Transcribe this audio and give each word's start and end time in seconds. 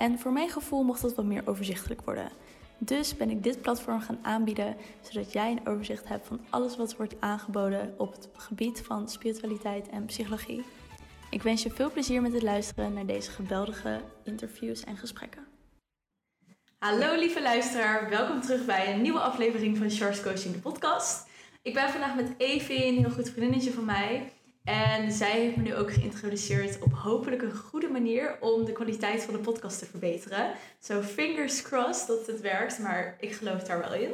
En 0.00 0.18
voor 0.18 0.32
mijn 0.32 0.48
gevoel 0.48 0.82
mocht 0.82 1.02
dat 1.02 1.14
wat 1.14 1.24
meer 1.24 1.42
overzichtelijk 1.44 2.00
worden. 2.04 2.30
Dus 2.78 3.16
ben 3.16 3.30
ik 3.30 3.42
dit 3.42 3.60
platform 3.60 4.00
gaan 4.00 4.18
aanbieden, 4.22 4.76
zodat 5.00 5.32
jij 5.32 5.50
een 5.50 5.66
overzicht 5.66 6.08
hebt 6.08 6.26
van 6.26 6.40
alles 6.50 6.76
wat 6.76 6.96
wordt 6.96 7.14
aangeboden 7.18 7.94
op 7.98 8.12
het 8.12 8.28
gebied 8.32 8.80
van 8.80 9.08
spiritualiteit 9.08 9.88
en 9.88 10.04
psychologie. 10.04 10.64
Ik 11.30 11.42
wens 11.42 11.62
je 11.62 11.70
veel 11.70 11.90
plezier 11.90 12.22
met 12.22 12.32
het 12.32 12.42
luisteren 12.42 12.92
naar 12.92 13.06
deze 13.06 13.30
geweldige 13.30 14.00
interviews 14.24 14.84
en 14.84 14.96
gesprekken. 14.96 15.46
Hallo 16.78 17.18
lieve 17.18 17.42
luisteraar, 17.42 18.10
welkom 18.10 18.40
terug 18.40 18.64
bij 18.64 18.94
een 18.94 19.02
nieuwe 19.02 19.20
aflevering 19.20 19.76
van 19.76 19.90
Charles 19.90 20.22
Coaching 20.22 20.54
de 20.54 20.60
podcast. 20.60 21.28
Ik 21.62 21.74
ben 21.74 21.90
vandaag 21.90 22.14
met 22.14 22.34
Evie, 22.36 22.84
een 22.84 22.98
heel 22.98 23.10
goed 23.10 23.30
vriendinnetje 23.30 23.72
van 23.72 23.84
mij. 23.84 24.32
En 24.64 25.12
zij 25.12 25.40
heeft 25.40 25.56
me 25.56 25.62
nu 25.62 25.74
ook 25.74 25.92
geïntroduceerd 25.92 26.82
op 26.82 26.92
hopelijk 26.92 27.42
een 27.42 27.54
goede 27.56 27.88
manier 27.88 28.36
om 28.40 28.64
de 28.64 28.72
kwaliteit 28.72 29.22
van 29.22 29.34
de 29.34 29.40
podcast 29.40 29.78
te 29.78 29.86
verbeteren. 29.86 30.52
Zo 30.78 31.02
fingers 31.02 31.62
crossed 31.62 32.06
dat 32.06 32.26
het 32.26 32.40
werkt, 32.40 32.78
maar 32.78 33.16
ik 33.20 33.32
geloof 33.32 33.62
daar 33.62 33.78
wel 33.78 33.94
in. 33.94 34.12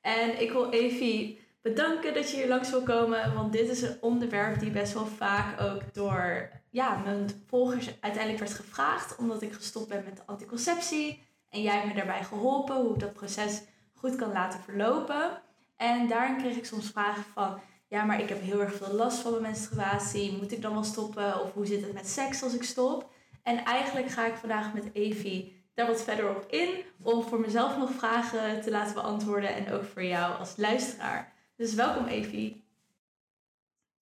En 0.00 0.40
ik 0.40 0.52
wil 0.52 0.70
Evie 0.70 1.40
bedanken 1.62 2.14
dat 2.14 2.30
je 2.30 2.36
hier 2.36 2.48
langs 2.48 2.70
wil 2.70 2.82
komen, 2.82 3.34
want 3.34 3.52
dit 3.52 3.68
is 3.68 3.82
een 3.82 3.96
onderwerp 4.00 4.60
die 4.60 4.70
best 4.70 4.92
wel 4.92 5.06
vaak 5.06 5.60
ook 5.60 5.94
door 5.94 6.50
ja, 6.70 6.96
mijn 6.96 7.44
volgers 7.46 7.86
uiteindelijk 8.00 8.38
werd 8.38 8.54
gevraagd, 8.54 9.16
omdat 9.16 9.42
ik 9.42 9.52
gestopt 9.52 9.88
ben 9.88 10.02
met 10.04 10.16
de 10.16 10.22
anticonceptie. 10.26 11.22
En 11.48 11.62
jij 11.62 11.74
hebt 11.74 11.86
me 11.86 11.94
daarbij 11.94 12.24
geholpen 12.24 12.76
hoe 12.76 12.94
ik 12.94 13.00
dat 13.00 13.12
proces 13.12 13.62
goed 13.94 14.16
kan 14.16 14.32
laten 14.32 14.60
verlopen. 14.60 15.42
En 15.76 16.08
daarin 16.08 16.36
kreeg 16.36 16.56
ik 16.56 16.64
soms 16.64 16.90
vragen 16.90 17.24
van 17.32 17.60
ja, 17.88 18.04
maar 18.04 18.20
ik 18.20 18.28
heb 18.28 18.40
heel 18.40 18.60
erg 18.60 18.74
veel 18.74 18.94
last 18.94 19.18
van 19.18 19.30
mijn 19.30 19.42
menstruatie. 19.42 20.36
Moet 20.36 20.52
ik 20.52 20.62
dan 20.62 20.72
wel 20.72 20.84
stoppen? 20.84 21.42
Of 21.42 21.52
hoe 21.52 21.66
zit 21.66 21.82
het 21.82 21.92
met 21.92 22.08
seks 22.08 22.42
als 22.42 22.54
ik 22.54 22.62
stop? 22.62 23.10
En 23.42 23.64
eigenlijk 23.64 24.08
ga 24.08 24.26
ik 24.26 24.34
vandaag 24.34 24.74
met 24.74 24.88
Evie 24.92 25.64
daar 25.74 25.86
wat 25.86 26.02
verder 26.02 26.30
op 26.30 26.46
in. 26.50 26.68
Om 27.02 27.22
voor 27.22 27.40
mezelf 27.40 27.78
nog 27.78 27.90
vragen 27.90 28.60
te 28.60 28.70
laten 28.70 28.94
beantwoorden. 28.94 29.54
En 29.54 29.72
ook 29.72 29.84
voor 29.84 30.04
jou 30.04 30.38
als 30.38 30.56
luisteraar. 30.56 31.32
Dus 31.56 31.74
welkom 31.74 32.06
Evie. 32.06 32.64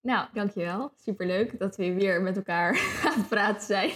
Nou, 0.01 0.29
dankjewel. 0.33 0.93
Superleuk 0.97 1.59
dat 1.59 1.77
we 1.77 1.95
weer 1.95 2.23
met 2.23 2.37
elkaar 2.37 2.79
aan 3.07 3.19
het 3.19 3.29
praten 3.29 3.63
zijn. 3.63 3.91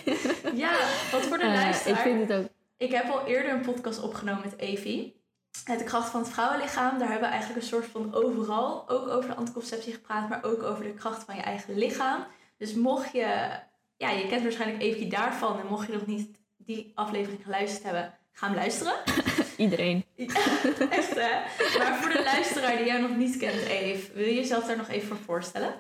Ja, 0.55 0.73
wat 1.13 1.27
voor 1.27 1.39
de 1.39 1.45
uh, 1.45 1.55
luisteraar. 1.55 1.97
Ik 1.97 2.13
vind 2.13 2.29
het 2.29 2.39
ook... 2.39 2.49
Ik 2.77 2.93
heb 2.93 3.05
al 3.05 3.27
eerder 3.27 3.53
een 3.53 3.61
podcast 3.61 4.03
opgenomen 4.03 4.43
met 4.45 4.59
Evie 4.59 5.18
de 5.65 5.85
kracht 5.85 6.11
van 6.11 6.21
het 6.21 6.31
vrouwenlichaam, 6.31 6.99
daar 6.99 7.09
hebben 7.09 7.29
we 7.29 7.35
eigenlijk 7.35 7.63
een 7.63 7.69
soort 7.69 7.87
van 7.87 8.15
overal 8.15 8.89
ook 8.89 9.09
over 9.09 9.31
de 9.31 9.37
anticonceptie 9.37 9.93
gepraat, 9.93 10.29
maar 10.29 10.45
ook 10.45 10.63
over 10.63 10.85
de 10.85 10.95
kracht 10.95 11.25
van 11.25 11.37
je 11.37 11.43
eigen 11.43 11.79
lichaam. 11.79 12.25
Dus 12.57 12.75
mocht 12.75 13.13
je, 13.13 13.51
ja, 13.97 14.11
je 14.11 14.27
kent 14.29 14.43
waarschijnlijk 14.43 14.83
even 14.83 15.09
daarvan 15.09 15.61
en 15.61 15.67
mocht 15.67 15.87
je 15.87 15.93
nog 15.93 16.07
niet 16.07 16.39
die 16.57 16.93
aflevering 16.95 17.43
geluisterd 17.43 17.83
hebben, 17.83 18.15
ga 18.33 18.47
hem 18.47 18.57
luisteren. 18.57 18.95
Iedereen. 19.57 20.05
echt 20.91 21.15
hè? 21.15 21.79
Maar 21.79 21.97
voor 21.97 22.13
de 22.13 22.23
luisteraar 22.25 22.77
die 22.77 22.87
jou 22.87 23.01
nog 23.01 23.17
niet 23.17 23.37
kent, 23.37 23.61
Eve, 23.61 24.13
wil 24.13 24.25
je 24.25 24.35
jezelf 24.35 24.65
daar 24.65 24.77
nog 24.77 24.89
even 24.89 25.09
voor 25.09 25.17
voorstellen? 25.17 25.75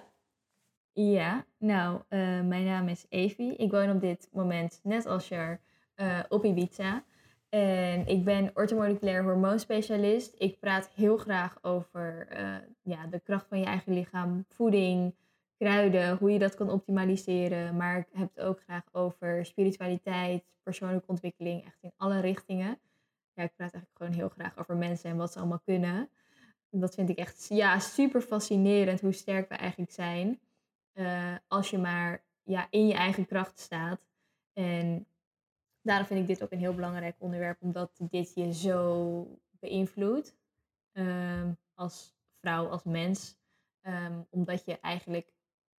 Ja, 0.92 1.44
nou, 1.58 2.00
uh, 2.08 2.40
mijn 2.40 2.64
naam 2.64 2.88
is 2.88 3.06
Evie. 3.08 3.56
Ik 3.56 3.70
woon 3.70 3.90
op 3.90 4.00
dit 4.00 4.28
moment, 4.32 4.80
net 4.82 5.06
als 5.06 5.28
je, 5.28 5.58
uh, 5.96 6.18
op 6.28 6.44
Ibiza. 6.44 7.04
En 7.48 8.06
ik 8.06 8.24
ben 8.24 8.50
orthomoleculair 8.54 9.22
hormoonspecialist. 9.22 10.34
Ik 10.38 10.58
praat 10.58 10.90
heel 10.94 11.16
graag 11.16 11.58
over 11.62 12.28
uh, 12.32 12.56
ja, 12.82 13.06
de 13.06 13.20
kracht 13.20 13.46
van 13.48 13.58
je 13.58 13.64
eigen 13.64 13.92
lichaam, 13.92 14.44
voeding, 14.48 15.14
kruiden, 15.56 16.16
hoe 16.16 16.30
je 16.30 16.38
dat 16.38 16.54
kan 16.54 16.70
optimaliseren. 16.70 17.76
Maar 17.76 17.98
ik 17.98 18.06
heb 18.12 18.28
het 18.34 18.44
ook 18.44 18.60
graag 18.62 18.82
over 18.92 19.46
spiritualiteit, 19.46 20.44
persoonlijke 20.62 21.08
ontwikkeling, 21.08 21.64
echt 21.64 21.82
in 21.82 21.92
alle 21.96 22.20
richtingen. 22.20 22.78
Ja, 23.34 23.42
ik 23.42 23.54
praat 23.56 23.72
eigenlijk 23.72 23.96
gewoon 23.96 24.12
heel 24.12 24.28
graag 24.28 24.58
over 24.58 24.76
mensen 24.76 25.10
en 25.10 25.16
wat 25.16 25.32
ze 25.32 25.38
allemaal 25.38 25.62
kunnen. 25.64 26.08
Dat 26.70 26.94
vind 26.94 27.08
ik 27.08 27.18
echt 27.18 27.46
ja, 27.48 27.78
super 27.78 28.20
fascinerend 28.20 29.00
hoe 29.00 29.12
sterk 29.12 29.48
we 29.48 29.54
eigenlijk 29.54 29.92
zijn. 29.92 30.40
Uh, 30.94 31.34
als 31.48 31.70
je 31.70 31.78
maar 31.78 32.22
ja, 32.42 32.66
in 32.70 32.86
je 32.86 32.94
eigen 32.94 33.26
kracht 33.26 33.58
staat. 33.58 34.00
En 34.52 35.06
daarom 35.88 36.06
vind 36.06 36.20
ik 36.20 36.26
dit 36.26 36.42
ook 36.42 36.52
een 36.52 36.58
heel 36.58 36.74
belangrijk 36.74 37.16
onderwerp, 37.18 37.62
omdat 37.62 37.90
dit 37.98 38.34
je 38.34 38.52
zo 38.52 39.38
beïnvloedt 39.50 40.36
um, 40.92 41.58
als 41.74 42.14
vrouw, 42.40 42.68
als 42.68 42.84
mens. 42.84 43.36
Um, 43.82 44.26
omdat 44.30 44.64
je 44.64 44.80
eigenlijk, 44.80 45.32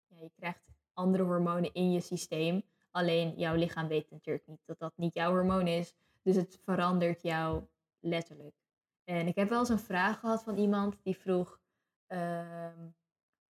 ja, 0.07 0.17
je 0.21 0.31
krijgt 0.35 0.63
andere 0.93 1.23
hormonen 1.23 1.73
in 1.73 1.91
je 1.91 2.01
systeem. 2.01 2.63
Alleen 2.91 3.33
jouw 3.37 3.55
lichaam 3.55 3.87
weet 3.87 4.11
natuurlijk 4.11 4.47
niet 4.47 4.61
dat 4.65 4.79
dat 4.79 4.93
niet 4.95 5.13
jouw 5.13 5.31
hormoon 5.31 5.67
is. 5.67 5.95
Dus 6.21 6.35
het 6.35 6.59
verandert 6.63 7.21
jou 7.21 7.63
letterlijk. 7.99 8.55
En 9.03 9.27
ik 9.27 9.35
heb 9.35 9.49
wel 9.49 9.59
eens 9.59 9.69
een 9.69 9.79
vraag 9.79 10.19
gehad 10.19 10.43
van 10.43 10.57
iemand 10.57 10.97
die 11.03 11.17
vroeg: 11.17 11.59
um, 12.07 12.95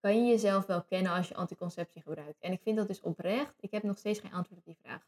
Kan 0.01 0.17
je 0.17 0.31
jezelf 0.31 0.67
wel 0.67 0.83
kennen 0.83 1.13
als 1.13 1.29
je 1.29 1.35
anticonceptie 1.35 2.03
gebruikt? 2.03 2.41
En 2.41 2.53
ik 2.53 2.63
vind 2.63 2.77
dat 2.77 2.87
dus 2.87 3.01
oprecht. 3.01 3.55
Ik 3.61 3.71
heb 3.71 3.83
nog 3.83 3.99
steeds 3.99 4.21
geen 4.21 4.33
antwoord 4.33 4.59
op 4.59 4.67
die 4.67 4.79
vraag. 4.83 5.07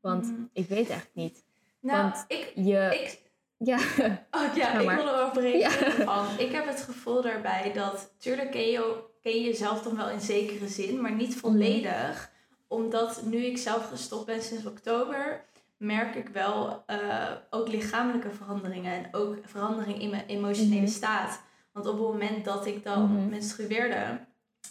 Want 0.00 0.24
mm. 0.24 0.50
ik 0.52 0.68
weet 0.68 0.88
eigenlijk 0.90 1.14
niet. 1.14 1.44
Nou, 1.80 2.02
Want 2.02 2.24
ik, 2.28 2.52
je... 2.54 2.98
ik... 3.02 3.26
Ja, 3.56 3.76
oh, 4.30 4.54
ja 4.54 4.78
ik 4.78 4.90
wil 4.90 5.08
erover 5.08 5.42
reageren 5.42 6.04
van. 6.04 6.26
Ik 6.38 6.52
heb 6.52 6.66
het 6.66 6.80
gevoel 6.80 7.22
daarbij 7.22 7.72
dat... 7.72 8.12
Tuurlijk 8.18 8.50
ken 8.50 8.70
je, 8.70 9.04
ken 9.22 9.32
je 9.32 9.42
jezelf 9.42 9.82
dan 9.82 9.96
wel 9.96 10.10
in 10.10 10.20
zekere 10.20 10.68
zin, 10.68 11.00
maar 11.00 11.12
niet 11.12 11.30
mhm. 11.30 11.38
volledig. 11.38 12.30
Omdat 12.68 13.22
nu 13.24 13.36
ik 13.36 13.58
zelf 13.58 13.88
gestopt 13.88 14.26
ben 14.26 14.42
sinds 14.42 14.66
oktober... 14.66 15.44
merk 15.76 16.14
ik 16.14 16.28
wel 16.28 16.84
uh, 16.86 17.30
ook 17.50 17.68
lichamelijke 17.68 18.30
veranderingen. 18.30 18.92
En 18.92 19.14
ook 19.14 19.36
verandering 19.44 20.00
in 20.00 20.10
mijn 20.10 20.26
emotionele 20.26 20.80
mhm. 20.80 20.90
staat. 20.90 21.40
Want 21.72 21.86
op 21.86 21.98
het 21.98 22.08
moment 22.08 22.44
dat 22.44 22.66
ik 22.66 22.84
dan 22.84 23.10
mm 23.10 23.28
menstrueerde... 23.28 24.26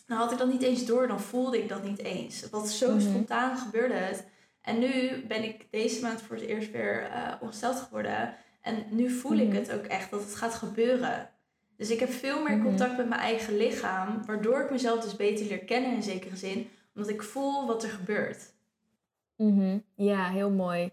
Dan 0.06 0.18
had 0.18 0.32
ik 0.32 0.38
dat 0.38 0.52
niet 0.52 0.62
eens 0.62 0.86
door, 0.86 1.08
dan 1.08 1.20
voelde 1.20 1.58
ik 1.58 1.70
dat 1.70 1.84
niet 1.84 2.00
eens. 2.00 2.50
Wat 2.50 2.70
zo 2.70 2.92
mhm. 2.92 3.02
spontaan 3.02 3.58
gebeurde 3.58 3.94
het 3.94 4.26
en 4.68 4.80
nu 4.80 5.26
ben 5.28 5.44
ik 5.44 5.68
deze 5.72 6.02
maand 6.02 6.22
voor 6.22 6.36
het 6.36 6.46
eerst 6.46 6.72
weer 6.72 7.10
uh, 7.10 7.34
ongesteld 7.42 7.76
geworden. 7.76 8.36
En 8.62 8.86
nu 8.90 9.10
voel 9.10 9.38
ik 9.38 9.48
mhm. 9.48 9.56
het 9.56 9.72
ook 9.72 9.86
echt 9.86 10.12
dat 10.12 10.20
het 10.20 10.36
gaat 10.36 10.54
gebeuren. 10.54 11.30
Dus 11.76 11.90
ik 11.90 12.00
heb 12.00 12.10
veel 12.10 12.44
meer 12.44 12.58
mhm. 12.58 12.66
contact 12.66 12.98
met 12.98 13.10
mijn 13.10 13.22
eigen 13.22 13.58
lichaam, 13.58 14.26
waardoor 14.26 14.62
ik 14.62 14.72
mezelf 14.72 15.04
dus 15.04 15.16
beter 15.16 15.46
leer 15.46 15.66
kennen 15.66 15.94
in 15.94 16.04
zekere 16.04 16.36
zin, 16.36 16.70
omdat 16.96 17.12
ik 17.12 17.24
voel 17.24 17.68
wat 17.68 17.84
er 17.84 17.90
gebeurt. 17.90 18.54
Mm 19.36 19.84
Ja, 19.96 20.30
heel 20.30 20.52
mooi. 20.52 20.92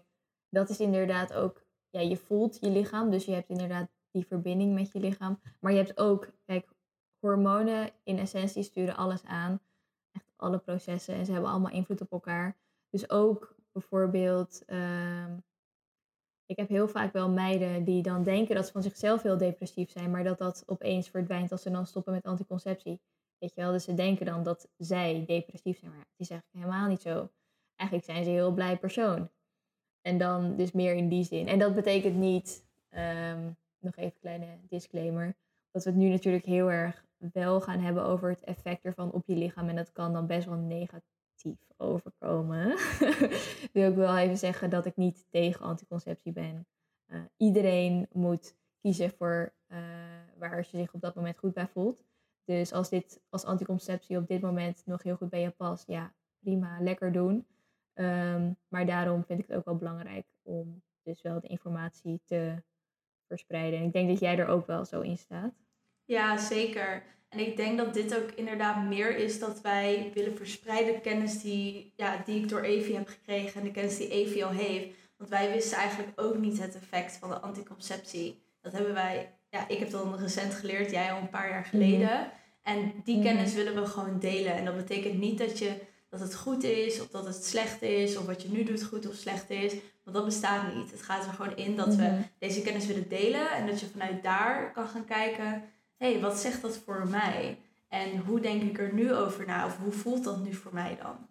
Dat 0.49 0.69
is 0.69 0.79
inderdaad 0.79 1.33
ook, 1.33 1.65
ja, 1.89 1.99
je 1.99 2.17
voelt 2.17 2.57
je 2.61 2.69
lichaam, 2.69 3.09
dus 3.09 3.25
je 3.25 3.33
hebt 3.33 3.49
inderdaad 3.49 3.87
die 4.11 4.25
verbinding 4.25 4.73
met 4.73 4.91
je 4.91 4.99
lichaam. 4.99 5.39
Maar 5.59 5.71
je 5.71 5.77
hebt 5.77 5.99
ook, 5.99 6.29
kijk, 6.45 6.67
hormonen 7.19 7.89
in 8.03 8.19
essentie 8.19 8.63
sturen 8.63 8.95
alles 8.95 9.23
aan. 9.23 9.59
Echt 10.11 10.31
alle 10.35 10.57
processen 10.57 11.15
en 11.15 11.25
ze 11.25 11.31
hebben 11.31 11.49
allemaal 11.49 11.71
invloed 11.71 12.01
op 12.01 12.11
elkaar. 12.11 12.55
Dus 12.89 13.09
ook 13.09 13.54
Bijvoorbeeld, 13.75 14.63
ehm, 14.65 15.37
ik 16.45 16.57
heb 16.57 16.69
heel 16.69 16.87
vaak 16.87 17.13
wel 17.13 17.29
meiden 17.29 17.83
die 17.83 18.01
dan 18.01 18.23
denken 18.23 18.55
dat 18.55 18.65
ze 18.65 18.71
van 18.71 18.83
zichzelf 18.83 19.21
heel 19.21 19.37
depressief 19.37 19.91
zijn, 19.91 20.11
maar 20.11 20.23
dat 20.23 20.37
dat 20.37 20.63
opeens 20.65 21.09
verdwijnt 21.09 21.51
als 21.51 21.61
ze 21.61 21.71
dan 21.71 21.85
stoppen 21.85 22.13
met 22.13 22.25
anticonceptie. 22.25 23.01
Weet 23.37 23.53
je 23.55 23.61
wel, 23.61 23.71
dus 23.71 23.83
ze 23.83 23.93
denken 23.93 24.25
dan 24.25 24.43
dat 24.43 24.69
zij 24.77 25.23
depressief 25.25 25.79
zijn, 25.79 25.91
maar 25.91 25.99
het 25.99 26.19
is 26.19 26.29
eigenlijk 26.29 26.65
helemaal 26.65 26.87
niet 26.87 27.01
zo. 27.01 27.29
Eigenlijk 27.75 28.09
zijn 28.09 28.23
ze 28.23 28.29
een 28.29 28.35
heel 28.35 28.53
blij 28.53 28.77
persoon. 28.77 29.29
En 30.01 30.17
dan 30.17 30.55
dus 30.55 30.71
meer 30.71 30.93
in 30.93 31.09
die 31.09 31.23
zin. 31.23 31.47
En 31.47 31.59
dat 31.59 31.75
betekent 31.75 32.15
niet, 32.15 32.65
um, 32.89 33.57
nog 33.79 33.95
even 33.95 34.11
een 34.13 34.19
kleine 34.19 34.59
disclaimer, 34.67 35.35
dat 35.71 35.83
we 35.83 35.89
het 35.89 35.99
nu 35.99 36.09
natuurlijk 36.09 36.45
heel 36.45 36.71
erg 36.71 37.05
wel 37.17 37.61
gaan 37.61 37.79
hebben 37.79 38.03
over 38.03 38.29
het 38.29 38.43
effect 38.43 38.85
ervan 38.85 39.11
op 39.11 39.25
je 39.25 39.35
lichaam. 39.35 39.69
En 39.69 39.75
dat 39.75 39.91
kan 39.91 40.13
dan 40.13 40.27
best 40.27 40.45
wel 40.47 40.57
negatief 40.57 41.14
overkomen, 41.77 42.77
wil 43.73 43.89
ik 43.89 43.95
wel 43.95 44.17
even 44.17 44.37
zeggen 44.37 44.69
dat 44.69 44.85
ik 44.85 44.95
niet 44.95 45.25
tegen 45.29 45.65
anticonceptie 45.65 46.31
ben. 46.31 46.67
Uh, 47.07 47.19
iedereen 47.37 48.07
moet 48.11 48.55
kiezen 48.81 49.11
voor 49.11 49.53
uh, 49.67 49.77
waar 50.37 50.63
ze 50.63 50.77
zich 50.77 50.93
op 50.93 51.01
dat 51.01 51.15
moment 51.15 51.37
goed 51.37 51.53
bij 51.53 51.67
voelt. 51.67 52.03
Dus 52.43 52.73
als 52.73 52.89
dit 52.89 53.21
als 53.29 53.43
anticonceptie 53.43 54.17
op 54.17 54.27
dit 54.27 54.41
moment 54.41 54.81
nog 54.85 55.03
heel 55.03 55.15
goed 55.15 55.29
bij 55.29 55.41
je 55.41 55.49
past, 55.49 55.87
ja, 55.87 56.13
prima, 56.39 56.77
lekker 56.81 57.11
doen. 57.11 57.47
Um, 57.93 58.57
maar 58.67 58.85
daarom 58.85 59.23
vind 59.25 59.39
ik 59.39 59.47
het 59.47 59.57
ook 59.57 59.65
wel 59.65 59.75
belangrijk 59.75 60.25
om 60.41 60.81
dus 61.03 61.21
wel 61.21 61.39
de 61.39 61.47
informatie 61.47 62.21
te 62.25 62.63
verspreiden. 63.27 63.79
En 63.79 63.85
ik 63.85 63.93
denk 63.93 64.09
dat 64.09 64.19
jij 64.19 64.37
er 64.37 64.47
ook 64.47 64.65
wel 64.65 64.85
zo 64.85 65.01
in 65.01 65.17
staat. 65.17 65.53
Ja, 66.05 66.37
zeker. 66.37 67.03
En 67.35 67.41
ik 67.47 67.57
denk 67.57 67.77
dat 67.77 67.93
dit 67.93 68.15
ook 68.15 68.31
inderdaad 68.31 68.83
meer 68.83 69.17
is 69.17 69.39
dat 69.39 69.61
wij 69.61 70.11
willen 70.13 70.37
verspreiden 70.37 71.01
kennis 71.01 71.41
die, 71.41 71.93
ja, 71.95 72.21
die 72.25 72.41
ik 72.41 72.49
door 72.49 72.61
Evie 72.61 72.95
heb 72.95 73.07
gekregen 73.07 73.59
en 73.59 73.67
de 73.67 73.71
kennis 73.71 73.97
die 73.97 74.09
Evie 74.09 74.45
al 74.45 74.51
heeft. 74.51 74.87
Want 75.17 75.29
wij 75.29 75.51
wisten 75.51 75.77
eigenlijk 75.77 76.21
ook 76.21 76.37
niet 76.37 76.59
het 76.59 76.75
effect 76.75 77.17
van 77.17 77.29
de 77.29 77.39
anticonceptie. 77.39 78.43
Dat 78.61 78.73
hebben 78.73 78.93
wij, 78.93 79.33
ja, 79.49 79.67
ik 79.67 79.79
heb 79.79 79.89
dan 79.89 80.17
recent 80.17 80.53
geleerd, 80.53 80.91
jij 80.91 81.11
al 81.11 81.21
een 81.21 81.29
paar 81.29 81.49
jaar 81.49 81.65
geleden. 81.65 82.09
Mhm. 82.09 82.27
En 82.63 82.93
die 83.03 83.15
mhm. 83.15 83.25
kennis 83.25 83.53
willen 83.53 83.75
we 83.75 83.85
gewoon 83.85 84.19
delen. 84.19 84.53
En 84.53 84.65
dat 84.65 84.75
betekent 84.75 85.19
niet 85.19 85.37
dat, 85.37 85.59
je, 85.59 85.81
dat 86.09 86.19
het 86.19 86.35
goed 86.35 86.63
is 86.63 87.01
of 87.01 87.07
dat 87.07 87.25
het 87.25 87.45
slecht 87.45 87.81
is 87.81 88.17
of 88.17 88.25
wat 88.25 88.41
je 88.41 88.49
nu 88.49 88.63
doet 88.63 88.83
goed 88.83 89.07
of 89.07 89.15
slecht 89.15 89.49
is. 89.49 89.73
Want 90.03 90.15
dat 90.17 90.25
bestaat 90.25 90.75
niet. 90.75 90.91
Het 90.91 91.01
gaat 91.01 91.25
er 91.25 91.33
gewoon 91.33 91.55
in 91.55 91.75
dat 91.75 91.95
we 91.95 92.03
mhm. 92.03 92.21
deze 92.39 92.61
kennis 92.61 92.85
willen 92.85 93.09
delen 93.09 93.51
en 93.51 93.67
dat 93.67 93.79
je 93.79 93.85
vanuit 93.85 94.23
daar 94.23 94.71
kan 94.71 94.87
gaan 94.87 95.05
kijken 95.05 95.63
hé, 95.97 96.11
hey, 96.11 96.21
wat 96.21 96.37
zegt 96.37 96.61
dat 96.61 96.77
voor 96.77 97.07
mij? 97.07 97.59
En 97.87 98.17
hoe 98.17 98.39
denk 98.39 98.61
ik 98.61 98.79
er 98.79 98.93
nu 98.93 99.13
over 99.13 99.45
na? 99.45 99.65
Of 99.65 99.77
hoe 99.77 99.91
voelt 99.91 100.23
dat 100.23 100.43
nu 100.43 100.53
voor 100.53 100.73
mij 100.73 100.97
dan? 101.01 101.27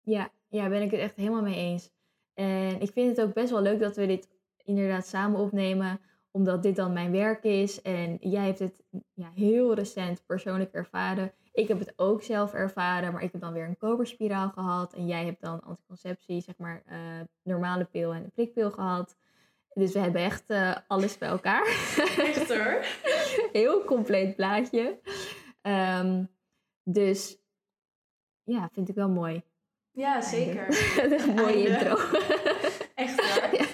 Ja, 0.00 0.30
ja, 0.48 0.68
ben 0.68 0.82
ik 0.82 0.90
het 0.90 1.00
echt 1.00 1.16
helemaal 1.16 1.42
mee 1.42 1.56
eens. 1.56 1.90
En 2.34 2.80
ik 2.80 2.92
vind 2.92 3.16
het 3.16 3.26
ook 3.26 3.34
best 3.34 3.50
wel 3.50 3.62
leuk 3.62 3.80
dat 3.80 3.96
we 3.96 4.06
dit 4.06 4.28
inderdaad 4.64 5.06
samen 5.06 5.40
opnemen, 5.40 6.00
omdat 6.30 6.62
dit 6.62 6.76
dan 6.76 6.92
mijn 6.92 7.10
werk 7.10 7.44
is. 7.44 7.82
En 7.82 8.16
jij 8.20 8.46
hebt 8.46 8.58
het 8.58 8.82
ja, 9.14 9.30
heel 9.34 9.74
recent 9.74 10.26
persoonlijk 10.26 10.72
ervaren. 10.72 11.32
Ik 11.52 11.68
heb 11.68 11.78
het 11.78 11.92
ook 11.96 12.22
zelf 12.22 12.52
ervaren, 12.52 13.12
maar 13.12 13.22
ik 13.22 13.32
heb 13.32 13.40
dan 13.40 13.52
weer 13.52 13.68
een 13.68 13.76
koperspiraal 13.76 14.50
gehad. 14.50 14.94
En 14.94 15.06
jij 15.06 15.24
hebt 15.24 15.40
dan 15.40 15.60
anticonceptie, 15.60 16.40
zeg 16.40 16.58
maar, 16.58 16.82
uh, 16.88 17.20
normale 17.42 17.84
pil 17.84 18.12
en 18.12 18.24
een 18.24 18.30
prikpil 18.30 18.70
gehad. 18.70 19.16
Dus 19.80 19.92
we 19.92 19.98
hebben 19.98 20.22
echt 20.22 20.42
uh, 20.46 20.76
alles 20.86 21.18
bij 21.18 21.28
elkaar. 21.28 21.66
Echt 22.34 22.48
hoor. 22.48 22.84
Heel 23.52 23.84
compleet 23.84 24.36
plaatje. 24.36 25.00
Um, 25.62 26.28
dus 26.82 27.38
ja, 28.42 28.68
vind 28.72 28.88
ik 28.88 28.94
wel 28.94 29.08
mooi. 29.08 29.42
Ja, 29.90 30.20
zeker. 30.20 30.66
een 31.26 31.34
mooie 31.34 31.68
intro. 31.68 31.96
echt 32.94 33.20
hoor. 33.20 33.68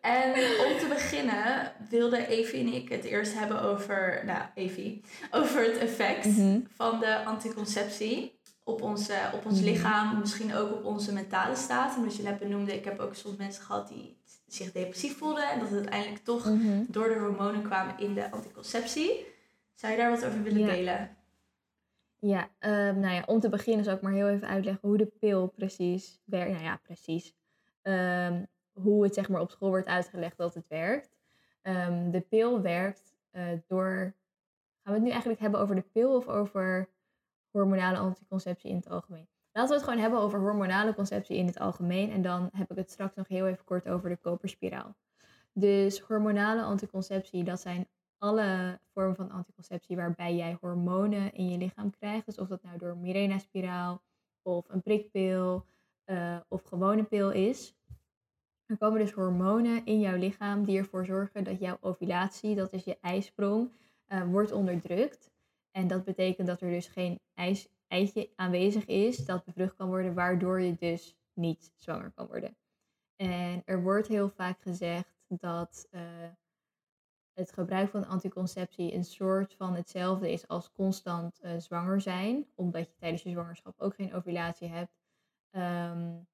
En 0.00 0.28
om 0.30 0.78
te 0.78 0.86
beginnen 0.88 1.72
wilde 1.88 2.26
Evie 2.26 2.60
en 2.60 2.72
ik 2.72 2.88
het 2.88 3.04
eerst 3.04 3.34
hebben 3.34 3.62
over, 3.62 4.22
nou 4.26 4.42
Evie, 4.54 5.04
over 5.30 5.62
het 5.62 5.78
effect 5.78 6.24
mhm. 6.24 6.60
van 6.74 7.00
de 7.00 7.24
anticonceptie 7.24 8.40
op 8.64 8.82
ons, 8.82 9.10
op 9.34 9.44
ons 9.44 9.60
mhm. 9.60 9.68
lichaam, 9.68 10.18
misschien 10.18 10.54
ook 10.54 10.72
op 10.72 10.84
onze 10.84 11.12
mentale 11.12 11.56
staat. 11.56 11.96
En 11.96 12.04
wat 12.04 12.16
je 12.16 12.22
net 12.22 12.38
benoemde, 12.38 12.74
ik 12.74 12.84
heb 12.84 12.98
ook 12.98 13.14
soms 13.14 13.36
mensen 13.36 13.62
gehad 13.62 13.88
die 13.88 14.17
zich 14.48 14.72
depressief 14.72 15.18
voelden 15.18 15.50
en 15.50 15.58
dat 15.58 15.68
het 15.68 15.78
uiteindelijk 15.78 16.24
toch 16.24 16.44
mhm. 16.44 16.84
door 16.88 17.08
de 17.08 17.18
hormonen 17.18 17.62
kwamen 17.62 17.98
in 17.98 18.14
de 18.14 18.30
anticonceptie. 18.30 19.26
Zou 19.74 19.92
je 19.92 19.98
daar 19.98 20.10
wat 20.10 20.24
over 20.24 20.42
willen 20.42 20.66
delen? 20.66 21.16
Ja, 22.20 22.50
um, 22.60 22.98
nou 23.00 23.14
ja, 23.14 23.22
om 23.26 23.40
te 23.40 23.48
beginnen 23.48 23.84
zal 23.84 23.94
ik 23.94 24.00
maar 24.00 24.12
heel 24.12 24.28
even 24.28 24.48
uitleggen 24.48 24.88
hoe 24.88 24.98
de 24.98 25.12
pil 25.18 25.46
precies 25.46 26.20
werkt. 26.24 26.50
Nou 26.50 26.64
ja, 26.64 26.80
precies. 26.82 27.34
Um, 27.82 28.46
hoe 28.72 29.02
het 29.02 29.14
zeg 29.14 29.28
maar 29.28 29.40
op 29.40 29.50
school 29.50 29.68
wordt 29.68 29.86
uitgelegd 29.86 30.36
dat 30.36 30.54
het 30.54 30.68
werkt. 30.68 31.16
Um, 31.62 32.10
de 32.10 32.20
pil 32.20 32.60
werkt 32.60 33.14
uh, 33.32 33.42
door. 33.66 34.14
Gaan 34.82 34.92
we 34.92 34.92
het 34.92 35.02
nu 35.02 35.10
eigenlijk 35.10 35.40
hebben 35.40 35.60
over 35.60 35.74
de 35.74 35.84
pil 35.92 36.16
of 36.16 36.28
over 36.28 36.88
hormonale 37.50 37.98
anticonceptie 37.98 38.70
in 38.70 38.76
het 38.76 38.88
algemeen? 38.88 39.28
Laten 39.58 39.72
we 39.72 39.78
het 39.80 39.88
gewoon 39.88 40.02
hebben 40.02 40.20
over 40.20 40.40
hormonale 40.40 40.94
conceptie 40.94 41.36
in 41.36 41.46
het 41.46 41.58
algemeen. 41.58 42.10
En 42.10 42.22
dan 42.22 42.48
heb 42.52 42.70
ik 42.70 42.76
het 42.76 42.90
straks 42.90 43.14
nog 43.14 43.28
heel 43.28 43.46
even 43.46 43.64
kort 43.64 43.88
over 43.88 44.08
de 44.08 44.16
koperspiraal. 44.16 44.96
Dus 45.52 46.00
hormonale 46.00 46.62
anticonceptie, 46.62 47.44
dat 47.44 47.60
zijn 47.60 47.88
alle 48.18 48.80
vormen 48.92 49.16
van 49.16 49.30
anticonceptie 49.30 49.96
waarbij 49.96 50.36
jij 50.36 50.56
hormonen 50.60 51.32
in 51.32 51.48
je 51.48 51.58
lichaam 51.58 51.90
krijgt. 51.90 52.26
Dus 52.26 52.38
of 52.38 52.48
dat 52.48 52.62
nou 52.62 52.78
door 52.78 52.96
Mirena-spiraal 52.96 54.02
of 54.42 54.68
een 54.68 54.82
prikpil 54.82 55.64
uh, 56.06 56.36
of 56.48 56.62
gewone 56.62 57.04
pil 57.04 57.30
is. 57.30 57.74
Er 58.66 58.78
komen 58.78 59.00
dus 59.00 59.12
hormonen 59.12 59.84
in 59.84 60.00
jouw 60.00 60.16
lichaam 60.16 60.64
die 60.64 60.78
ervoor 60.78 61.04
zorgen 61.04 61.44
dat 61.44 61.60
jouw 61.60 61.78
ovulatie, 61.80 62.54
dat 62.54 62.72
is 62.72 62.84
je 62.84 62.98
ijsprong, 63.00 63.70
uh, 64.08 64.30
wordt 64.30 64.52
onderdrukt. 64.52 65.30
En 65.70 65.86
dat 65.88 66.04
betekent 66.04 66.46
dat 66.46 66.60
er 66.60 66.70
dus 66.70 66.86
geen 66.86 67.20
ijs, 67.34 67.68
eitje 67.88 68.30
aanwezig 68.36 68.84
is 68.84 69.16
dat 69.16 69.44
bevrucht 69.44 69.76
kan 69.76 69.88
worden, 69.88 70.14
waardoor 70.14 70.60
je 70.60 70.74
dus 70.74 71.18
niet 71.32 71.72
zwanger 71.76 72.10
kan 72.10 72.26
worden. 72.26 72.56
En 73.16 73.62
er 73.64 73.82
wordt 73.82 74.08
heel 74.08 74.28
vaak 74.28 74.60
gezegd 74.60 75.18
dat 75.26 75.88
uh, 75.90 76.00
het 77.32 77.52
gebruik 77.52 77.90
van 77.90 78.06
anticonceptie 78.06 78.94
een 78.94 79.04
soort 79.04 79.54
van 79.54 79.74
hetzelfde 79.74 80.32
is 80.32 80.48
als 80.48 80.72
constant 80.72 81.40
uh, 81.42 81.58
zwanger 81.58 82.00
zijn, 82.00 82.46
omdat 82.54 82.86
je 82.86 82.94
tijdens 82.98 83.22
je 83.22 83.30
zwangerschap 83.30 83.80
ook 83.80 83.94
geen 83.94 84.14
ovulatie 84.14 84.68
hebt. 84.68 84.92
Um, 85.50 86.26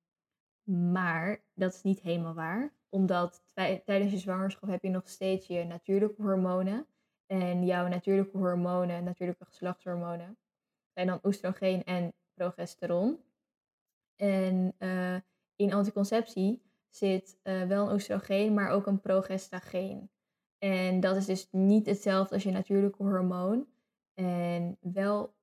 maar 0.95 1.45
dat 1.55 1.75
is 1.75 1.83
niet 1.83 2.00
helemaal 2.00 2.35
waar, 2.35 2.73
omdat 2.89 3.45
tijdens 3.85 4.12
je 4.12 4.19
zwangerschap 4.19 4.69
heb 4.69 4.83
je 4.83 4.89
nog 4.89 5.09
steeds 5.09 5.47
je 5.47 5.65
natuurlijke 5.65 6.23
hormonen. 6.23 6.87
En 7.27 7.65
jouw 7.65 7.89
natuurlijke 7.89 8.39
hormonen, 8.39 9.05
natuurlijke 9.05 9.45
geslachtshormonen, 9.45 10.39
zijn 10.94 11.06
dan 11.06 11.20
oestrogeen 11.23 11.85
en 11.85 12.12
progesteron. 12.35 13.19
En 14.17 14.75
uh, 14.79 15.17
in 15.56 15.73
anticonceptie 15.73 16.62
zit 16.88 17.38
uh, 17.43 17.62
wel 17.62 17.87
een 17.87 17.94
oestrogeen, 17.94 18.55
maar 18.55 18.70
ook 18.70 18.87
een 18.87 19.00
progestageen. 19.00 20.11
En 20.58 21.00
dat 21.00 21.17
is 21.17 21.26
dus 21.26 21.49
niet 21.50 21.87
hetzelfde 21.87 22.35
als 22.35 22.43
je 22.43 22.50
natuurlijke 22.50 23.02
hormoon. 23.02 23.67
En 24.14 24.79
wel 24.81 25.35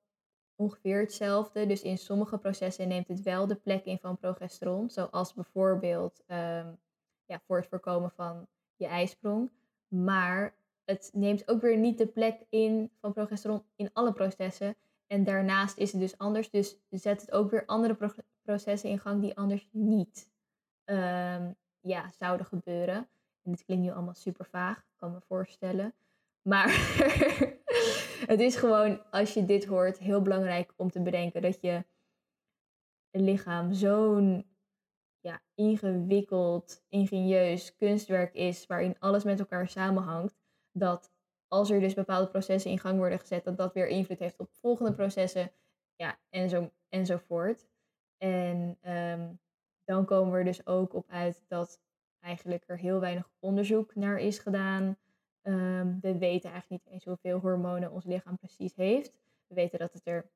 ongeveer 0.56 1.00
hetzelfde. 1.00 1.66
Dus 1.66 1.82
in 1.82 1.98
sommige 1.98 2.38
processen 2.38 2.88
neemt 2.88 3.08
het 3.08 3.22
wel 3.22 3.48
de 3.48 3.56
plek 3.56 3.86
in 3.86 4.00
van 4.00 4.18
progesteron. 4.18 4.90
Zoals 4.90 5.34
bijvoorbeeld 5.34 6.24
um, 6.28 6.80
ja, 7.26 7.42
voor 7.46 7.58
het 7.58 7.68
voorkomen 7.68 8.12
van 8.12 8.48
je 8.76 8.88
ijsprong. 8.88 9.52
Maar 9.88 10.56
het 10.86 11.10
neemt 11.14 11.48
ook 11.48 11.62
weer 11.62 11.78
niet 11.78 11.98
de 11.98 12.08
plek 12.08 12.46
in 12.50 12.92
van 13.00 13.14
progesteron 13.14 13.64
in 13.76 13.90
alle 13.94 14.14
processen. 14.14 14.76
En 15.12 15.24
daarnaast 15.24 15.78
is 15.78 15.92
het 15.92 16.02
dus 16.02 16.18
anders. 16.18 16.50
Dus 16.50 16.78
zet 16.90 17.22
het 17.22 17.32
ook 17.32 17.52
weer 17.52 17.66
andere 17.66 18.14
processen 18.42 18.90
in 18.90 19.00
gang 19.00 19.22
die 19.22 19.38
anders 19.38 19.68
niet 19.72 20.32
um, 20.86 21.56
ja, 21.80 22.12
zouden 22.20 22.46
gebeuren. 22.46 22.96
En 23.42 23.52
dit 23.52 23.64
klinkt 23.66 23.84
nu 23.84 23.92
allemaal 23.92 24.14
super 24.14 24.46
vaag, 24.46 24.86
kan 24.96 25.12
me 25.12 25.22
voorstellen. 25.22 25.94
Maar 26.42 26.68
het 28.32 28.40
is 28.40 28.56
gewoon, 28.56 29.12
als 29.12 29.34
je 29.34 29.46
dit 29.46 29.66
hoort, 29.66 29.98
heel 29.98 30.22
belangrijk 30.22 30.74
om 30.76 30.92
te 30.92 31.02
bedenken 31.02 31.42
dat 31.42 31.62
je 31.62 31.86
lichaam 33.12 33.74
zo'n 33.74 34.46
ja, 35.20 35.42
ingewikkeld, 35.56 36.84
ingenieus 36.90 37.76
kunstwerk 37.76 38.34
is, 38.34 38.66
waarin 38.66 38.96
alles 39.00 39.24
met 39.24 39.40
elkaar 39.40 39.68
samenhangt, 39.68 40.36
dat 40.72 41.11
als 41.52 41.70
er 41.70 41.80
dus 41.80 41.94
bepaalde 41.94 42.28
processen 42.28 42.72
in 42.72 42.80
gang 42.80 42.98
worden 42.98 43.20
gezet, 43.20 43.44
dat 43.44 43.58
dat 43.58 43.74
weer 43.74 43.88
invloed 43.88 44.20
heeft 44.20 44.40
op 44.40 44.50
volgende 44.52 44.94
processen, 44.94 45.52
ja, 45.96 46.20
en 46.30 46.50
zo, 46.50 46.72
enzovoort. 46.90 47.68
En 48.18 48.78
um, 48.84 49.40
dan 49.84 50.06
komen 50.06 50.32
we 50.32 50.38
er 50.38 50.44
dus 50.44 50.66
ook 50.66 50.94
op 50.94 51.10
uit 51.10 51.44
dat 51.48 51.82
eigenlijk 52.20 52.64
er 52.68 52.78
heel 52.78 53.00
weinig 53.00 53.30
onderzoek 53.40 53.96
naar 53.96 54.20
is 54.20 54.40
gedaan. 54.40 54.98
Um, 55.42 56.00
we 56.02 56.18
weten 56.18 56.52
eigenlijk 56.52 56.84
niet 56.84 56.94
eens 56.94 57.06
hoeveel 57.06 57.40
hormonen 57.40 57.92
ons 57.92 58.06
lichaam 58.06 58.38
precies 58.38 58.76
heeft. 58.76 59.14
We 59.48 59.56
weten 59.56 59.80
dat 59.80 59.94
het 59.94 60.08
er. 60.08 60.32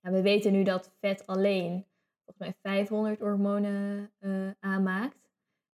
Ja, 0.00 0.10
we 0.10 0.22
weten 0.22 0.52
nu 0.52 0.62
dat 0.62 0.92
vet 1.00 1.26
alleen 1.26 1.86
volgens 2.24 2.38
mij 2.38 2.54
500 2.62 3.20
hormonen 3.20 4.12
uh, 4.20 4.50
aanmaakt. 4.60 5.27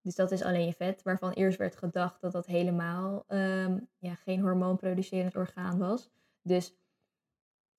Dus 0.03 0.15
dat 0.15 0.31
is 0.31 0.43
alleen 0.43 0.67
je 0.67 0.73
vet, 0.73 1.03
waarvan 1.03 1.33
eerst 1.33 1.59
werd 1.59 1.77
gedacht 1.77 2.21
dat 2.21 2.33
dat 2.33 2.47
helemaal 2.47 3.25
um, 3.29 3.89
ja, 3.99 4.15
geen 4.15 4.41
hormoonproducerend 4.41 5.37
orgaan 5.37 5.79
was. 5.79 6.11
Dus 6.43 6.77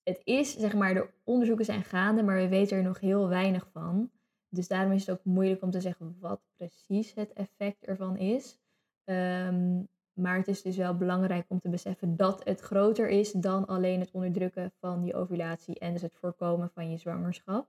het 0.02 0.20
is, 0.24 0.56
zeg 0.56 0.74
maar, 0.74 0.94
de 0.94 1.08
onderzoeken 1.24 1.64
zijn 1.64 1.84
gaande, 1.84 2.22
maar 2.22 2.36
we 2.36 2.48
weten 2.48 2.76
er 2.76 2.82
nog 2.82 3.00
heel 3.00 3.28
weinig 3.28 3.68
van. 3.72 4.10
Dus 4.48 4.68
daarom 4.68 4.92
is 4.92 5.06
het 5.06 5.18
ook 5.18 5.24
moeilijk 5.24 5.62
om 5.62 5.70
te 5.70 5.80
zeggen 5.80 6.16
wat 6.20 6.40
precies 6.56 7.14
het 7.14 7.32
effect 7.32 7.84
ervan 7.84 8.16
is. 8.16 8.58
Um, 9.04 9.88
maar 10.12 10.36
het 10.36 10.48
is 10.48 10.62
dus 10.62 10.76
wel 10.76 10.96
belangrijk 10.96 11.44
om 11.48 11.60
te 11.60 11.68
beseffen 11.68 12.16
dat 12.16 12.44
het 12.44 12.60
groter 12.60 13.08
is 13.08 13.32
dan 13.32 13.66
alleen 13.66 14.00
het 14.00 14.10
onderdrukken 14.10 14.72
van 14.80 15.04
je 15.04 15.14
ovulatie 15.14 15.78
en 15.78 15.92
dus 15.92 16.02
het 16.02 16.14
voorkomen 16.14 16.70
van 16.70 16.90
je 16.90 16.96
zwangerschap. 16.96 17.68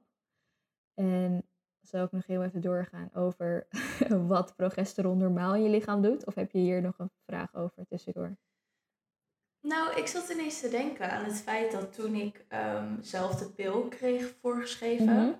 En 0.93 1.45
zal 1.87 2.03
ik 2.03 2.11
nog 2.11 2.25
heel 2.25 2.43
even 2.43 2.61
doorgaan 2.61 3.09
over 3.13 3.67
wat 4.27 4.55
progesteron 4.55 5.17
normaal 5.17 5.55
in 5.55 5.63
je 5.63 5.69
lichaam 5.69 6.01
doet? 6.01 6.25
Of 6.25 6.35
heb 6.35 6.51
je 6.51 6.57
hier 6.59 6.81
nog 6.81 6.93
een 6.97 7.11
vraag 7.25 7.55
over 7.55 7.85
tussendoor? 7.87 8.37
Nou, 9.61 9.95
ik 9.95 10.07
zat 10.07 10.29
ineens 10.29 10.59
te 10.59 10.69
denken 10.69 11.11
aan 11.11 11.23
het 11.23 11.41
feit 11.41 11.71
dat 11.71 11.93
toen 11.93 12.15
ik 12.15 12.45
um, 12.75 12.97
zelf 13.01 13.35
de 13.35 13.49
pil 13.49 13.87
kreeg 13.87 14.33
voorgeschreven, 14.41 15.05
mhm. 15.15 15.31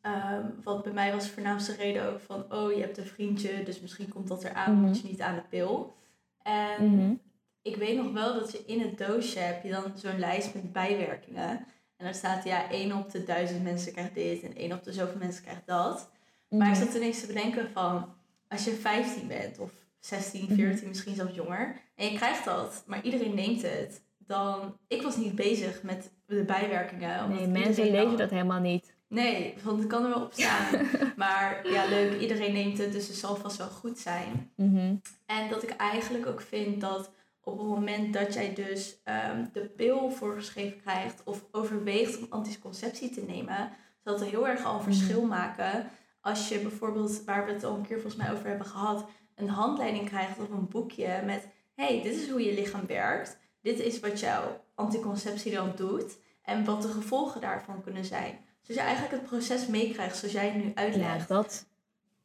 ehm, 0.00 0.46
wat 0.62 0.82
bij 0.82 0.92
mij 0.92 1.12
was 1.12 1.24
de 1.26 1.32
voornaamste 1.32 1.74
reden 1.74 2.12
ook 2.12 2.20
van, 2.20 2.52
oh 2.52 2.72
je 2.72 2.80
hebt 2.80 2.98
een 2.98 3.06
vriendje, 3.06 3.62
dus 3.62 3.80
misschien 3.80 4.08
komt 4.08 4.28
dat 4.28 4.44
eraan, 4.44 4.74
Mhm. 4.74 4.86
moet 4.86 5.00
je 5.00 5.08
niet 5.08 5.20
aan 5.20 5.34
de 5.34 5.44
pil. 5.48 5.94
En 6.42 6.84
Mhm. 6.96 7.14
ik 7.62 7.76
weet 7.76 7.96
nog 7.96 8.12
wel 8.12 8.34
dat 8.34 8.52
je 8.52 8.64
in 8.66 8.80
het 8.80 8.98
doosje 8.98 9.38
heb 9.38 9.62
je 9.62 9.70
dan 9.70 9.92
zo'n 9.94 10.18
lijst 10.18 10.54
met 10.54 10.72
bijwerkingen. 10.72 11.66
En 12.00 12.06
dan 12.06 12.14
staat 12.14 12.44
ja, 12.44 12.70
één 12.70 12.92
op 12.92 13.10
de 13.10 13.24
duizend 13.24 13.62
mensen 13.62 13.92
krijgt 13.92 14.14
dit 14.14 14.42
en 14.42 14.56
één 14.56 14.72
op 14.72 14.82
de 14.84 14.92
zoveel 14.92 15.18
mensen 15.18 15.42
krijgt 15.42 15.66
dat. 15.66 16.10
Maar 16.48 16.68
ik 16.68 16.74
Mhm. 16.76 16.84
zat 16.84 16.94
ineens 16.94 17.20
te 17.20 17.26
bedenken 17.26 17.70
van, 17.72 18.14
als 18.48 18.64
je 18.64 18.70
15 18.72 19.26
bent 19.28 19.58
of 19.58 19.70
16, 19.98 20.42
Mhm. 20.44 20.54
14, 20.54 20.88
misschien 20.88 21.14
zelfs 21.14 21.34
jonger, 21.34 21.80
en 21.96 22.10
je 22.10 22.16
krijgt 22.16 22.44
dat, 22.44 22.82
maar 22.86 23.02
iedereen 23.04 23.34
neemt 23.34 23.62
het, 23.62 24.02
dan, 24.18 24.76
ik 24.88 25.02
was 25.02 25.16
niet 25.16 25.34
bezig 25.34 25.82
met 25.82 26.10
de 26.26 26.42
bijwerkingen. 26.44 27.24
omdat 27.24 27.38
Nee, 27.38 27.46
mensen 27.48 27.90
lezen 27.90 28.16
dat 28.16 28.30
helemaal 28.30 28.60
niet. 28.60 28.94
Nee, 29.08 29.54
want 29.62 29.78
het 29.78 29.88
kan 29.88 30.02
er 30.02 30.08
wel 30.08 30.22
op 30.22 30.32
staan. 30.32 30.86
maar 31.16 31.68
ja, 31.68 31.84
leuk, 31.88 32.20
iedereen 32.20 32.52
neemt 32.52 32.78
het, 32.78 32.92
dus 32.92 33.06
het 33.08 33.16
zal 33.16 33.36
vast 33.36 33.56
wel 33.56 33.68
goed 33.68 33.98
zijn. 33.98 34.50
Mhm. 34.56 34.94
En 35.26 35.48
dat 35.48 35.62
ik 35.62 35.70
eigenlijk 35.70 36.26
ook 36.26 36.40
vind 36.40 36.80
dat 36.80 37.10
op 37.42 37.58
het 37.58 37.66
moment 37.66 38.12
dat 38.12 38.34
jij 38.34 38.54
dus 38.54 39.00
ehm, 39.04 39.44
de 39.52 39.60
pil 39.68 40.10
voorgeschreven 40.10 40.80
krijgt 40.80 41.22
of 41.24 41.44
overweegt 41.52 42.18
om 42.18 42.26
anticonceptie 42.30 43.10
te 43.10 43.22
nemen, 43.22 43.70
zal 44.04 44.14
het 44.18 44.24
heel 44.30 44.48
erg 44.48 44.64
al 44.64 44.74
een 44.74 44.82
verschil 44.82 45.22
maken 45.26 45.90
als 46.20 46.48
je 46.48 46.58
bijvoorbeeld, 46.58 47.24
waar 47.24 47.46
we 47.46 47.52
het 47.52 47.64
al 47.64 47.74
een 47.76 47.86
keer 47.86 48.00
volgens 48.00 48.22
mij 48.22 48.32
over 48.32 48.46
hebben 48.46 48.66
gehad, 48.66 49.04
een 49.34 49.48
handleiding 49.48 50.08
krijgt 50.08 50.38
of 50.38 50.50
een 50.50 50.68
boekje 50.68 51.22
met 51.24 51.48
hey, 51.74 52.02
dit 52.02 52.14
is 52.14 52.30
hoe 52.30 52.44
je 52.44 52.54
lichaam 52.54 52.86
werkt, 52.86 53.38
dit 53.62 53.78
is 53.78 54.00
wat 54.00 54.20
jouw 54.20 54.64
anticonceptie 54.74 55.52
dan 55.54 55.72
doet 55.76 56.18
en 56.42 56.64
wat 56.64 56.82
de 56.82 56.88
gevolgen 56.88 57.40
daarvan 57.40 57.82
kunnen 57.82 58.04
zijn. 58.04 58.38
Dus 58.62 58.76
je 58.76 58.82
eigenlijk 58.82 59.12
het 59.12 59.22
proces 59.30 59.66
meekrijgt 59.66 60.16
zoals 60.16 60.34
jij 60.34 60.46
het 60.46 60.54
nu 60.56 60.64
Ja, 60.68 60.74
uitlegt. 60.74 61.28
dat, 61.28 61.66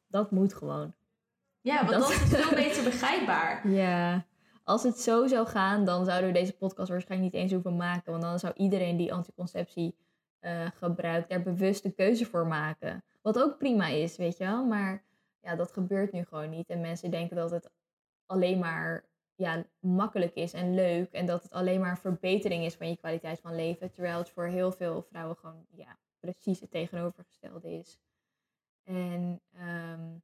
dat 0.08 0.32
moet 0.32 0.54
gewoon. 0.54 0.94
Ja, 1.62 1.76
want 1.86 1.90
dat- 1.90 2.00
dat 2.02 2.10
is 2.12 2.18
veel 2.42 2.56
beter 2.56 2.84
begrijpbaar. 2.84 3.70
Ja, 3.70 4.26
als 4.66 4.84
het 4.84 5.00
zo 5.00 5.28
zou 5.28 5.48
gaan, 5.48 5.86
dan 5.86 6.06
zouden 6.06 6.28
we 6.28 6.40
deze 6.40 6.58
podcast 6.58 6.90
waarschijnlijk 6.90 7.34
niet 7.34 7.42
eens 7.42 7.52
hoeven 7.52 7.76
maken. 7.76 8.12
Want 8.12 8.24
dan 8.24 8.40
zou 8.40 8.54
iedereen 8.54 8.98
die 8.98 9.14
anticonceptie 9.14 9.96
eh, 10.40 10.68
gebruikt, 10.74 11.30
daar 11.30 11.42
bewust 11.42 11.86
een 11.86 11.96
keuze 11.96 12.26
voor 12.26 12.48
maken. 12.48 13.04
Wat 13.22 13.40
ook 13.40 13.58
prima 13.58 13.88
is, 13.88 14.18
weet 14.18 14.38
je 14.38 14.44
wel. 14.44 14.66
Maar 14.66 15.04
ja, 15.40 15.56
dat 15.56 15.72
gebeurt 15.72 16.12
nu 16.12 16.24
gewoon 16.24 16.50
niet. 16.50 16.70
En 16.70 16.82
mensen 16.82 17.12
denken 17.12 17.36
dat 17.36 17.52
het 17.52 17.70
alleen 18.26 18.60
maar 18.60 19.06
ja, 19.36 19.66
makkelijk 19.80 20.36
is 20.36 20.54
en 20.54 20.74
leuk. 20.74 21.12
En 21.12 21.26
dat 21.26 21.44
het 21.44 21.52
alleen 21.52 21.80
maar 21.80 21.98
verbetering 22.00 22.64
is 22.64 22.76
van 22.76 22.90
je 22.90 22.98
kwaliteit 22.98 23.40
van 23.40 23.56
leven. 23.56 23.92
Terwijl 23.92 24.18
het 24.18 24.30
voor 24.30 24.46
heel 24.46 24.72
veel 24.72 25.02
vrouwen 25.02 25.36
gewoon 25.38 25.66
ja, 25.70 25.98
precies 26.20 26.60
het 26.60 26.72
tegenovergestelde 26.72 27.72
is. 27.72 28.00
En 28.84 29.42
ehm, 29.54 30.18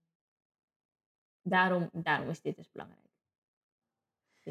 daarom, 1.41 1.89
daarom 1.93 2.29
is 2.29 2.41
dit 2.41 2.55
dus 2.55 2.71
belangrijk. 2.71 3.00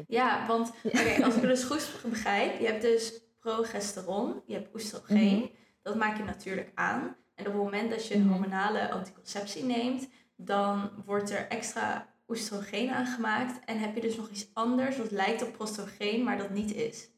Ja, 0.07 0.47
want 0.47 0.71
oké, 0.83 1.23
als 1.23 1.35
ik 1.35 1.41
het 1.41 1.49
dus 1.49 1.63
goed 1.63 2.01
begrijp, 2.09 2.59
je 2.59 2.65
hebt 2.65 2.81
dus 2.81 3.21
progesteron, 3.39 4.41
je 4.45 4.53
hebt 4.53 4.73
oestrogeen, 4.73 5.37
Mhm. 5.37 5.47
dat 5.81 5.95
maak 5.95 6.17
je 6.17 6.23
natuurlijk 6.23 6.71
aan. 6.75 7.15
En 7.35 7.47
op 7.47 7.53
het 7.53 7.61
moment 7.63 7.89
dat 7.89 8.07
je 8.07 8.15
een 8.15 8.21
Mhm. 8.21 8.29
hormonale 8.31 8.91
anticonceptie 8.91 9.63
neemt, 9.63 10.09
dan 10.35 10.91
wordt 11.05 11.29
er 11.29 11.47
extra 11.47 12.09
oestrogeen 12.27 12.89
aangemaakt 12.91 13.65
en 13.65 13.79
heb 13.79 13.95
je 13.95 14.01
dus 14.01 14.15
nog 14.15 14.29
iets 14.29 14.49
anders 14.53 14.97
wat 14.97 15.11
lijkt 15.11 15.41
op 15.43 15.51
prostrogeen, 15.53 16.23
maar 16.23 16.37
dat 16.37 16.49
niet 16.49 16.73
is. 16.73 17.09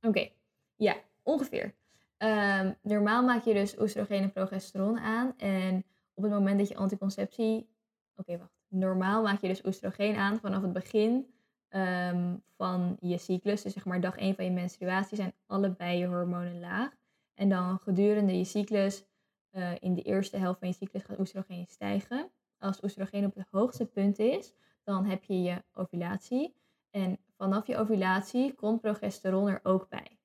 Oké, 0.00 0.28
ja, 0.76 0.96
ongeveer. 1.22 1.74
Ehm, 2.16 2.72
normaal 2.82 3.22
maak 3.24 3.44
je 3.44 3.54
dus 3.54 3.78
oestrogeen 3.78 4.22
en 4.22 4.32
progesteron 4.32 4.98
aan. 4.98 5.38
En 5.38 5.84
op 6.14 6.22
het 6.22 6.32
moment 6.32 6.58
dat 6.58 6.68
je 6.68 6.76
anticonceptie... 6.76 7.68
Oké, 8.16 8.38
wacht. 8.38 8.59
Normaal 8.70 9.22
maak 9.22 9.40
je 9.40 9.48
dus 9.48 9.64
oestrogeen 9.64 10.16
aan 10.16 10.38
vanaf 10.38 10.62
het 10.62 10.72
begin 10.72 11.34
ehm, 11.68 12.36
van 12.56 12.96
je 13.00 13.18
cyclus. 13.18 13.62
Dus 13.62 13.72
zeg 13.72 13.84
maar 13.84 14.00
dag 14.00 14.16
1 14.16 14.34
van 14.34 14.44
je 14.44 14.50
menstruatie 14.50 15.16
zijn 15.16 15.32
allebei 15.46 15.98
je 15.98 16.06
hormonen 16.06 16.60
laag. 16.60 16.90
En 17.34 17.48
dan 17.48 17.78
gedurende 17.78 18.38
je 18.38 18.44
cyclus, 18.44 19.04
eh, 19.50 19.72
in 19.80 19.94
de 19.94 20.02
eerste 20.02 20.36
helft 20.36 20.58
van 20.58 20.68
je 20.68 20.74
cyclus, 20.74 21.02
gaat 21.02 21.18
oestrogeen 21.18 21.66
stijgen. 21.66 22.30
Als 22.58 22.82
oestrogeen 22.82 23.24
op 23.24 23.34
het 23.34 23.46
hoogste 23.50 23.86
punt 23.86 24.18
is, 24.18 24.54
dan 24.84 25.04
heb 25.04 25.24
je 25.24 25.42
je 25.42 25.62
ovulatie. 25.72 26.54
En 26.90 27.18
vanaf 27.36 27.66
je 27.66 27.76
ovulatie 27.76 28.54
komt 28.54 28.80
progesteron 28.80 29.48
er 29.48 29.60
ook 29.62 29.88
bij. 29.88 30.18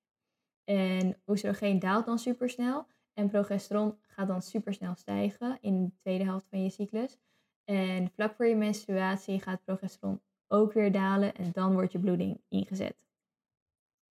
En 0.64 1.18
oestrogeen 1.26 1.80
daalt 1.80 2.06
dan 2.06 2.20
supersnel. 2.20 2.88
En 3.14 3.30
progesteron 3.30 3.98
gaat 4.02 4.28
dan 4.28 4.42
supersnel 4.42 4.96
stijgen 4.96 5.58
in 5.62 5.86
de 5.86 5.92
tweede 5.96 6.24
helft 6.24 6.48
van 6.50 6.64
je 6.64 6.70
cyclus. 6.70 7.18
En 7.66 8.12
vlak 8.12 8.36
voor 8.36 8.46
je 8.46 8.56
menstruatie 8.56 9.42
gaat 9.42 9.64
progesteron 9.64 10.22
ook 10.48 10.74
weer 10.74 10.92
dalen. 10.92 11.36
En 11.36 11.52
dan 11.52 11.74
wordt 11.74 11.92
je 11.92 12.00
bloeding 12.00 12.42
ingezet. 12.48 12.96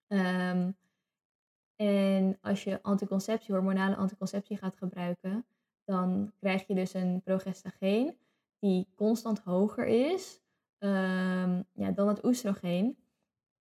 Ehm, 0.06 0.70
en 1.76 2.38
als 2.40 2.64
je 2.64 2.82
anticonceptie, 2.82 3.54
hormonale 3.54 3.96
anticonceptie 3.96 4.56
gaat 4.56 4.76
gebruiken, 4.76 5.46
dan 5.84 6.32
krijg 6.40 6.66
je 6.66 6.74
dus 6.74 6.94
een 6.94 7.22
progestageen 7.24 8.16
die 8.58 8.88
constant 8.94 9.38
hoger 9.38 9.86
is 9.86 10.42
ehm, 10.78 11.62
ja, 11.72 11.90
dan 11.90 12.08
het 12.08 12.24
oestrogeen. 12.24 12.96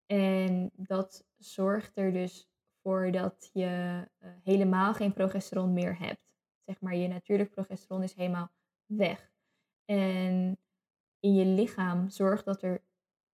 En 0.05 0.71
dat 0.75 1.25
zorgt 1.38 1.98
er 1.98 2.13
dus 2.13 2.50
voor 2.81 3.12
dat 3.12 3.50
je 3.53 4.03
eh, 4.17 4.29
helemaal 4.43 4.93
geen 4.93 5.13
progesteron 5.13 5.74
meer 5.74 6.00
hebt. 6.00 6.33
Zeg 6.65 6.81
maar, 6.81 6.95
je 6.95 7.07
natuurlijk 7.07 7.50
progesteron 7.50 8.03
is 8.03 8.13
helemaal 8.13 8.51
weg. 8.86 9.30
En 9.85 10.57
in 11.19 11.33
je 11.33 11.45
lichaam 11.45 12.09
zorgt 12.09 12.45
dat 12.45 12.61
er 12.61 12.81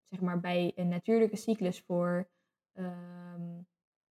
zeg 0.03 0.21
maar, 0.21 0.39
bij 0.39 0.71
een 0.75 0.87
natuurlijke 0.87 1.35
cyclus 1.35 1.81
voor 1.81 2.27
ehm, 2.73 3.61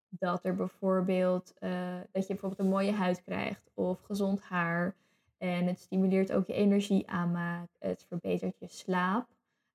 dat 0.10 0.46
er 0.46 0.56
bijvoorbeeld 0.56 1.54
eh, 1.58 2.00
dat 2.12 2.28
je 2.28 2.34
bijvoorbeeld 2.34 2.60
een 2.60 2.74
mooie 2.74 2.92
huid 2.92 3.24
krijgt 3.24 3.70
of 3.74 4.02
gezond 4.02 4.42
haar. 4.42 4.96
En 5.38 5.68
het 5.68 5.80
stimuleert 5.80 6.32
ook 6.32 6.48
je 6.48 6.54
energie 6.54 7.10
aanmaak. 7.10 7.70
Het 7.80 8.06
verbetert 8.08 8.60
je 8.60 8.68
slaap. 8.68 9.28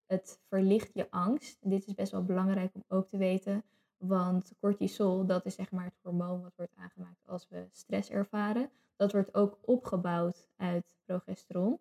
Het 0.06 0.40
verlicht 0.48 0.94
je 0.94 1.10
angst. 1.10 1.58
Dit 1.60 1.86
is 1.86 1.94
best 1.94 2.12
wel 2.12 2.24
belangrijk 2.24 2.74
om 2.74 2.84
ook 2.88 3.08
te 3.08 3.16
weten. 3.16 3.64
Want 3.96 4.52
cortisol, 4.60 5.26
dat 5.26 5.46
is 5.46 5.54
zeg 5.54 5.70
maar 5.70 5.84
het 5.84 5.98
hormoon 6.02 6.42
wat 6.42 6.56
wordt 6.56 6.76
aangemaakt 6.76 7.26
als 7.26 7.48
we 7.48 7.66
stress 7.72 8.10
ervaren. 8.10 8.70
Dat 8.96 9.12
wordt 9.12 9.34
ook 9.34 9.58
opgebouwd 9.60 10.46
uit 10.56 10.84
progesteron. 11.04 11.78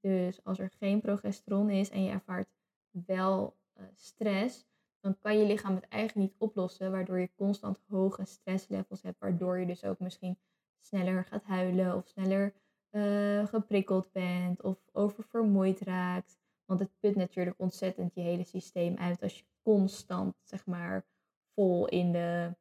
Dus 0.00 0.44
als 0.44 0.58
er 0.58 0.70
geen 0.78 1.00
progesteron 1.00 1.70
is 1.70 1.90
en 1.90 2.04
je 2.04 2.10
ervaart 2.10 2.48
wel 2.90 3.56
eh, 3.72 3.84
stress, 3.96 4.66
dan 5.00 5.18
kan 5.18 5.38
je 5.38 5.46
lichaam 5.46 5.74
het 5.74 5.88
eigenlijk 5.88 6.30
niet 6.30 6.40
oplossen, 6.40 6.90
waardoor 6.90 7.18
je 7.18 7.30
constant 7.34 7.80
hoge 7.88 8.24
stresslevels 8.24 9.02
hebt, 9.02 9.18
waardoor 9.18 9.58
je 9.58 9.66
dus 9.66 9.84
ook 9.84 9.98
misschien 9.98 10.38
sneller 10.80 11.24
gaat 11.24 11.44
huilen 11.44 11.96
of 11.96 12.08
sneller 12.08 12.54
eh, 12.90 13.46
geprikkeld 13.46 14.12
bent 14.12 14.62
of 14.62 14.78
oververmoeid 14.92 15.80
raakt. 15.80 16.38
Want 16.64 16.80
het 16.80 16.90
put 17.00 17.16
natuurlijk 17.16 17.58
ontzettend 17.58 18.14
je 18.14 18.20
hele 18.20 18.44
systeem 18.44 18.96
uit 18.96 19.22
als 19.22 19.38
je 19.38 19.44
constant, 19.62 20.36
zeg 20.42 20.66
maar, 20.66 21.06
vol 21.54 21.86
in 21.88 22.12
de, 22.12 22.56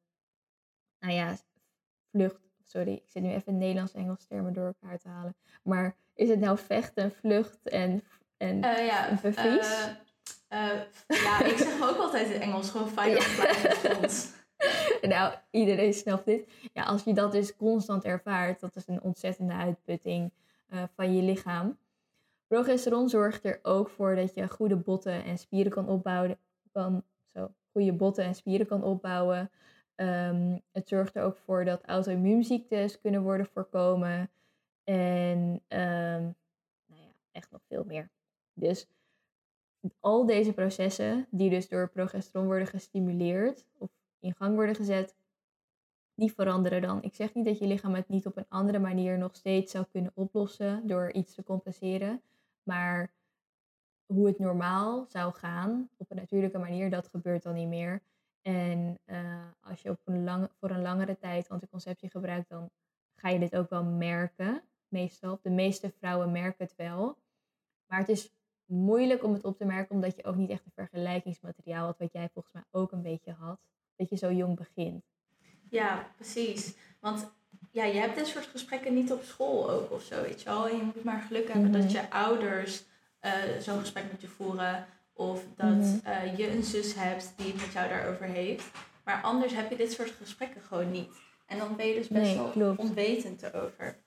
nou 1.00 1.14
ja, 1.14 1.38
vlucht. 2.12 2.47
Sorry, 2.68 2.94
ik 2.94 3.10
zit 3.10 3.24
nu 3.24 3.30
even 3.30 3.58
Nederlands-Engels 3.58 4.26
termen 4.26 4.54
door 4.54 4.66
elkaar 4.66 5.00
te 5.00 5.08
halen. 5.08 5.36
Maar 5.64 5.96
is 6.14 6.30
het 6.30 6.40
nou 6.40 6.58
vechten, 6.58 7.12
vlucht 7.12 7.70
en, 7.70 8.04
en 8.38 8.64
Eh, 8.64 8.86
ja, 8.86 9.10
eh, 9.10 9.54
eh, 10.48 10.82
ja, 11.08 11.44
ik 11.44 11.58
zeg 11.58 11.90
ook 11.90 11.98
altijd 12.06 12.30
in 12.30 12.42
Engels 12.42 12.70
gewoon 12.70 12.90
fight 12.90 13.18
or 13.18 13.22
flight 13.22 14.36
nou, 15.14 15.34
iedereen 15.52 15.94
snapt 15.94 16.26
dit. 16.26 16.50
Ja, 16.74 16.84
als 16.84 17.04
je 17.04 17.14
dat 17.14 17.32
dus 17.32 17.56
constant 17.56 18.04
ervaart, 18.04 18.60
dat 18.60 18.76
is 18.76 18.88
een 18.88 19.02
ontzettende 19.02 19.54
uitputting 19.54 20.32
van 20.96 21.16
je 21.16 21.22
lichaam. 21.22 21.78
Progesteron 22.48 23.10
zorgt 23.10 23.46
er 23.46 23.60
ook 23.64 23.90
voor 23.90 24.16
dat 24.16 24.34
je 24.34 24.48
goede 24.48 24.76
botten 24.76 25.24
en 25.24 25.38
spieren 25.38 25.72
kan 25.72 25.88
opbouwen. 25.88 26.38
Kan, 26.72 27.04
zo, 27.34 27.54
goede 27.72 27.94
botten 27.94 28.24
en 28.24 28.36
spieren 28.36 28.68
kan 28.68 28.84
opbouwen. 28.84 29.52
Ehm, 29.98 30.58
het 30.72 30.88
zorgt 30.88 31.16
er 31.16 31.24
ook 31.24 31.38
voor 31.38 31.66
dat 31.66 31.86
auto-immuunziektes 31.86 33.00
kunnen 33.00 33.22
worden 33.22 33.46
voorkomen. 33.46 34.30
En 34.84 35.62
ehm, 35.68 36.22
nou 36.86 37.02
ja, 37.02 37.14
echt 37.32 37.52
nog 37.52 37.62
veel 37.68 37.84
meer. 37.84 38.10
Dus 38.54 38.88
al 40.00 40.26
deze 40.26 40.54
processen, 40.54 41.28
die 41.30 41.50
dus 41.50 41.68
door 41.68 41.90
progesteron 41.90 42.46
worden 42.46 42.68
gestimuleerd 42.68 43.66
of 43.78 43.90
in 44.20 44.36
gang 44.36 44.56
worden 44.56 44.76
gezet, 44.76 45.16
die 46.16 46.34
veranderen 46.34 46.82
dan. 46.82 47.04
Ik 47.04 47.16
zeg 47.16 47.34
niet 47.34 47.46
dat 47.46 47.60
je 47.60 47.68
lichaam 47.68 47.94
het 47.94 48.08
niet 48.08 48.26
op 48.26 48.38
een 48.38 48.50
andere 48.50 48.80
manier 48.80 49.18
nog 49.18 49.36
steeds 49.36 49.72
zou 49.72 49.86
kunnen 49.92 50.12
oplossen 50.16 50.88
door 50.88 51.12
iets 51.12 51.34
te 51.34 51.44
compenseren. 51.44 52.22
Maar 52.64 53.12
hoe 54.06 54.28
het 54.28 54.40
normaal 54.40 55.06
zou 55.10 55.34
gaan, 55.34 55.90
op 55.98 56.12
een 56.12 56.18
natuurlijke 56.18 56.58
manier, 56.58 56.90
dat 56.90 57.08
gebeurt 57.08 57.44
dan 57.44 57.54
niet 57.54 57.68
meer. 57.68 58.02
En 58.48 59.00
eh, 59.06 59.46
als 59.62 59.82
je 59.82 59.90
op 59.90 60.00
een 60.06 60.50
voor 60.60 60.70
een 60.70 60.82
langere 60.82 61.18
tijd 61.18 61.50
anticonceptie 61.50 62.10
gebruikt, 62.10 62.50
dan 62.50 62.70
ga 63.16 63.30
je 63.30 63.40
dit 63.40 63.56
ook 63.56 63.70
wel 63.70 63.84
merken, 63.84 64.64
meestal. 64.88 65.40
De 65.42 65.50
meeste 65.50 65.92
vrouwen 65.98 66.32
merken 66.32 66.66
het 66.66 66.76
wel. 66.76 67.18
Maar 67.88 68.00
het 68.00 68.10
is 68.10 68.34
moeilijk 68.66 69.24
om 69.24 69.34
het 69.34 69.44
op 69.44 69.58
te 69.58 69.66
merken, 69.66 69.96
omdat 69.96 70.16
je 70.16 70.24
ook 70.24 70.36
niet 70.36 70.50
echt 70.50 70.66
een 70.66 70.72
vergelijkingsmateriaal 70.72 71.86
had, 71.86 71.98
wat 71.98 72.14
jij 72.14 72.30
volgens 72.34 72.54
mij 72.54 72.64
ook 72.72 72.92
een 72.92 73.02
beetje 73.02 73.32
had, 73.32 73.60
dat 73.96 74.10
je 74.10 74.16
zo 74.18 74.32
jong 74.32 74.56
begint. 74.56 75.04
Ja, 75.70 76.12
precies. 76.16 76.76
Want 77.00 77.32
ja, 77.72 77.84
je 77.84 78.00
hebt 78.00 78.16
dit 78.16 78.28
soort 78.28 78.46
gesprekken 78.46 78.94
niet 78.94 79.12
op 79.12 79.24
school 79.24 79.70
ook 79.70 79.92
of 79.92 80.02
zo, 80.02 80.22
weet 80.22 80.42
je 80.42 80.50
wel. 80.50 80.68
je 80.68 80.92
moet 80.96 81.04
maar 81.04 81.22
geluk 81.22 81.48
hebben 81.48 81.72
dat 81.72 81.84
mhm. 81.84 81.92
je 81.92 82.12
ouders 82.12 82.84
uh, 83.22 83.60
zo'n 83.60 83.80
gesprek 83.80 84.12
met 84.12 84.22
je 84.22 84.28
voeren. 84.28 84.86
Of 85.18 85.44
dat 85.56 85.68
mhm. 85.68 85.98
eh, 86.04 86.38
je 86.38 86.52
een 86.52 86.64
zus 86.64 86.94
hebt 86.94 87.34
die 87.38 87.52
het 87.52 87.62
met 87.62 87.74
jou 87.74 87.90
daarover 87.90 88.26
heeft. 88.26 88.72
Maar 89.04 89.22
anders 89.22 89.54
heb 89.54 89.70
je 89.70 89.76
dit 89.76 89.92
soort 89.92 90.12
gesprekken 90.12 90.62
gewoon 90.62 90.92
niet. 90.92 91.10
En 91.46 91.58
dan 91.58 91.76
ben 91.76 91.88
je 91.88 91.94
dus 91.94 92.08
best 92.08 92.36
wel 92.36 92.50
klopt. 92.50 92.80
onwetend 92.80 93.44
erover. 93.44 93.98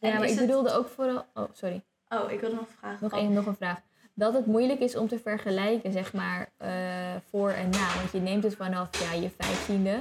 Ja, 0.00 0.18
maar 0.18 0.28
ik 0.28 0.36
bedoelde 0.36 0.72
ook 0.72 0.88
vooral... 0.88 1.26
Oh, 1.34 1.48
sorry. 1.52 1.84
Oh, 2.08 2.30
ik 2.30 2.40
wilde 2.40 2.56
nog 2.56 2.68
vragen. 2.78 2.98
Nog, 3.00 3.12
één, 3.12 3.32
nog 3.32 3.46
een 3.46 3.56
vraag. 3.56 3.80
Dat 4.14 4.34
het 4.34 4.46
moeilijk 4.46 4.80
is 4.80 4.96
om 4.96 5.08
te 5.08 5.18
vergelijken, 5.18 5.92
zeg 5.92 6.12
maar, 6.12 6.52
uh, 6.62 7.16
voor 7.30 7.50
en 7.50 7.70
na. 7.70 7.94
Want 7.96 8.12
je 8.12 8.20
neemt 8.20 8.42
het 8.42 8.54
vanaf 8.54 9.00
ja, 9.00 9.12
je 9.12 9.30
vijftiende 9.30 9.98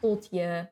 tot 0.00 0.28
je 0.30 0.66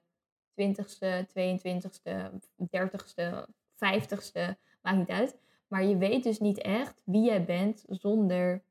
twintigste, 0.54 1.26
22ste, 1.28 2.30
30ste, 2.76 3.46
50ste, 3.74 4.56
maakt 4.82 4.96
niet 4.96 5.10
uit. 5.10 5.36
Maar 5.68 5.84
je 5.84 5.96
weet 5.96 6.22
dus 6.22 6.38
niet 6.38 6.58
echt 6.58 7.02
wie 7.04 7.24
jij 7.24 7.44
bent 7.44 7.84
zonder 7.88 8.62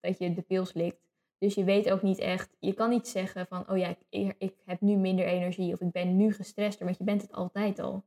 dat 0.00 0.18
je 0.18 0.34
de 0.34 0.42
pil 0.42 0.64
slikt. 0.64 1.04
Dus 1.38 1.54
je 1.54 1.64
weet 1.64 1.90
ook 1.90 2.02
niet 2.02 2.18
echt, 2.18 2.56
je 2.58 2.72
kan 2.72 2.90
niet 2.90 3.08
zeggen 3.08 3.46
van, 3.46 3.70
oh 3.70 3.76
ja, 3.76 3.96
ik, 4.08 4.34
ik 4.38 4.54
heb 4.64 4.80
nu 4.80 4.96
minder 4.96 5.26
energie 5.26 5.74
of 5.74 5.80
ik 5.80 5.92
ben 5.92 6.16
nu 6.16 6.32
gestrester, 6.32 6.84
want 6.84 6.98
je 6.98 7.04
bent 7.04 7.22
het 7.22 7.32
altijd 7.32 7.78
al. 7.78 8.04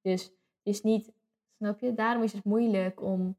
Dus 0.00 0.24
het 0.24 0.34
is 0.62 0.82
niet, 0.82 1.12
snap 1.56 1.80
je? 1.80 1.94
Daarom 1.94 2.22
is 2.22 2.32
het 2.32 2.44
moeilijk 2.44 3.02
om, 3.02 3.36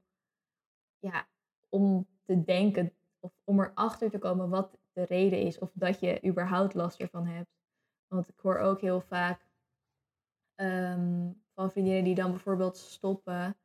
ja, 0.99 1.27
om 1.69 2.07
te 2.25 2.43
denken 2.43 2.93
of 3.19 3.31
om 3.43 3.59
erachter 3.59 4.09
te 4.09 4.17
komen 4.17 4.49
wat 4.49 4.77
de 4.93 5.03
reden 5.03 5.39
is 5.39 5.59
of 5.59 5.71
dat 5.73 5.99
je 5.99 6.25
überhaupt 6.25 6.73
last 6.73 6.99
ervan 6.99 7.25
hebt. 7.25 7.49
Want 8.07 8.27
ik 8.27 8.39
hoor 8.39 8.57
ook 8.57 8.81
heel 8.81 9.01
vaak 9.01 9.45
ehm, 10.55 11.31
van 11.53 11.71
vriendinnen 11.71 12.03
die 12.03 12.15
dan 12.15 12.31
bijvoorbeeld 12.31 12.77
stoppen. 12.77 13.57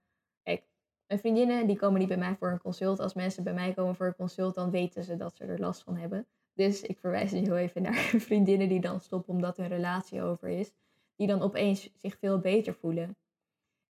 Mijn 1.11 1.23
vriendinnen 1.23 1.67
die 1.67 1.77
komen 1.77 1.99
niet 1.99 2.09
bij 2.09 2.17
mij 2.17 2.37
voor 2.37 2.51
een 2.51 2.61
consult. 2.61 3.01
Als 3.01 3.15
mensen 3.15 3.45
bij 3.45 3.55
mij 3.55 3.73
komen 3.73 3.95
voor 3.95 4.07
een 4.07 4.17
consult, 4.17 4.55
dan 4.55 4.71
weten 4.71 5.05
ze 5.05 5.17
dat 5.17 5.37
ze 5.37 5.45
er 5.45 5.59
last 5.59 5.83
van 5.83 5.97
hebben. 5.97 6.27
Dus 6.53 6.83
ik 6.83 6.99
verwijs 6.99 7.33
nu 7.33 7.39
heel 7.39 7.57
even 7.57 7.83
naar 7.83 7.95
vriendinnen 8.29 8.69
die 8.69 8.81
dan 8.81 9.01
stoppen 9.01 9.35
omdat 9.35 9.57
hun 9.57 9.69
relatie 9.69 10.23
over 10.23 10.49
is. 10.49 10.73
Die 11.17 11.27
dan 11.27 11.43
opeens 11.43 11.91
zich 11.97 12.19
veel 12.19 12.39
beter 12.39 12.75
voelen. 12.75 13.17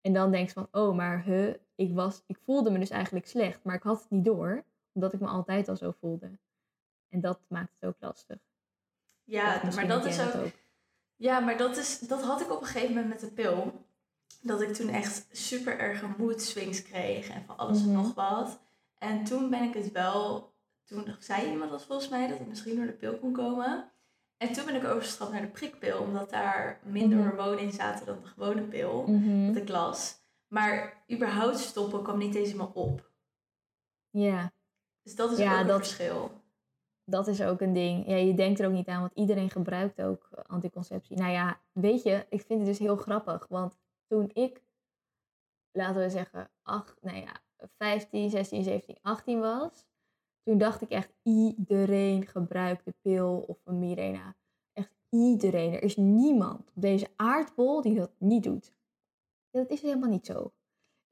En 0.01 0.13
dan 0.13 0.31
denk 0.31 0.47
je 0.47 0.53
van, 0.53 0.67
oh, 0.71 0.95
maar 0.95 1.23
huh, 1.23 1.53
ik, 1.75 1.93
was, 1.93 2.23
ik 2.27 2.38
voelde 2.38 2.71
me 2.71 2.79
dus 2.79 2.89
eigenlijk 2.89 3.27
slecht, 3.27 3.63
maar 3.63 3.75
ik 3.75 3.83
had 3.83 4.01
het 4.01 4.09
niet 4.09 4.25
door, 4.25 4.63
omdat 4.91 5.13
ik 5.13 5.19
me 5.19 5.27
altijd 5.27 5.69
al 5.69 5.75
zo 5.75 5.91
voelde. 5.91 6.39
En 7.09 7.21
dat 7.21 7.39
maakt 7.47 7.73
het 7.79 7.89
ook 7.89 7.97
lastig. 7.99 8.38
Ja, 9.23 9.61
maar 9.75 9.88
dat 9.88 10.05
is 10.05 10.21
ook, 10.21 10.51
Ja, 11.15 11.39
maar 11.39 11.57
dat, 11.57 11.77
is, 11.77 11.99
dat 11.99 12.23
had 12.23 12.41
ik 12.41 12.51
op 12.51 12.61
een 12.61 12.67
gegeven 12.67 12.95
moment 12.95 13.09
met 13.09 13.19
de 13.19 13.31
pil. 13.31 13.88
Dat 14.41 14.62
ik 14.62 14.74
toen 14.74 14.89
echt 14.89 15.27
super 15.31 15.79
erge 15.79 16.07
mood 16.17 16.41
swings 16.41 16.81
kreeg 16.81 17.29
en 17.29 17.43
van 17.45 17.57
alles 17.57 17.81
en 17.81 17.91
mhm. 17.91 17.95
nog 17.95 18.13
wat. 18.13 18.59
En 18.98 19.24
toen 19.24 19.50
ben 19.50 19.63
ik 19.63 19.74
het 19.74 19.91
wel... 19.91 20.48
Toen 20.86 21.15
zei 21.19 21.51
iemand 21.51 21.71
dat 21.71 21.86
volgens 21.86 22.09
mij, 22.09 22.27
dat 22.27 22.39
het 22.39 22.48
misschien 22.48 22.75
door 22.75 22.86
de 22.86 22.91
pil 22.91 23.17
kon 23.17 23.33
komen. 23.33 23.91
En 24.38 24.53
toen 24.53 24.65
ben 24.65 24.75
ik 24.75 24.83
overgestapt 24.83 25.31
naar 25.31 25.41
de 25.41 25.48
prikpil, 25.48 26.00
omdat 26.00 26.29
daar 26.29 26.79
minder 26.83 27.17
mm 27.17 27.27
hormonen 27.27 27.59
in 27.59 27.71
zaten 27.71 28.05
dan 28.05 28.19
de 28.21 28.27
gewone 28.27 28.62
pil, 28.62 29.03
mm 29.07 29.48
dat 29.48 29.62
ik 29.62 29.69
las. 29.69 30.17
Maar 30.48 31.03
überhaupt 31.12 31.57
stoppen 31.57 32.03
kwam 32.03 32.17
niet 32.17 32.36
eens 32.36 32.53
meer 32.53 32.74
op. 32.74 33.12
Ja. 34.09 34.51
Dus 35.03 35.15
dat 35.15 35.31
is 35.31 35.37
ja, 35.37 35.59
ook 35.59 35.68
dat, 35.68 35.77
een 35.77 35.83
verschil. 35.83 36.31
Dat 37.03 37.27
is 37.27 37.42
ook 37.42 37.61
een 37.61 37.74
ding. 37.74 38.07
Ja, 38.07 38.15
je 38.15 38.33
denkt 38.33 38.59
er 38.59 38.68
ook 38.68 38.74
niet 38.74 38.87
aan, 38.87 39.00
want 39.00 39.13
iedereen 39.15 39.50
gebruikt 39.50 40.01
ook 40.01 40.29
anticonceptie. 40.48 41.18
Nou 41.18 41.31
ja, 41.31 41.59
weet 41.72 42.03
je, 42.03 42.25
ik 42.29 42.42
vind 42.42 42.59
het 42.59 42.68
dus 42.68 42.79
heel 42.79 42.96
grappig, 42.96 43.46
want 43.50 43.77
toen 44.09 44.29
ik, 44.33 44.61
laten 45.72 46.01
we 46.01 46.09
zeggen, 46.09 46.51
ach, 46.61 46.98
nou 47.01 47.17
ja, 47.17 47.41
15, 47.77 48.29
16, 48.29 48.63
17, 48.63 48.98
18 49.01 49.39
was, 49.39 49.85
toen 50.43 50.57
dacht 50.57 50.81
ik 50.81 50.89
echt, 50.89 51.13
iedereen 51.24 52.27
gebruikt 52.27 52.85
de 52.85 52.93
pil 53.01 53.43
of 53.48 53.57
een 53.63 53.79
Mirena. 53.79 54.35
Echt 54.74 54.91
iedereen. 55.09 55.74
Er 55.74 55.83
is 55.83 55.95
niemand 55.95 56.59
op 56.59 56.81
deze 56.81 57.07
aardbol 57.15 57.81
die 57.81 57.95
dat 57.95 58.11
niet 58.17 58.43
doet. 58.43 58.74
dat 59.51 59.69
is 59.69 59.81
helemaal 59.81 60.09
niet 60.09 60.25
zo. 60.25 60.53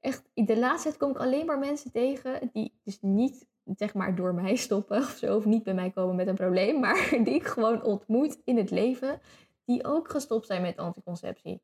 Echt, 0.00 0.30
de 0.34 0.58
laatste 0.58 0.88
tijd 0.88 1.00
kom 1.00 1.10
ik 1.10 1.18
alleen 1.18 1.46
maar 1.46 1.58
mensen 1.58 1.90
tegen 1.90 2.50
die 2.52 2.72
dus 2.82 3.00
niet, 3.00 3.46
zeg 3.64 3.94
maar, 3.94 4.14
door 4.14 4.34
mij 4.34 4.56
stoppen 4.66 4.98
of 4.98 5.16
zo. 5.16 5.36
Of 5.36 5.44
niet 5.44 5.62
bij 5.62 5.74
mij 5.74 5.90
komen 5.90 6.16
met 6.16 6.26
een 6.26 6.34
probleem. 6.34 6.80
Maar 6.80 7.10
die 7.24 7.34
ik 7.34 7.46
gewoon 7.46 7.82
ontmoet 7.82 8.40
in 8.44 8.56
het 8.56 8.70
leven. 8.70 9.20
Die 9.64 9.84
ook 9.84 10.10
gestopt 10.10 10.46
zijn 10.46 10.62
met 10.62 10.76
anticonceptie. 10.76 11.62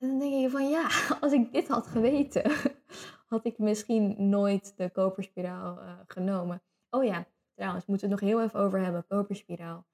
En 0.00 0.08
dan 0.08 0.18
denk 0.18 0.32
je 0.32 0.50
van 0.50 0.68
ja, 0.68 0.88
als 1.20 1.32
ik 1.32 1.52
dit 1.52 1.68
had 1.68 1.86
geweten, 1.86 2.52
had 3.32 3.44
ik 3.44 3.58
misschien 3.58 4.28
nooit 4.28 4.76
de 4.76 4.90
koperspiraal 4.90 5.78
uh, 5.78 5.92
genomen. 6.06 6.62
Oh 6.90 7.04
ja, 7.04 7.26
trouwens, 7.54 7.86
moeten 7.86 8.08
we 8.08 8.14
het 8.14 8.22
nog 8.22 8.30
heel 8.30 8.42
even 8.42 8.60
over 8.60 8.80
hebben. 8.80 9.06
Koperspiraal. 9.06 9.86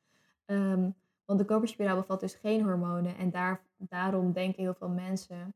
Um, 0.46 0.94
want 1.24 1.38
de 1.38 1.44
koperspiraal 1.44 1.96
bevat 1.96 2.20
dus 2.20 2.34
geen 2.34 2.62
hormonen. 2.62 3.16
En 3.16 3.30
daar, 3.30 3.66
daarom 3.76 4.32
denken 4.32 4.62
heel 4.62 4.74
veel 4.74 4.88
mensen 4.88 5.54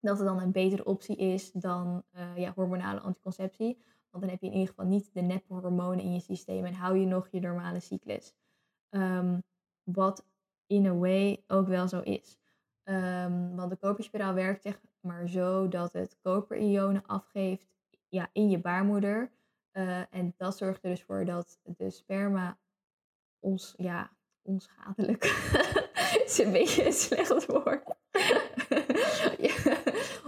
dat 0.00 0.18
het 0.18 0.26
dan 0.26 0.40
een 0.40 0.52
betere 0.52 0.84
optie 0.84 1.16
is 1.16 1.52
dan 1.52 2.02
uh, 2.12 2.36
ja, 2.36 2.52
hormonale 2.54 3.00
anticonceptie. 3.00 3.82
Want 4.10 4.22
dan 4.22 4.32
heb 4.32 4.40
je 4.40 4.46
in 4.46 4.52
ieder 4.52 4.68
geval 4.68 4.86
niet 4.86 5.14
de 5.14 5.20
nephormonen 5.20 6.04
in 6.04 6.12
je 6.12 6.20
systeem 6.20 6.64
en 6.64 6.74
hou 6.74 6.98
je 6.98 7.06
nog 7.06 7.28
je 7.30 7.40
normale 7.40 7.80
cyclus. 7.80 8.34
Um, 8.90 9.42
wat 9.82 10.26
in 10.66 10.86
a 10.86 10.94
way 10.94 11.44
ook 11.46 11.66
wel 11.66 11.88
zo 11.88 12.00
is. 12.00 12.39
Um, 12.90 13.56
want 13.56 13.70
de 13.70 13.76
koperspiraal 13.76 14.34
werkt 14.34 14.62
zeg 14.62 14.80
maar 15.00 15.28
zo 15.28 15.68
dat 15.68 15.92
het 15.92 16.16
koperionen 16.22 17.02
afgeeft 17.06 17.66
ja, 18.08 18.28
in 18.32 18.50
je 18.50 18.58
baarmoeder. 18.58 19.30
Uh, 19.72 20.14
en 20.14 20.34
dat 20.36 20.56
zorgt 20.56 20.84
er 20.84 20.90
dus 20.90 21.02
voor 21.02 21.24
dat 21.24 21.58
de 21.62 21.90
sperma 21.90 22.58
ons, 23.38 23.74
ja, 23.76 24.10
onschadelijk. 24.42 25.24
is 26.24 26.38
een 26.38 26.52
beetje 26.52 26.86
een 26.86 26.92
slecht 26.92 27.46
woord. 27.46 27.94
ja, 29.48 29.76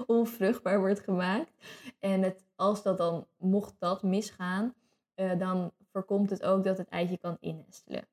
onvruchtbaar 0.07 0.79
wordt 0.79 1.01
gemaakt. 1.01 1.53
En 1.99 2.23
het, 2.23 2.45
als 2.55 2.83
dat 2.83 2.99
dan, 2.99 3.27
mocht 3.37 3.75
dat 3.79 4.03
misgaan, 4.03 4.75
uh, 5.17 5.39
dan 5.39 5.73
voorkomt 5.93 6.31
het 6.31 6.43
ook 6.43 6.65
dat 6.65 6.79
het 6.79 6.89
eitje 6.89 7.19
kan 7.19 7.37
innestelen. 7.41 8.07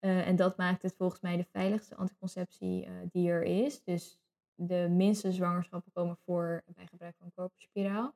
Uh, 0.00 0.26
en 0.26 0.36
dat 0.36 0.56
maakt 0.56 0.82
het 0.82 0.94
volgens 0.96 1.20
mij 1.20 1.36
de 1.36 1.46
veiligste 1.52 1.94
anticonceptie 1.94 2.88
die 3.10 3.30
er 3.30 3.42
is. 3.42 3.84
Dus 3.84 4.18
de 4.54 4.88
minste 4.90 5.32
zwangerschappen 5.32 5.92
komen 5.92 6.18
voor 6.24 6.62
bij 6.66 6.86
gebruik 6.86 7.16
van 7.18 7.32
koperspiraal. 7.34 8.14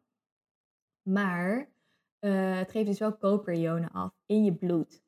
Maar 1.02 1.70
uh, 2.20 2.56
het 2.56 2.70
geeft 2.70 2.86
dus 2.86 2.98
wel 2.98 3.16
koperionen 3.16 3.90
af 3.90 4.14
in 4.26 4.44
je 4.44 4.54
bloed. 4.54 5.02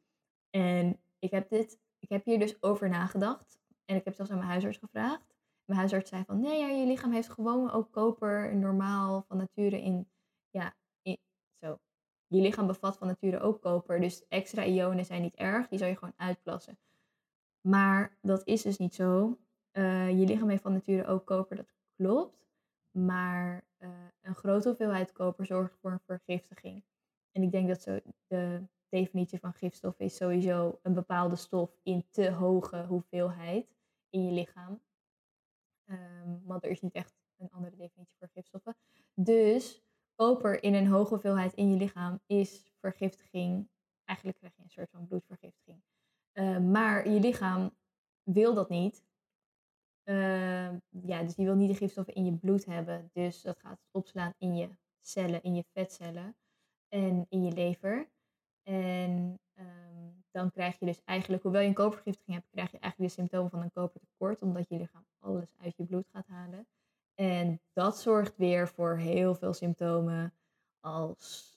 En 0.51 1.01
ik 1.19 1.31
heb, 1.31 1.49
dit, 1.49 1.79
ik 1.99 2.09
heb 2.09 2.25
hier 2.25 2.39
dus 2.39 2.63
over 2.63 2.89
nagedacht. 2.89 3.61
En 3.85 3.97
ik 3.97 4.05
heb 4.05 4.15
zelfs 4.15 4.31
aan 4.31 4.37
mijn 4.37 4.51
huisarts 4.51 4.79
gevraagd. 4.79 5.35
Mijn 5.65 5.79
huisarts 5.79 6.11
zei 6.11 6.25
van, 6.25 6.41
nee, 6.41 6.59
ja, 6.59 6.67
je 6.67 6.87
lichaam 6.87 7.13
heeft 7.13 7.31
gewoon 7.31 7.71
ook 7.71 7.93
koper 7.93 8.57
normaal 8.57 9.25
van 9.29 9.37
nature 9.37 9.83
in, 9.83 10.09
ja. 10.51 10.75
Je 12.35 12.41
lichaam 12.41 12.67
bevat 12.67 12.97
van 12.97 13.07
nature 13.07 13.41
ook 13.41 13.61
koper, 13.61 14.01
dus 14.01 14.29
extra 14.29 14.65
ionen 14.65 15.05
zijn 15.05 15.23
niet 15.23 15.35
erg, 15.35 15.69
die 15.69 15.79
zou 15.79 15.91
je 15.91 15.97
gewoon 15.97 16.15
uitplassen. 16.17 16.79
Maar 17.61 18.19
dat 18.23 18.47
is 18.47 18.63
dus 18.63 18.79
niet 18.79 18.95
zo. 18.95 19.39
Uh, 19.73 20.09
je 20.09 20.27
lichaam 20.27 20.49
heeft 20.49 20.63
van 20.63 20.73
nature 20.73 21.07
ook 21.07 21.27
koper, 21.27 21.57
dat 21.57 21.75
klopt. 21.97 22.47
Maar 22.91 23.65
uh, 23.79 23.89
een 24.23 24.35
grote 24.35 24.69
hoeveelheid 24.69 25.13
koper 25.13 25.47
zorgt 25.47 25.77
voor 25.81 25.93
een 25.93 26.01
vergiftiging. 26.01 26.85
En 27.33 27.43
ik 27.43 27.51
denk 27.51 27.69
dat 27.69 27.83
zo 27.83 28.01
de 28.27 28.63
definitie 28.89 29.39
van 29.39 29.53
gifstof 29.53 29.99
is 29.99 30.17
sowieso 30.17 30.79
een 30.83 30.95
bepaalde 30.95 31.37
stof 31.37 31.77
in 31.83 32.05
te 32.11 32.31
hoge 32.31 32.85
hoeveelheid 32.85 33.75
in 34.11 34.27
je 34.27 34.33
lichaam. 34.33 34.81
Um, 35.87 36.43
want 36.45 36.65
er 36.65 36.71
is 36.71 36.81
niet 36.81 36.95
echt 36.95 37.15
een 37.37 37.51
andere 37.51 37.77
definitie 37.77 38.17
voor 38.19 38.29
gifstoffen. 38.33 38.77
Dus 39.15 39.83
koper 40.15 40.63
in 40.63 40.75
een 40.75 40.87
hoge 40.87 41.09
hoeveelheid 41.09 41.55
in 41.55 41.71
je 41.71 41.77
lichaam 41.77 42.21
is 42.27 42.73
vergiftiging. 42.81 43.69
Eigenlijk 44.05 44.39
krijg 44.39 44.57
je 44.57 44.63
een 44.63 44.71
soort 44.71 44.91
van 44.91 45.07
bloedvergiftiging. 45.07 45.83
Uh, 46.33 46.59
maar 46.59 47.09
je 47.09 47.21
lichaam 47.21 47.77
wil 48.23 48.55
dat 48.55 48.69
niet. 48.69 49.05
Uh, 50.05 50.71
ja, 50.89 51.23
dus 51.23 51.35
die 51.35 51.47
wil 51.47 51.55
niet 51.55 51.71
de 51.71 51.77
gifstoffen 51.77 52.15
in 52.15 52.25
je 52.25 52.33
bloed 52.33 52.65
hebben. 52.65 53.11
Dus 53.13 53.43
dat 53.43 53.59
gaat 53.59 53.81
opslaan 53.91 54.35
in 54.39 54.57
je 54.57 54.69
cellen, 55.01 55.43
in 55.43 55.55
je 55.55 55.65
vetcellen 55.73 56.37
en 56.89 57.27
in 57.29 57.45
je 57.45 57.53
lever. 57.53 58.09
En 58.63 59.41
um, 59.59 60.25
dan 60.31 60.51
krijg 60.51 60.79
je 60.79 60.87
dus 60.87 61.05
eigenlijk, 61.05 61.43
hoewel 61.43 61.61
je 61.61 61.69
een 61.69 61.75
kopervergiftiging 61.75 62.37
hebt, 62.37 62.51
krijg 62.51 62.71
je 62.71 62.79
eigenlijk 62.79 63.13
de 63.13 63.21
symptomen 63.21 63.51
van 63.51 63.63
een 63.63 63.73
kopertekort, 63.73 64.43
omdat 64.43 64.69
je 64.69 64.77
lichaam 64.77 65.07
alles 65.19 65.55
uit 65.61 65.77
je 65.77 65.85
bloed 65.85 66.09
gaat 66.13 66.27
halen. 66.27 66.67
En 67.15 67.61
dat 67.85 67.99
zorgt 67.99 68.37
weer 68.37 68.69
voor 68.69 68.97
heel 68.97 69.35
veel 69.35 69.53
symptomen 69.53 70.35
als 70.81 71.53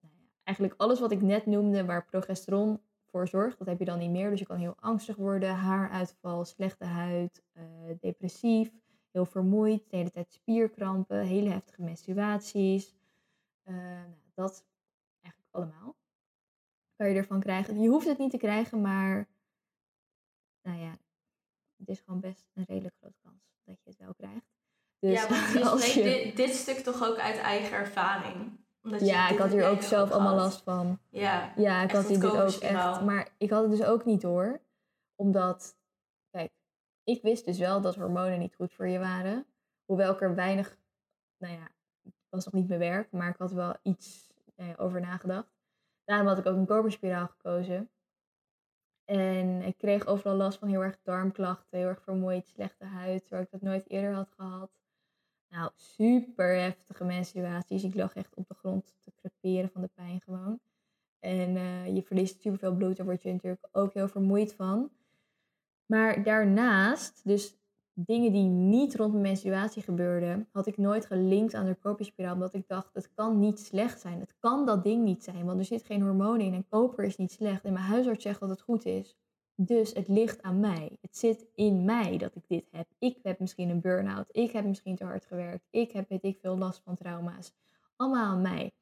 nou 0.00 0.14
ja, 0.14 0.28
eigenlijk 0.44 0.80
alles 0.80 1.00
wat 1.00 1.12
ik 1.12 1.20
net 1.20 1.46
noemde, 1.46 1.84
waar 1.84 2.04
progesteron 2.04 2.80
voor 3.04 3.28
zorgt, 3.28 3.58
dat 3.58 3.66
heb 3.66 3.78
je 3.78 3.84
dan 3.84 3.98
niet 3.98 4.10
meer. 4.10 4.30
Dus 4.30 4.38
je 4.38 4.46
kan 4.46 4.58
heel 4.58 4.76
angstig 4.80 5.16
worden, 5.16 5.54
haaruitval, 5.54 6.44
slechte 6.44 6.84
huid, 6.84 7.42
uh, 7.52 7.62
depressief, 8.00 8.72
heel 9.10 9.24
vermoeid, 9.24 9.90
de 9.90 9.96
hele 9.96 10.10
tijd 10.10 10.32
spierkrampen, 10.32 11.20
hele 11.20 11.50
heftige 11.50 11.82
menstruaties. 11.82 12.94
Uh, 13.64 13.74
nou, 13.74 14.06
dat 14.34 14.64
eigenlijk 15.20 15.54
allemaal 15.54 15.96
kan 16.96 17.08
je 17.08 17.14
ervan 17.14 17.40
krijgen. 17.40 17.80
Je 17.80 17.88
hoeft 17.88 18.06
het 18.06 18.18
niet 18.18 18.30
te 18.30 18.38
krijgen, 18.38 18.80
maar 18.80 19.28
nou 20.62 20.78
ja, 20.78 20.98
het 21.76 21.88
is 21.88 22.00
gewoon 22.00 22.20
best 22.20 22.50
een 22.54 22.64
redelijk 22.64 22.94
grote 23.00 23.18
kans 23.22 23.42
dat 23.64 23.76
je 23.82 23.90
het 23.90 23.98
wel 23.98 24.14
krijgt. 24.14 24.49
Dus 25.00 25.22
ja, 25.22 25.28
want 25.60 25.84
je. 25.92 26.02
Dit, 26.02 26.36
dit 26.36 26.54
stuk 26.54 26.78
toch 26.78 27.04
ook 27.04 27.18
uit 27.18 27.38
eigen 27.38 27.76
ervaring? 27.76 28.58
Omdat 28.82 29.00
ja, 29.00 29.28
ik 29.28 29.38
had 29.38 29.50
hier 29.50 29.68
ook 29.68 29.82
zelf 29.82 30.10
allemaal 30.10 30.34
last 30.34 30.62
van. 30.62 30.98
Ja, 31.08 31.52
ja 31.56 31.82
ik 31.82 31.90
had 31.90 32.08
hier 32.08 32.20
dit 32.20 32.36
ook 32.36 32.48
echt. 32.50 33.00
Maar 33.00 33.28
ik 33.38 33.50
had 33.50 33.62
het 33.62 33.70
dus 33.70 33.84
ook 33.84 34.04
niet 34.04 34.20
door. 34.20 34.60
Omdat, 35.14 35.76
kijk, 36.30 36.52
ik 37.04 37.22
wist 37.22 37.44
dus 37.44 37.58
wel 37.58 37.80
dat 37.80 37.94
hormonen 37.94 38.38
niet 38.38 38.54
goed 38.54 38.72
voor 38.72 38.88
je 38.88 38.98
waren. 38.98 39.46
Hoewel 39.84 40.12
ik 40.12 40.20
er 40.20 40.34
weinig, 40.34 40.78
nou 41.38 41.54
ja, 41.54 41.68
het 42.02 42.14
was 42.28 42.44
nog 42.44 42.54
niet 42.54 42.66
bewerkt, 42.66 43.12
maar 43.12 43.28
ik 43.28 43.36
had 43.36 43.52
wel 43.52 43.74
iets 43.82 44.32
nou 44.56 44.76
over 44.76 45.00
nagedacht. 45.00 45.58
Daarom 46.04 46.26
had 46.26 46.38
ik 46.38 46.46
ook 46.46 46.56
een 46.56 46.66
koperspiraal 46.66 47.26
gekozen. 47.26 47.90
En 49.04 49.62
ik 49.62 49.78
kreeg 49.78 50.06
overal 50.06 50.36
last 50.36 50.58
van 50.58 50.68
heel 50.68 50.82
erg 50.82 50.98
darmklachten, 51.02 51.78
heel 51.78 51.88
erg 51.88 52.02
vermoeid, 52.02 52.46
slechte 52.46 52.84
huid, 52.84 53.20
terwijl 53.20 53.42
ik 53.42 53.50
dat 53.50 53.60
nooit 53.60 53.90
eerder 53.90 54.14
had 54.14 54.30
gehad. 54.36 54.79
Nou, 55.50 55.70
super 55.74 56.60
heftige 56.60 57.04
menstruaties. 57.04 57.84
Ik 57.84 57.94
lag 57.94 58.14
echt 58.14 58.34
op 58.34 58.48
de 58.48 58.54
grond 58.54 58.94
te 59.00 59.12
creperen 59.14 59.70
van 59.70 59.80
de 59.80 59.90
pijn 59.94 60.20
gewoon. 60.20 60.60
En 61.18 61.56
uh, 61.56 61.94
je 61.94 62.02
verliest 62.02 62.40
superveel 62.40 62.74
bloed, 62.74 62.96
daar 62.96 63.06
word 63.06 63.22
je 63.22 63.32
natuurlijk 63.32 63.68
ook 63.72 63.92
heel 63.92 64.08
vermoeid 64.08 64.54
van. 64.54 64.90
Maar 65.86 66.22
daarnaast, 66.22 67.20
dus 67.24 67.58
dingen 67.92 68.32
die 68.32 68.48
niet 68.48 68.94
rond 68.94 69.10
mijn 69.10 69.22
menstruatie 69.22 69.82
gebeurden, 69.82 70.48
had 70.52 70.66
ik 70.66 70.76
nooit 70.76 71.06
gelinkt 71.06 71.54
aan 71.54 71.66
de 71.66 71.74
koperspiraal. 71.74 72.34
Omdat 72.34 72.54
ik 72.54 72.68
dacht, 72.68 72.94
het 72.94 73.10
kan 73.14 73.38
niet 73.38 73.60
slecht 73.60 74.00
zijn. 74.00 74.20
Het 74.20 74.34
kan 74.38 74.66
dat 74.66 74.84
ding 74.84 75.04
niet 75.04 75.24
zijn, 75.24 75.44
want 75.44 75.58
er 75.58 75.64
zit 75.64 75.84
geen 75.84 76.02
hormoon 76.02 76.40
in 76.40 76.54
en 76.54 76.68
koper 76.68 77.04
is 77.04 77.16
niet 77.16 77.32
slecht. 77.32 77.64
En 77.64 77.72
mijn 77.72 77.84
huisarts 77.84 78.22
zegt 78.22 78.40
dat 78.40 78.48
het 78.48 78.60
goed 78.60 78.84
is. 78.84 79.16
Dus 79.62 79.92
het 79.92 80.08
ligt 80.08 80.42
aan 80.42 80.60
mij. 80.60 80.96
Het 81.00 81.16
zit 81.16 81.46
in 81.54 81.84
mij 81.84 82.18
dat 82.18 82.34
ik 82.34 82.42
dit 82.46 82.68
heb. 82.70 82.86
Ik 82.98 83.18
heb 83.22 83.38
misschien 83.38 83.68
een 83.68 83.80
burn-out. 83.80 84.28
Ik 84.30 84.50
heb 84.50 84.64
misschien 84.64 84.96
te 84.96 85.04
hard 85.04 85.24
gewerkt. 85.24 85.66
Ik 85.70 85.90
heb 85.92 86.08
weet 86.08 86.24
ik 86.24 86.38
veel 86.40 86.58
last 86.58 86.80
van 86.84 86.96
trauma's. 86.96 87.52
Allemaal 87.96 88.24
aan 88.24 88.40
mij. 88.40 88.72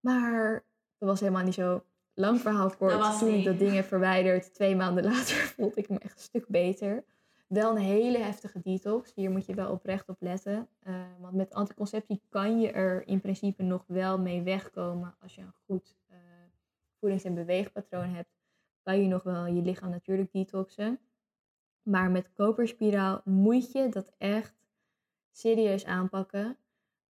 Maar 0.00 0.64
dat 0.98 1.08
was 1.08 1.20
helemaal 1.20 1.44
niet 1.44 1.54
zo 1.54 1.84
lang 2.14 2.40
verhaal 2.40 2.70
kort. 2.70 3.18
Toen 3.18 3.34
ik 3.34 3.44
dat 3.44 3.58
dingen 3.58 3.84
verwijderd, 3.84 4.54
twee 4.54 4.76
maanden 4.76 5.04
later 5.12 5.36
voelde 5.36 5.80
ik 5.80 5.88
me 5.88 5.98
echt 5.98 6.16
een 6.16 6.22
stuk 6.22 6.48
beter. 6.48 7.04
Wel 7.46 7.70
een 7.70 7.82
hele 7.82 8.18
heftige 8.18 8.60
detox. 8.60 9.14
Hier 9.14 9.30
moet 9.30 9.46
je 9.46 9.54
wel 9.54 9.70
oprecht 9.70 10.08
op 10.08 10.16
letten. 10.20 10.68
Uh, 10.86 10.94
want 11.20 11.34
met 11.34 11.54
anticonceptie 11.54 12.22
kan 12.28 12.60
je 12.60 12.70
er 12.70 13.06
in 13.06 13.20
principe 13.20 13.62
nog 13.62 13.84
wel 13.86 14.18
mee 14.18 14.42
wegkomen 14.42 15.14
als 15.20 15.34
je 15.34 15.40
een 15.40 15.54
goed 15.66 15.96
uh, 16.10 16.16
voedings- 16.98 17.24
en 17.24 17.34
beweegpatroon 17.34 18.14
hebt 18.14 18.39
kan 18.82 19.02
je 19.02 19.08
nog 19.08 19.22
wel 19.22 19.46
je 19.46 19.62
lichaam 19.62 19.90
natuurlijk 19.90 20.32
detoxen. 20.32 20.98
Maar 21.82 22.10
met 22.10 22.32
koperspiraal 22.32 23.20
moet 23.24 23.72
je 23.72 23.88
dat 23.88 24.12
echt 24.18 24.54
serieus 25.30 25.84
aanpakken. 25.84 26.56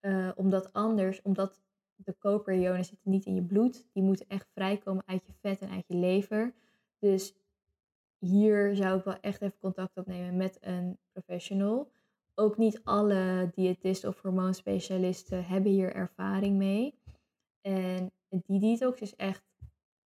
Uh, 0.01 0.31
omdat 0.35 0.73
anders, 0.73 1.23
omdat 1.23 1.61
de 1.97 2.13
koperionen 2.13 2.85
zitten 2.85 3.11
niet 3.11 3.25
in 3.25 3.35
je 3.35 3.43
bloed. 3.43 3.87
Die 3.93 4.03
moeten 4.03 4.29
echt 4.29 4.49
vrijkomen 4.55 5.03
uit 5.07 5.27
je 5.27 5.33
vet 5.41 5.61
en 5.61 5.71
uit 5.71 5.85
je 5.87 5.95
lever. 5.95 6.55
Dus 6.99 7.35
hier 8.19 8.77
zou 8.77 8.99
ik 8.99 9.05
wel 9.05 9.21
echt 9.21 9.43
even 9.43 9.59
contact 9.59 9.97
opnemen 9.97 10.37
met 10.37 10.59
een 10.61 10.99
professional. 11.13 11.91
Ook 12.35 12.57
niet 12.57 12.81
alle 12.85 13.51
diëtisten 13.55 14.09
of 14.09 14.21
hormoonspecialisten 14.21 15.45
hebben 15.45 15.73
hier 15.73 15.95
ervaring 15.95 16.57
mee. 16.57 16.99
En 17.61 18.13
die 18.29 18.61
detox 18.61 19.01
is 19.01 19.17
echt, 19.17 19.45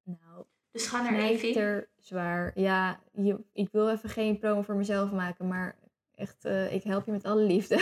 nou, 0.02 0.44
dus 0.72 0.86
ga 0.86 1.02
naar 1.02 1.18
Evie. 1.18 1.86
zwaar. 1.98 2.52
Ja, 2.54 3.00
je, 3.12 3.44
ik 3.52 3.68
wil 3.72 3.90
even 3.90 4.08
geen 4.08 4.38
promo 4.38 4.62
voor 4.62 4.74
mezelf 4.74 5.12
maken, 5.12 5.48
maar 5.48 5.76
echt, 6.14 6.44
uh, 6.44 6.72
ik 6.72 6.82
help 6.82 7.06
je 7.06 7.12
met 7.12 7.24
alle 7.24 7.42
liefde. 7.42 7.76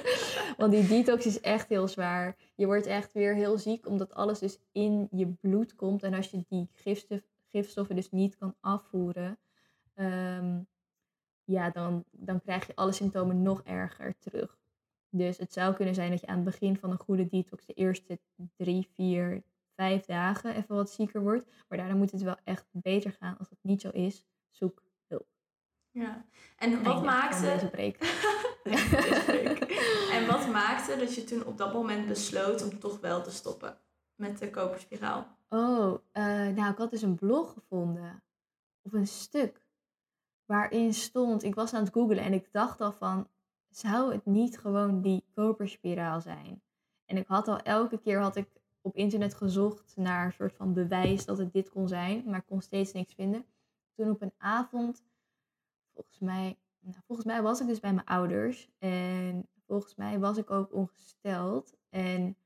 Want 0.58 0.72
die 0.72 0.86
detox 0.86 1.26
is 1.26 1.40
echt 1.40 1.68
heel 1.68 1.88
zwaar. 1.88 2.36
Je 2.54 2.66
wordt 2.66 2.86
echt 2.86 3.12
weer 3.12 3.34
heel 3.34 3.58
ziek, 3.58 3.86
omdat 3.86 4.14
alles 4.14 4.38
dus 4.38 4.58
in 4.72 5.08
je 5.10 5.26
bloed 5.26 5.74
komt. 5.74 6.02
En 6.02 6.14
als 6.14 6.30
je 6.30 6.44
die 6.48 6.68
gifstof, 6.72 7.20
gifstoffen 7.48 7.96
dus 7.96 8.10
niet 8.10 8.36
kan 8.36 8.54
afvoeren, 8.60 9.38
um, 9.94 10.66
ja, 11.44 11.70
dan, 11.70 12.04
dan 12.10 12.40
krijg 12.40 12.66
je 12.66 12.76
alle 12.76 12.92
symptomen 12.92 13.42
nog 13.42 13.62
erger 13.62 14.18
terug. 14.18 14.58
Dus 15.08 15.38
het 15.38 15.52
zou 15.52 15.74
kunnen 15.74 15.94
zijn 15.94 16.10
dat 16.10 16.20
je 16.20 16.26
aan 16.26 16.34
het 16.34 16.44
begin 16.44 16.76
van 16.76 16.90
een 16.90 16.98
goede 16.98 17.28
detox 17.28 17.66
de 17.66 17.72
eerste 17.72 18.20
drie, 18.56 18.88
vier, 18.94 19.42
vijf 19.82 20.04
dagen 20.04 20.54
even 20.54 20.74
wat 20.74 20.90
zieker 20.90 21.22
wordt. 21.22 21.46
Maar 21.68 21.78
daarna 21.78 21.94
moet 21.94 22.10
het 22.10 22.22
wel 22.22 22.36
echt 22.44 22.66
beter 22.70 23.12
gaan. 23.12 23.38
Als 23.38 23.48
dat 23.48 23.58
niet 23.62 23.80
zo 23.80 23.88
is, 23.88 24.26
zoek 24.50 24.82
hulp. 25.06 25.26
Ja, 25.90 26.24
en 26.56 26.82
wat 26.82 27.04
maakte... 27.04 27.48
en 30.16 30.26
wat 30.26 30.48
maakte 30.50 30.96
dat 30.96 31.14
je 31.14 31.24
toen 31.24 31.44
op 31.44 31.58
dat 31.58 31.72
moment 31.72 32.06
besloot 32.06 32.62
om 32.62 32.78
toch 32.78 33.00
wel 33.00 33.22
te 33.22 33.30
stoppen 33.30 33.78
met 34.14 34.38
de 34.38 34.50
koperspiraal? 34.50 35.26
Oh, 35.48 35.98
uh, 36.12 36.24
nou 36.48 36.70
ik 36.70 36.78
had 36.78 36.90
dus 36.90 37.02
een 37.02 37.16
blog 37.16 37.52
gevonden. 37.52 38.22
Of 38.82 38.92
een 38.92 39.06
stuk. 39.06 39.66
Waarin 40.44 40.94
stond, 40.94 41.42
ik 41.42 41.54
was 41.54 41.74
aan 41.74 41.84
het 41.84 41.92
googlen 41.92 42.18
en 42.24 42.32
ik 42.32 42.52
dacht 42.52 42.80
al 42.80 42.92
van, 42.92 43.28
zou 43.70 44.12
het 44.12 44.26
niet 44.26 44.58
gewoon 44.58 45.00
die 45.00 45.24
koperspiraal 45.34 46.20
zijn? 46.20 46.62
En 47.04 47.16
ik 47.16 47.26
had 47.26 47.48
al 47.48 47.58
elke 47.58 47.98
keer 47.98 48.20
had 48.20 48.36
ik 48.36 48.61
op 48.82 48.96
internet 48.96 49.34
gezocht 49.34 49.96
naar 49.96 50.26
een 50.26 50.32
soort 50.32 50.54
van 50.54 50.72
bewijs 50.72 51.24
dat 51.24 51.38
het 51.38 51.52
dit 51.52 51.70
kon 51.70 51.88
zijn, 51.88 52.22
maar 52.26 52.42
kon 52.42 52.60
steeds 52.60 52.92
niks 52.92 53.14
vinden. 53.14 53.44
Toen 53.94 54.10
op 54.10 54.22
een 54.22 54.34
avond, 54.38 55.02
volgens 55.94 56.18
mij, 56.18 56.58
nou, 56.80 56.96
volgens 57.06 57.26
mij 57.26 57.42
was 57.42 57.60
ik 57.60 57.66
dus 57.66 57.80
bij 57.80 57.92
mijn 57.92 58.06
ouders 58.06 58.70
en 58.78 59.48
volgens 59.66 59.94
mij 59.94 60.18
was 60.18 60.36
ik 60.36 60.50
ook 60.50 60.74
ongesteld. 60.74 61.76
En 61.88 62.36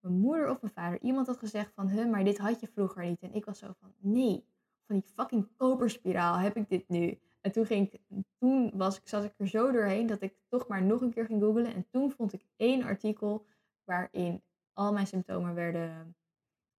mijn 0.00 0.14
moeder 0.14 0.50
of 0.50 0.60
mijn 0.60 0.72
vader, 0.72 1.00
iemand 1.00 1.26
had 1.26 1.36
gezegd 1.36 1.72
van, 1.74 1.88
huh, 1.88 2.10
maar 2.10 2.24
dit 2.24 2.38
had 2.38 2.60
je 2.60 2.66
vroeger 2.66 3.04
niet. 3.04 3.22
En 3.22 3.34
ik 3.34 3.44
was 3.44 3.58
zo 3.58 3.72
van, 3.80 3.92
nee, 3.98 4.44
van 4.86 4.96
die 4.96 5.10
fucking 5.14 5.48
koperspiraal 5.56 6.38
heb 6.38 6.56
ik 6.56 6.68
dit 6.68 6.88
nu. 6.88 7.18
En 7.40 7.52
toen, 7.52 7.66
ging 7.66 7.92
ik, 7.92 8.00
toen 8.38 8.72
was 8.74 8.96
ik, 8.96 9.08
zat 9.08 9.24
ik 9.24 9.34
er 9.36 9.48
zo 9.48 9.72
doorheen 9.72 10.06
dat 10.06 10.22
ik 10.22 10.34
toch 10.48 10.68
maar 10.68 10.82
nog 10.82 11.00
een 11.00 11.12
keer 11.12 11.26
ging 11.26 11.42
googlen. 11.42 11.74
En 11.74 11.86
toen 11.90 12.10
vond 12.10 12.32
ik 12.32 12.44
één 12.56 12.82
artikel 12.82 13.46
waarin 13.84 14.42
al 14.72 14.92
mijn 14.92 15.06
symptomen 15.06 15.54
werden 15.54 16.16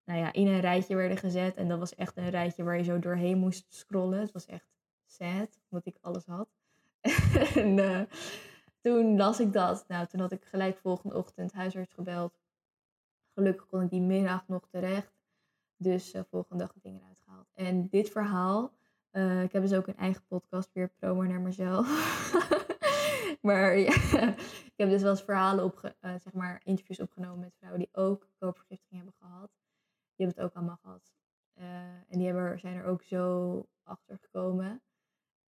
nou 0.05 0.19
ja, 0.19 0.33
in 0.33 0.47
een 0.47 0.61
rijtje 0.61 0.97
werden 0.97 1.17
gezet. 1.17 1.57
En 1.57 1.69
dat 1.69 1.79
was 1.79 1.95
echt 1.95 2.17
een 2.17 2.31
rijtje 2.31 2.63
waar 2.63 2.77
je 2.77 2.83
zo 2.85 2.99
doorheen 2.99 3.39
moest 3.39 3.67
scrollen. 3.69 4.21
Het 4.21 4.33
was 4.33 4.47
echt 4.47 4.67
sad, 5.07 5.61
omdat 5.69 5.87
ik 5.87 5.99
alles 6.01 6.27
had. 6.27 6.49
en 7.55 7.79
uh, 7.79 8.01
toen 8.81 9.17
las 9.17 9.41
ik 9.41 9.53
dat. 9.53 9.85
Nou, 9.89 10.07
toen 10.07 10.21
had 10.21 10.33
ik 10.33 10.45
gelijk 10.45 10.79
volgende 10.79 11.17
ochtend 11.17 11.53
huisarts 11.53 11.93
gebeld. 11.93 12.39
Gelukkig 13.35 13.67
kon 13.67 13.83
ik 13.83 13.91
die 13.91 14.01
middag 14.01 14.49
nog 14.49 14.69
terecht. 14.69 15.13
Dus 15.77 16.15
uh, 16.15 16.23
volgende 16.31 16.65
dag 16.65 16.75
dingen 16.83 17.03
uitgehaald. 17.09 17.47
En 17.53 17.89
dit 17.89 18.11
verhaal, 18.11 18.73
uh, 19.13 19.43
ik 19.43 19.53
heb 19.53 19.63
dus 19.63 19.73
ook 19.73 19.87
een 19.87 19.97
eigen 19.97 20.25
podcast, 20.27 20.71
weer 20.73 20.89
promo 20.89 21.23
naar 21.23 21.41
mezelf. 21.41 21.87
maar 23.49 23.79
ja, 23.79 23.95
ik 24.73 24.73
heb 24.77 24.89
dus 24.89 25.03
wel 25.03 25.11
eens 25.11 25.23
verhalen 25.23 25.65
op, 25.65 25.95
uh, 26.01 26.15
zeg 26.19 26.33
maar, 26.33 26.61
interviews 26.65 27.01
opgenomen 27.01 27.39
met 27.39 27.55
vrouwen 27.57 27.81
die 27.81 27.89
ook 27.93 28.29
koopvergiftiging 28.39 29.03
hebben 29.03 29.15
gehad. 29.19 29.51
Die 30.15 30.27
hebben 30.27 30.37
het 30.37 30.45
ook 30.45 30.57
allemaal 30.57 30.79
gehad. 30.83 31.13
Uh, 31.59 31.65
en 32.09 32.19
die 32.19 32.27
hebben, 32.27 32.59
zijn 32.59 32.77
er 32.77 32.85
ook 32.85 33.03
zo 33.03 33.67
achter 33.83 34.19
gekomen. 34.19 34.83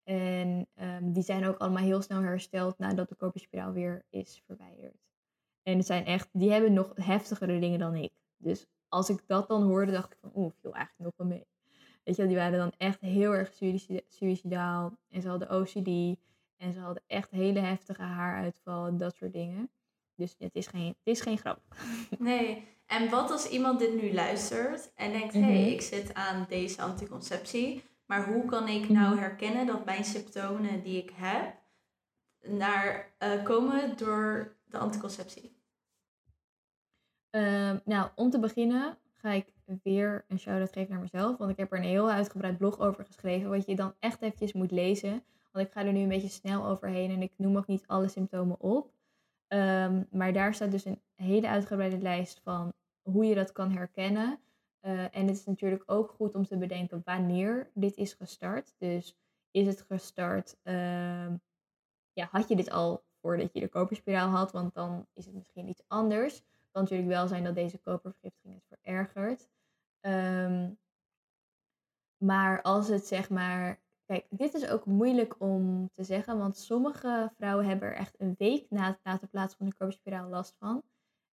En 0.02 0.68
um, 0.74 1.12
die 1.12 1.22
zijn 1.22 1.46
ook 1.46 1.58
allemaal 1.58 1.82
heel 1.82 2.02
snel 2.02 2.22
hersteld 2.22 2.78
nadat 2.78 3.08
de 3.08 3.14
koperspiraal 3.14 3.72
weer 3.72 4.04
is 4.10 4.42
verwijderd. 4.46 4.96
En 5.62 5.76
het 5.76 5.86
zijn 5.86 6.04
echt, 6.04 6.28
die 6.32 6.50
hebben 6.50 6.72
nog 6.72 6.92
heftigere 6.94 7.58
dingen 7.58 7.78
dan 7.78 7.94
ik. 7.94 8.12
Dus 8.36 8.66
als 8.88 9.08
ik 9.08 9.22
dat 9.26 9.48
dan 9.48 9.62
hoorde, 9.62 9.92
dacht 9.92 10.12
ik 10.12 10.18
van, 10.20 10.32
oeh, 10.34 10.52
viel 10.60 10.74
eigenlijk 10.74 11.04
nog 11.04 11.12
wel 11.16 11.36
mee. 11.36 11.46
Weet 12.04 12.16
je, 12.16 12.26
die 12.26 12.36
waren 12.36 12.58
dan 12.58 12.72
echt 12.76 13.00
heel 13.00 13.32
erg 13.32 13.52
suicidaal. 14.08 14.98
En 15.08 15.22
ze 15.22 15.28
hadden 15.28 15.50
OCD. 15.50 16.18
En 16.64 16.72
ze 16.72 16.78
hadden 16.80 17.02
echt 17.06 17.30
hele 17.30 17.60
heftige 17.60 18.02
haaruitval 18.02 18.86
en 18.86 18.96
dat 18.98 19.14
soort 19.16 19.32
dingen. 19.32 19.70
Dus 20.14 20.34
het 20.38 20.54
is 20.54 20.66
geen, 20.66 20.86
het 20.88 20.96
is 21.14 21.20
geen 21.20 21.38
grap. 21.38 21.60
Nee. 22.18 22.66
En 22.86 23.10
wat 23.10 23.30
als 23.30 23.48
iemand 23.48 23.78
dit 23.78 23.94
nu 24.02 24.12
luistert 24.12 24.92
en 24.94 25.12
denkt: 25.12 25.34
hé, 25.34 25.40
Mhm. 25.40 25.48
hey, 25.50 25.72
ik 25.72 25.80
zit 25.82 26.14
aan 26.14 26.44
deze 26.48 26.82
anticonceptie, 26.82 27.82
maar 28.06 28.26
hoe 28.32 28.44
kan 28.44 28.68
ik 28.68 28.88
nou 28.88 29.10
Mhm. 29.14 29.18
herkennen 29.22 29.66
dat 29.66 29.84
mijn 29.84 30.04
symptomen 30.04 30.82
die 30.82 31.02
ik 31.02 31.10
heb 31.14 31.54
naar, 32.40 33.14
eh, 33.18 33.42
komen 33.44 33.96
door 33.96 34.56
de 34.64 34.78
anticonceptie? 34.78 35.56
Ehm, 37.30 37.78
nou, 37.84 38.10
om 38.14 38.30
te 38.30 38.38
beginnen 38.38 38.98
ga 39.12 39.30
ik 39.30 39.46
weer 39.82 40.24
een 40.28 40.38
shout-out 40.38 40.72
geven 40.72 40.92
naar 40.92 41.00
mezelf. 41.02 41.36
Want 41.36 41.50
ik 41.50 41.56
heb 41.56 41.72
er 41.72 41.78
een 41.78 41.84
heel 41.84 42.10
uitgebreid 42.10 42.58
blog 42.58 42.78
over 42.78 43.04
geschreven. 43.04 43.50
Wat 43.50 43.66
je 43.66 43.76
dan 43.76 43.94
echt 43.98 44.22
eventjes 44.22 44.52
moet 44.52 44.70
lezen. 44.70 45.24
Want 45.54 45.66
ik 45.66 45.72
ga 45.72 45.84
er 45.84 45.92
nu 45.92 46.00
een 46.00 46.08
beetje 46.08 46.28
snel 46.28 46.66
overheen. 46.66 47.10
En 47.10 47.22
ik 47.22 47.32
noem 47.36 47.56
ook 47.56 47.66
niet 47.66 47.86
alle 47.86 48.08
symptomen 48.08 48.60
op. 48.60 48.92
Ehm, 49.46 50.02
maar 50.10 50.32
daar 50.32 50.54
staat 50.54 50.70
dus 50.70 50.84
een 50.84 51.02
hele 51.14 51.48
uitgebreide 51.48 51.98
lijst 51.98 52.40
van 52.40 52.72
hoe 53.02 53.24
je 53.24 53.34
dat 53.34 53.52
kan 53.52 53.70
herkennen. 53.70 54.40
Eh, 54.80 55.16
en 55.16 55.26
het 55.26 55.36
is 55.36 55.44
natuurlijk 55.44 55.82
ook 55.86 56.10
goed 56.10 56.34
om 56.34 56.46
te 56.46 56.56
bedenken 56.56 57.02
wanneer 57.04 57.70
dit 57.74 57.96
is 57.96 58.12
gestart. 58.12 58.74
Dus 58.78 59.16
is 59.50 59.66
het 59.66 59.80
gestart... 59.80 60.56
ehm, 60.62 61.36
ja, 62.12 62.28
had 62.30 62.48
je 62.48 62.56
dit 62.56 62.70
al 62.70 63.04
voordat 63.20 63.52
je 63.52 63.60
de 63.60 63.68
koperspiraal 63.68 64.28
had? 64.28 64.52
Want 64.52 64.74
dan 64.74 65.06
is 65.12 65.26
het 65.26 65.34
misschien 65.34 65.68
iets 65.68 65.82
anders. 65.86 66.34
Het 66.34 66.70
kan 66.70 66.82
natuurlijk 66.82 67.08
wel 67.08 67.26
zijn 67.26 67.44
dat 67.44 67.54
deze 67.54 67.78
kopervergiftiging 67.78 68.54
het 68.54 68.78
verergert. 68.80 69.48
Ehm, 70.00 70.70
maar 72.16 72.62
als 72.62 72.88
het 72.88 73.06
zeg 73.06 73.30
maar. 73.30 73.82
Kijk, 74.06 74.26
dit 74.30 74.54
is 74.54 74.68
ook 74.68 74.86
moeilijk 74.86 75.40
om 75.40 75.90
te 75.92 76.04
zeggen, 76.04 76.38
want 76.38 76.56
sommige 76.56 77.30
vrouwen 77.34 77.66
hebben 77.66 77.88
er 77.88 77.94
echt 77.94 78.20
een 78.20 78.34
week 78.38 78.70
na 78.70 78.86
het 78.86 78.98
laten 79.02 79.28
plaatsen 79.28 79.58
van 79.58 79.66
de 79.66 79.74
koperspiraal 79.74 80.28
last 80.28 80.56
van. 80.58 80.82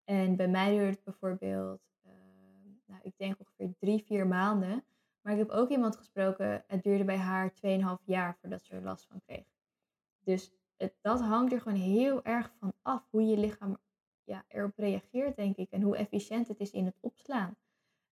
En 0.03 0.35
bij 0.35 0.47
mij 0.47 0.69
duurde 0.69 0.85
het 0.85 1.03
bijvoorbeeld, 1.03 1.81
ehm, 2.03 2.69
nou, 2.85 2.99
ik 3.03 3.13
denk 3.17 3.39
ongeveer 3.39 3.73
drie, 3.79 4.03
vier 4.03 4.27
maanden. 4.27 4.83
Maar 5.21 5.33
ik 5.33 5.39
heb 5.39 5.49
ook 5.49 5.69
iemand 5.69 5.95
gesproken, 5.95 6.63
het 6.67 6.83
duurde 6.83 7.03
bij 7.03 7.17
haar 7.17 7.53
2,5 7.53 8.05
jaar 8.05 8.37
voordat 8.41 8.63
ze 8.63 8.73
er 8.73 8.81
last 8.81 9.05
van 9.05 9.21
kreeg. 9.25 9.45
Dus 10.23 10.51
het, 10.77 10.93
dat 11.01 11.21
hangt 11.21 11.53
er 11.53 11.61
gewoon 11.61 11.77
heel 11.77 12.23
erg 12.23 12.51
van 12.59 12.73
af 12.81 13.07
hoe 13.09 13.25
je 13.25 13.37
lichaam 13.37 13.77
ja, 14.23 14.45
erop 14.47 14.77
reageert, 14.77 15.35
denk 15.35 15.57
ik. 15.57 15.71
En 15.71 15.81
hoe 15.81 15.97
efficiënt 15.97 16.47
het 16.47 16.59
is 16.59 16.71
in 16.71 16.85
het 16.85 16.97
opslaan. 16.99 17.57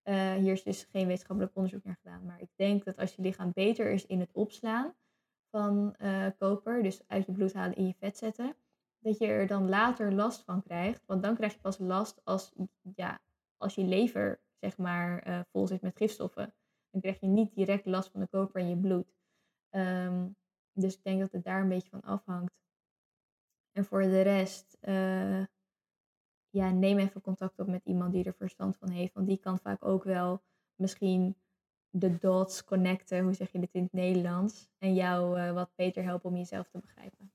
Eh, 0.07 0.33
hier 0.33 0.51
is 0.51 0.63
dus 0.63 0.83
geen 0.83 1.07
wetenschappelijk 1.07 1.55
onderzoek 1.55 1.83
naar 1.83 1.97
gedaan. 2.01 2.25
Maar 2.25 2.41
ik 2.41 2.49
denk 2.55 2.85
dat 2.85 2.97
als 2.97 3.15
je 3.15 3.21
lichaam 3.21 3.51
beter 3.53 3.91
is 3.91 4.05
in 4.05 4.19
het 4.19 4.31
opslaan 4.33 4.95
van 5.49 5.95
eh, 5.95 6.27
koper, 6.37 6.83
dus 6.83 7.07
uit 7.07 7.25
je 7.25 7.31
bloed 7.31 7.53
halen 7.53 7.75
in 7.75 7.87
je 7.87 7.93
vet 7.99 8.17
zetten, 8.17 8.55
dat 8.99 9.17
je 9.17 9.27
er 9.27 9.47
dan 9.47 9.69
later 9.69 10.13
last 10.13 10.43
van 10.43 10.63
krijgt. 10.63 11.03
Want 11.05 11.23
dan 11.23 11.35
krijg 11.35 11.53
je 11.53 11.59
pas 11.59 11.77
last 11.77 12.21
als, 12.23 12.53
ja, 12.95 13.19
als 13.57 13.75
je 13.75 13.83
lever 13.83 14.41
zeg 14.59 14.77
maar 14.77 15.19
eh, 15.19 15.39
vol 15.51 15.67
zit 15.67 15.81
met 15.81 15.97
gifstoffen. 15.97 16.53
Dan 16.89 17.01
krijg 17.01 17.19
je 17.19 17.27
niet 17.27 17.55
direct 17.55 17.85
last 17.85 18.11
van 18.11 18.19
de 18.19 18.27
koper 18.27 18.61
in 18.61 18.69
je 18.69 18.77
bloed. 18.77 19.13
Ehm, 19.69 20.27
dus 20.71 20.95
ik 20.95 21.03
denk 21.03 21.19
dat 21.19 21.31
het 21.31 21.43
daar 21.43 21.61
een 21.61 21.69
beetje 21.69 21.89
van 21.89 22.01
afhangt. 22.01 22.53
En 23.71 23.85
voor 23.85 24.01
de 24.01 24.21
rest, 24.21 24.77
ja, 26.57 26.71
neem 26.71 26.97
even 26.97 27.21
contact 27.21 27.59
op 27.59 27.67
met 27.67 27.85
iemand 27.85 28.13
die 28.13 28.23
er 28.23 28.33
verstand 28.33 28.77
van 28.77 28.89
heeft. 28.89 29.13
Want 29.13 29.27
die 29.27 29.37
kan 29.37 29.59
vaak 29.59 29.85
ook 29.85 30.03
wel 30.03 30.41
misschien 30.75 31.35
de 31.89 32.17
dots 32.17 32.63
connecten, 32.63 33.23
hoe 33.23 33.33
zeg 33.33 33.51
je 33.51 33.59
dit 33.59 33.73
in 33.73 33.83
het 33.83 33.93
Nederlands, 33.93 34.69
en 34.77 34.93
jou 34.93 35.39
eh, 35.39 35.53
wat 35.53 35.69
beter 35.75 36.03
helpen 36.03 36.29
om 36.29 36.37
jezelf 36.37 36.69
te 36.69 36.79
begrijpen. 36.79 37.31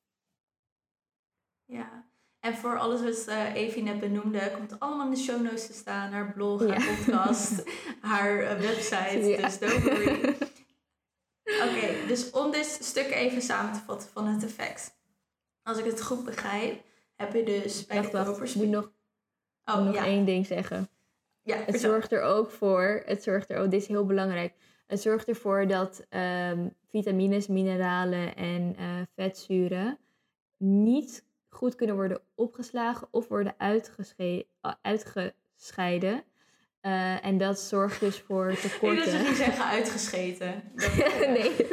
Ja. 1.65 2.11
En 2.41 2.55
voor 2.55 2.79
alles 2.79 3.03
wat 3.03 3.27
eh 3.27 3.55
Evie 3.55 3.83
net 3.83 4.01
benoemde, 4.01 4.53
komt 4.57 4.81
allemaal 4.81 5.07
in 5.07 5.13
de 5.13 5.21
show 5.21 5.43
notes 5.43 5.67
te 5.67 5.73
staan. 5.73 6.13
Haar 6.13 6.33
blog, 6.33 6.67
haar 6.67 6.97
podcast, 6.97 7.63
haar 8.01 8.39
eh, 8.39 8.61
website. 8.61 9.29
Ja. 9.29 9.47
Dus 9.47 9.59
don't 9.59 9.83
worry. 9.83 10.37
Oké, 11.67 12.07
dus 12.07 12.31
om 12.31 12.51
dit 12.51 12.67
stuk 12.67 13.11
even 13.11 13.43
samen 13.43 13.73
te 13.73 13.79
vatten 13.79 14.09
van 14.09 14.27
het 14.27 14.45
effect. 14.45 15.01
Als 15.63 15.79
ik 15.79 15.85
het 15.85 16.03
goed 16.03 16.25
begrijp, 16.25 16.85
heb 17.17 17.33
je 17.35 17.45
dus 17.45 17.87
bij 17.87 17.97
Wacht, 17.97 18.13
de 18.13 18.25
wacht, 18.25 18.55
ik 18.55 18.85
Oh, 19.65 19.85
nog 19.85 19.95
ja. 19.95 20.05
één 20.05 20.25
ding 20.25 20.47
zeggen. 20.47 20.89
ja, 21.43 21.55
Het 21.57 21.65
vertel. 21.65 21.91
zorgt 21.91 22.13
er 22.13 22.23
ook 22.23 22.51
voor, 22.51 23.03
het 23.05 23.23
zorgt 23.23 23.51
er 23.51 23.59
ook, 23.59 23.71
dit 23.71 23.81
is 23.81 23.87
heel 23.89 24.07
belangrijk. 24.07 24.55
Het 24.87 25.01
zorgt 25.01 25.29
ervoor 25.29 25.67
dat 25.67 26.07
ehm, 26.09 26.69
vitamines, 26.91 27.47
mineralen 27.47 28.37
en 28.37 28.75
eh, 28.79 28.85
vetzuren 29.15 29.99
niet 30.59 31.25
goed 31.49 31.75
kunnen 31.75 31.97
worden 31.97 32.21
opgeslagen 32.35 33.09
of 33.11 33.29
worden 33.29 33.55
uitgesche- 33.59 34.47
uitgescheiden. 34.83 36.25
Eh, 36.81 37.25
en 37.27 37.39
dat 37.39 37.61
zorgt 37.61 38.01
dus 38.01 38.19
voor 38.19 38.51
Ik 38.53 38.59
tekorten. 38.59 39.13
dat 39.19 39.29
je 39.29 39.35
zeggen 39.35 39.65
uitgescheten. 39.65 40.63
Nee. 41.37 41.51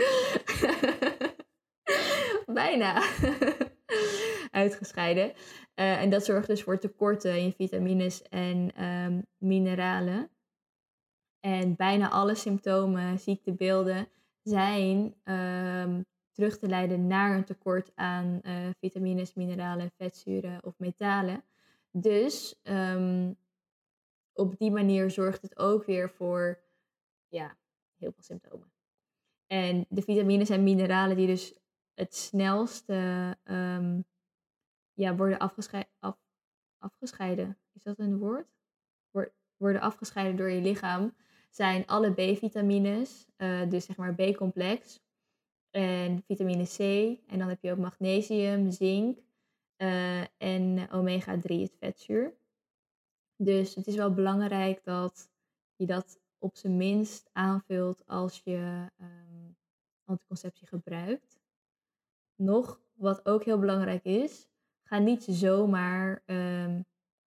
Bijna. 2.45 3.01
Uitgescheiden. 4.51 5.33
Eh, 5.73 6.01
en 6.01 6.09
dat 6.09 6.25
zorgt 6.25 6.47
dus 6.47 6.63
voor 6.63 6.79
tekorten 6.79 7.37
in 7.37 7.53
vitamines 7.53 8.21
en 8.21 8.71
ehm, 8.75 9.21
mineralen. 9.37 10.29
En 11.39 11.75
bijna 11.75 12.09
alle 12.09 12.35
symptomen, 12.35 13.19
ziektebeelden, 13.19 14.07
zijn 14.41 15.15
ehm, 15.23 16.01
terug 16.31 16.57
te 16.57 16.67
leiden 16.67 17.07
naar 17.07 17.35
een 17.35 17.43
tekort 17.45 17.91
aan 17.95 18.41
eh, 18.41 18.69
vitamines, 18.79 19.33
mineralen, 19.33 19.91
vetzuren 19.97 20.63
of 20.63 20.73
metalen. 20.77 21.43
Dus 21.91 22.59
ehm, 22.63 23.33
op 24.33 24.57
die 24.57 24.71
manier 24.71 25.11
zorgt 25.11 25.41
het 25.41 25.57
ook 25.57 25.85
weer 25.85 26.09
voor 26.09 26.59
ja, 27.27 27.57
heel 27.95 28.11
veel 28.11 28.23
symptomen. 28.23 28.71
En 29.47 29.85
de 29.89 30.01
vitamines 30.01 30.49
en 30.49 30.63
mineralen 30.63 31.15
die 31.15 31.27
dus 31.27 31.53
het 31.93 32.15
snelste 32.15 33.37
ja, 34.99 35.15
worden 35.15 35.37
afgeschei- 35.37 35.89
af, 35.99 36.17
afgescheiden. 36.77 37.57
Is 37.73 37.83
dat 37.83 37.99
een 37.99 38.17
woord? 38.17 38.47
Wor- 39.11 39.33
worden 39.57 39.81
afgescheiden 39.81 40.35
door 40.35 40.49
je 40.49 40.61
lichaam. 40.61 41.15
Zijn 41.49 41.85
alle 41.85 42.11
B-vitamines, 42.11 43.27
eh, 43.35 43.69
dus 43.69 43.85
zeg 43.85 43.97
maar 43.97 44.15
B-complex. 44.15 44.99
En 45.69 46.23
vitamine 46.23 46.63
C. 46.63 46.79
En 47.27 47.39
dan 47.39 47.47
heb 47.47 47.61
je 47.61 47.71
ook 47.71 47.77
magnesium, 47.77 48.71
zink 48.71 49.19
eh, 49.75 50.41
en 50.41 50.91
omega-3, 50.91 51.61
het 51.61 51.75
vetzuur. 51.79 52.37
Dus 53.35 53.75
het 53.75 53.87
is 53.87 53.95
wel 53.95 54.13
belangrijk 54.13 54.83
dat 54.83 55.29
je 55.75 55.85
dat 55.85 56.19
op 56.37 56.55
zijn 56.55 56.77
minst 56.77 57.29
aanvult 57.31 58.05
als 58.05 58.41
je 58.43 58.87
ehm, 58.97 59.51
anticonceptie 60.03 60.67
gebruikt. 60.67 61.39
Nog, 62.35 62.81
wat 62.93 63.25
ook 63.25 63.43
heel 63.43 63.59
belangrijk 63.59 64.03
is, 64.03 64.48
ga 64.89 64.97
niet 64.97 65.23
zomaar 65.23 66.21
ehm, 66.25 66.81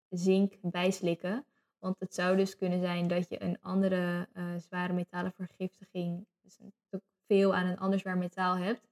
zink 0.08 0.54
bijslikken. 0.60 1.44
Want 1.78 1.96
het 1.98 2.14
zou 2.14 2.36
dus 2.36 2.56
kunnen 2.56 2.80
zijn 2.80 3.08
dat 3.08 3.28
je 3.28 3.42
een 3.42 3.60
andere 3.60 4.28
eh, 4.32 4.56
zware 4.56 4.92
metalen 4.92 5.32
vergiftiging, 5.32 6.26
dus 6.42 6.58
een 6.58 6.72
veel 7.26 7.54
aan 7.54 7.66
een 7.66 7.78
ander 7.78 7.98
zwaar 7.98 8.18
metaal 8.18 8.56
hebt. 8.56 8.88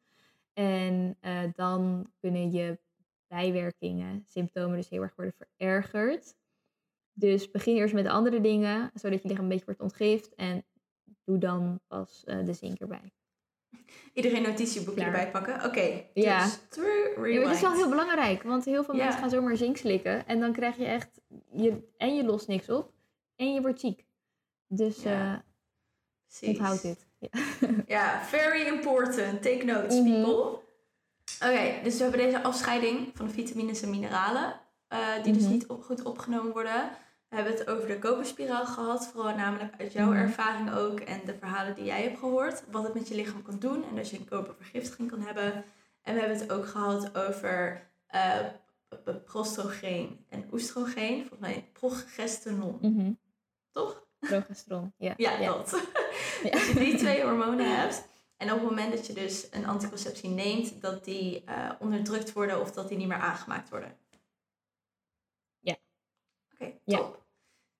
En 0.52 1.16
eh, 1.20 1.42
dan 1.54 2.10
kunnen 2.20 2.52
je 2.52 2.78
bijwerkingen, 3.26 4.24
symptomen 4.26 4.76
dus 4.76 4.88
heel 4.88 5.02
erg 5.02 5.16
worden 5.16 5.34
verergerd. 5.34 6.34
Dus 7.12 7.50
begin 7.50 7.76
eerst 7.76 7.94
met 7.94 8.04
de 8.04 8.10
andere 8.10 8.40
dingen, 8.40 8.90
zodat 8.94 9.22
je 9.22 9.28
lichaam 9.28 9.44
een 9.44 9.50
beetje 9.50 9.64
wordt 9.64 9.80
ontgift. 9.80 10.34
En 10.34 10.64
doe 11.24 11.38
dan 11.38 11.80
pas 11.86 12.24
eh, 12.24 12.44
de 12.44 12.52
zink 12.52 12.78
erbij. 12.78 13.12
Iedereen 14.14 14.42
notitieboekje 14.42 14.94
Klaar. 15.02 15.14
erbij 15.14 15.30
pakken. 15.30 15.64
Oké, 15.64 16.02
Ja. 16.14 16.44
dus 16.44 16.58
Ja, 17.32 17.40
het 17.40 17.54
is 17.54 17.60
wel 17.60 17.72
heel 17.72 17.88
belangrijk, 17.88 18.42
want 18.42 18.64
heel 18.64 18.84
veel 18.84 18.94
Ja. 18.96 19.02
mensen 19.02 19.20
gaan 19.20 19.30
zomaar 19.30 19.56
zink 19.56 19.76
slikken. 19.76 20.26
En 20.26 20.40
dan 20.40 20.52
krijg 20.52 20.76
je 20.76 20.84
echt, 20.84 21.20
je, 21.52 21.88
en 21.96 22.14
je 22.16 22.24
lost 22.24 22.48
niks 22.48 22.68
op, 22.68 22.92
en 23.36 23.54
je 23.54 23.60
wordt 23.60 23.80
ziek. 23.80 24.04
Dus 24.68 25.02
Ja, 25.02 25.44
eh 26.40 26.48
onthoud 26.48 26.82
dit. 26.82 27.06
Ja. 27.18 27.28
Ja, 27.96 28.20
very 28.24 28.66
important. 28.66 29.42
Take 29.42 29.64
notes, 29.64 30.00
Mhm. 30.00 30.04
people. 30.12 30.64
Oké, 31.50 31.82
dus 31.82 31.96
we 31.96 32.02
hebben 32.02 32.20
deze 32.20 32.42
afscheiding 32.42 33.10
van 33.14 33.26
de 33.26 33.32
vitamines 33.32 33.82
en 33.82 33.90
mineralen, 33.90 34.60
eh, 34.88 34.98
die 35.22 35.32
dus 35.32 35.42
Mhm. 35.42 35.52
niet 35.52 35.66
op, 35.66 35.82
goed 35.84 36.02
opgenomen 36.02 36.52
worden. 36.52 36.90
We 37.28 37.36
hebben 37.36 37.52
het 37.54 37.68
over 37.68 37.86
de 37.88 37.98
koperspiraal 37.98 38.66
gehad, 38.66 39.06
vooral 39.06 39.34
namelijk 39.36 39.74
uit 39.80 39.92
jouw 39.92 40.06
Mhm. 40.10 40.16
ervaring 40.16 40.72
ook 40.74 41.00
en 41.00 41.20
de 41.24 41.34
verhalen 41.38 41.74
die 41.74 41.84
jij 41.84 42.02
hebt 42.02 42.18
gehoord. 42.18 42.62
Wat 42.70 42.82
het 42.82 42.94
met 42.94 43.08
je 43.08 43.14
lichaam 43.14 43.42
kan 43.42 43.58
doen 43.58 43.84
en 43.88 43.96
dat 43.96 44.10
je 44.10 44.18
een 44.18 44.28
kopervergiftiging 44.28 45.10
kan 45.10 45.20
hebben. 45.20 45.64
En 46.02 46.14
we 46.14 46.20
hebben 46.20 46.38
het 46.38 46.52
ook 46.52 46.66
gehad 46.66 47.16
over 47.16 47.82
p- 49.04 49.24
prostrogeen 49.24 50.24
en 50.28 50.48
oestrogeen, 50.52 51.18
volgens 51.18 51.40
mij 51.40 51.68
progesteron, 51.72 52.78
Mhm. 52.80 53.12
toch? 53.72 54.04
Progesteron, 54.18 54.92
ja. 54.96 55.14
Ja, 55.16 55.36
dat. 55.38 55.72
Als 56.52 56.66
je 56.68 56.74
die 56.74 56.96
twee 56.96 57.22
hormonen 57.22 57.76
hebt. 57.80 58.08
En 58.36 58.52
op 58.52 58.58
het 58.60 58.68
moment 58.68 58.92
dat 58.92 59.06
je 59.06 59.12
dus 59.12 59.46
een 59.50 59.66
anticonceptie 59.66 60.30
neemt, 60.30 60.82
dat 60.82 61.04
die 61.04 61.44
eh, 61.44 61.70
onderdrukt 61.78 62.32
worden 62.32 62.60
of 62.60 62.72
dat 62.72 62.88
die 62.88 62.96
niet 62.98 63.08
meer 63.08 63.18
aangemaakt 63.20 63.68
worden. 63.68 63.96
Ja. 66.84 66.96
top. 66.98 67.24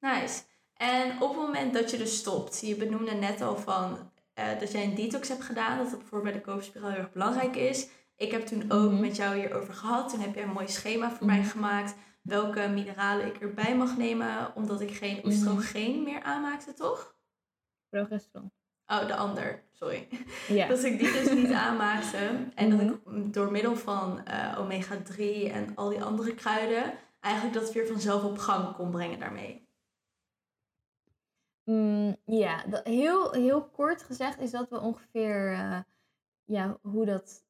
Nice. 0.00 0.42
En 0.74 1.22
op 1.22 1.28
het 1.28 1.38
moment 1.38 1.74
dat 1.74 1.90
je 1.90 1.96
dus 1.96 2.16
stopt, 2.18 2.60
je 2.66 2.76
benoemde 2.76 3.12
net 3.14 3.40
al 3.40 3.56
van 3.56 4.10
eh, 4.34 4.58
dat 4.58 4.72
jij 4.72 4.84
een 4.84 4.94
detox 4.94 5.28
hebt 5.28 5.42
gedaan, 5.44 5.78
dat 5.78 5.90
dat 5.90 5.98
bijvoorbeeld 5.98 6.32
bij 6.32 6.42
de 6.42 6.50
koopspiraal 6.50 6.90
heel 6.90 6.98
erg 6.98 7.12
belangrijk 7.12 7.56
is. 7.56 7.88
Ik 8.16 8.30
heb 8.30 8.46
toen 8.46 8.64
ook 8.72 8.90
Mhm. 8.90 9.00
met 9.00 9.16
jou 9.16 9.36
hierover 9.38 9.74
gehad. 9.74 10.08
Toen 10.10 10.20
heb 10.20 10.34
jij 10.34 10.42
een 10.44 10.50
mooi 10.52 10.68
schema 10.68 11.08
voor 11.10 11.26
Mhm. 11.26 11.36
mij 11.36 11.44
gemaakt. 11.44 11.94
Welke 12.22 12.68
mineralen 12.68 13.26
ik 13.26 13.36
erbij 13.40 13.76
mag 13.76 13.96
nemen, 13.96 14.52
omdat 14.54 14.80
ik 14.80 14.90
geen 14.90 15.16
Mhm. 15.16 15.26
oestrogeen 15.26 16.02
meer 16.02 16.22
aanmaakte, 16.22 16.72
toch? 16.74 17.14
Progesteron. 17.88 18.52
Oh, 18.86 19.06
de 19.06 19.16
ander, 19.16 19.62
sorry. 19.72 20.08
Ja. 20.48 20.66
Dat 20.72 20.84
ik 20.84 20.98
die 20.98 21.12
dus 21.12 21.32
niet 21.32 21.52
aanmaakte. 21.52 22.30
En 22.54 22.70
dat 22.70 22.80
Mhm. 23.04 23.16
ik 23.26 23.32
door 23.34 23.50
middel 23.50 23.76
van 23.76 24.24
eh, 24.24 24.58
omega-3 24.58 25.50
en 25.52 25.72
al 25.74 25.88
die 25.88 26.02
andere 26.02 26.34
kruiden... 26.34 26.92
eigenlijk 27.26 27.54
dat 27.54 27.72
weer 27.72 27.86
vanzelf 27.86 28.24
op 28.24 28.38
gang 28.38 28.74
kon 28.74 28.90
brengen 28.90 29.18
daarmee. 29.18 29.68
Mm, 31.64 32.16
ja, 32.24 32.64
heel, 32.82 33.32
heel 33.32 33.64
kort 33.64 34.02
gezegd 34.02 34.40
is 34.40 34.50
dat 34.50 34.68
we 34.68 34.80
ongeveer 34.80 35.52
eh, 35.52 35.80
ja, 36.44 36.78
hoe, 36.82 37.04
dat, 37.04 37.44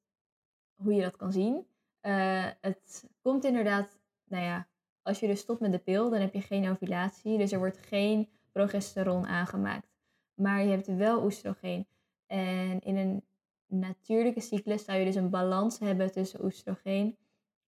hoe 0.75 0.95
je 0.95 1.03
dat 1.03 1.17
kan 1.17 1.33
zien. 1.33 1.67
Eh, 2.01 2.47
het 2.61 3.05
komt 3.23 3.45
inderdaad, 3.45 3.99
nou 4.25 4.45
ja, 4.45 4.69
als 5.03 5.21
je 5.21 5.27
dus 5.27 5.41
stopt 5.41 5.61
met 5.61 5.73
de 5.73 5.79
pil, 5.79 6.11
dan 6.11 6.21
heb 6.21 6.33
je 6.33 6.41
geen 6.41 6.69
ovulatie. 6.69 7.39
Dus 7.39 7.53
er 7.53 7.59
wordt 7.59 7.79
geen 7.79 8.29
progesteron 8.53 9.27
aangemaakt. 9.27 9.89
Maar 10.35 10.63
je 10.63 10.71
hebt 10.71 10.87
wel 10.87 11.25
oestrogeen. 11.25 11.87
En 12.27 12.81
in 12.81 12.97
een 12.97 13.25
natuurlijke 13.67 14.41
cyclus 14.41 14.85
zou 14.85 14.99
je 14.99 15.05
dus 15.05 15.15
een 15.15 15.31
balans 15.31 15.79
hebben 15.79 16.13
tussen 16.13 16.45
oestrogeen 16.45 17.17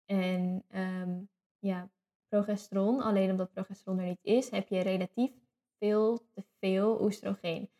en 0.04 0.64
ehm, 0.68 1.20
ja, 1.58 1.90
progesteron. 2.28 3.00
Alleen 3.00 3.30
omdat 3.30 3.52
progesteron 3.52 3.98
er 3.98 4.06
niet 4.06 4.18
is, 4.22 4.50
heb 4.50 4.68
je 4.68 4.80
relatief 4.80 5.30
veel 5.78 6.18
te 6.34 6.44
veel 6.60 7.02
oestrogeen. 7.02 7.70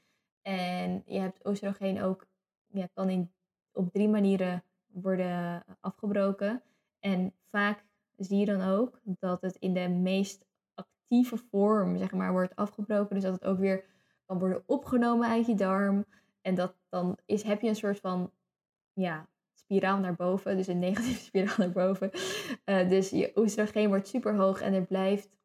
En 0.43 1.03
je 1.07 1.19
hebt 1.19 1.47
oestrogeen 1.47 2.03
ook, 2.03 2.27
ja, 2.67 2.89
kan 2.95 3.09
in, 3.09 3.33
op 3.73 3.93
drie 3.93 4.09
manieren 4.09 4.65
worden 4.87 5.65
afgebroken. 5.81 6.63
En 6.99 7.35
vaak 7.51 7.85
zie 8.17 8.39
je 8.39 8.47
dan 8.47 8.63
ook 8.63 9.01
dat 9.05 9.41
het 9.41 9.57
in 9.57 9.75
de 9.75 9.89
meest 9.89 10.47
actieve 10.75 11.37
vorm, 11.37 11.99
zeg 11.99 12.13
maar, 12.13 12.33
wordt 12.33 12.57
afgebroken. 12.57 13.15
Dus 13.15 13.25
dat 13.25 13.33
het 13.33 13.45
ook 13.45 13.59
weer 13.59 13.85
kan 14.27 14.39
worden 14.39 14.63
opgenomen 14.67 15.29
uit 15.29 15.47
je 15.47 15.55
darm. 15.55 16.05
En 16.41 16.55
dat 16.55 16.75
dan 16.89 17.19
is, 17.25 17.43
heb 17.43 17.61
je 17.61 17.69
een 17.69 17.77
soort 17.77 18.01
van, 18.01 18.33
ja, 18.93 19.29
spiraal 19.69 19.99
naar 19.99 20.15
boven. 20.15 20.57
Dus 20.57 20.67
een 20.67 20.79
negatieve 20.79 21.21
spiraal 21.31 21.55
naar 21.57 21.71
boven. 21.71 22.11
Eh, 22.65 22.89
dus 22.89 23.11
je 23.11 23.33
oestrogeen 23.35 23.89
wordt 23.89 24.09
super 24.09 24.35
hoog 24.37 24.61
en 24.61 24.75
er 24.75 24.87
blijft 24.87 25.39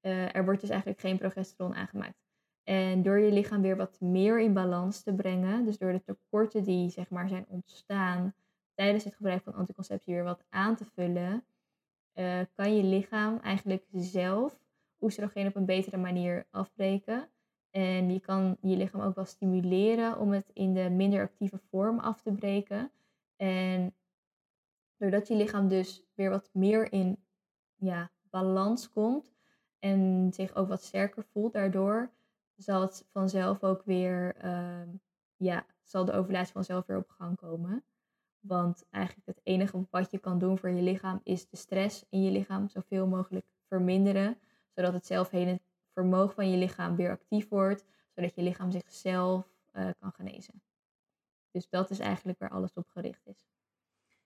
eh, 0.00 0.34
er 0.34 0.44
wordt 0.44 0.60
dus 0.60 0.70
eigenlijk 0.70 1.00
geen 1.00 1.18
progesteron 1.18 1.74
aangemaakt. 1.74 2.18
En 2.64 3.02
door 3.02 3.18
je 3.18 3.32
lichaam 3.32 3.62
weer 3.62 3.76
wat 3.76 4.00
meer 4.00 4.40
in 4.40 4.52
balans 4.52 5.02
te 5.02 5.14
brengen, 5.14 5.64
dus 5.64 5.78
door 5.78 5.92
de 5.92 6.02
tekorten 6.02 6.64
die 6.64 6.90
zeg 6.90 7.10
maar 7.10 7.28
zijn 7.28 7.46
ontstaan 7.48 8.34
tijdens 8.74 9.04
het 9.04 9.14
gebruik 9.14 9.42
van 9.42 9.54
anticonceptie 9.54 10.14
weer 10.14 10.24
wat 10.24 10.44
aan 10.48 10.76
te 10.76 10.84
vullen, 10.84 11.44
eh, 12.12 12.40
kan 12.54 12.76
je 12.76 12.82
lichaam 12.82 13.38
eigenlijk 13.38 13.84
zelf 13.92 14.58
oestrogeen 15.00 15.46
op 15.46 15.56
een 15.56 15.64
betere 15.64 15.96
manier 15.96 16.46
afbreken. 16.50 17.28
En 17.70 18.12
je 18.12 18.20
kan 18.20 18.56
je 18.60 18.76
lichaam 18.76 19.00
ook 19.00 19.14
wel 19.14 19.24
stimuleren 19.24 20.18
om 20.18 20.32
het 20.32 20.50
in 20.52 20.74
de 20.74 20.90
minder 20.90 21.22
actieve 21.22 21.58
vorm 21.70 21.98
af 21.98 22.22
te 22.22 22.32
breken. 22.32 22.90
En 23.40 23.94
doordat 24.96 25.28
je 25.28 25.34
lichaam 25.34 25.68
dus 25.68 26.02
weer 26.14 26.30
wat 26.30 26.50
meer 26.52 26.92
in 26.92 27.24
ja, 27.76 28.10
balans 28.30 28.90
komt, 28.90 29.32
en 29.78 30.30
zich 30.32 30.54
ook 30.54 30.68
wat 30.68 30.82
sterker 30.82 31.24
voelt 31.24 31.52
daardoor, 31.52 32.10
zal 32.56 32.80
het 32.80 33.06
vanzelf 33.12 33.62
ook 33.62 33.82
weer, 33.84 34.36
ehm, 34.36 34.88
ja, 35.36 35.66
zal 35.82 36.04
de 36.04 36.12
ovulatie 36.12 36.52
vanzelf 36.52 36.86
weer 36.86 36.96
op 36.96 37.08
gang 37.08 37.36
komen. 37.36 37.84
Want 38.40 38.86
eigenlijk 38.90 39.26
het 39.26 39.40
enige 39.42 39.86
wat 39.90 40.10
je 40.10 40.18
kan 40.18 40.38
doen 40.38 40.58
voor 40.58 40.70
je 40.70 40.82
lichaam 40.82 41.20
is 41.24 41.48
de 41.48 41.56
stress 41.56 42.06
in 42.08 42.22
je 42.22 42.30
lichaam 42.30 42.68
zoveel 42.68 43.06
mogelijk 43.06 43.46
verminderen, 43.68 44.38
zodat 44.74 44.92
het 44.92 45.06
zelfhelend 45.06 45.62
vermogen 45.92 46.34
van 46.34 46.50
je 46.50 46.56
lichaam 46.56 46.96
weer 46.96 47.10
actief 47.10 47.48
wordt, 47.48 47.84
zodat 48.14 48.34
je 48.34 48.42
lichaam 48.42 48.70
zichzelf 48.70 49.48
eh, 49.70 49.88
kan 49.98 50.12
genezen. 50.12 50.62
Dus 51.50 51.68
dat 51.68 51.90
is 51.90 51.98
eigenlijk 51.98 52.38
waar 52.38 52.50
alles 52.50 52.72
op 52.74 52.88
gericht 52.88 53.26
is. 53.26 53.46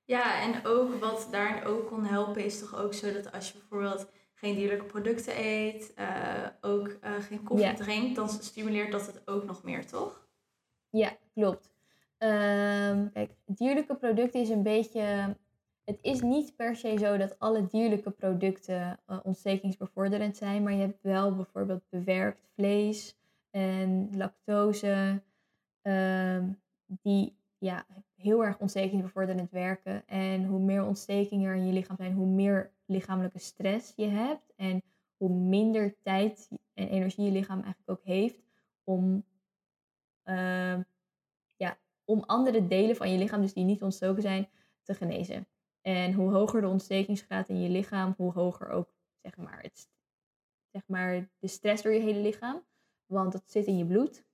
Ja, 0.04 0.42
en 0.42 0.66
ook 0.66 0.94
wat 0.94 1.28
daarin 1.30 1.64
ook 1.64 1.86
kon 1.86 2.04
helpen 2.04 2.44
is 2.44 2.58
toch 2.58 2.74
ook 2.76 2.94
zo 2.94 3.12
dat 3.12 3.32
als 3.32 3.52
je 3.52 3.58
bijvoorbeeld 3.58 4.10
geen 4.34 4.54
dierlijke 4.54 4.84
producten 4.84 5.32
eet, 5.38 5.94
eh, 5.94 6.46
ook 6.60 6.88
eh, 6.88 7.12
geen 7.20 7.42
koffie 7.42 7.66
Ja. 7.66 7.74
drinkt, 7.74 8.16
dan 8.16 8.28
stimuleert 8.28 8.92
dat 8.92 9.06
het 9.06 9.28
ook 9.28 9.44
nog 9.44 9.62
meer, 9.62 9.86
toch? 9.86 10.26
Ja, 10.90 11.16
klopt. 11.34 11.70
Ehm, 12.18 13.08
kijk, 13.12 13.30
dierlijke 13.46 13.96
producten 13.96 14.40
is 14.40 14.48
een 14.48 14.62
beetje. 14.62 15.36
Het 15.84 15.98
is 16.00 16.20
niet 16.20 16.56
per 16.56 16.76
se 16.76 16.98
zo 16.98 17.16
dat 17.16 17.38
alle 17.38 17.66
dierlijke 17.66 18.10
producten 18.10 19.00
eh, 19.06 19.20
ontstekingsbevorderend 19.22 20.36
zijn, 20.36 20.62
maar 20.62 20.72
je 20.72 20.80
hebt 20.80 21.02
wel 21.02 21.34
bijvoorbeeld 21.36 21.82
bewerkt 21.88 22.46
vlees 22.54 23.16
en 23.50 24.08
lactose, 24.16 25.22
ehm, 25.82 26.52
die 26.86 27.36
ja, 27.58 27.86
heel 28.14 28.44
erg 28.44 28.58
ontstekingsbevorderend 28.58 29.50
werken. 29.50 30.06
En 30.06 30.44
hoe 30.44 30.60
meer 30.60 30.84
ontstekingen 30.84 31.50
er 31.50 31.56
in 31.56 31.66
je 31.66 31.72
lichaam 31.72 31.96
zijn, 31.96 32.12
hoe 32.12 32.26
meer 32.26 32.72
lichamelijke 32.84 33.38
stress 33.38 33.92
je 33.96 34.06
hebt 34.06 34.52
en 34.56 34.82
hoe 35.16 35.30
minder 35.30 35.96
tijd 36.02 36.48
en 36.74 36.88
energie 36.88 37.24
je 37.24 37.30
lichaam 37.30 37.62
eigenlijk 37.62 37.90
ook 37.90 38.04
heeft 38.04 38.42
om 38.84 39.24
ehm, 40.22 40.82
ja, 41.56 41.78
om 42.04 42.22
andere 42.26 42.66
delen 42.66 42.96
van 42.96 43.10
je 43.10 43.18
lichaam, 43.18 43.40
dus 43.40 43.52
die 43.52 43.64
niet 43.64 43.82
ontstoken 43.82 44.22
zijn, 44.22 44.48
te 44.82 44.94
genezen. 44.94 45.46
En 45.80 46.12
hoe 46.12 46.32
hoger 46.32 46.60
de 46.60 46.68
ontstekingsgraad 46.68 47.48
in 47.48 47.60
je 47.60 47.68
lichaam, 47.68 48.14
hoe 48.16 48.32
hoger 48.32 48.68
ook 48.68 48.94
zeg 49.22 49.36
maar, 49.36 49.62
het, 49.62 49.88
zeg 50.70 50.82
maar, 50.86 51.28
de 51.38 51.48
stress 51.48 51.82
door 51.82 51.92
je 51.92 52.00
hele 52.00 52.20
lichaam. 52.20 52.64
Want 53.06 53.32
dat 53.32 53.42
zit 53.46 53.66
in 53.66 53.78
je 53.78 53.86
bloed, 53.86 54.24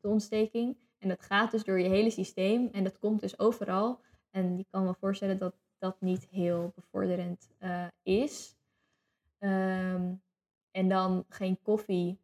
de 0.00 0.08
ontsteking. 0.08 0.76
En 1.00 1.08
dat 1.08 1.22
gaat 1.22 1.50
dus 1.50 1.64
door 1.64 1.80
je 1.80 1.88
hele 1.88 2.10
systeem 2.10 2.68
en 2.72 2.84
dat 2.84 2.98
komt 2.98 3.20
dus 3.20 3.38
overal. 3.38 4.00
En 4.30 4.56
je 4.56 4.66
kan 4.70 4.84
me 4.84 4.94
voorstellen 4.94 5.38
dat 5.38 5.54
dat 5.78 6.00
niet 6.00 6.28
heel 6.30 6.72
bevorderend 6.74 7.50
eh, 7.58 7.86
is. 8.02 8.56
Ehm, 9.38 10.14
en 10.70 10.88
dan 10.88 11.24
geen 11.28 11.58
koffie. 11.62 12.18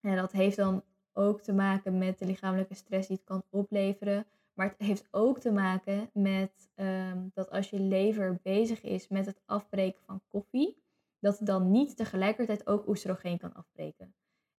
En 0.00 0.16
dat 0.16 0.32
heeft 0.32 0.56
dan 0.56 0.82
ook 1.12 1.40
te 1.40 1.52
maken 1.52 1.98
met 1.98 2.18
de 2.18 2.26
lichamelijke 2.26 2.74
stress 2.74 3.08
die 3.08 3.16
het 3.16 3.26
kan 3.26 3.42
opleveren. 3.50 4.26
Maar 4.52 4.68
het 4.68 4.86
heeft 4.86 5.08
ook 5.10 5.38
te 5.38 5.52
maken 5.52 6.10
met 6.12 6.70
ehm, 6.74 7.28
dat 7.34 7.50
als 7.50 7.70
je 7.70 7.80
lever 7.80 8.38
bezig 8.42 8.82
is 8.82 9.08
met 9.08 9.26
het 9.26 9.40
afbreken 9.44 10.02
van 10.02 10.22
koffie, 10.28 10.82
dat 11.20 11.38
het 11.38 11.46
dan 11.46 11.70
niet 11.70 11.96
tegelijkertijd 11.96 12.66
ook 12.66 12.88
oestrogeen 12.88 13.38
kan 13.38 13.54
afbreken. 13.54 14.14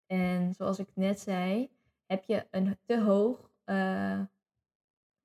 En 0.06 0.54
zoals 0.54 0.78
ik 0.78 0.88
net 0.94 1.20
zei, 1.20 1.70
heb 2.08 2.24
je 2.24 2.46
een 2.50 2.78
te 2.84 3.00
hoog 3.00 3.50
eh 3.64 4.20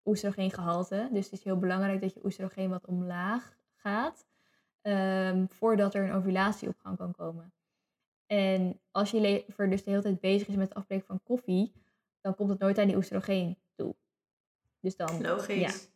oestrogeengehalte. 0.06 1.10
Dus 1.12 1.24
het 1.26 1.34
is 1.34 1.44
heel 1.44 1.58
belangrijk 1.58 2.02
dat 2.02 2.14
je 2.14 2.26
oestrogeen 2.26 2.70
wat 2.70 2.86
omlaag 2.86 3.58
gaat, 3.76 4.26
ehm, 4.82 5.46
voordat 5.48 5.94
er 5.96 6.04
een 6.04 6.14
ovulatie 6.16 6.68
op 6.68 6.78
gang 6.78 6.98
kan 6.98 7.12
komen. 7.16 7.54
En 8.26 8.82
als 8.92 9.12
je 9.12 9.20
lever 9.20 9.70
dus 9.70 9.84
de 9.84 9.90
hele 9.90 10.02
tijd 10.02 10.20
bezig 10.20 10.48
is 10.48 10.56
met 10.56 10.68
het 10.70 10.78
afbreken 10.78 11.06
van 11.06 11.24
koffie, 11.24 11.74
dan 12.22 12.36
komt 12.36 12.50
het 12.50 12.60
nooit 12.60 12.78
aan 12.78 12.88
die 12.88 12.96
oestrogeen 12.96 13.58
toe. 13.76 13.96
Dus 14.80 14.96
dan. 14.96 15.22
Logisch. 15.22 15.90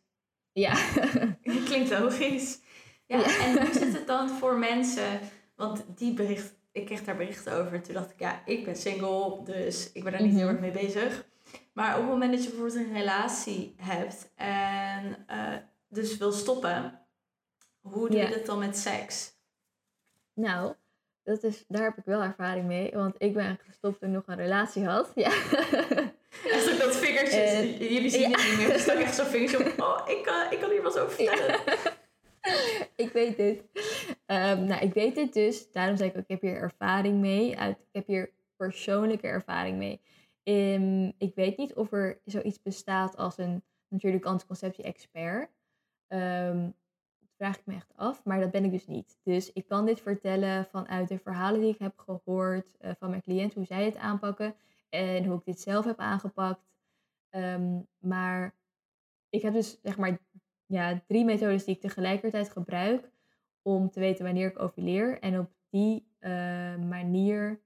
Ja. 0.52 0.74
Klinkt 1.64 1.90
logisch. 1.90 2.60
Ja, 3.06 3.18
Ja. 3.18 3.44
en 3.44 3.62
hoe 3.62 3.72
zit 3.72 3.92
het 3.92 4.06
dan 4.06 4.28
voor 4.28 4.58
mensen? 4.58 5.20
Want 5.56 5.84
die 5.98 6.14
bericht, 6.14 6.54
ik 6.78 6.86
kreeg 6.86 7.04
daar 7.04 7.16
berichten 7.16 7.52
over. 7.52 7.82
Toen 7.82 7.94
dacht 7.94 8.10
ik, 8.10 8.18
ja, 8.20 8.42
ik 8.44 8.64
ben 8.64 8.76
single, 8.76 9.40
dus 9.44 9.92
ik 9.92 10.02
ben 10.02 10.12
daar 10.12 10.22
niet 10.22 10.34
heel 10.34 10.44
Mhm. 10.52 10.52
erg 10.52 10.60
mee 10.74 10.84
bezig. 10.84 11.26
Maar 11.72 11.94
op 11.94 12.00
het 12.00 12.10
moment 12.10 12.32
dat 12.32 12.42
je 12.44 12.48
bijvoorbeeld 12.50 12.78
een 12.86 12.92
relatie 12.92 13.74
hebt 13.76 14.30
en 14.36 15.24
eh, 15.26 15.54
dus 15.88 16.16
wil 16.16 16.32
stoppen, 16.32 17.00
hoe 17.80 18.08
doe 18.10 18.18
je 18.18 18.28
dat 18.28 18.46
dan 18.46 18.58
met 18.58 18.76
seks? 18.78 19.36
Nou, 20.34 20.74
dat 21.22 21.42
is, 21.42 21.64
daar 21.68 21.82
heb 21.82 21.96
ik 21.96 22.04
wel 22.04 22.22
ervaring 22.22 22.66
mee. 22.66 22.90
Want 22.94 23.14
ik 23.18 23.34
ben 23.34 23.58
gestopt 23.66 24.00
toen 24.00 24.08
ik 24.08 24.14
nog 24.14 24.24
een 24.26 24.36
relatie 24.36 24.84
had. 24.86 25.10
Ja. 25.14 25.30
Echt 26.52 26.72
ook 26.72 26.78
dat 26.78 26.96
vingertje, 26.96 27.40
En- 27.40 27.66
jullie 27.76 28.10
zien 28.10 28.20
ja. 28.30 28.38
het 28.38 28.48
niet 28.48 28.56
meer. 28.56 28.70
Er 28.72 28.78
staat 28.80 28.96
echt 28.96 29.14
zo'n 29.14 29.26
vingertje 29.26 29.58
op. 29.58 29.80
Oh, 29.84 30.08
ik, 30.08 30.22
kan 30.24 30.52
ik 30.52 30.58
kan 30.60 30.70
hier 30.70 30.82
wat 30.82 30.98
over 30.98 31.14
vertellen. 31.14 31.60
ik 33.06 33.12
weet 33.12 33.36
dit. 33.36 33.62
Ehm, 34.28 34.64
nou, 34.64 34.82
ik 34.82 34.94
weet 34.94 35.14
dit 35.14 35.32
dus. 35.32 35.72
Daarom 35.72 35.96
zei 35.96 36.08
ik 36.08 36.16
ook, 36.16 36.22
ik 36.22 36.28
heb 36.28 36.40
hier 36.40 36.56
ervaring 36.56 37.20
mee. 37.20 37.58
Uit, 37.58 37.78
ik 37.78 37.88
heb 37.92 38.06
hier 38.06 38.32
persoonlijke 38.56 39.26
ervaring 39.26 39.78
mee. 39.78 40.00
Ehm, 40.42 41.10
ik 41.18 41.34
weet 41.34 41.56
niet 41.56 41.74
of 41.74 41.92
er 41.92 42.20
zoiets 42.24 42.62
bestaat 42.62 43.16
als 43.16 43.38
een 43.38 43.62
natuurlijk 43.88 44.24
anticonceptie-expert. 44.24 45.50
Ehm, 46.06 46.70
vraag 47.36 47.58
ik 47.58 47.66
me 47.66 47.74
echt 47.74 47.92
af, 47.94 48.24
maar 48.24 48.40
dat 48.40 48.50
ben 48.50 48.64
ik 48.64 48.70
dus 48.70 48.86
niet. 48.86 49.18
Dus 49.22 49.52
ik 49.52 49.66
kan 49.66 49.86
dit 49.86 50.00
vertellen 50.00 50.66
vanuit 50.66 51.08
de 51.08 51.18
verhalen 51.18 51.60
die 51.60 51.72
ik 51.72 51.78
heb 51.78 51.98
gehoord 51.98 52.76
uh, 52.80 52.90
van 52.98 53.10
mijn 53.10 53.22
cliënt, 53.22 53.54
hoe 53.54 53.64
zij 53.64 53.84
het 53.84 53.96
aanpakken 53.96 54.54
en 54.88 55.24
hoe 55.24 55.38
ik 55.38 55.44
dit 55.44 55.60
zelf 55.60 55.84
heb 55.84 55.98
aangepakt. 55.98 56.66
Maar 57.98 58.54
ik 59.28 59.42
heb 59.42 59.52
dus 59.52 59.80
zeg 59.82 59.98
maar 59.98 60.18
ja, 60.66 61.02
drie 61.06 61.24
methodes 61.24 61.64
die 61.64 61.74
ik 61.74 61.80
tegelijkertijd 61.80 62.50
gebruik 62.50 63.10
om 63.62 63.90
te 63.90 64.00
weten 64.00 64.24
wanneer 64.24 64.48
ik 64.48 64.62
ovuleer. 64.62 65.18
En 65.18 65.38
op 65.38 65.50
die 65.70 66.08
uh, 66.20 66.30
manier 66.76 67.60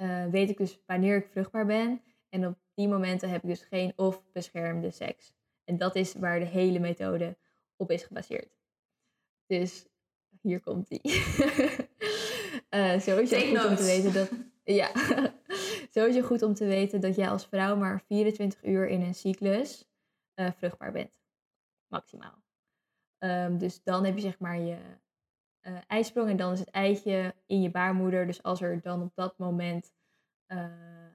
uh, 0.00 0.26
weet 0.26 0.50
ik 0.50 0.56
dus 0.56 0.80
wanneer 0.86 1.16
ik 1.16 1.28
vruchtbaar 1.28 1.66
ben. 1.66 2.02
En 2.28 2.46
op 2.46 2.58
die 2.74 2.88
momenten 2.88 3.30
heb 3.30 3.42
ik 3.42 3.48
dus 3.48 3.62
geen 3.62 3.92
of 3.96 4.32
beschermde 4.32 4.90
seks. 4.90 5.32
En 5.64 5.78
dat 5.78 5.96
is 5.96 6.14
waar 6.14 6.38
de 6.38 6.44
hele 6.44 6.78
methode 6.78 7.36
op 7.76 7.90
is 7.90 8.02
gebaseerd. 8.02 8.58
Dus 9.46 9.88
hier 10.42 10.60
komt 10.60 10.88
die. 10.88 11.00
uh, 12.70 13.00
sowieso 13.06 13.38
goed 13.38 13.64
om 13.66 13.76
te 13.76 13.84
weten 13.84 14.12
dat. 14.12 14.30
Ja, 14.68 14.92
sowieso 15.94 16.22
goed 16.22 16.42
om 16.42 16.54
te 16.54 16.66
weten 16.66 17.00
dat 17.00 17.16
jij 17.16 17.28
als 17.28 17.46
vrouw 17.46 17.76
maar 17.76 18.02
24 18.06 18.64
uur 18.64 18.88
in 18.88 19.02
een 19.02 19.14
cyclus 19.14 19.88
uh, 20.34 20.50
vruchtbaar 20.52 20.92
bent. 20.92 21.10
Maximaal. 21.86 22.47
Um, 23.18 23.58
dus 23.58 23.82
dan 23.82 24.04
heb 24.04 24.14
je 24.14 24.20
zeg 24.20 24.38
maar 24.38 24.58
je 24.58 24.78
uh, 25.62 25.78
ijsprong 25.86 26.30
en 26.30 26.36
dan 26.36 26.52
is 26.52 26.58
het 26.58 26.70
eitje 26.70 27.34
in 27.46 27.62
je 27.62 27.70
baarmoeder. 27.70 28.26
Dus 28.26 28.42
als 28.42 28.60
er 28.60 28.80
dan 28.80 29.02
op 29.02 29.14
dat 29.14 29.38
moment 29.38 29.92
uh, 30.48 30.66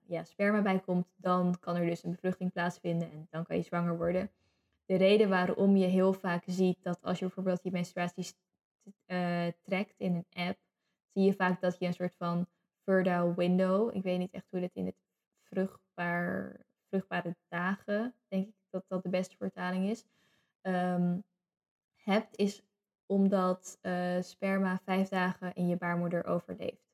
ja, 0.05 0.23
sperma 0.23 0.61
bij 0.61 0.79
komt, 0.79 1.07
dan 1.15 1.59
kan 1.59 1.75
er 1.75 1.85
dus 1.85 2.03
een 2.03 2.11
bevruchting 2.11 2.51
plaatsvinden 2.51 3.11
en 3.11 3.27
dan 3.29 3.45
kan 3.45 3.55
je 3.55 3.61
zwanger 3.61 3.97
worden. 3.97 4.31
De 4.85 4.95
reden 4.95 5.29
waarom 5.29 5.75
je 5.75 5.85
heel 5.85 6.13
vaak 6.13 6.43
ziet 6.45 6.83
dat 6.83 7.01
als 7.01 7.19
je 7.19 7.25
bijvoorbeeld 7.25 7.63
je 7.63 7.71
menstruatie 7.71 8.25
uh, 9.07 9.47
trekt 9.61 9.99
in 9.99 10.15
een 10.15 10.47
app, 10.47 10.59
zie 11.13 11.23
je 11.23 11.33
vaak 11.33 11.61
dat 11.61 11.79
je 11.79 11.85
een 11.85 11.93
soort 11.93 12.15
van 12.15 12.47
fertile 12.83 13.33
window, 13.35 13.95
ik 13.95 14.03
weet 14.03 14.19
niet 14.19 14.33
echt 14.33 14.47
hoe 14.49 14.59
dit 14.59 14.75
in 14.75 14.85
het 14.85 14.95
vruchtbaar, 15.43 16.59
vruchtbare 16.89 17.35
dagen, 17.47 18.15
denk 18.27 18.47
ik 18.47 18.55
dat 18.69 18.83
dat 18.87 19.03
de 19.03 19.09
beste 19.09 19.35
vertaling 19.37 19.89
is, 19.89 20.05
um, 20.61 21.23
hebt, 22.03 22.37
is 22.37 22.63
omdat 23.05 23.79
uh, 23.81 24.21
sperma 24.21 24.79
vijf 24.83 25.09
dagen 25.09 25.53
in 25.53 25.67
je 25.67 25.77
baarmoeder 25.77 26.25
overleeft. 26.25 26.91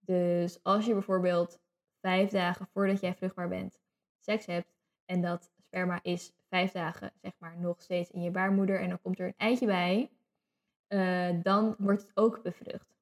Dus 0.00 0.62
als 0.62 0.86
je 0.86 0.92
bijvoorbeeld 0.92 1.60
vijf 2.00 2.30
dagen 2.30 2.66
voordat 2.72 3.00
jij 3.00 3.14
vruchtbaar 3.14 3.48
bent 3.48 3.80
seks 4.18 4.46
hebt 4.46 4.74
en 5.04 5.20
dat 5.20 5.50
sperma 5.66 5.98
is 6.02 6.32
vijf 6.48 6.72
dagen 6.72 7.12
zeg 7.22 7.32
maar 7.38 7.56
nog 7.58 7.82
steeds 7.82 8.10
in 8.10 8.22
je 8.22 8.30
baarmoeder 8.30 8.80
en 8.80 8.88
dan 8.88 9.00
komt 9.00 9.18
er 9.18 9.26
een 9.26 9.34
eitje 9.36 9.66
bij, 9.66 10.10
uh, 10.88 11.42
dan 11.42 11.74
wordt 11.78 12.02
het 12.02 12.10
ook 12.14 12.42
bevrucht. 12.42 12.96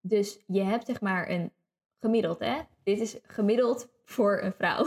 Dus 0.00 0.42
je 0.46 0.62
hebt 0.62 0.86
zeg 0.86 1.00
maar 1.00 1.30
een 1.30 1.52
gemiddeld, 1.98 2.38
hè? 2.38 2.60
Dit 2.82 3.00
is 3.00 3.18
gemiddeld 3.22 3.88
voor 4.04 4.40
een 4.42 4.52
vrouw. 4.52 4.84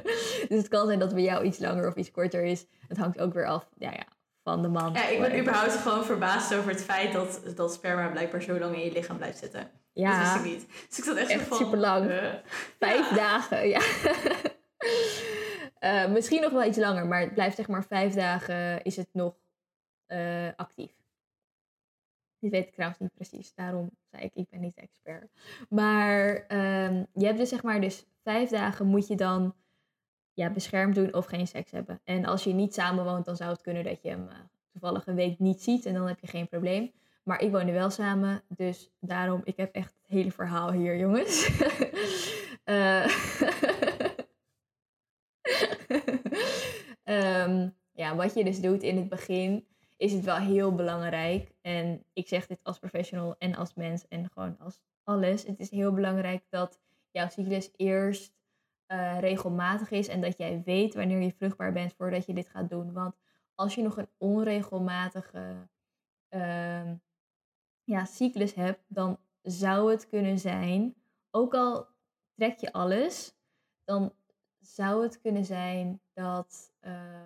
dus 0.48 0.58
het 0.58 0.68
kan 0.68 0.86
zijn 0.86 0.98
dat 0.98 1.14
bij 1.14 1.22
jou 1.22 1.44
iets 1.44 1.58
langer 1.58 1.88
of 1.88 1.96
iets 1.96 2.10
korter 2.10 2.44
is. 2.44 2.66
Het 2.88 2.96
hangt 2.96 3.20
ook 3.20 3.32
weer 3.32 3.46
af 3.46 3.70
ja, 3.78 3.90
ja, 3.90 4.06
van 4.42 4.62
de 4.62 4.68
man. 4.68 4.92
Ja, 4.92 5.08
ik 5.08 5.20
ben 5.20 5.38
überhaupt 5.38 5.72
gewoon 5.72 6.04
verbaasd 6.04 6.54
over 6.54 6.70
het 6.70 6.82
feit 6.82 7.12
dat, 7.12 7.42
dat 7.56 7.72
sperma 7.72 8.08
blijkbaar 8.08 8.42
zo 8.42 8.58
lang 8.58 8.74
in 8.74 8.84
je 8.84 8.92
lichaam 8.92 9.16
blijft 9.16 9.38
zitten. 9.38 9.70
Ja. 9.92 10.10
Dat 10.10 10.32
wist 10.32 10.44
ik 10.44 10.52
niet. 10.52 10.88
Dus 10.88 10.98
ik 10.98 11.04
zat 11.04 11.16
echt, 11.16 11.30
echt 11.30 11.46
van, 11.46 11.56
super 11.56 11.78
lang. 11.78 12.10
Uh, 12.10 12.34
vijf 12.78 13.10
ja. 13.10 13.16
dagen, 13.16 13.68
ja. 13.68 13.80
uh, 15.80 16.12
misschien 16.14 16.40
nog 16.40 16.52
wel 16.52 16.64
iets 16.64 16.78
langer, 16.78 17.06
maar 17.06 17.20
het 17.20 17.34
blijft 17.34 17.56
zeg 17.56 17.68
maar 17.68 17.84
vijf 17.84 18.14
dagen 18.14 18.82
is 18.82 18.96
het 18.96 19.08
nog 19.12 19.34
uh, 20.08 20.48
actief. 20.56 20.92
Dit 22.38 22.50
weet 22.50 22.66
ik 22.66 22.72
trouwens 22.72 23.00
niet 23.00 23.14
precies, 23.14 23.54
daarom 23.54 23.90
zei 24.10 24.22
ik, 24.22 24.34
ik 24.34 24.48
ben 24.50 24.60
niet 24.60 24.76
expert. 24.76 25.30
Maar 25.68 26.44
um, 26.48 27.06
je 27.12 27.26
hebt 27.26 27.38
dus 27.38 27.48
zeg 27.48 27.62
maar, 27.62 27.80
dus 27.80 28.06
vijf 28.22 28.50
dagen 28.50 28.86
moet 28.86 29.06
je 29.06 29.16
dan 29.16 29.54
ja, 30.34 30.50
beschermd 30.50 30.94
doen 30.94 31.14
of 31.14 31.26
geen 31.26 31.46
seks 31.46 31.70
hebben. 31.70 32.00
En 32.04 32.24
als 32.24 32.44
je 32.44 32.52
niet 32.52 32.74
samenwoont, 32.74 33.24
dan 33.24 33.36
zou 33.36 33.50
het 33.50 33.62
kunnen 33.62 33.84
dat 33.84 34.02
je 34.02 34.08
hem 34.08 34.22
uh, 34.28 34.34
toevallig 34.72 35.06
een 35.06 35.14
week 35.14 35.38
niet 35.38 35.62
ziet 35.62 35.86
en 35.86 35.94
dan 35.94 36.06
heb 36.06 36.20
je 36.20 36.26
geen 36.26 36.48
probleem. 36.48 36.92
Maar 37.22 37.40
ik 37.40 37.50
woon 37.50 37.66
er 37.66 37.72
wel 37.72 37.90
samen, 37.90 38.42
dus 38.48 38.90
daarom, 39.00 39.40
ik 39.44 39.56
heb 39.56 39.74
echt 39.74 39.94
het 40.02 40.06
hele 40.06 40.30
verhaal 40.30 40.72
hier, 40.72 40.96
jongens. 40.98 41.50
uh, 42.64 43.06
um, 47.04 47.74
ja, 48.02 48.16
wat 48.16 48.34
je 48.34 48.44
dus 48.44 48.60
doet 48.60 48.82
in 48.82 48.96
het 48.96 49.08
begin, 49.08 49.66
is 49.96 50.12
het 50.12 50.24
wel 50.24 50.36
heel 50.36 50.74
belangrijk. 50.74 51.52
En 51.60 52.04
ik 52.12 52.28
zeg 52.28 52.46
dit 52.46 52.58
als 52.62 52.78
professional 52.78 53.34
en 53.38 53.54
als 53.54 53.74
mens 53.74 54.08
en 54.08 54.30
gewoon 54.32 54.56
als 54.58 54.80
alles. 55.04 55.44
Het 55.44 55.58
is 55.58 55.70
heel 55.70 55.92
belangrijk 55.92 56.42
dat 56.48 56.80
jouw 57.10 57.28
cyclus 57.28 57.70
eerst 57.76 58.32
uh, 58.92 59.20
regelmatig 59.20 59.90
is 59.90 60.08
en 60.08 60.20
dat 60.20 60.38
jij 60.38 60.62
weet 60.64 60.94
wanneer 60.94 61.20
je 61.20 61.32
vruchtbaar 61.32 61.72
bent 61.72 61.94
voordat 61.94 62.26
je 62.26 62.34
dit 62.34 62.48
gaat 62.48 62.68
doen. 62.68 62.92
Want 62.92 63.14
als 63.54 63.74
je 63.74 63.82
nog 63.82 63.96
een 63.96 64.08
onregelmatige 64.18 65.68
uh, 66.30 66.92
ja, 67.84 68.04
cyclus 68.04 68.54
hebt, 68.54 68.84
dan 68.86 69.18
zou 69.42 69.90
het 69.90 70.08
kunnen 70.08 70.38
zijn, 70.38 70.94
ook 71.30 71.54
al 71.54 71.86
trek 72.34 72.58
je 72.58 72.72
alles, 72.72 73.34
dan 73.84 74.12
zou 74.60 75.02
het 75.02 75.20
kunnen 75.20 75.44
zijn 75.44 76.00
dat. 76.12 76.72
Uh, 76.80 77.22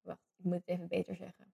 wacht, 0.00 0.20
ik 0.36 0.44
moet 0.44 0.54
het 0.54 0.68
even 0.68 0.88
beter 0.88 1.16
zeggen. 1.16 1.52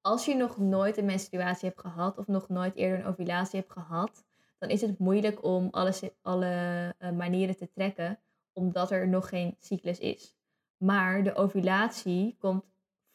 Als 0.00 0.24
je 0.24 0.34
nog 0.34 0.58
nooit 0.58 0.96
een 0.96 1.04
menstruatie 1.04 1.68
hebt 1.68 1.80
gehad 1.80 2.18
of 2.18 2.26
nog 2.26 2.48
nooit 2.48 2.74
eerder 2.74 2.98
een 2.98 3.12
ovulatie 3.12 3.58
hebt 3.58 3.72
gehad, 3.72 4.26
dan 4.58 4.68
is 4.68 4.80
het 4.80 4.98
moeilijk 4.98 5.44
om 5.44 5.68
alles, 5.70 6.02
alle 6.22 6.94
uh, 6.98 7.10
manieren 7.10 7.56
te 7.56 7.70
trekken, 7.70 8.18
omdat 8.52 8.90
er 8.90 9.08
nog 9.08 9.28
geen 9.28 9.54
cyclus 9.58 9.98
is. 9.98 10.36
Maar 10.76 11.22
de 11.22 11.34
ovulatie 11.34 12.36
komt 12.38 12.64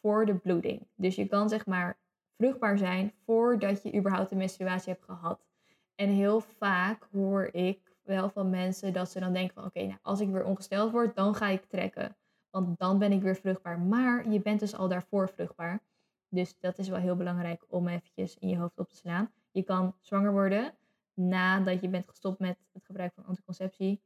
voor 0.00 0.26
de 0.26 0.34
bloeding. 0.34 0.86
Dus 0.94 1.14
je 1.14 1.26
kan 1.26 1.48
zeg 1.48 1.66
maar 1.66 1.98
vruchtbaar 2.36 2.78
zijn 2.78 3.12
voordat 3.24 3.82
je 3.82 3.94
überhaupt 3.94 4.30
een 4.30 4.36
menstruatie 4.36 4.92
hebt 4.92 5.04
gehad. 5.04 5.46
En 5.94 6.08
heel 6.08 6.40
vaak 6.40 7.08
hoor 7.12 7.48
ik 7.52 7.96
wel 8.02 8.30
van 8.30 8.50
mensen 8.50 8.92
dat 8.92 9.10
ze 9.10 9.20
dan 9.20 9.32
denken 9.32 9.54
van 9.54 9.64
oké, 9.64 9.82
nou, 9.82 9.98
als 10.02 10.20
ik 10.20 10.30
weer 10.30 10.44
ongesteld 10.44 10.92
word, 10.92 11.16
dan 11.16 11.34
ga 11.34 11.48
ik 11.48 11.64
trekken. 11.64 12.16
Want 12.50 12.78
dan 12.78 12.98
ben 12.98 13.12
ik 13.12 13.22
weer 13.22 13.36
vruchtbaar. 13.36 13.80
Maar 13.80 14.30
je 14.30 14.40
bent 14.40 14.60
dus 14.60 14.74
al 14.74 14.88
daarvoor 14.88 15.28
vruchtbaar. 15.28 15.82
Dus 16.28 16.58
dat 16.58 16.78
is 16.78 16.88
wel 16.88 16.98
heel 16.98 17.16
belangrijk 17.16 17.64
om 17.68 17.88
eventjes 17.88 18.38
in 18.38 18.48
je 18.48 18.56
hoofd 18.56 18.78
op 18.78 18.88
te 18.88 18.96
slaan. 18.96 19.30
Je 19.50 19.62
kan 19.62 19.94
zwanger 20.00 20.32
worden 20.32 20.74
nadat 21.14 21.80
je 21.80 21.88
bent 21.88 22.08
gestopt 22.08 22.38
met 22.38 22.58
het 22.72 22.84
gebruik 22.84 23.12
van 23.14 23.24
anticonceptie. 23.24 24.00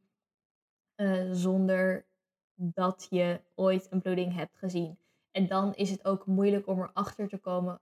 Uh, 0.97 1.33
zonder 1.33 2.07
dat 2.55 3.07
je 3.11 3.41
ooit 3.55 3.87
een 3.91 4.01
bloeding 4.01 4.35
hebt 4.35 4.57
gezien. 4.57 4.99
En 5.31 5.47
dan 5.47 5.75
is 5.75 5.91
het 5.91 6.05
ook 6.05 6.27
moeilijk 6.27 6.67
om 6.67 6.81
erachter 6.83 7.29
te 7.29 7.39
komen 7.39 7.81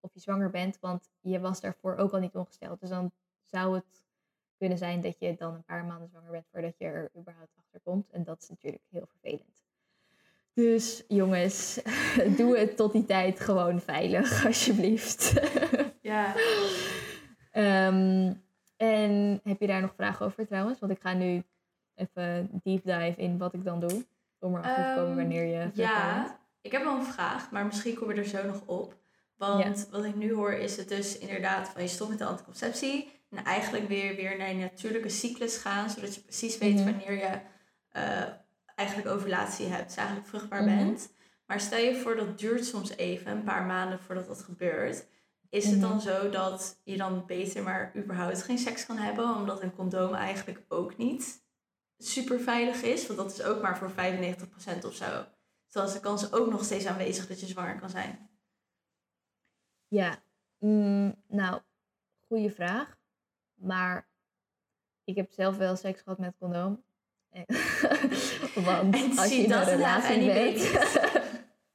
of 0.00 0.14
je 0.14 0.20
zwanger 0.20 0.50
bent, 0.50 0.78
want 0.80 1.10
je 1.20 1.40
was 1.40 1.60
daarvoor 1.60 1.96
ook 1.96 2.12
al 2.12 2.20
niet 2.20 2.34
ongesteld. 2.34 2.80
Dus 2.80 2.88
dan 2.88 3.12
zou 3.44 3.74
het 3.74 4.04
kunnen 4.58 4.78
zijn 4.78 5.00
dat 5.00 5.18
je 5.18 5.34
dan 5.34 5.54
een 5.54 5.64
paar 5.64 5.84
maanden 5.84 6.08
zwanger 6.08 6.30
bent 6.30 6.46
voordat 6.52 6.78
je 6.78 6.84
er 6.84 7.10
überhaupt 7.16 7.56
achter 7.56 7.80
komt. 7.80 8.10
En 8.10 8.24
dat 8.24 8.42
is 8.42 8.48
natuurlijk 8.48 8.84
heel 8.90 9.06
vervelend. 9.06 9.64
Dus 10.52 11.04
jongens, 11.08 11.80
doe 12.38 12.58
het 12.58 12.76
tot 12.76 12.92
die 12.92 13.04
tijd 13.04 13.40
gewoon 13.40 13.80
veilig, 13.80 14.44
alsjeblieft. 14.46 15.32
Ja. 16.00 16.34
um, 17.86 18.42
en 18.80 19.40
heb 19.44 19.60
je 19.60 19.66
daar 19.66 19.80
nog 19.80 19.94
vragen 19.94 20.26
over 20.26 20.46
trouwens? 20.46 20.78
Want 20.78 20.92
ik 20.92 21.00
ga 21.00 21.12
nu 21.12 21.42
even 21.94 22.60
deep 22.62 22.84
dive 22.84 23.14
in 23.16 23.38
wat 23.38 23.54
ik 23.54 23.64
dan 23.64 23.80
doe. 23.80 24.04
Om 24.38 24.56
erachter 24.56 24.84
te 24.84 25.00
komen 25.00 25.16
wanneer 25.16 25.44
je. 25.44 25.60
Um, 25.60 25.70
ja, 25.74 26.38
ik 26.60 26.72
heb 26.72 26.82
wel 26.82 26.98
een 26.98 27.04
vraag, 27.04 27.50
maar 27.50 27.66
misschien 27.66 27.94
kom 27.94 28.12
je 28.12 28.18
er 28.18 28.24
zo 28.24 28.46
nog 28.46 28.62
op. 28.66 28.96
Want 29.36 29.88
wat 29.90 30.04
ik 30.04 30.14
nu 30.14 30.32
hoor 30.32 30.52
is 30.52 30.76
het 30.76 30.88
dus 30.88 31.18
inderdaad 31.18 31.68
van 31.68 31.82
je 31.82 31.88
stopt 31.88 32.10
met 32.10 32.18
de 32.18 32.24
anticonceptie. 32.24 33.12
En 33.30 33.44
eigenlijk 33.44 33.88
weer, 33.88 34.16
weer 34.16 34.38
naar 34.38 34.48
je 34.48 34.54
natuurlijke 34.54 35.08
cyclus 35.08 35.56
gaan. 35.56 35.90
Zodat 35.90 36.14
je 36.14 36.20
precies 36.20 36.58
weet 36.58 36.74
mhm. 36.74 36.84
wanneer 36.84 37.12
je 37.12 37.40
uh, 37.96 38.22
eigenlijk 38.74 39.08
ovulatie 39.08 39.66
hebt. 39.66 39.86
Dus 39.86 39.96
eigenlijk 39.96 40.28
vruchtbaar 40.28 40.62
mhm. 40.62 40.76
bent. 40.76 41.12
Maar 41.46 41.60
stel 41.60 41.78
je 41.78 41.96
voor 41.96 42.16
dat 42.16 42.38
duurt 42.38 42.64
soms 42.64 42.96
even, 42.96 43.32
een 43.32 43.42
paar 43.42 43.64
maanden 43.64 44.00
voordat 44.00 44.26
dat 44.26 44.42
gebeurt. 44.42 45.06
Is 45.50 45.66
het 45.66 45.80
dan 45.80 45.96
mhm. 45.96 46.00
zo 46.00 46.30
dat 46.30 46.80
je 46.84 46.96
dan 46.96 47.26
beter 47.26 47.62
maar 47.62 47.92
überhaupt 47.96 48.42
geen 48.42 48.58
seks 48.58 48.86
kan 48.86 48.96
hebben? 48.96 49.34
Omdat 49.34 49.62
een 49.62 49.74
condoom 49.74 50.14
eigenlijk 50.14 50.62
ook 50.68 50.96
niet 50.96 51.42
super 51.98 52.40
veilig 52.40 52.82
is. 52.82 53.06
Want 53.06 53.18
dat 53.18 53.32
is 53.32 53.42
ook 53.42 53.62
maar 53.62 53.78
voor 53.78 53.90
95% 53.90 54.84
of 54.84 54.94
zo. 54.94 55.26
Terwijl 55.68 55.92
de 55.92 56.00
kans 56.00 56.32
ook 56.32 56.50
nog 56.50 56.64
steeds 56.64 56.86
aanwezig 56.86 57.26
dat 57.26 57.40
je 57.40 57.46
zwanger 57.46 57.78
kan 57.78 57.90
zijn. 57.90 58.30
Ja, 59.88 60.22
mm, 60.58 61.14
nou, 61.28 61.60
goede 62.26 62.50
vraag. 62.50 62.98
Maar 63.54 64.08
ik 65.04 65.16
heb 65.16 65.30
zelf 65.30 65.56
wel 65.56 65.76
seks 65.76 66.00
gehad 66.00 66.18
met 66.18 66.36
condoom. 66.38 66.82
Want 68.64 69.18
als 69.18 69.28
je 69.28 69.42
in 69.42 69.52
een 69.52 69.64
relatie 69.64 70.26
bent... 70.26 70.58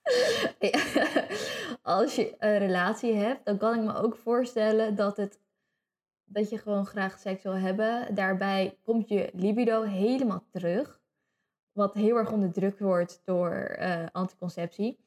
als 1.81 2.15
je 2.15 2.35
een 2.39 2.57
relatie 2.57 3.13
hebt, 3.13 3.45
dan 3.45 3.57
kan 3.57 3.79
ik 3.79 3.81
me 3.85 3.95
ook 3.95 4.15
voorstellen 4.15 4.95
dat, 4.95 5.17
het, 5.17 5.39
dat 6.23 6.49
je 6.49 6.57
gewoon 6.57 6.85
graag 6.85 7.19
seks 7.19 7.43
wil 7.43 7.55
hebben. 7.55 8.15
Daarbij 8.15 8.77
komt 8.83 9.09
je 9.09 9.29
libido 9.33 9.81
helemaal 9.81 10.43
terug. 10.51 10.99
Wat 11.71 11.93
heel 11.93 12.17
erg 12.17 12.31
onderdrukt 12.31 12.79
wordt 12.79 13.21
door 13.23 13.75
uh, 13.79 14.05
anticonceptie. 14.11 14.99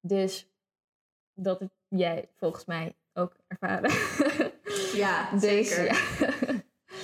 Dus 0.00 0.50
dat 1.34 1.60
heb 1.60 1.70
jij 1.88 2.28
volgens 2.34 2.64
mij 2.64 2.96
ook 3.12 3.36
ervaren. 3.46 3.90
Ja, 4.94 5.30
dus, 5.40 5.40
zeker. 5.40 6.61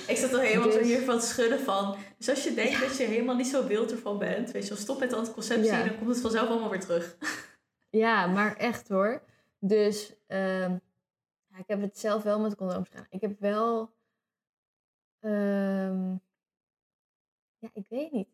Ik 0.09 0.17
zat 0.17 0.33
al 0.33 0.39
helemaal 0.39 0.69
dus, 0.69 0.87
hier 0.87 1.01
van 1.01 1.21
schudden 1.21 1.59
van. 1.59 1.95
Dus 2.17 2.29
als 2.29 2.43
je 2.43 2.53
denkt 2.53 2.79
dat 2.79 2.97
je 2.97 3.03
helemaal 3.03 3.35
niet 3.35 3.47
zo 3.47 3.67
wild 3.67 3.91
ervan 3.91 4.17
bent, 4.17 4.51
weet 4.51 4.63
je 4.63 4.69
wel, 4.69 4.77
stop 4.77 4.99
met 4.99 5.13
anticonceptie, 5.13 5.71
dan 5.71 5.97
komt 5.97 6.09
het 6.09 6.21
vanzelf 6.21 6.49
allemaal 6.49 6.69
weer 6.69 6.79
terug. 6.79 7.17
Ja, 7.91 8.27
maar 8.27 8.55
echt 8.55 8.89
hoor. 8.89 9.21
Dus 9.59 10.15
uh, 10.27 10.69
ja, 11.47 11.57
ik 11.57 11.67
heb 11.67 11.81
het 11.81 11.99
zelf 11.99 12.23
wel 12.23 12.39
met 12.39 12.55
condooms 12.55 12.89
gedaan. 12.89 13.07
Ik 13.09 13.21
heb 13.21 13.39
wel. 13.39 13.93
Uh, 15.21 16.11
ja, 17.57 17.69
ik 17.73 17.85
weet 17.89 18.11
niet. 18.11 18.29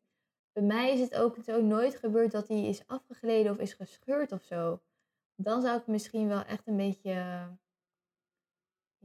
Bij 0.53 0.63
mij 0.63 0.93
is 0.93 0.99
het 0.99 1.15
ook 1.15 1.37
zo 1.45 1.61
nooit 1.61 1.95
gebeurd 1.95 2.31
dat 2.31 2.47
hij 2.47 2.67
is 2.67 2.87
afgegleden 2.87 3.51
of 3.51 3.57
is 3.57 3.73
gescheurd 3.73 4.31
of 4.31 4.43
zo. 4.43 4.81
Dan 5.35 5.61
zou 5.61 5.79
ik 5.79 5.87
misschien 5.87 6.27
wel 6.27 6.43
echt 6.43 6.67
een 6.67 6.77
beetje 6.77 7.47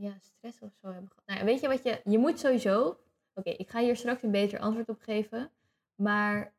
ja, 0.01 0.15
stress 0.21 0.61
of 0.61 0.71
zo 0.83 0.93
hebben 0.93 1.09
gehad. 1.09 1.27
Nou, 1.27 1.45
weet 1.45 1.61
je 1.61 1.69
wat 1.69 1.83
je... 1.83 2.01
Je 2.05 2.19
moet 2.19 2.39
sowieso... 2.39 2.99
Oké, 3.35 3.51
ik 3.51 3.71
ga 3.71 3.81
hier 3.81 3.97
straks 3.97 4.23
een 4.23 4.31
beter 4.31 4.59
antwoord 4.59 4.89
op 4.89 5.01
geven. 5.01 5.51
Maar... 5.95 6.53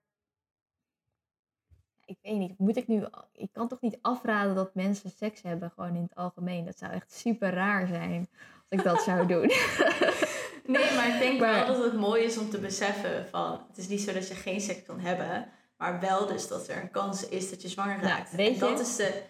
Ik 2.06 2.18
weet 2.22 2.38
niet, 2.38 2.58
moet 2.58 2.78
ik 2.78 2.88
nu... 2.88 3.06
Ik 3.34 3.50
kan 3.52 3.68
toch 3.68 3.82
niet 3.82 3.98
afraden 4.02 4.56
dat 4.56 4.76
mensen 4.76 5.10
seks 5.10 5.42
hebben, 5.42 5.72
gewoon 5.72 5.96
in 5.96 6.02
het 6.02 6.16
algemeen. 6.16 6.66
Dat 6.66 6.78
zou 6.78 6.92
echt 6.92 7.12
super 7.12 7.54
raar 7.54 7.88
zijn 7.88 8.30
als 8.70 8.80
ik 8.80 8.84
dat 8.84 9.02
zou 9.02 9.28
doen. 9.34 9.52
nee, 10.66 10.96
maar 10.96 11.08
ik 11.14 11.20
denk 11.20 11.40
wel 11.40 11.68
dat 11.68 11.84
het 11.84 11.94
mooi 11.94 12.24
is 12.24 12.38
om 12.38 12.50
te 12.50 12.60
beseffen 12.60 13.28
van... 13.28 13.66
Het 13.68 13.78
is 13.78 13.88
niet 13.88 14.02
zo 14.02 14.14
dat 14.14 14.28
je 14.28 14.36
geen 14.36 14.62
seks 14.62 14.84
kan 14.84 15.00
hebben... 15.00 15.52
Maar 15.78 16.00
wel 16.00 16.26
dus 16.26 16.48
dat 16.48 16.68
er 16.68 16.82
een 16.82 16.92
kans 16.92 17.30
is 17.30 17.50
dat 17.50 17.62
je 17.62 17.68
zwanger 17.68 17.98
nou, 17.98 18.08
raakt. 18.08 18.36
weet 18.36 18.54
je, 18.54 18.60
dat 18.60 18.80
is 18.80 18.96
de... 18.96 19.24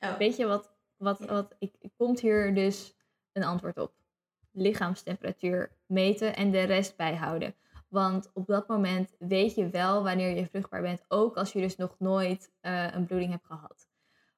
Oh. 0.00 0.16
Weet 0.16 0.36
je 0.36 0.46
wat 0.46 0.75
wat, 0.96 1.18
wat, 1.18 1.54
ik, 1.58 1.72
komt 1.96 2.20
hier 2.20 2.54
dus 2.54 2.96
een 3.32 3.44
antwoord 3.44 3.78
op. 3.78 3.92
Lichaamstemperatuur 4.50 5.72
meten 5.86 6.36
en 6.36 6.50
de 6.50 6.62
rest 6.62 6.96
bijhouden. 6.96 7.54
Want 7.88 8.30
op 8.34 8.46
dat 8.46 8.68
moment 8.68 9.14
weet 9.18 9.54
je 9.54 9.68
wel 9.68 10.02
wanneer 10.02 10.36
je 10.36 10.46
vruchtbaar 10.46 10.82
bent, 10.82 11.04
ook 11.08 11.36
als 11.36 11.52
je 11.52 11.60
dus 11.60 11.76
nog 11.76 11.96
nooit 11.98 12.52
uh, 12.62 12.94
een 12.94 13.06
bloeding 13.06 13.30
hebt 13.30 13.46
gehad. 13.46 13.88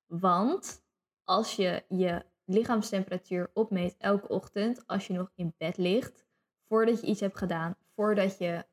Want 0.06 0.82
als 1.24 1.56
je 1.56 1.84
je 1.88 2.24
lichaamstemperatuur 2.44 3.50
opmeet 3.54 3.96
elke 3.98 4.28
ochtend, 4.28 4.86
als 4.86 5.06
je 5.06 5.12
nog 5.12 5.30
in 5.34 5.54
bed 5.58 5.76
ligt, 5.76 6.26
voordat 6.68 7.00
je 7.00 7.06
iets 7.06 7.20
hebt 7.20 7.38
gedaan, 7.38 7.76
voordat 7.94 8.38
je, 8.38 8.64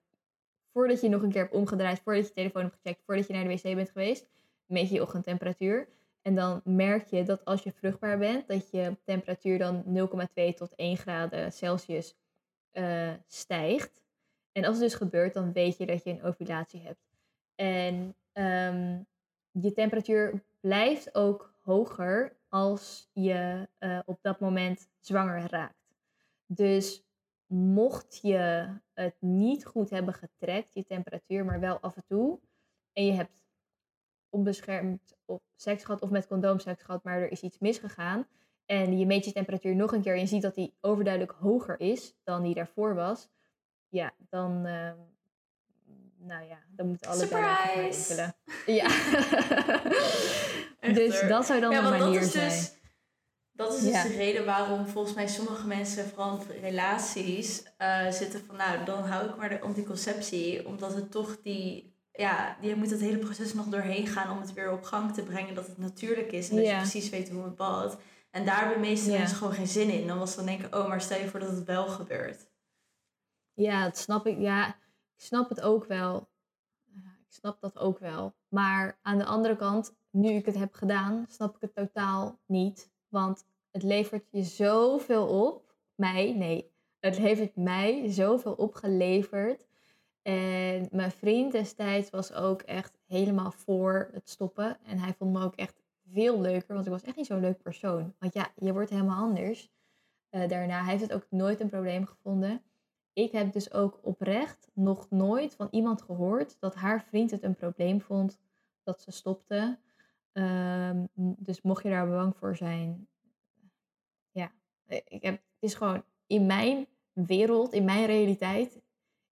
voordat 0.72 1.02
je 1.02 1.10
nog 1.10 1.22
een 1.22 1.32
keer 1.32 1.42
hebt 1.42 1.54
omgedraaid, 1.54 2.00
voordat 2.00 2.24
je 2.24 2.28
je 2.28 2.36
telefoon 2.36 2.62
hebt 2.62 2.76
gecheckt, 2.76 3.04
voordat 3.06 3.28
je 3.28 3.34
naar 3.34 3.44
de 3.44 3.50
wc 3.50 3.76
bent 3.76 3.90
geweest, 3.90 4.30
meet 4.66 4.90
je 4.90 4.96
je 4.96 5.02
ochtendtemperatuur. 5.02 5.88
En 6.26 6.36
dan 6.36 6.62
merk 6.64 7.08
je 7.08 7.24
dat 7.24 7.46
als 7.46 7.64
je 7.64 7.72
vruchtbaar 7.72 8.18
bent, 8.18 8.48
dat 8.48 8.70
je 8.70 8.98
temperatuur 9.04 9.58
dan 9.58 9.84
0,2 9.84 10.54
tot 10.56 10.76
1 10.76 10.98
graden 10.98 11.52
Celsius 11.52 12.16
uh, 12.74 13.14
stijgt. 13.28 14.04
En 14.52 14.66
als 14.66 14.76
het 14.76 14.84
dus 14.84 14.96
gebeurt, 14.96 15.34
dan 15.34 15.54
weet 15.54 15.78
je 15.78 15.86
dat 15.86 16.04
je 16.04 16.10
een 16.10 16.24
ovulatie 16.24 16.82
hebt. 16.82 17.00
En 17.56 18.16
um, 18.34 19.06
je 19.52 19.74
temperatuur 19.74 20.44
blijft 20.60 21.16
ook 21.16 21.54
hoger 21.62 22.38
als 22.50 23.10
je 23.14 23.70
uh, 23.80 24.00
op 24.06 24.18
dat 24.22 24.40
moment 24.40 24.90
zwanger 25.00 25.50
raakt. 25.50 25.96
Dus 26.46 27.04
mocht 27.48 28.20
je 28.22 28.70
het 28.94 29.16
niet 29.20 29.66
goed 29.66 29.90
hebben 29.90 30.14
getrekt, 30.14 30.74
je 30.74 30.86
temperatuur, 30.86 31.46
maar 31.46 31.60
wel 31.60 31.80
af 31.80 31.96
en 31.96 32.06
toe, 32.08 32.40
en 32.94 33.06
je 33.06 33.12
hebt 33.12 33.45
onbeschermd 34.36 35.16
op 35.26 35.42
seks 35.56 35.84
gehad 35.84 36.02
of 36.02 36.10
met 36.10 36.28
condoom 36.28 36.60
seks 36.60 36.84
gehad, 36.84 37.04
maar 37.04 37.18
er 37.18 37.32
is 37.32 37.42
iets 37.42 37.60
misgegaan. 37.60 38.28
En 38.66 38.98
je 38.98 39.06
meet 39.06 39.26
je 39.26 39.32
temperatuur 39.32 39.76
nog 39.76 39.94
een 39.94 40.02
keer 40.02 40.14
en 40.14 40.20
je 40.20 40.26
ziet 40.26 40.42
dat 40.42 40.56
die 40.56 40.74
overduidelijk 40.82 41.36
hoger 41.40 41.80
is 41.80 42.16
dan 42.24 42.44
die 42.44 42.54
daarvoor 42.54 42.96
was. 42.96 43.30
Ja, 43.90 44.14
dan, 44.30 44.52
uh, 44.66 44.92
nou 46.18 46.48
ja, 46.48 46.58
dan 46.70 46.88
moeten 46.88 47.08
alle 47.10 47.20
Surprise! 47.20 48.34
Ja. 48.66 48.88
dus 51.00 51.28
dat 51.28 51.46
zou 51.46 51.60
dan 51.60 51.72
ja, 51.72 51.78
een 51.78 52.00
manier 52.00 52.24
zijn. 52.24 52.50
Dus, 52.50 52.74
dat 53.52 53.74
is 53.74 53.82
dus 53.82 54.04
de 54.04 54.16
reden 54.16 54.46
waarom 54.46 54.88
volgens 54.88 55.16
mij 55.16 55.28
sommige 55.28 55.68
mensen, 55.68 56.06
vooral 56.06 56.40
in 56.54 56.62
relaties, 56.62 57.64
uh, 57.82 58.12
zitten 58.12 58.46
van 58.46 58.56
nou, 58.56 58.86
dan 58.86 59.04
hou 59.04 59.30
ik 59.30 59.36
maar 59.36 59.50
de 59.50 59.62
anticonceptie. 59.62 60.68
Omdat 60.68 60.94
het 60.94 61.12
toch 61.12 61.42
die 61.42 61.95
ja, 62.16 62.58
je 62.62 62.76
moet 62.76 62.90
het 62.90 63.00
hele 63.00 63.18
proces 63.18 63.54
nog 63.54 63.66
doorheen 63.66 64.08
gaan 64.08 64.32
om 64.32 64.42
het 64.42 64.54
weer 64.54 64.72
op 64.72 64.84
gang 64.84 65.14
te 65.14 65.24
brengen. 65.24 65.56
Dat 65.56 65.68
het 65.68 65.78
natuurlijk 65.78 66.32
is 66.32 66.50
en 66.50 66.56
dat 66.56 66.66
je 66.66 66.76
precies 66.76 67.10
weet 67.10 67.30
hoe 67.30 67.44
het 67.44 67.56
balt. 67.56 67.98
En 68.32 68.46
daar 68.46 68.58
hebben 68.58 68.74
de 68.82 68.88
meeste 68.88 69.12
mensen 69.12 69.38
gewoon 69.38 69.54
geen 69.54 69.68
zin 69.68 69.90
in. 69.90 70.08
Dan 70.08 70.20
was 70.20 70.36
dan 70.36 70.46
denken, 70.46 70.74
oh, 70.74 70.88
maar 70.88 71.02
stel 71.02 71.20
je 71.20 71.28
voor 71.28 71.40
dat 71.40 71.50
het 71.50 71.64
wel 71.64 71.88
gebeurt. 71.88 72.48
Ja, 73.54 73.84
dat 73.84 73.98
snap 73.98 74.28
ik. 74.28 74.40
Ja, 74.40 74.68
ik 74.68 75.24
snap 75.24 75.50
het 75.50 75.62
ook 75.62 75.86
wel. 75.86 76.30
Ik 76.96 77.42
snap 77.42 77.62
dat 77.62 77.78
ook 77.78 78.00
wel. 78.00 78.36
Maar 78.48 79.00
aan 79.02 79.18
de 79.18 79.26
andere 79.26 79.56
kant, 79.56 79.96
nu 80.10 80.30
ik 80.30 80.46
het 80.46 80.58
heb 80.58 80.74
gedaan, 80.74 81.26
snap 81.30 81.56
ik 81.56 81.62
het 81.62 81.76
totaal 81.76 82.40
niet. 82.46 82.92
Want 83.08 83.46
het 83.72 83.84
levert 83.84 84.28
je 84.32 84.44
zoveel 84.44 85.28
op. 85.28 85.76
Mij, 85.96 86.34
nee. 86.34 86.74
Het 87.00 87.18
heeft 87.18 87.56
mij 87.56 88.12
zoveel 88.12 88.54
opgeleverd 88.54 89.66
en 90.26 90.88
mijn 90.92 91.12
vriend 91.12 91.52
destijds 91.52 92.10
was 92.10 92.34
ook 92.34 92.62
echt 92.62 92.98
helemaal 93.08 93.52
voor 93.52 94.10
het 94.14 94.30
stoppen. 94.30 94.78
En 94.86 94.98
hij 94.98 95.14
vond 95.14 95.34
me 95.34 95.44
ook 95.44 95.56
echt 95.56 95.82
veel 96.12 96.42
leuker, 96.42 96.74
want 96.74 96.86
ik 96.86 96.92
was 96.92 97.04
echt 97.04 97.16
niet 97.16 97.26
zo'n 97.26 97.40
leuk 97.40 97.62
persoon. 97.62 98.14
Want 98.20 98.34
ja, 98.34 98.52
je 98.56 98.74
wordt 98.74 98.90
helemaal 98.90 99.24
anders. 99.24 99.72
Uh, 100.32 100.48
daarna 100.48 100.82
hij 100.82 100.90
heeft 100.90 101.02
het 101.02 101.14
ook 101.14 101.26
nooit 101.30 101.60
een 101.60 101.70
probleem 101.70 102.06
gevonden. 102.06 102.62
Ik 103.14 103.32
heb 103.32 103.54
dus 103.54 103.74
ook 103.74 104.00
oprecht 104.02 104.70
nog 104.74 105.10
nooit 105.10 105.56
van 105.56 105.68
iemand 105.72 106.02
gehoord 106.02 106.58
dat 106.60 106.76
haar 106.76 107.04
vriend 107.04 107.32
het 107.32 107.44
een 107.44 107.56
probleem 107.56 108.02
vond 108.02 108.40
dat 108.84 109.02
ze 109.02 109.12
stopte. 109.12 109.80
Um, 110.34 111.08
dus 111.16 111.62
mocht 111.62 111.84
je 111.84 111.90
daar 111.90 112.10
bang 112.10 112.36
voor 112.38 112.56
zijn, 112.56 113.08
ja, 114.32 114.52
ik 114.88 115.24
heb, 115.24 115.34
het 115.34 115.42
is 115.60 115.74
gewoon 115.74 116.04
in 116.28 116.46
mijn 116.46 116.88
wereld, 117.14 117.74
in 117.74 117.84
mijn 117.84 118.06
realiteit, 118.06 118.84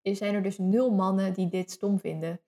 zijn 0.04 0.34
er 0.34 0.44
dus 0.44 0.58
nul 0.58 0.92
mannen 0.92 1.34
die 1.34 1.50
dit 1.50 1.72
stom 1.72 2.00
vinden. 2.00 2.42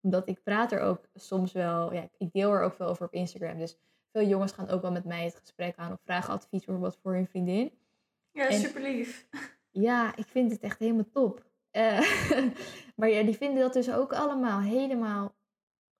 Omdat 0.00 0.28
ik 0.28 0.42
praat 0.42 0.72
er 0.72 0.80
ook 0.80 1.08
soms 1.14 1.52
wel, 1.52 1.92
ja, 1.92 2.08
ik 2.18 2.32
deel 2.32 2.52
er 2.52 2.62
ook 2.62 2.74
veel 2.74 2.86
over 2.86 3.06
op 3.06 3.12
Instagram. 3.12 3.58
Dus 3.58 3.78
veel 4.12 4.26
jongens 4.26 4.52
gaan 4.52 4.68
ook 4.68 4.82
wel 4.82 4.92
met 4.92 5.04
mij 5.04 5.24
het 5.24 5.34
gesprek 5.34 5.76
aan 5.76 5.92
of 5.92 6.00
vragen 6.04 6.32
advies 6.32 6.64
bijvoorbeeld 6.64 6.98
voor 7.02 7.14
hun 7.14 7.26
vriendin. 7.26 7.72
Ja, 8.32 8.50
super 8.50 8.82
lief. 8.82 9.26
Ja, 9.72 10.16
ik 10.16 10.26
vind 10.26 10.52
het 10.52 10.60
echt 10.60 10.78
helemaal 10.78 11.10
top. 11.12 11.44
Uh, 11.72 12.00
maar 12.96 13.08
ja, 13.08 13.22
die 13.22 13.36
vinden 13.36 13.62
dat 13.62 13.72
dus 13.72 13.92
ook 13.92 14.12
allemaal 14.12 14.60
helemaal 14.60 15.34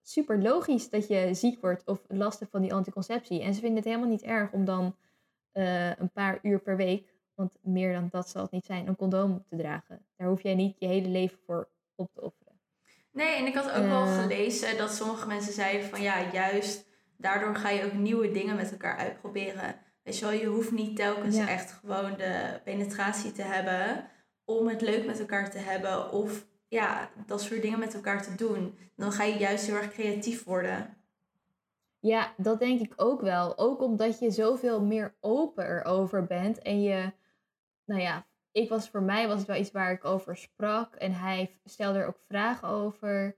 super 0.02 0.42
logisch 0.42 0.90
dat 0.90 1.08
je 1.08 1.34
ziek 1.34 1.60
wordt 1.60 1.86
of 1.86 2.04
last 2.08 2.38
hebt 2.38 2.50
van 2.50 2.62
die 2.62 2.74
anticonceptie. 2.74 3.42
En 3.42 3.54
ze 3.54 3.60
vinden 3.60 3.78
het 3.78 3.86
helemaal 3.86 4.08
niet 4.08 4.22
erg 4.22 4.52
om 4.52 4.64
dan 4.64 4.96
uh, 5.52 5.96
een 5.96 6.10
paar 6.12 6.38
uur 6.42 6.60
per 6.60 6.76
week 6.76 7.09
want 7.40 7.56
meer 7.60 7.92
dan 7.92 8.08
dat 8.10 8.28
zal 8.28 8.42
het 8.42 8.50
niet 8.50 8.64
zijn, 8.64 8.86
een 8.86 8.96
condoom 8.96 9.44
te 9.48 9.56
dragen. 9.56 10.06
Daar 10.16 10.28
hoef 10.28 10.42
jij 10.42 10.54
niet 10.54 10.76
je 10.78 10.86
hele 10.86 11.08
leven 11.08 11.38
voor 11.46 11.68
op 11.94 12.10
te 12.12 12.20
offeren. 12.20 12.60
Nee, 13.12 13.36
en 13.36 13.46
ik 13.46 13.54
had 13.54 13.70
ook 13.70 13.86
wel 13.86 14.04
eh. 14.04 14.22
gelezen 14.22 14.78
dat 14.78 14.94
sommige 14.94 15.26
mensen 15.26 15.52
zeiden 15.52 15.88
van 15.88 16.02
ja, 16.02 16.30
juist 16.32 16.88
daardoor 17.16 17.56
ga 17.56 17.68
je 17.68 17.84
ook 17.84 17.92
nieuwe 17.92 18.30
dingen 18.30 18.56
met 18.56 18.70
elkaar 18.70 18.96
uitproberen. 18.96 19.78
Weet 20.02 20.18
je 20.18 20.24
wel, 20.24 20.34
je 20.34 20.46
hoeft 20.46 20.70
niet 20.70 20.96
telkens 20.96 21.36
echt 21.36 21.72
gewoon 21.72 22.16
de 22.16 22.60
penetratie 22.64 23.32
te 23.32 23.42
hebben 23.42 24.08
om 24.44 24.68
het 24.68 24.80
leuk 24.80 25.06
met 25.06 25.20
elkaar 25.20 25.50
te 25.50 25.58
hebben 25.58 26.12
of 26.12 26.46
ja, 26.68 27.10
dat 27.26 27.42
soort 27.42 27.62
dingen 27.62 27.78
met 27.78 27.94
elkaar 27.94 28.22
te 28.22 28.34
doen. 28.34 28.78
Dan 28.96 29.12
ga 29.12 29.24
je 29.24 29.38
juist 29.38 29.66
heel 29.66 29.76
erg 29.76 29.92
creatief 29.92 30.44
worden. 30.44 30.96
Ja, 31.98 32.34
dat 32.36 32.58
denk 32.58 32.80
ik 32.80 32.92
ook 32.96 33.20
wel. 33.20 33.58
Ook 33.58 33.82
omdat 33.82 34.18
je 34.18 34.30
zoveel 34.30 34.82
meer 34.82 35.14
open 35.20 35.66
erover 35.66 36.24
bent 36.24 36.58
en 36.58 36.82
je 36.82 37.12
nou 37.90 38.02
ja, 38.02 38.26
ik 38.52 38.68
was, 38.68 38.88
voor 38.88 39.02
mij 39.02 39.28
was 39.28 39.38
het 39.38 39.46
wel 39.46 39.56
iets 39.56 39.70
waar 39.70 39.92
ik 39.92 40.04
over 40.04 40.36
sprak. 40.36 40.94
En 40.94 41.12
hij 41.12 41.50
stelde 41.64 41.98
er 41.98 42.06
ook 42.06 42.20
vragen 42.28 42.68
over. 42.68 43.36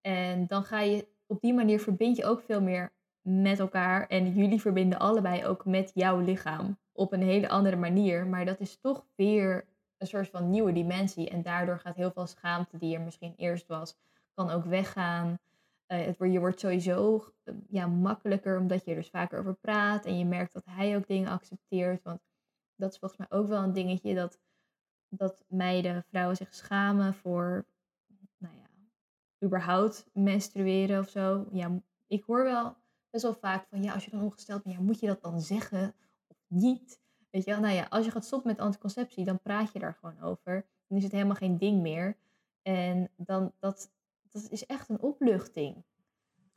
En 0.00 0.46
dan 0.46 0.64
ga 0.64 0.80
je 0.80 1.08
op 1.26 1.40
die 1.40 1.54
manier 1.54 1.80
verbind 1.80 2.16
je 2.16 2.24
ook 2.24 2.42
veel 2.42 2.60
meer 2.60 2.92
met 3.20 3.58
elkaar. 3.58 4.06
En 4.06 4.32
jullie 4.32 4.60
verbinden 4.60 4.98
allebei 4.98 5.46
ook 5.46 5.64
met 5.64 5.90
jouw 5.94 6.18
lichaam. 6.18 6.78
Op 6.92 7.12
een 7.12 7.22
hele 7.22 7.48
andere 7.48 7.76
manier. 7.76 8.26
Maar 8.26 8.44
dat 8.44 8.60
is 8.60 8.80
toch 8.80 9.06
weer 9.16 9.64
een 9.98 10.06
soort 10.06 10.28
van 10.28 10.50
nieuwe 10.50 10.72
dimensie. 10.72 11.30
En 11.30 11.42
daardoor 11.42 11.78
gaat 11.78 11.96
heel 11.96 12.10
veel 12.10 12.26
schaamte 12.26 12.78
die 12.78 12.94
er 12.94 13.00
misschien 13.00 13.34
eerst 13.36 13.66
was, 13.66 13.96
kan 14.34 14.50
ook 14.50 14.64
weggaan. 14.64 15.38
uh, 15.88 16.04
het, 16.04 16.16
je 16.18 16.38
wordt 16.38 16.60
sowieso 16.60 17.24
uh, 17.44 17.54
ja, 17.68 17.86
makkelijker 17.86 18.58
omdat 18.58 18.84
je 18.84 18.90
er 18.90 18.96
dus 18.96 19.10
vaker 19.10 19.38
over 19.38 19.54
praat. 19.54 20.04
En 20.04 20.18
je 20.18 20.24
merkt 20.24 20.52
dat 20.52 20.64
hij 20.66 20.96
ook 20.96 21.06
dingen 21.06 21.30
accepteert. 21.30 22.02
Want 22.02 22.20
dat 22.80 22.92
is 22.92 22.98
volgens 22.98 23.20
mij 23.28 23.38
ook 23.38 23.48
wel 23.48 23.62
een 23.62 23.72
dingetje 23.72 24.14
dat, 24.14 24.38
dat 25.08 25.44
meiden, 25.48 26.04
vrouwen 26.08 26.36
zich 26.36 26.54
schamen 26.54 27.14
voor, 27.14 27.66
nou 28.38 28.54
ja, 28.56 28.68
überhaupt 29.46 30.06
menstrueren 30.12 30.98
of 31.00 31.08
zo. 31.08 31.46
Ja, 31.52 31.80
ik 32.06 32.22
hoor 32.24 32.44
wel 32.44 32.76
best 33.10 33.22
wel 33.22 33.34
vaak 33.34 33.66
van, 33.68 33.82
ja, 33.82 33.92
als 33.92 34.04
je 34.04 34.10
dan 34.10 34.22
ongesteld 34.22 34.62
bent, 34.62 34.74
ja, 34.76 34.80
moet 34.82 35.00
je 35.00 35.06
dat 35.06 35.22
dan 35.22 35.40
zeggen 35.40 35.94
of 36.26 36.36
niet? 36.46 37.00
Weet 37.30 37.44
je 37.44 37.50
wel, 37.50 37.60
nou 37.60 37.74
ja, 37.74 37.86
als 37.90 38.04
je 38.04 38.10
gaat 38.10 38.24
stoppen 38.24 38.50
met 38.50 38.60
anticonceptie, 38.60 39.24
dan 39.24 39.40
praat 39.40 39.72
je 39.72 39.78
daar 39.78 39.96
gewoon 40.00 40.20
over. 40.20 40.66
Dan 40.86 40.98
is 40.98 41.04
het 41.04 41.12
helemaal 41.12 41.34
geen 41.34 41.58
ding 41.58 41.82
meer. 41.82 42.16
En 42.62 43.10
dan, 43.16 43.52
dat, 43.58 43.90
dat 44.30 44.46
is 44.50 44.66
echt 44.66 44.88
een 44.88 45.00
opluchting. 45.00 45.84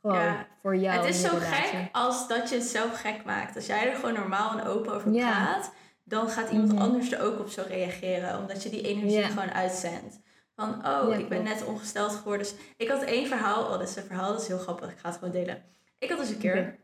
Gewoon 0.00 0.16
Ja. 0.18 0.46
voor 0.60 0.76
jou. 0.76 0.96
het 0.96 1.14
is 1.14 1.20
zo 1.20 1.36
relatie. 1.36 1.78
gek 1.78 1.88
als 1.92 2.28
dat 2.28 2.48
je 2.48 2.54
het 2.54 2.64
zelf 2.64 3.00
gek 3.00 3.24
maakt. 3.24 3.56
Als 3.56 3.66
jij 3.66 3.90
er 3.90 3.96
gewoon 3.96 4.14
normaal 4.14 4.58
en 4.58 4.66
open 4.66 4.94
over 4.94 5.12
Ja. 5.12 5.62
Dan 6.04 6.28
gaat 6.28 6.50
iemand 6.50 6.72
Mhm. 6.72 6.82
anders 6.82 7.12
er 7.12 7.22
ook 7.22 7.38
op 7.40 7.48
zo 7.48 7.62
reageren. 7.68 8.38
Omdat 8.38 8.62
je 8.62 8.70
die 8.70 8.82
energie 8.82 9.22
gewoon 9.24 9.52
uitzendt. 9.52 10.20
Van, 10.56 10.68
oh, 10.74 11.08
Ja, 11.08 11.14
ik 11.14 11.28
ben 11.28 11.42
net 11.42 11.64
ongesteld 11.64 12.12
geworden. 12.12 12.46
Dus 12.46 12.54
ik 12.76 12.88
had 12.88 13.02
één 13.02 13.26
verhaal. 13.26 13.62
Oh, 13.64 13.70
dat 13.70 13.88
is 13.88 13.96
een 13.96 14.02
verhaal, 14.04 14.32
dat 14.32 14.40
is 14.42 14.48
heel 14.48 14.58
grappig. 14.58 14.90
Ik 14.90 14.98
ga 14.98 15.08
het 15.08 15.18
gewoon 15.18 15.32
delen. 15.34 15.62
Ik 15.98 16.08
had 16.10 16.18
dus 16.18 16.28
een 16.28 16.38
keer 16.38 16.76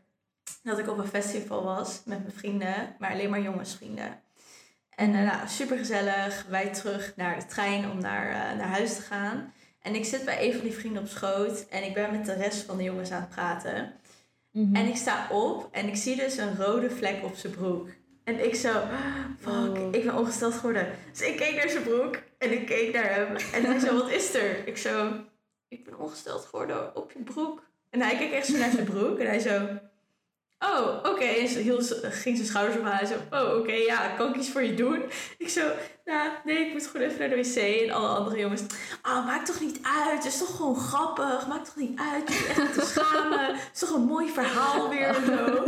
dat 0.63 0.79
ik 0.79 0.89
op 0.89 0.97
een 0.97 1.07
festival 1.07 1.63
was 1.63 2.01
met 2.05 2.19
mijn 2.19 2.33
vrienden. 2.35 2.95
Maar 2.99 3.11
alleen 3.11 3.29
maar 3.29 3.41
jongensvrienden. 3.41 4.19
En 4.89 5.15
eh, 5.15 5.21
nou, 5.23 5.47
super 5.47 5.77
gezellig. 5.77 6.45
Wij 6.49 6.69
terug 6.73 7.13
naar 7.15 7.39
de 7.39 7.45
trein 7.45 7.91
om 7.91 7.99
naar, 8.01 8.27
eh, 8.29 8.57
naar 8.57 8.67
huis 8.69 8.95
te 8.95 9.01
gaan. 9.01 9.53
En 9.81 9.95
ik 9.95 10.05
zit 10.05 10.25
bij 10.25 10.45
een 10.47 10.53
van 10.53 10.61
die 10.61 10.73
vrienden 10.73 11.01
op 11.01 11.07
schoot. 11.07 11.65
En 11.69 11.83
ik 11.83 11.93
ben 11.93 12.11
met 12.11 12.25
de 12.25 12.33
rest 12.33 12.61
van 12.63 12.77
de 12.77 12.83
jongens 12.83 13.11
aan 13.11 13.21
het 13.21 13.29
praten. 13.29 13.93
Mhm. 14.51 14.75
En 14.75 14.87
ik 14.87 14.95
sta 14.95 15.27
op 15.31 15.67
en 15.71 15.87
ik 15.87 15.95
zie 15.95 16.15
dus 16.15 16.37
een 16.37 16.55
rode 16.57 16.89
vlek 16.89 17.23
op 17.23 17.35
zijn 17.35 17.53
broek. 17.53 17.89
En 18.23 18.45
ik 18.45 18.55
zo, 18.55 18.71
fuck, 19.39 19.49
Oh. 19.53 19.87
ik 19.91 20.05
ben 20.05 20.15
ongesteld 20.17 20.53
geworden. 20.53 20.87
Dus 21.11 21.21
ik 21.27 21.37
keek 21.37 21.55
naar 21.55 21.69
zijn 21.69 21.83
broek 21.83 22.15
en 22.37 22.51
ik 22.51 22.65
keek 22.65 22.93
naar 22.93 23.13
hem. 23.13 23.35
En 23.53 23.65
hij 23.65 23.79
zo, 23.79 23.97
wat 23.97 24.09
is 24.09 24.33
er? 24.33 24.67
Ik 24.67 24.77
zo, 24.77 25.11
ik 25.67 25.83
ben 25.83 25.99
ongesteld 25.99 26.45
geworden 26.45 26.95
op 26.95 27.11
je 27.11 27.19
broek. 27.19 27.63
En 27.89 28.01
hij 28.01 28.17
keek 28.17 28.31
echt 28.31 28.45
zo 28.47 28.57
naar 28.57 28.71
zijn 28.71 28.85
broek 28.85 29.19
en 29.19 29.27
hij 29.27 29.39
zo, 29.39 29.67
oh, 30.59 30.97
oké. 31.03 31.23
En 31.23 31.47
ze 31.47 31.59
hield, 31.59 31.99
ging 32.03 32.35
zijn 32.35 32.47
schouders 32.47 32.77
op 32.77 32.83
Hij 32.83 33.05
zo, 33.05 33.15
oh, 33.31 33.57
oké, 33.57 33.71
ja, 33.73 34.07
kan 34.17 34.29
ik 34.29 34.35
iets 34.35 34.49
voor 34.49 34.63
je 34.63 34.73
doen? 34.73 35.03
Ik 35.37 35.49
zo, 35.49 35.71
nou, 36.05 36.29
nee, 36.45 36.65
ik 36.65 36.73
moet 36.73 36.87
gewoon 36.87 37.07
even 37.07 37.19
naar 37.19 37.29
de 37.29 37.35
wc. 37.35 37.55
En 37.55 37.91
alle 37.91 38.07
andere 38.07 38.39
jongens, 38.39 38.61
oh, 39.03 39.25
maakt 39.25 39.45
toch 39.45 39.59
niet 39.59 39.79
uit. 39.81 40.23
Het 40.23 40.33
is 40.33 40.37
toch 40.37 40.55
gewoon 40.55 40.75
grappig. 40.75 41.47
Maakt 41.47 41.65
toch 41.65 41.75
niet 41.75 41.99
uit. 41.99 42.27
Je 42.27 42.53
echt 42.57 42.73
te 42.73 42.85
schamen. 42.85 43.45
Het 43.45 43.69
is 43.73 43.79
toch 43.79 43.95
een 43.95 44.05
mooi 44.05 44.29
verhaal 44.29 44.89
weer 44.89 45.07
en 45.07 45.25
zo. 45.25 45.63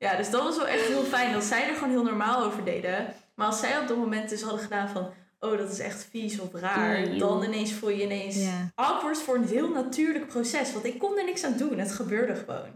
Ja, 0.00 0.16
dus 0.16 0.30
dat 0.30 0.42
was 0.42 0.56
wel 0.56 0.66
echt 0.66 0.86
heel 0.86 1.02
fijn 1.02 1.32
dat 1.32 1.42
zij 1.44 1.68
er 1.68 1.74
gewoon 1.74 1.90
heel 1.90 2.02
normaal 2.02 2.44
over 2.44 2.64
deden. 2.64 3.14
Maar 3.34 3.46
als 3.46 3.60
zij 3.60 3.78
op 3.78 3.88
dat 3.88 3.96
moment 3.96 4.28
dus 4.28 4.42
hadden 4.42 4.60
gedaan 4.60 4.88
van... 4.88 5.10
Oh, 5.40 5.58
dat 5.58 5.70
is 5.70 5.78
echt 5.78 6.04
vies 6.04 6.40
of 6.40 6.54
raar. 6.54 6.98
Eeuw. 7.02 7.18
Dan 7.18 7.42
ineens 7.42 7.72
voel 7.72 7.88
je 7.90 8.02
ineens 8.04 8.36
Ja. 8.44 8.70
awkward 8.74 9.18
voor 9.18 9.34
een 9.36 9.46
heel 9.46 9.68
natuurlijk 9.68 10.26
proces. 10.26 10.72
Want 10.72 10.84
ik 10.84 10.98
kon 10.98 11.18
er 11.18 11.24
niks 11.24 11.44
aan 11.44 11.56
doen. 11.56 11.78
Het 11.78 11.92
gebeurde 11.92 12.34
gewoon. 12.34 12.70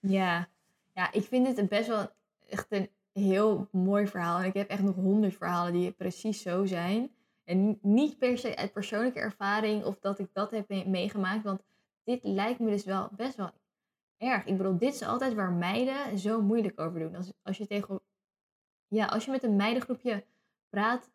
Ja. 0.00 0.48
ja, 0.94 1.12
ik 1.12 1.24
vind 1.24 1.46
dit 1.46 1.58
een 1.58 1.68
best 1.68 1.88
wel 1.88 2.10
echt 2.48 2.66
een 2.68 2.90
heel 3.12 3.68
mooi 3.72 4.06
verhaal. 4.06 4.38
En 4.38 4.44
ik 4.44 4.54
heb 4.54 4.68
echt 4.70 4.82
nog 4.82 4.94
honderd 4.94 5.34
verhalen 5.36 5.72
die 5.72 5.90
precies 5.90 6.42
zo 6.42 6.64
zijn. 6.64 7.10
En 7.44 7.66
ni- 7.66 7.78
niet 7.82 8.18
per 8.18 8.38
se 8.38 8.56
uit 8.56 8.72
persoonlijke 8.72 9.18
ervaring 9.18 9.84
of 9.84 9.98
dat 10.00 10.18
ik 10.18 10.28
dat 10.32 10.50
heb 10.50 10.68
me- 10.68 10.84
meegemaakt. 10.86 11.42
Want 11.44 11.60
dit 12.04 12.20
lijkt 12.22 12.58
me 12.60 12.70
dus 12.70 12.84
wel 12.84 13.08
best 13.16 13.36
wel 13.36 13.50
erg. 14.18 14.44
Ik 14.44 14.56
bedoel, 14.56 14.78
dit 14.78 14.94
is 14.94 15.02
altijd 15.02 15.34
waar 15.34 15.52
meiden 15.52 16.18
zo 16.18 16.42
moeilijk 16.42 16.80
over 16.80 17.00
doen. 17.00 17.14
Als, 17.14 17.32
als, 17.42 17.56
je, 17.56 17.66
tegen, 17.66 18.00
ja, 18.88 19.06
als 19.06 19.24
je 19.24 19.30
met 19.30 19.42
een 19.42 19.56
meidengroepje 19.56 20.24
praat, 20.68 21.10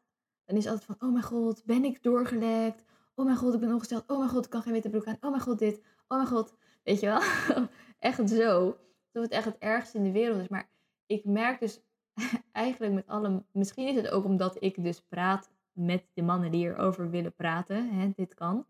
dan 0.45 0.57
is 0.57 0.63
het 0.63 0.73
altijd 0.73 0.97
van... 0.97 1.07
Oh 1.07 1.13
mijn 1.13 1.25
god, 1.25 1.65
ben 1.65 1.83
ik 1.83 2.03
doorgelekt? 2.03 2.83
Oh 3.15 3.25
mijn 3.25 3.37
god, 3.37 3.53
ik 3.53 3.59
ben 3.59 3.73
ongesteld. 3.73 4.03
Oh 4.07 4.17
mijn 4.17 4.29
god, 4.29 4.45
ik 4.45 4.51
kan 4.51 4.61
geen 4.61 4.73
witte 4.73 4.89
broek 4.89 5.05
aan. 5.05 5.17
Oh 5.21 5.29
mijn 5.29 5.41
god, 5.41 5.59
dit. 5.59 5.81
Oh 6.07 6.17
mijn 6.17 6.29
god. 6.29 6.55
Weet 6.83 6.99
je 6.99 7.05
wel? 7.05 7.21
echt 7.99 8.29
zo. 8.29 8.77
Alsof 9.13 9.29
het 9.29 9.31
echt 9.31 9.45
het 9.45 9.57
ergste 9.57 9.97
in 9.97 10.03
de 10.03 10.11
wereld 10.11 10.41
is. 10.41 10.47
Maar 10.47 10.69
ik 11.05 11.25
merk 11.25 11.59
dus 11.59 11.81
eigenlijk 12.51 12.93
met 12.93 13.07
alle... 13.07 13.43
Misschien 13.51 13.87
is 13.87 13.95
het 13.95 14.09
ook 14.09 14.25
omdat 14.25 14.63
ik 14.63 14.83
dus 14.83 15.01
praat 15.01 15.51
met 15.71 16.03
de 16.13 16.21
mannen 16.21 16.51
die 16.51 16.65
erover 16.65 17.09
willen 17.09 17.33
praten. 17.33 17.89
Hè, 17.89 18.11
dit 18.15 18.33
kan. 18.33 18.65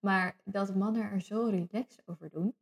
Maar 0.00 0.36
dat 0.44 0.74
mannen 0.74 1.02
er 1.02 1.20
zo 1.20 1.44
relaxed 1.44 2.02
over 2.06 2.30
doen. 2.30 2.54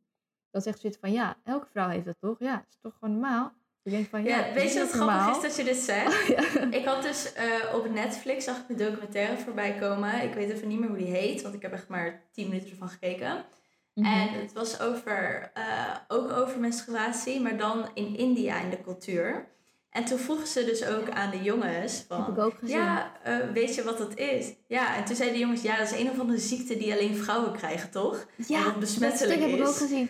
Dat 0.51 0.63
zegt 0.63 0.79
zoiets 0.79 0.99
van, 1.01 1.11
ja, 1.11 1.37
elke 1.43 1.67
vrouw 1.71 1.89
heeft 1.89 2.05
dat 2.05 2.15
toch? 2.19 2.35
Ja, 2.39 2.65
is 2.69 2.77
toch 2.81 2.93
gewoon 2.99 3.19
normaal? 3.19 3.53
Ik 3.83 3.91
denk 3.91 4.07
van, 4.09 4.23
ja, 4.23 4.45
Ja, 4.45 4.53
weet 4.53 4.63
is 4.63 4.73
je 4.73 4.79
dat 4.79 4.87
wat 4.87 4.95
grappig 4.95 5.15
normaal? 5.17 5.35
is 5.35 5.41
dat 5.41 5.55
je 5.55 5.63
dit 5.63 5.77
zegt? 5.77 6.27
ja. 6.35 6.71
Ik 6.71 6.85
had 6.85 7.01
dus 7.01 7.33
eh, 7.33 7.73
op 7.73 7.89
Netflix 7.89 8.43
zag 8.43 8.57
ik 8.57 8.63
een 8.69 8.77
documentaire 8.77 9.37
voorbij 9.37 9.75
komen. 9.79 10.21
Ik 10.23 10.33
weet 10.33 10.49
even 10.49 10.67
niet 10.67 10.79
meer 10.79 10.89
hoe 10.89 10.97
die 10.97 11.07
heet, 11.07 11.41
want 11.41 11.53
ik 11.55 11.61
heb 11.61 11.71
echt 11.73 11.87
maar 11.87 12.23
10 12.31 12.47
minuten 12.47 12.69
ervan 12.69 12.89
gekeken. 12.89 13.45
Mhm. 13.93 14.05
En 14.07 14.41
het 14.41 14.53
was 14.53 14.79
over, 14.81 15.51
eh, 15.53 15.95
ook 16.07 16.31
over 16.31 16.59
menstruatie, 16.59 17.41
maar 17.41 17.57
dan 17.57 17.89
in 17.93 18.17
India 18.17 18.59
in 18.61 18.69
de 18.69 18.81
cultuur. 18.81 19.47
En 19.89 20.05
toen 20.05 20.17
vroegen 20.19 20.47
ze 20.47 20.65
dus 20.65 20.85
ook 20.85 21.09
aan 21.09 21.31
de 21.31 21.41
jongens 21.43 22.05
van... 22.07 22.37
Ook. 22.39 22.53
Ja, 22.61 23.11
eh, 23.23 23.37
weet 23.53 23.75
je 23.75 23.83
wat 23.83 23.97
dat 23.97 24.17
is? 24.17 24.53
Ja, 24.67 24.95
en 24.95 25.05
toen 25.05 25.15
zeiden 25.15 25.37
de 25.37 25.43
jongens, 25.43 25.61
ja, 25.61 25.77
dat 25.77 25.91
is 25.91 25.99
een 25.99 26.09
of 26.09 26.19
andere 26.19 26.39
ziekte 26.39 26.77
die 26.77 26.93
alleen 26.93 27.15
vrouwen 27.15 27.51
krijgen, 27.53 27.89
toch? 27.91 28.25
Ja, 28.47 28.63
dat 28.63 28.79
besmettelijk 28.79 29.31
stuk 29.31 29.49
heb 29.49 29.59
ik 29.59 29.63
is. 29.63 29.67
ook 29.67 29.75
gezien. 29.75 30.09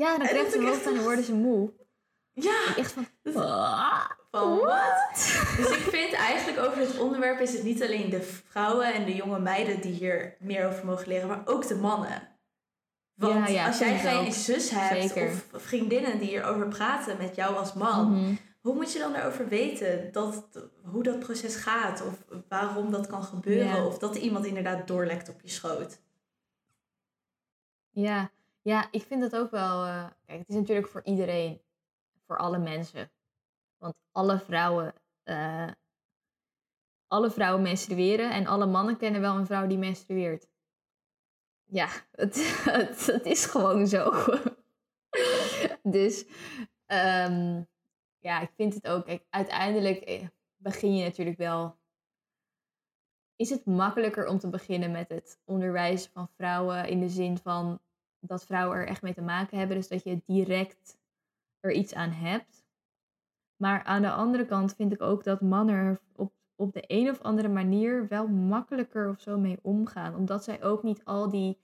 Ja, 0.00 0.18
dan 0.18 0.26
krijgt 0.26 0.52
ze 0.52 0.58
ik 0.58 0.64
echt 0.64 0.72
hoofd 0.74 0.86
en 0.86 0.94
dan 0.94 1.02
worden 1.04 1.24
ze 1.24 1.34
moe. 1.34 1.72
Ja, 2.32 2.76
echt 2.76 2.92
van... 2.92 3.06
Van 4.30 4.58
wat? 4.58 5.14
Dus 5.56 5.70
ik 5.70 5.86
vind 5.90 6.12
eigenlijk 6.12 6.58
over 6.58 6.78
dit 6.78 6.98
onderwerp 6.98 7.40
is 7.40 7.52
het 7.52 7.62
niet 7.62 7.82
alleen 7.82 8.10
de 8.10 8.22
vrouwen 8.22 8.94
en 8.94 9.04
de 9.04 9.14
jonge 9.14 9.38
meiden 9.38 9.80
die 9.80 9.92
hier 9.92 10.36
meer 10.38 10.66
over 10.66 10.84
mogen 10.86 11.08
leren, 11.08 11.28
maar 11.28 11.42
ook 11.44 11.66
de 11.68 11.74
mannen. 11.74 12.28
Want 13.14 13.48
Ja, 13.48 13.54
ja, 13.54 13.66
als 13.66 13.78
jij 13.78 13.98
geen 13.98 14.32
zus 14.32 14.70
hebt 14.70 15.02
Zeker. 15.10 15.28
of 15.28 15.62
vriendinnen 15.62 16.18
die 16.18 16.28
hierover 16.28 16.68
praten 16.68 17.16
met 17.16 17.34
jou 17.34 17.56
als 17.56 17.72
man, 17.74 18.12
Mhm. 18.12 18.34
hoe 18.60 18.74
moet 18.74 18.92
je 18.92 18.98
dan 18.98 19.14
erover 19.14 19.48
weten 19.48 20.12
dat, 20.12 20.44
hoe 20.84 21.02
dat 21.02 21.18
proces 21.18 21.56
gaat 21.56 22.02
of 22.06 22.40
waarom 22.48 22.90
dat 22.90 23.06
kan 23.06 23.22
gebeuren 23.22 23.66
Ja. 23.66 23.84
of 23.86 23.98
dat 23.98 24.16
iemand 24.16 24.46
inderdaad 24.46 24.86
doorlekt 24.86 25.28
op 25.28 25.40
je 25.42 25.50
schoot? 25.50 26.00
Ja, 27.90 28.30
ja, 28.62 28.88
ik 28.90 29.02
vind 29.02 29.20
dat 29.20 29.36
ook 29.36 29.50
wel. 29.50 29.84
eh, 29.84 30.10
kijk, 30.26 30.38
het 30.38 30.48
is 30.48 30.54
natuurlijk 30.54 30.88
voor 30.88 31.04
iedereen, 31.04 31.62
voor 32.26 32.38
alle 32.38 32.58
mensen. 32.58 33.12
Want 33.78 33.94
alle 34.12 34.38
vrouwen, 34.38 34.94
eh, 35.22 35.70
alle 37.06 37.30
vrouwen 37.30 37.62
menstrueren 37.62 38.30
en 38.32 38.46
alle 38.46 38.66
mannen 38.66 38.96
kennen 38.96 39.20
wel 39.20 39.36
een 39.36 39.46
vrouw 39.46 39.66
die 39.66 39.78
menstrueert. 39.78 40.48
Ja, 41.64 41.88
het, 42.12 42.36
het, 43.06 43.26
is 43.26 43.44
gewoon 43.46 43.86
zo. 43.86 44.12
dus 45.82 46.26
ehm, 46.86 47.62
ja, 48.18 48.40
ik 48.40 48.50
vind 48.56 48.74
het 48.74 48.86
ook. 48.86 49.04
Kijk, 49.04 49.26
uiteindelijk 49.30 50.00
eh, 50.00 50.26
begin 50.56 50.96
je 50.96 51.04
natuurlijk 51.04 51.36
wel. 51.36 51.78
Is 53.36 53.50
het 53.50 53.64
makkelijker 53.64 54.26
om 54.26 54.38
te 54.38 54.48
beginnen 54.48 54.90
met 54.90 55.08
het 55.08 55.40
onderwijzen 55.44 56.12
van 56.12 56.28
vrouwen 56.28 56.88
in 56.88 57.00
de 57.00 57.08
zin 57.08 57.38
van 57.38 57.80
dat 58.20 58.44
vrouwen 58.44 58.76
er 58.76 58.86
echt 58.86 59.02
mee 59.02 59.14
te 59.14 59.22
maken 59.22 59.58
hebben, 59.58 59.76
dus 59.76 59.88
dat 59.88 60.02
je 60.02 60.22
direct 60.26 60.98
er 61.60 61.72
iets 61.72 61.94
aan 61.94 62.10
hebt. 62.10 62.64
Maar 63.56 63.82
aan 63.84 64.02
de 64.02 64.10
andere 64.10 64.46
kant 64.46 64.74
vind 64.74 64.92
ik 64.92 65.02
ook 65.02 65.24
dat 65.24 65.40
mannen 65.40 65.74
er 65.74 66.00
op, 66.16 66.32
op 66.54 66.72
de 66.72 66.84
een 66.86 67.10
of 67.10 67.20
andere 67.20 67.48
manier 67.48 68.08
wel 68.08 68.28
makkelijker 68.28 69.08
of 69.08 69.20
zo 69.20 69.38
mee 69.38 69.58
omgaan. 69.62 70.16
Omdat 70.16 70.44
zij 70.44 70.62
ook 70.62 70.82
niet 70.82 71.04
al 71.04 71.30
die 71.30 71.58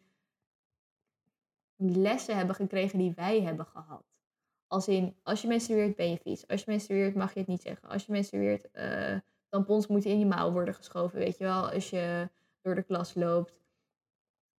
lessen 1.76 2.36
hebben 2.36 2.54
gekregen 2.54 2.98
die 2.98 3.12
wij 3.14 3.42
hebben 3.42 3.66
gehad. 3.66 4.20
Als 4.66 4.88
in, 4.88 5.16
als 5.22 5.42
je 5.42 5.48
menstrueert 5.48 5.96
ben 5.96 6.10
je 6.10 6.18
vies. 6.18 6.46
Als 6.46 6.60
je 6.60 6.70
menstrueert 6.70 7.14
mag 7.14 7.32
je 7.32 7.38
het 7.38 7.48
niet 7.48 7.62
zeggen. 7.62 7.88
Als 7.88 8.06
je 8.06 8.12
menstrueert, 8.12 8.70
eh 8.70 9.18
tampons 9.48 9.86
moeten 9.86 10.10
in 10.10 10.18
je 10.18 10.26
mouw 10.26 10.52
worden 10.52 10.74
geschoven, 10.74 11.18
weet 11.18 11.38
je 11.38 11.44
wel. 11.44 11.70
Als 11.70 11.90
je 11.90 12.28
door 12.62 12.74
de 12.74 12.82
klas 12.82 13.14
loopt. 13.14 13.65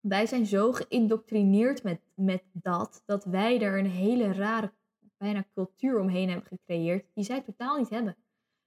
Wij 0.08 0.26
zijn 0.26 0.46
zo 0.46 0.72
geïndoctrineerd 0.72 1.82
met, 1.82 2.00
met 2.14 2.42
dat, 2.52 3.02
dat 3.06 3.24
wij 3.24 3.60
er 3.60 3.78
een 3.78 3.90
hele 3.90 4.32
rare, 4.32 4.72
bijna 5.16 5.44
cultuur 5.54 6.00
omheen 6.00 6.28
hebben 6.28 6.46
gecreëerd, 6.46 7.06
die 7.14 7.24
zij 7.24 7.40
totaal 7.40 7.78
niet 7.78 7.90
hebben. 7.90 8.16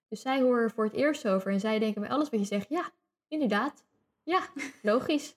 Dus 0.07 0.21
zij 0.21 0.41
horen 0.41 0.63
er 0.63 0.71
voor 0.71 0.83
het 0.83 0.93
eerst 0.93 1.27
over 1.27 1.51
en 1.51 1.59
zij 1.59 1.79
denken 1.79 2.01
bij 2.01 2.09
alles 2.09 2.29
wat 2.29 2.39
je 2.39 2.45
zegt, 2.45 2.69
ja, 2.69 2.89
inderdaad. 3.27 3.85
Ja, 4.23 4.41
logisch. 4.81 5.35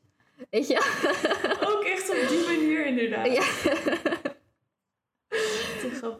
Weet 0.50 0.66
je? 0.66 0.74
Ook 1.74 1.84
echt 1.84 2.10
op 2.10 2.28
die 2.28 2.56
manier 2.56 2.86
inderdaad. 2.86 3.26
Ja. 3.26 3.52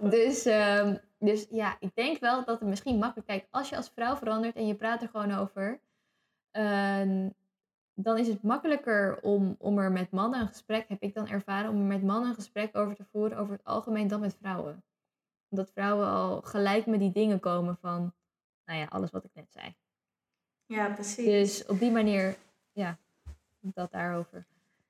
Dus, 0.00 0.44
ehm, 0.44 0.96
dus 1.18 1.46
ja, 1.50 1.76
ik 1.80 1.94
denk 1.94 2.20
wel 2.20 2.44
dat 2.44 2.60
het 2.60 2.68
misschien 2.68 2.98
makkelijk... 2.98 3.28
Kijk, 3.28 3.46
als 3.50 3.68
je 3.68 3.76
als 3.76 3.90
vrouw 3.94 4.16
verandert 4.16 4.56
en 4.56 4.66
je 4.66 4.74
praat 4.74 5.02
er 5.02 5.08
gewoon 5.08 5.32
over... 5.32 5.80
ehm, 6.50 7.28
dan 7.94 8.18
is 8.18 8.28
het 8.28 8.42
makkelijker 8.42 9.18
om, 9.22 9.54
om 9.58 9.78
er 9.78 9.92
met 9.92 10.10
mannen 10.10 10.40
een 10.40 10.48
gesprek, 10.48 10.88
heb 10.88 11.02
ik 11.02 11.14
dan 11.14 11.28
ervaren, 11.28 11.70
om 11.70 11.76
er 11.78 11.86
met 11.86 12.02
mannen 12.02 12.28
een 12.28 12.34
gesprek 12.34 12.76
over 12.76 12.94
te 12.94 13.04
voeren 13.12 13.38
over 13.38 13.52
het 13.52 13.64
algemeen 13.64 14.08
dan 14.08 14.20
met 14.20 14.36
vrouwen. 14.40 14.82
Omdat 15.48 15.70
vrouwen 15.70 16.06
al 16.06 16.40
gelijk 16.42 16.86
met 16.86 17.00
die 17.00 17.12
dingen 17.12 17.40
komen 17.40 17.76
van, 17.80 18.14
nou 18.64 18.78
ja, 18.78 18.86
alles 18.88 19.10
wat 19.10 19.24
ik 19.24 19.30
net 19.34 19.52
zei. 19.52 19.74
Ja, 20.66 20.88
precies. 20.88 21.24
Dus 21.24 21.66
op 21.66 21.78
die 21.78 21.90
manier, 21.90 22.36
ja, 22.72 22.98
dat 23.60 23.90
daarover. 23.92 24.46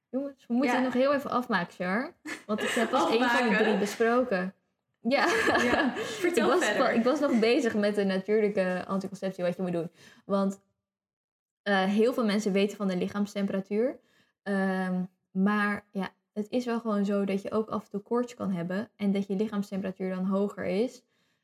Jongens, 0.09 0.47
we 0.47 0.55
moeten 0.55 0.73
Ja. 0.75 0.83
het 0.83 0.85
nog 0.95 1.03
heel 1.03 1.15
even 1.15 1.31
afmaken, 1.31 1.73
Char. 1.75 2.13
Want 2.47 2.63
ik 2.63 2.69
heb 2.69 2.91
pas 2.91 3.11
één 3.11 3.31
van 3.31 3.49
de 3.49 3.57
drie 3.57 3.79
besproken. 3.79 4.55
Ja, 5.01 5.27
Ja, 5.63 5.95
ik, 5.97 6.01
vertel 6.03 6.49
was, 6.49 6.65
verder. 6.65 6.93
ik 6.93 7.05
was 7.05 7.21
nog 7.21 7.39
bezig 7.39 7.75
met 7.75 7.95
de 7.95 8.05
natuurlijke 8.05 8.85
anticonceptie, 8.87 9.45
wat 9.45 9.57
je 9.57 9.63
moet 9.63 9.73
doen. 9.73 9.91
Want 10.25 10.61
eh, 11.65 11.85
heel 11.85 12.12
veel 12.12 12.25
mensen 12.25 12.53
weten 12.53 12.77
van 12.77 12.89
de 12.89 12.97
lichaamstemperatuur. 12.97 13.99
Ehm, 14.43 15.05
maar 15.31 15.87
ja, 15.91 16.11
het 16.33 16.51
is 16.51 16.65
wel 16.65 16.81
gewoon 16.81 17.05
zo 17.05 17.25
dat 17.25 17.43
je 17.43 17.51
ook 17.51 17.69
af 17.69 17.85
en 17.85 17.91
toe 17.91 18.01
koorts 18.01 18.35
kan 18.35 18.51
hebben. 18.51 18.91
En 18.97 19.12
dat 19.12 19.27
je 19.27 19.37
lichaamstemperatuur 19.37 20.15
dan 20.15 20.25
hoger 20.25 20.65
is. 20.65 21.03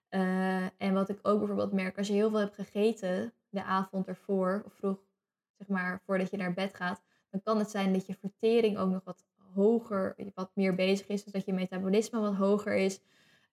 Eh, 0.09 0.62
en 0.62 0.93
wat 0.93 1.09
ik 1.09 1.18
ook 1.23 1.39
bijvoorbeeld 1.39 1.73
merk, 1.73 1.99
als 1.99 2.07
je 2.07 2.12
heel 2.12 2.31
veel 2.31 2.39
hebt 2.39 2.55
gegeten 2.55 3.33
de 3.49 3.62
avond 3.62 4.07
ervoor, 4.07 4.62
of 4.66 4.73
vroeg, 4.75 4.99
zeg 5.59 5.68
maar, 5.68 6.03
voordat 6.07 6.31
je 6.31 6.37
naar 6.37 6.55
bed 6.55 6.75
gaat, 6.75 7.03
dan 7.31 7.43
kan 7.43 7.59
het 7.59 7.71
zijn 7.71 7.93
dat 7.93 8.07
je 8.07 8.14
vertering 8.14 8.79
ook 8.79 8.91
nog 8.91 9.05
wat 9.05 9.25
hoger, 9.55 10.16
wat 10.35 10.51
meer 10.55 10.75
bezig 10.75 11.07
is. 11.07 11.25
Dus 11.25 11.33
dat 11.33 11.45
je 11.45 11.53
metabolisme 11.53 12.21
wat 12.21 12.35
hoger 12.35 12.75
is. 12.77 13.01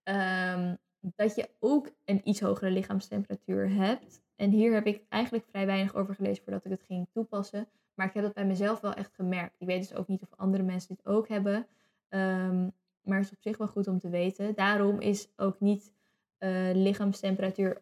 Ehm, 0.04 0.76
dat 1.00 1.36
je 1.36 1.50
ook 1.60 1.90
een 2.06 2.22
iets 2.24 2.40
hogere 2.40 2.72
lichaamstemperatuur 2.72 3.70
hebt. 3.70 4.22
En 4.38 4.50
hier 4.50 4.74
heb 4.74 4.86
ik 4.86 5.02
eigenlijk 5.10 5.46
vrij 5.50 5.66
weinig 5.66 5.96
over 5.96 6.16
gelezen 6.16 6.44
voordat 6.44 6.66
ik 6.66 6.72
het 6.72 6.84
ging 6.84 7.08
toepassen. 7.12 7.68
Maar 7.94 8.08
ik 8.08 8.14
heb 8.14 8.24
dat 8.24 8.34
bij 8.34 8.46
mezelf 8.46 8.80
wel 8.80 8.94
echt 8.94 9.14
gemerkt. 9.14 9.56
Ik 9.58 9.68
weet 9.68 9.88
dus 9.88 9.98
ook 9.98 10.08
niet 10.08 10.22
of 10.22 10.34
andere 10.36 10.64
mensen 10.64 10.96
dit 10.96 11.06
ook 11.06 11.28
hebben. 11.28 11.68
Ehm, 12.10 12.70
maar 13.02 13.18
het 13.18 13.26
is 13.26 13.32
op 13.32 13.42
zich 13.42 13.58
wel 13.58 13.68
goed 13.68 13.88
om 13.88 14.00
te 14.00 14.10
weten. 14.10 14.56
Daarom 14.56 15.00
is 15.00 15.28
ook 15.36 15.60
niet 15.60 15.92
eh, 16.38 16.70
lichaamstemperatuur 16.74 17.82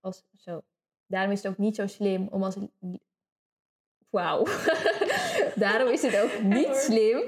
als 0.00 0.24
zo. 0.36 0.62
Daarom 1.06 1.32
is 1.32 1.42
het 1.42 1.52
ook 1.52 1.58
niet 1.58 1.76
zo 1.76 1.86
slim 1.86 2.28
om 2.28 2.42
als. 2.42 2.56
Wauw. 4.10 4.44
Daarom 5.64 5.88
is 5.88 6.02
het 6.02 6.20
ook 6.20 6.42
niet 6.42 6.76
slim 6.76 7.22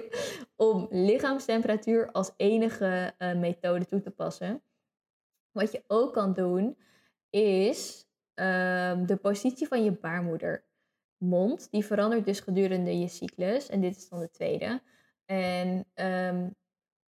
om 0.56 0.86
lichaamstemperatuur 0.90 2.10
als 2.10 2.32
enige 2.36 3.14
eh, 3.18 3.34
methode 3.34 3.86
toe 3.86 4.00
te 4.00 4.10
passen. 4.10 4.62
Wat 5.52 5.72
je 5.72 5.82
ook 5.86 6.12
kan 6.12 6.32
doen, 6.32 6.76
is 7.30 8.06
ehm, 8.42 9.06
de 9.06 9.16
positie 9.16 9.68
van 9.68 9.84
je 9.84 9.92
baarmoeder. 9.92 10.64
Mond, 11.16 11.70
die 11.70 11.84
verandert 11.84 12.24
dus 12.24 12.40
gedurende 12.40 12.98
je 12.98 13.08
cyclus. 13.08 13.68
En 13.68 13.80
dit 13.80 13.96
is 13.96 14.08
dan 14.08 14.20
de 14.20 14.30
tweede. 14.30 14.82
En 15.24 15.86
ehm, 15.94 16.48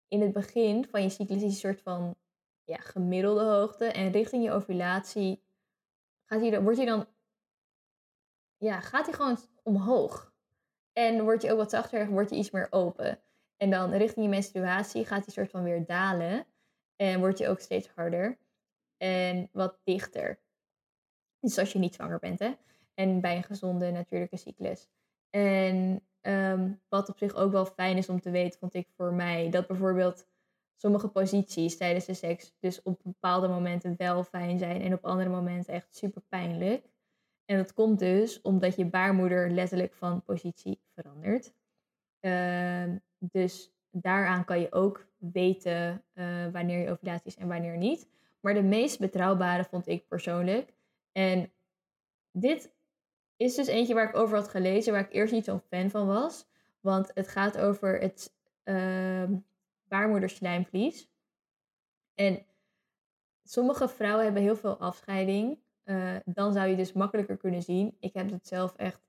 in 0.08 0.20
het 0.20 0.32
begin 0.32 0.86
van 0.90 1.02
je 1.02 1.08
cyclus 1.08 1.36
is 1.36 1.42
een 1.42 1.52
soort 1.52 1.80
van 1.80 2.16
ja, 2.64 2.76
gemiddelde 2.76 3.44
hoogte. 3.44 3.84
En 3.84 4.12
richting 4.12 4.44
je 4.44 4.50
ovulatie 4.50 5.42
gaat 6.24 6.40
hij 6.40 6.62
wordt 6.62 6.76
hij 6.76 6.86
dan... 6.86 7.06
Ja, 8.56 8.80
gaat 8.80 9.06
hij 9.06 9.14
gewoon 9.14 9.38
omhoog. 9.62 10.32
En 10.92 11.22
word 11.22 11.42
je 11.42 11.50
ook 11.50 11.58
wat 11.58 11.70
zachter, 11.70 12.08
wordt 12.08 12.30
je 12.30 12.36
iets 12.36 12.50
meer 12.50 12.66
open. 12.70 13.20
En 13.56 13.70
dan 13.70 13.92
richting 13.92 14.24
je 14.24 14.30
menstruatie 14.30 15.04
gaat 15.04 15.24
hij 15.24 15.34
soort 15.34 15.50
van 15.50 15.62
weer 15.62 15.86
dalen. 15.86 16.46
En 16.96 17.18
word 17.18 17.38
je 17.38 17.48
ook 17.48 17.60
steeds 17.60 17.88
harder. 17.88 18.38
En 18.96 19.48
wat 19.52 19.80
dichter. 19.84 20.43
Dus 21.44 21.58
als 21.58 21.72
je 21.72 21.78
niet 21.78 21.94
zwanger 21.94 22.18
bent, 22.18 22.38
hè. 22.38 22.52
En 22.94 23.20
bij 23.20 23.36
een 23.36 23.42
gezonde 23.42 23.90
natuurlijke 23.90 24.36
cyclus. 24.36 24.88
En 25.30 26.02
ehm, 26.20 26.72
wat 26.88 27.08
op 27.08 27.18
zich 27.18 27.34
ook 27.34 27.52
wel 27.52 27.66
fijn 27.66 27.96
is 27.96 28.08
om 28.08 28.20
te 28.20 28.30
weten, 28.30 28.58
vond 28.58 28.74
ik 28.74 28.88
voor 28.96 29.14
mij, 29.14 29.50
dat 29.50 29.66
bijvoorbeeld 29.66 30.26
sommige 30.76 31.08
posities 31.08 31.76
tijdens 31.76 32.04
de 32.04 32.14
seks 32.14 32.54
dus 32.60 32.82
op 32.82 33.00
bepaalde 33.02 33.48
momenten 33.48 33.94
wel 33.96 34.24
fijn 34.24 34.58
zijn 34.58 34.82
en 34.82 34.92
op 34.92 35.04
andere 35.04 35.30
momenten 35.30 35.74
echt 35.74 35.96
super 35.96 36.22
pijnlijk. 36.28 36.86
En 37.44 37.56
dat 37.56 37.72
komt 37.72 37.98
dus 37.98 38.40
omdat 38.40 38.76
je 38.76 38.84
baarmoeder 38.86 39.50
letterlijk 39.50 39.94
van 39.94 40.22
positie 40.22 40.80
verandert. 40.94 41.54
Ehm, 42.20 42.96
dus 43.18 43.72
daaraan 43.90 44.44
kan 44.44 44.60
je 44.60 44.72
ook 44.72 45.06
weten 45.16 46.04
eh, 46.12 46.46
wanneer 46.52 46.78
je 46.78 46.90
ovulatie 46.90 47.26
is 47.26 47.36
en 47.36 47.48
wanneer 47.48 47.76
niet. 47.76 48.08
Maar 48.40 48.54
de 48.54 48.62
meest 48.62 48.98
betrouwbare 48.98 49.64
vond 49.64 49.86
ik 49.86 50.08
persoonlijk. 50.08 50.73
En 51.14 51.52
dit 52.30 52.72
is 53.36 53.54
dus 53.54 53.66
eentje 53.66 53.94
waar 53.94 54.08
ik 54.08 54.16
over 54.16 54.36
had 54.36 54.48
gelezen, 54.48 54.92
waar 54.92 55.04
ik 55.04 55.12
eerst 55.12 55.32
niet 55.32 55.44
zo'n 55.44 55.60
fan 55.60 55.90
van 55.90 56.06
was. 56.06 56.46
Want 56.80 57.10
het 57.14 57.28
gaat 57.28 57.58
over 57.58 58.00
het 58.00 58.34
ehm 58.62 59.34
baarmoederslijmvlies. 59.88 61.10
En 62.14 62.46
sommige 63.42 63.88
vrouwen 63.88 64.24
hebben 64.24 64.42
heel 64.42 64.56
veel 64.56 64.76
afscheiding. 64.76 65.58
Eh, 65.82 66.16
dan 66.24 66.52
zou 66.52 66.68
je 66.68 66.76
dus 66.76 66.92
makkelijker 66.92 67.36
kunnen 67.36 67.62
zien. 67.62 67.96
Ik 68.00 68.14
heb 68.14 68.30
het 68.30 68.46
zelf 68.46 68.76
echt 68.76 69.02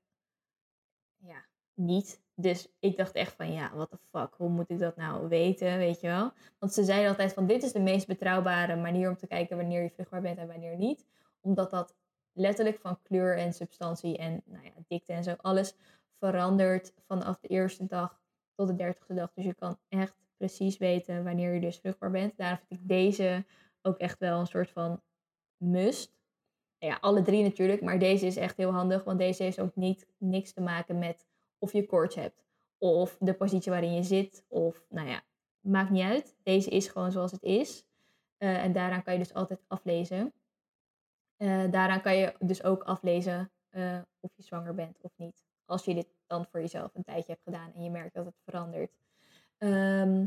ja, 1.17 1.45
niet. 1.73 2.23
Dus 2.35 2.67
ik 2.79 2.97
dacht 2.97 3.13
echt 3.13 3.35
van 3.35 3.51
ja, 3.53 3.71
what 3.75 3.89
the 3.89 3.97
fuck, 3.97 4.33
hoe 4.37 4.49
moet 4.49 4.69
ik 4.69 4.79
dat 4.79 4.95
nou 4.95 5.27
weten, 5.27 5.77
weet 5.77 6.01
je 6.01 6.07
wel? 6.07 6.31
Want 6.59 6.73
ze 6.73 6.83
zeiden 6.83 7.09
altijd 7.09 7.33
van 7.33 7.47
dit 7.47 7.63
is 7.63 7.71
de 7.71 7.79
meest 7.79 8.07
betrouwbare 8.07 8.75
manier 8.75 9.09
om 9.09 9.17
te 9.17 9.27
kijken 9.27 9.57
wanneer 9.57 9.81
je 9.81 9.89
vruchtbaar 9.89 10.21
bent 10.21 10.37
en 10.37 10.47
wanneer 10.47 10.77
niet. 10.77 11.05
Omdat 11.45 11.71
dat 11.71 11.95
letterlijk 12.31 12.79
van 12.79 13.01
kleur 13.01 13.37
en 13.37 13.53
substantie 13.53 14.17
en 14.17 14.41
nou 14.45 14.63
ja, 14.63 14.71
dikte 14.87 15.13
en 15.13 15.23
zo 15.23 15.35
alles 15.37 15.75
verandert 16.19 16.93
vanaf 17.07 17.39
de 17.39 17.47
eerste 17.47 17.85
dag 17.85 18.21
tot 18.55 18.67
de 18.67 18.75
dertigste 18.75 19.13
dag. 19.13 19.33
Dus 19.33 19.45
je 19.45 19.53
kan 19.53 19.77
echt 19.89 20.15
precies 20.37 20.77
weten 20.77 21.23
wanneer 21.23 21.53
je 21.53 21.59
dus 21.59 21.77
vruchtbaar 21.77 22.11
bent. 22.11 22.37
Daarom 22.37 22.59
vind 22.67 22.79
ik 22.79 22.87
deze 22.87 23.45
ook 23.81 23.97
echt 23.97 24.19
wel 24.19 24.39
een 24.39 24.47
soort 24.47 24.69
van 24.69 25.01
must. 25.57 26.13
Ja, 26.77 26.97
alle 27.01 27.21
drie 27.21 27.43
natuurlijk, 27.43 27.81
maar 27.81 27.99
deze 27.99 28.25
is 28.25 28.35
echt 28.35 28.57
heel 28.57 28.71
handig, 28.71 29.03
want 29.03 29.19
deze 29.19 29.43
heeft 29.43 29.59
ook 29.59 29.75
niet 29.75 30.07
niks 30.17 30.53
te 30.53 30.61
maken 30.61 30.99
met 30.99 31.27
of 31.59 31.73
je 31.73 31.85
koorts 31.85 32.15
hebt 32.15 32.45
of 32.77 33.17
de 33.19 33.33
positie 33.33 33.71
waarin 33.71 33.93
je 33.93 34.03
zit 34.03 34.45
of 34.47 34.85
nou 34.89 35.07
ja, 35.07 35.23
maakt 35.59 35.89
niet 35.89 36.03
uit. 36.03 36.35
Deze 36.43 36.69
is 36.69 36.87
gewoon 36.87 37.11
zoals 37.11 37.31
het 37.31 37.43
is. 37.43 37.85
Eh, 38.37 38.63
en 38.63 38.73
daaraan 38.73 39.03
kan 39.03 39.13
je 39.13 39.19
dus 39.19 39.33
altijd 39.33 39.63
aflezen. 39.67 40.33
Eh, 41.37 41.71
daaraan 41.71 42.01
kan 42.01 42.17
je 42.17 42.33
dus 42.39 42.63
ook 42.63 42.83
aflezen 42.83 43.51
eh, 43.69 43.97
of 44.19 44.31
je 44.35 44.43
zwanger 44.43 44.75
bent 44.75 44.97
of 45.01 45.11
niet. 45.15 45.43
Als 45.65 45.85
je 45.85 45.93
dit 45.93 46.07
dan 46.27 46.45
voor 46.51 46.59
jezelf 46.59 46.91
een 46.95 47.03
tijdje 47.03 47.31
hebt 47.31 47.43
gedaan 47.43 47.71
en 47.75 47.83
je 47.83 47.89
merkt 47.89 48.13
dat 48.13 48.25
het 48.25 48.35
verandert. 48.45 48.91
Ehm, 49.57 50.25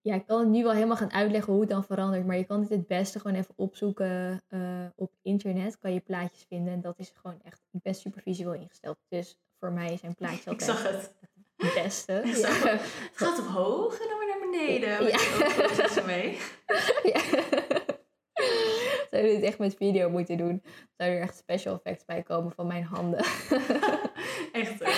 ja, 0.00 0.14
ik 0.14 0.26
kan 0.26 0.40
het 0.40 0.48
nu 0.48 0.62
wel 0.62 0.72
helemaal 0.72 0.96
gaan 0.96 1.12
uitleggen 1.12 1.52
hoe 1.52 1.60
het 1.62 1.70
dan 1.70 1.84
verandert. 1.84 2.26
Maar 2.26 2.36
je 2.36 2.44
kan 2.44 2.60
dit 2.60 2.68
het 2.70 2.86
beste 2.86 3.20
gewoon 3.20 3.36
even 3.36 3.54
opzoeken 3.56 4.42
eh, 4.48 4.86
op 4.96 5.12
internet. 5.22 5.78
Kan 5.78 5.92
je 5.92 6.00
plaatjes 6.00 6.44
vinden. 6.48 6.72
En 6.72 6.80
dat 6.80 6.98
is 6.98 7.12
gewoon 7.14 7.40
echt, 7.42 7.60
ik 7.70 7.82
ben 7.82 7.94
super 7.94 8.22
visueel 8.22 8.54
ingesteld. 8.54 8.98
Dus 9.08 9.38
voor 9.58 9.72
mij 9.72 9.96
zijn 9.96 10.14
plaatjes 10.14 10.44
Ik 10.44 10.50
altijd 10.50 10.62
zag 10.62 10.82
het. 10.82 11.14
het 11.56 11.74
beste. 11.74 12.12
Ik 12.12 12.24
Ja. 12.24 12.34
zag 12.34 12.62
het. 12.62 12.80
Het 12.80 13.10
gaat 13.14 13.38
omhoog 13.38 14.00
en 14.00 14.08
dan 14.08 14.18
weer 14.18 14.28
naar 14.28 14.50
beneden. 14.50 14.90
Ja. 15.06 15.76
Met 15.76 15.96
er 15.96 16.04
mee. 16.16 16.38
Ja. 17.02 17.20
Zou 19.10 19.24
je 19.24 19.34
dit 19.34 19.42
echt 19.42 19.58
met 19.58 19.74
video 19.74 20.10
moeten 20.10 20.36
doen? 20.36 20.62
Zou 20.96 21.10
er 21.10 21.20
echt 21.20 21.36
special 21.36 21.74
effects 21.74 22.04
bij 22.04 22.22
komen 22.22 22.52
van 22.52 22.66
mijn 22.66 22.84
handen? 22.84 23.18
Echt. 24.52 24.82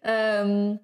Ehm, 0.00 0.76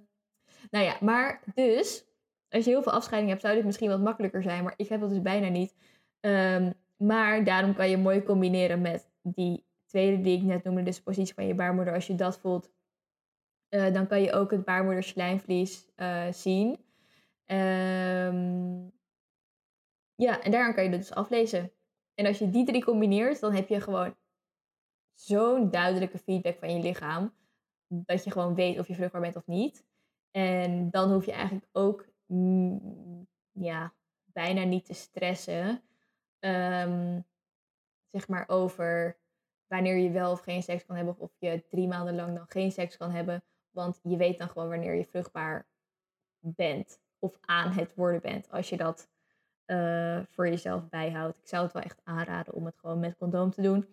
nou 0.70 0.84
ja, 0.84 0.96
maar 1.00 1.42
dus, 1.54 2.04
als 2.48 2.64
je 2.64 2.70
heel 2.70 2.82
veel 2.82 2.92
afscheiding 2.92 3.30
hebt, 3.30 3.42
zou 3.44 3.54
dit 3.54 3.64
misschien 3.64 3.88
wat 3.88 4.00
makkelijker 4.00 4.42
zijn. 4.42 4.64
Maar 4.64 4.74
ik 4.76 4.88
heb 4.88 5.00
dat 5.00 5.08
dus 5.08 5.22
bijna 5.22 5.48
niet. 5.48 5.74
Ehm, 6.20 6.72
maar 6.96 7.44
daarom 7.44 7.74
kan 7.74 7.90
je 7.90 7.96
mooi 7.96 8.22
combineren 8.22 8.80
met 8.80 9.10
die 9.22 9.64
tweede 9.86 10.20
die 10.20 10.36
ik 10.36 10.42
net 10.42 10.64
noemde, 10.64 10.82
dus 10.82 10.96
de 10.96 11.02
positie 11.02 11.34
van 11.34 11.46
je 11.46 11.54
baarmoeder. 11.54 11.94
Als 11.94 12.06
je 12.06 12.14
dat 12.14 12.38
voelt, 12.38 12.70
eh, 13.68 13.92
dan 13.92 14.06
kan 14.06 14.22
je 14.22 14.32
ook 14.32 14.50
het 14.50 14.64
baarmoederslijmvlies 14.64 15.86
eh 15.94 16.32
zien. 16.32 16.78
Ehm, 17.44 18.86
ja, 20.14 20.42
en 20.42 20.50
daaraan 20.50 20.74
kan 20.74 20.84
je 20.84 20.90
dat 20.90 20.98
dus 20.98 21.12
aflezen. 21.14 21.72
En 22.14 22.26
als 22.26 22.38
je 22.38 22.50
die 22.50 22.64
drie 22.64 22.84
combineert, 22.84 23.40
dan 23.40 23.52
heb 23.52 23.68
je 23.68 23.80
gewoon 23.80 24.16
zo'n 25.12 25.70
duidelijke 25.70 26.18
feedback 26.18 26.58
van 26.58 26.76
je 26.76 26.82
lichaam. 26.82 27.34
Dat 27.86 28.24
je 28.24 28.30
gewoon 28.30 28.54
weet 28.54 28.78
of 28.78 28.88
je 28.88 28.94
vruchtbaar 28.94 29.20
bent 29.20 29.36
of 29.36 29.46
niet. 29.46 29.84
En 30.30 30.90
dan 30.90 31.12
hoef 31.12 31.24
je 31.24 31.32
eigenlijk 31.32 31.68
ook 31.72 32.08
ja, 33.52 33.94
bijna 34.24 34.64
niet 34.64 34.84
te 34.84 34.94
stressen. 34.94 35.82
ehm, 36.38 37.20
zeg 38.10 38.28
maar 38.28 38.48
over 38.48 39.18
wanneer 39.66 39.96
je 39.96 40.10
wel 40.10 40.30
of 40.32 40.40
geen 40.40 40.62
seks 40.62 40.84
kan 40.84 40.96
hebben. 40.96 41.18
Of 41.18 41.32
je 41.38 41.66
drie 41.68 41.88
maanden 41.88 42.14
lang 42.14 42.36
dan 42.36 42.48
geen 42.48 42.72
seks 42.72 42.96
kan 42.96 43.10
hebben. 43.10 43.44
Want 43.70 44.00
je 44.02 44.16
weet 44.16 44.38
dan 44.38 44.48
gewoon 44.48 44.68
wanneer 44.68 44.94
je 44.94 45.04
vruchtbaar 45.04 45.68
bent. 46.38 47.00
Of 47.18 47.38
aan 47.40 47.72
het 47.72 47.94
worden 47.94 48.20
bent. 48.20 48.50
Als 48.50 48.68
je 48.68 48.76
dat 48.76 49.10
eh, 49.64 50.18
voor 50.30 50.48
jezelf 50.48 50.88
bijhoudt. 50.88 51.38
Ik 51.38 51.48
zou 51.48 51.62
het 51.62 51.72
wel 51.72 51.82
echt 51.82 52.00
aanraden 52.04 52.54
om 52.54 52.64
het 52.64 52.76
gewoon 52.78 53.00
met 53.00 53.16
condoom 53.16 53.50
te 53.50 53.62
doen. 53.62 53.86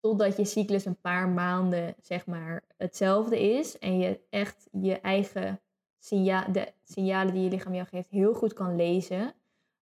totdat 0.00 0.36
je 0.36 0.44
cyclus 0.44 0.84
een 0.84 1.00
paar 1.00 1.28
maanden, 1.28 1.94
zeg 2.00 2.26
maar, 2.26 2.62
hetzelfde 2.76 3.40
is. 3.40 3.78
En 3.78 3.98
je 3.98 4.20
echt 4.30 4.68
je 4.72 5.00
eigen 5.00 5.60
signa 5.98 6.44
de 6.44 6.72
signalen 6.82 7.34
die 7.34 7.42
je 7.42 7.50
lichaam 7.50 7.74
jou 7.74 7.86
geeft 7.86 8.10
heel 8.10 8.34
goed 8.34 8.52
kan 8.52 8.76
lezen. 8.76 9.34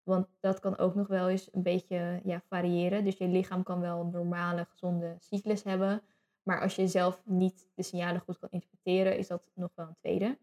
Want 0.03 0.27
dat 0.41 0.61
kan 0.61 0.79
ook 0.79 0.95
nog 0.95 1.07
wel 1.07 1.29
eens 1.29 1.49
een 1.53 1.63
beetje 1.63 2.21
ja, 2.25 2.43
variëren. 2.49 3.05
Dus 3.05 3.17
je 3.17 3.29
lichaam 3.29 3.63
kan 3.63 3.81
wel 3.81 4.01
een 4.01 4.11
normale, 4.11 4.65
gezonde 4.65 5.17
cyclus 5.19 5.63
hebben. 5.63 6.03
Maar 6.43 6.61
als 6.61 6.77
je 6.77 6.89
zelf 6.89 7.23
niet 7.25 7.69
de 7.75 7.83
signalen 7.83 8.21
goed 8.21 8.39
kan 8.39 8.49
interpreteren, 8.51 9.19
is 9.19 9.27
dat 9.27 9.43
nog 9.55 9.71
wel 9.75 9.87
een 9.87 9.97
tweede. 9.99 10.39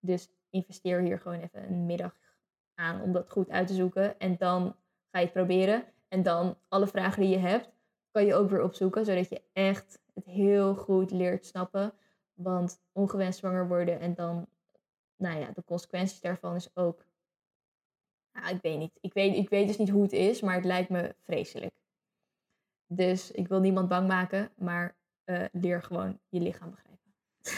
Dus 0.00 0.28
investeer 0.50 1.00
hier 1.00 1.18
gewoon 1.18 1.40
even 1.40 1.62
een 1.62 1.86
middag 1.86 2.16
aan 2.74 3.00
om 3.00 3.12
dat 3.12 3.30
goed 3.30 3.50
uit 3.50 3.66
te 3.66 3.74
zoeken. 3.74 4.18
En 4.18 4.36
dan 4.36 4.76
ga 5.10 5.18
je 5.18 5.24
het 5.24 5.32
proberen. 5.32 5.84
En 6.08 6.22
dan 6.22 6.58
alle 6.68 6.86
vragen 6.86 7.22
die 7.22 7.30
je 7.30 7.38
hebt, 7.38 7.70
kan 8.10 8.26
je 8.26 8.34
ook 8.34 8.50
weer 8.50 8.62
opzoeken. 8.62 9.04
Zodat 9.04 9.28
je 9.28 9.42
echt 9.52 10.02
het 10.14 10.24
heel 10.24 10.74
goed 10.74 11.10
leert 11.10 11.46
snappen. 11.46 11.92
Want 12.34 12.80
ongewenst 12.92 13.38
zwanger 13.38 13.68
worden 13.68 14.00
en 14.00 14.14
dan, 14.14 14.46
nou 15.16 15.38
ja, 15.38 15.50
de 15.54 15.64
consequenties 15.64 16.20
daarvan 16.20 16.54
is 16.54 16.76
ook. 16.76 17.06
Nou, 18.32 18.54
ik 18.54 18.62
weet 18.62 18.78
niet. 18.78 18.98
Ik 19.00 19.12
weet, 19.12 19.36
ik 19.36 19.48
weet 19.48 19.66
dus 19.66 19.76
niet 19.76 19.88
hoe 19.88 20.02
het 20.02 20.12
is, 20.12 20.40
maar 20.40 20.54
het 20.54 20.64
lijkt 20.64 20.90
me 20.90 21.14
vreselijk. 21.20 21.74
Dus 22.86 23.30
ik 23.30 23.48
wil 23.48 23.60
niemand 23.60 23.88
bang 23.88 24.08
maken, 24.08 24.52
maar 24.56 24.96
uh, 25.24 25.44
leer 25.52 25.82
gewoon 25.82 26.20
je 26.28 26.40
lichaam 26.40 26.70
begrijpen. 26.70 26.94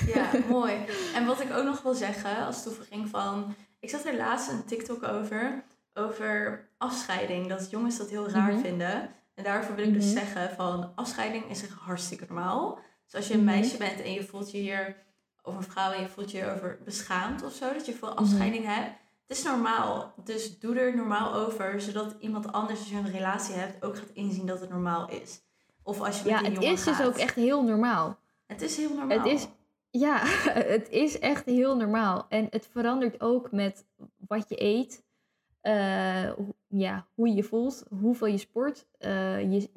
Ja, 0.07 0.31
mooi. 0.59 0.87
En 1.14 1.27
wat 1.27 1.41
ik 1.41 1.53
ook 1.53 1.64
nog 1.64 1.83
wil 1.83 1.95
zeggen 1.95 2.47
als 2.47 2.62
toevoeging 2.62 3.09
van... 3.09 3.55
Ik 3.87 3.93
zag 3.93 4.05
er 4.05 4.16
laatst 4.16 4.51
een 4.51 4.64
TikTok 4.64 5.03
over, 5.03 5.64
over 5.95 6.68
afscheiding. 6.78 7.49
Dat 7.49 7.70
jongens 7.70 7.97
dat 7.97 8.11
heel 8.11 8.28
raar 8.28 8.53
mhm. 8.53 8.61
vinden. 8.61 9.11
En 9.34 9.45
daarvoor 9.45 9.74
wil 9.74 9.84
ik 9.84 9.93
dus 9.93 10.05
mhm. 10.05 10.14
zeggen 10.14 10.55
van 10.57 10.93
afscheiding 10.95 11.51
is 11.51 11.62
echt 11.62 11.72
hartstikke 11.72 12.24
normaal. 12.28 12.78
Dus 13.05 13.14
als 13.14 13.28
je 13.28 13.34
een 13.34 13.45
mhm. 13.45 13.49
meisje 13.49 13.76
bent 13.76 14.01
en 14.01 14.12
je 14.12 14.24
voelt 14.24 14.51
je 14.51 14.59
hier, 14.59 14.97
of 15.43 15.57
een 15.57 15.62
vrouw 15.62 15.93
en 15.93 16.01
je 16.01 16.09
voelt 16.09 16.30
je 16.30 16.51
over 16.51 16.78
beschaamd 16.84 17.43
of 17.43 17.53
zo, 17.53 17.72
dat 17.72 17.87
je 17.87 17.93
veel 17.93 18.14
afscheiding 18.14 18.64
hebt. 18.64 18.91
Het 19.26 19.37
is 19.37 19.43
normaal. 19.43 20.14
Dus 20.24 20.59
doe 20.59 20.78
er 20.78 20.97
normaal 20.97 21.34
over, 21.34 21.80
zodat 21.80 22.14
iemand 22.18 22.53
anders, 22.53 22.78
als 22.78 22.89
je 22.89 22.97
een 22.97 23.11
relatie 23.12 23.55
hebt, 23.55 23.84
ook 23.84 23.97
gaat 23.97 24.11
inzien 24.12 24.47
dat 24.47 24.61
het 24.61 24.70
normaal 24.70 25.11
is. 25.11 25.41
Of 25.82 26.01
als 26.01 26.18
je 26.18 26.22
met 26.22 26.32
ja, 26.32 26.39
een 26.39 26.53
jongen 26.53 26.68
het 26.68 26.78
is 26.78 26.84
dus 26.84 27.03
ook 27.03 27.16
echt 27.16 27.34
heel 27.34 27.62
normaal. 27.62 28.18
Het 28.47 28.62
is 28.62 28.76
heel 28.76 28.95
normaal. 28.95 29.18
Het 29.18 29.26
is, 29.26 29.47
ja, 29.99 30.20
het 30.76 30.88
is 30.88 31.18
echt 31.18 31.44
heel 31.44 31.76
normaal. 31.76 32.26
En 32.28 32.47
het 32.51 32.66
verandert 32.66 33.20
ook 33.20 33.53
met 33.53 33.86
wat 34.16 34.49
je 34.49 34.62
eet, 34.62 35.05
uh, 35.62 36.38
ja, 36.66 37.09
hoe 37.14 37.28
je 37.28 37.34
je 37.34 37.42
voelt, 37.42 37.84
hoeveel 38.01 38.26
je 38.26 38.38
sport. 38.38 38.86
Uh, 38.99 39.53
je, 39.53 39.70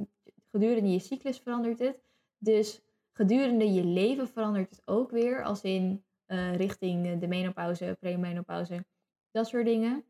gedurende 0.52 0.92
je 0.92 1.00
cyclus 1.00 1.40
verandert 1.40 1.80
het. 1.80 2.02
Dus 2.38 2.82
gedurende 3.12 3.74
je 3.74 3.84
leven 3.84 4.28
verandert 4.28 4.70
het 4.70 4.82
ook 4.86 5.12
weer, 5.12 5.44
als 5.44 5.62
in 5.62 6.04
uh, 6.28 6.56
richting 6.56 7.20
de 7.20 7.28
menopauze, 7.28 7.98
premenopauze, 8.00 8.86
dat 9.32 9.48
soort 9.48 9.66
dingen. 9.66 10.04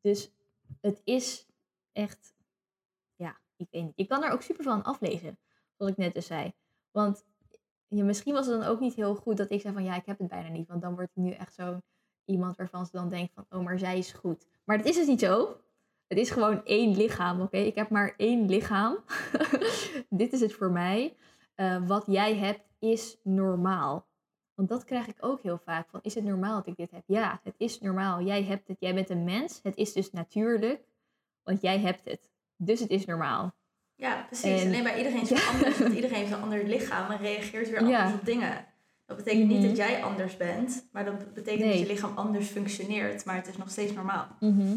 dus 0.00 0.30
het 0.80 1.00
is 1.04 1.46
echt, 1.92 2.34
ja, 3.14 3.36
ik 3.56 3.66
weet 3.70 3.96
niet. 3.96 4.08
Kan 4.08 4.24
er 4.24 4.32
ook 4.32 4.42
super 4.42 4.68
aan 4.68 4.82
aflezen, 4.82 5.38
zoals 5.76 5.92
ik 5.92 5.98
net 5.98 6.14
dus 6.14 6.26
zei. 6.26 6.52
Want 6.90 7.24
ja, 7.88 8.04
misschien 8.04 8.32
was 8.32 8.46
het 8.46 8.60
dan 8.60 8.68
ook 8.68 8.80
niet 8.80 8.94
heel 8.94 9.14
goed 9.14 9.36
dat 9.36 9.50
ik 9.50 9.60
zei 9.60 9.74
van 9.74 9.84
ja, 9.84 9.96
ik 9.96 10.06
heb 10.06 10.18
het 10.18 10.28
bijna 10.28 10.48
niet. 10.48 10.68
Want 10.68 10.82
dan 10.82 10.94
wordt 10.94 11.10
ik 11.14 11.22
nu 11.22 11.30
echt 11.30 11.54
zo 11.54 11.80
iemand 12.24 12.56
waarvan 12.56 12.86
ze 12.86 12.92
dan 12.92 13.08
denkt 13.08 13.32
van 13.34 13.46
oh, 13.50 13.64
maar 13.64 13.78
zij 13.78 13.98
is 13.98 14.12
goed. 14.12 14.46
Maar 14.64 14.76
dat 14.76 14.86
is 14.86 14.96
dus 14.96 15.06
niet 15.06 15.20
zo. 15.20 15.60
Het 16.06 16.18
is 16.18 16.30
gewoon 16.30 16.64
één 16.64 16.96
lichaam, 16.96 17.40
oké? 17.40 17.56
Ik 17.56 17.74
heb 17.74 17.90
maar 17.90 18.14
één 18.16 18.46
lichaam. 18.48 18.98
Dit 20.08 20.32
is 20.32 20.40
het 20.40 20.52
voor 20.52 20.70
mij. 20.70 21.16
Uh, 21.56 21.86
wat 21.86 22.04
jij 22.06 22.36
hebt 22.36 22.64
is 22.78 23.20
normaal. 23.22 24.06
Want 24.54 24.68
dat 24.68 24.84
krijg 24.84 25.06
ik 25.06 25.16
ook 25.20 25.42
heel 25.42 25.58
vaak. 25.58 25.88
Van, 25.90 26.00
is 26.02 26.14
het 26.14 26.24
normaal 26.24 26.54
dat 26.54 26.66
ik 26.66 26.76
dit 26.76 26.90
heb? 26.90 27.02
Ja, 27.06 27.40
het 27.42 27.54
is 27.58 27.80
normaal. 27.80 28.20
Jij 28.22 28.42
hebt 28.42 28.68
het. 28.68 28.76
Jij 28.80 28.94
bent 28.94 29.10
een 29.10 29.24
mens. 29.24 29.60
Het 29.62 29.76
is 29.76 29.92
dus 29.92 30.10
natuurlijk. 30.10 30.84
Want 31.42 31.62
jij 31.62 31.78
hebt 31.78 32.04
het. 32.04 32.30
Dus 32.56 32.80
het 32.80 32.90
is 32.90 33.04
normaal. 33.04 33.54
Ja, 33.96 34.24
precies. 34.26 34.62
En, 34.62 34.68
Alleen 34.68 34.82
bij 34.82 34.96
iedereen 34.96 35.22
is 35.22 35.30
het 35.30 35.48
anders, 35.52 35.78
want 35.78 35.94
iedereen 35.94 36.16
heeft 36.16 36.32
een 36.32 36.42
ander 36.42 36.64
lichaam 36.64 37.10
en 37.10 37.18
reageert 37.18 37.70
weer 37.70 37.78
anders 37.78 38.12
op 38.12 38.24
dingen. 38.24 38.66
Dat 39.06 39.16
betekent 39.16 39.48
niet 39.48 39.62
dat 39.62 39.70
mhm. 39.70 39.80
jij 39.80 40.02
anders 40.02 40.36
bent, 40.36 40.88
maar 40.92 41.04
dat 41.04 41.34
betekent 41.34 41.70
dat 41.70 41.78
je 41.78 41.86
lichaam 41.86 42.16
anders 42.16 42.48
functioneert, 42.48 43.24
maar 43.24 43.36
het 43.36 43.48
is 43.48 43.56
nog 43.56 43.70
steeds 43.70 43.92
normaal. 43.92 44.36
Mhm. 44.40 44.76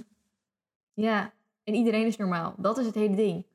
Ja, 0.94 1.34
en 1.64 1.74
iedereen 1.74 2.06
is 2.06 2.18
normaal. 2.18 2.54
Dat 2.58 2.78
is 2.78 2.86
het 2.86 2.96
hele 2.96 3.16
ding. 3.16 3.46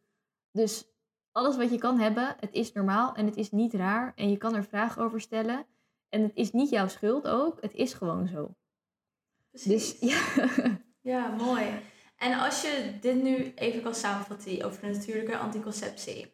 Dus 0.50 0.86
alles 1.32 1.56
wat 1.56 1.70
je 1.70 1.78
kan 1.78 2.00
hebben, 2.00 2.36
het 2.40 2.52
is 2.52 2.72
normaal 2.72 3.14
en 3.14 3.26
het 3.26 3.36
is 3.36 3.50
niet 3.50 3.74
raar 3.74 4.12
en 4.16 4.30
je 4.30 4.36
kan 4.36 4.54
er 4.54 4.64
vragen 4.64 5.02
over 5.02 5.20
stellen. 5.20 5.66
En 6.08 6.22
het 6.22 6.32
is 6.34 6.52
niet 6.52 6.70
jouw 6.70 6.88
schuld 6.88 7.26
ook, 7.26 7.60
het 7.60 7.74
is 7.74 7.94
gewoon 7.94 8.26
zo. 8.28 8.54
Precies. 9.50 9.98
Dus, 9.98 10.10
ja. 10.10 10.78
ja, 11.00 11.28
mooi. 11.28 11.64
En 12.24 12.38
als 12.38 12.62
je 12.62 12.98
dit 13.00 13.22
nu 13.22 13.52
even 13.54 13.82
kan 13.82 13.94
samenvatten 13.94 14.64
over 14.64 14.80
de 14.80 14.86
natuurlijke 14.86 15.36
anticonceptie. 15.36 16.32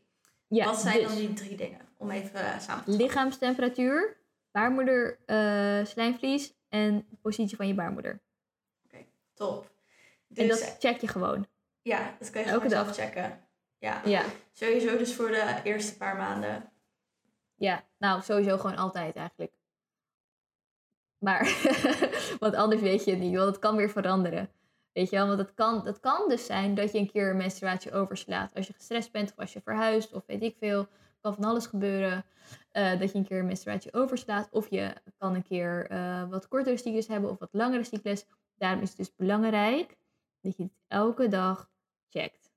Ja, 0.49 0.65
wat 0.65 0.81
zijn 0.81 1.03
dan 1.03 1.11
dus 1.11 1.19
die 1.19 1.33
drie 1.33 1.57
dingen? 1.57 1.81
Om 1.97 2.11
even 2.11 2.41
uh, 2.41 2.59
samen 2.59 2.85
te 2.85 2.91
Lichaamstemperatuur, 2.91 4.17
baarmoeder, 4.51 5.19
uh, 5.27 5.87
slijmvlies 5.87 6.55
en 6.69 7.07
positie 7.23 7.57
van 7.57 7.67
je 7.67 7.75
baarmoeder. 7.75 8.23
Oké, 8.85 9.05
top. 9.35 9.71
Dus, 10.29 10.39
en 10.39 10.49
dat 10.49 10.77
check 10.79 11.01
je 11.01 11.09
gewoon. 11.09 11.47
Ja, 11.83 12.17
dat 12.19 12.31
kan 12.31 12.43
je 12.43 12.49
Elke 12.49 12.69
dag 12.69 12.95
checken. 12.95 13.41
Ja. 13.79 14.03
ja. 14.05 14.25
Sowieso 14.53 14.97
dus 14.99 15.15
voor 15.15 15.29
de 15.29 15.61
eerste 15.65 15.97
paar 15.97 16.17
maanden. 16.17 16.73
Ja, 17.55 17.85
nou 17.99 18.23
sowieso 18.23 18.59
gewoon 18.59 18.77
altijd 18.77 19.17
eigenlijk. 19.17 19.53
Maar, 21.19 21.41
want 22.41 22.55
anders 22.55 22.81
weet 22.81 23.05
je 23.05 23.11
het 23.11 23.21
niet, 23.21 23.37
want 23.37 23.49
het 23.49 23.59
kan 23.59 23.77
weer 23.77 23.91
veranderen. 23.91 24.51
Weet 24.93 25.11
je 25.11 25.17
wel, 25.17 25.27
want 25.27 25.39
het 25.39 25.55
kan, 25.55 25.87
het 25.87 26.01
kan 26.01 26.29
dus 26.29 26.47
zijn 26.47 26.75
dat 26.75 26.93
je 26.93 26.99
een 26.99 27.11
keer 27.11 27.31
een 27.31 27.37
menstruatie 27.37 27.93
overslaat. 27.93 28.55
Als 28.55 28.67
je 28.67 28.73
gestrest 28.73 29.13
bent 29.13 29.31
of 29.31 29.39
als 29.39 29.53
je 29.53 29.61
verhuist 29.61 30.13
of 30.13 30.27
weet 30.27 30.43
ik 30.43 30.57
veel. 30.59 30.87
Kan 31.21 31.35
van 31.35 31.45
alles 31.45 31.67
gebeuren. 31.67 32.25
Uh, 32.73 32.99
dat 32.99 33.13
je 33.13 33.19
een 33.19 33.27
keer 33.27 33.39
een 33.39 33.47
menstruatie 33.47 33.95
overslaat. 33.95 34.49
Of 34.51 34.71
je 34.71 34.95
kan 35.19 35.35
een 35.35 35.43
keer 35.43 35.91
uh, 35.91 36.29
wat 36.29 36.49
kortere 36.49 36.77
cyclus 36.77 37.07
hebben 37.07 37.31
of 37.31 37.39
wat 37.39 37.49
langere 37.53 37.85
cyclus. 37.85 38.27
Daarom 38.55 38.83
is 38.83 38.89
het 38.89 38.99
dus 38.99 39.15
belangrijk 39.15 39.97
dat 40.41 40.57
je 40.57 40.63
het 40.63 40.73
elke 40.89 41.29
dag 41.29 41.71
checkt. 42.09 42.53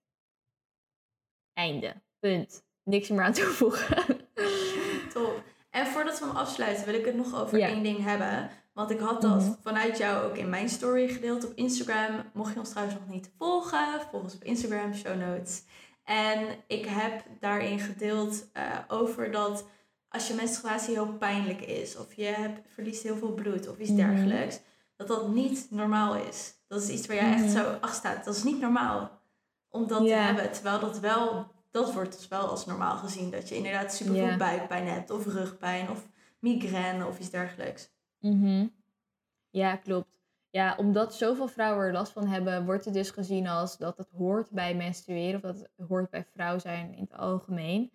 Einde. 1.54 2.02
Punt. 2.20 2.64
Niks 2.84 3.10
meer 3.10 3.24
aan 3.24 3.34
toevoegen. 3.34 4.06
Top. 5.14 5.44
En 5.70 5.88
voordat 5.88 6.20
we 6.20 6.26
hem 6.26 6.36
afsluiten 6.36 6.86
wil 6.86 6.94
ik 6.94 7.06
het 7.06 7.16
nog 7.16 7.42
over 7.42 7.62
één 7.62 7.84
ding 7.84 8.04
hebben. 8.04 8.50
Want 8.74 8.90
ik 8.90 9.00
had 9.00 9.22
dat 9.22 9.42
mhm. 9.42 9.54
vanuit 9.62 9.98
jou 9.98 10.26
ook 10.26 10.38
in 10.38 10.50
mijn 10.50 10.70
story 10.70 11.08
gedeeld 11.08 11.46
op 11.46 11.52
Instagram. 11.56 12.24
Mocht 12.34 12.54
je 12.54 12.60
ons 12.60 12.70
trouwens 12.70 13.00
nog 13.00 13.10
niet 13.10 13.32
volgen, 13.38 14.02
volg 14.12 14.24
ons 14.24 14.36
op 14.36 14.44
Instagram, 14.44 14.94
show 14.94 15.20
notes. 15.20 15.64
En 16.04 16.48
ik 16.68 16.86
heb 16.86 17.24
daarin 17.40 17.80
gedeeld 17.80 18.46
uh, 18.58 18.64
over 18.88 19.32
dat 19.32 19.66
als 20.10 20.28
je 20.28 20.34
menstruatie 20.34 20.94
heel 20.94 21.14
pijnlijk 21.14 21.62
is, 21.62 21.98
of 21.98 22.14
je 22.14 22.24
hebt, 22.24 22.60
verliest 22.74 23.04
heel 23.04 23.18
veel 23.18 23.34
bloed 23.34 23.68
of 23.68 23.78
iets 23.78 23.90
mhm. 23.90 23.98
dergelijks, 23.98 24.60
dat 24.96 25.08
dat 25.08 25.28
niet 25.28 25.68
normaal 25.70 26.16
is. 26.16 26.54
Dat 26.68 26.82
is 26.82 26.90
iets 26.90 27.08
waar 27.08 27.16
jij 27.16 27.34
echt 27.34 27.44
mhm. 27.44 27.52
zo 27.52 27.78
achter 27.82 27.96
staat. 27.96 28.26
Dat 28.26 28.36
is 28.36 28.44
niet 28.44 28.60
normaal 28.60 29.22
om 29.70 29.88
dat 29.88 30.06
te 30.06 30.14
hebben. 30.14 30.52
Terwijl 30.52 30.80
dat 30.80 31.00
wel, 31.00 31.52
dat 31.72 31.94
wordt 31.94 32.18
dus 32.18 32.28
wel 32.28 32.48
als 32.48 32.66
normaal 32.66 32.98
gezien. 32.98 33.32
Dat 33.32 33.50
je 33.50 33.56
inderdaad 33.56 33.94
super 33.94 34.14
veel 34.14 34.38
buikpijn 34.38 34.88
hebt, 34.88 35.10
of 35.10 35.26
rugpijn, 35.26 35.90
of 35.90 36.08
migraine 36.40 37.08
of 37.08 37.20
iets 37.20 37.30
dergelijks. 37.30 37.93
Mhm. 38.24 38.68
Ja, 39.50 39.76
klopt. 39.76 40.08
Ja, 40.50 40.76
omdat 40.76 41.16
zoveel 41.16 41.48
vrouwen 41.48 41.86
er 41.86 41.92
last 41.94 42.12
van 42.12 42.28
hebben, 42.28 42.66
wordt 42.66 42.86
het 42.86 42.94
dus 42.94 43.10
gezien 43.12 43.48
als 43.48 43.78
dat 43.78 43.98
het 43.98 44.10
hoort 44.10 44.50
bij 44.50 44.76
menstrueren 44.76 45.36
of 45.36 45.42
dat 45.42 45.60
het 45.60 45.88
hoort 45.88 46.10
bij 46.10 46.26
vrouw 46.26 46.60
zijn 46.60 46.94
in 46.94 47.04
het 47.04 47.14
algemeen. 47.14 47.92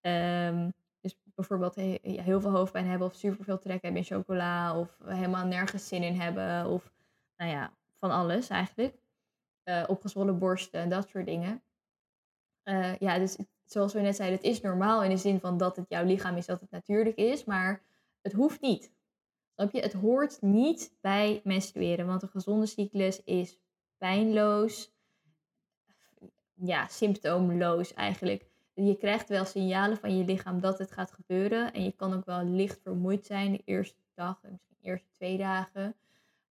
Ehm, 0.00 0.70
dus 1.00 1.16
bijvoorbeeld 1.34 1.74
heel 2.02 2.40
veel 2.40 2.50
hoofdpijn 2.50 2.86
hebben 2.86 3.06
of 3.06 3.14
superveel 3.14 3.58
trek 3.58 3.82
hebben 3.82 4.00
in 4.00 4.06
chocola 4.06 4.78
of 4.78 4.98
helemaal 5.04 5.46
nergens 5.46 5.88
zin 5.88 6.02
in 6.02 6.20
hebben 6.20 6.66
of 6.66 6.92
nou 7.36 7.50
ja, 7.50 7.72
van 7.98 8.10
alles 8.10 8.48
eigenlijk. 8.48 9.00
Uh, 9.64 9.84
opgezwollen 9.86 10.38
borsten 10.38 10.80
en 10.80 10.88
dat 10.88 11.08
soort 11.08 11.26
dingen. 11.26 11.62
Uh, 12.64 12.96
ja, 12.96 13.18
dus 13.18 13.36
zoals 13.64 13.92
we 13.92 14.00
net 14.00 14.16
zeiden, 14.16 14.38
het 14.38 14.46
is 14.46 14.60
normaal 14.60 15.02
in 15.02 15.10
de 15.10 15.16
zin 15.16 15.40
van 15.40 15.56
dat 15.58 15.76
het 15.76 15.88
jouw 15.88 16.04
lichaam 16.04 16.36
is, 16.36 16.46
dat 16.46 16.60
het 16.60 16.70
natuurlijk 16.70 17.16
is, 17.16 17.44
maar 17.44 17.82
het 18.20 18.32
hoeft 18.32 18.60
niet. 18.60 18.92
Snap 19.54 19.72
je? 19.72 19.80
Het 19.80 19.92
hoort 19.92 20.42
niet 20.42 20.96
bij 21.00 21.40
menstrueren, 21.44 22.06
want 22.06 22.22
een 22.22 22.28
gezonde 22.28 22.66
cyclus 22.66 23.22
is 23.22 23.58
pijnloos, 23.98 24.92
ja, 26.54 26.86
symptoomloos 26.86 27.94
eigenlijk. 27.94 28.50
Je 28.74 28.96
krijgt 28.96 29.28
wel 29.28 29.44
signalen 29.44 29.96
van 29.96 30.16
je 30.16 30.24
lichaam 30.24 30.60
dat 30.60 30.78
het 30.78 30.92
gaat 30.92 31.12
gebeuren. 31.12 31.72
En 31.72 31.84
je 31.84 31.92
kan 31.92 32.14
ook 32.14 32.24
wel 32.24 32.44
licht 32.44 32.80
vermoeid 32.82 33.26
zijn 33.26 33.52
de 33.52 33.62
eerste 33.64 34.00
dag 34.14 34.38
en 34.42 34.50
misschien 34.50 34.76
de 34.80 34.88
eerste 34.88 35.08
twee 35.10 35.38
dagen. 35.38 35.94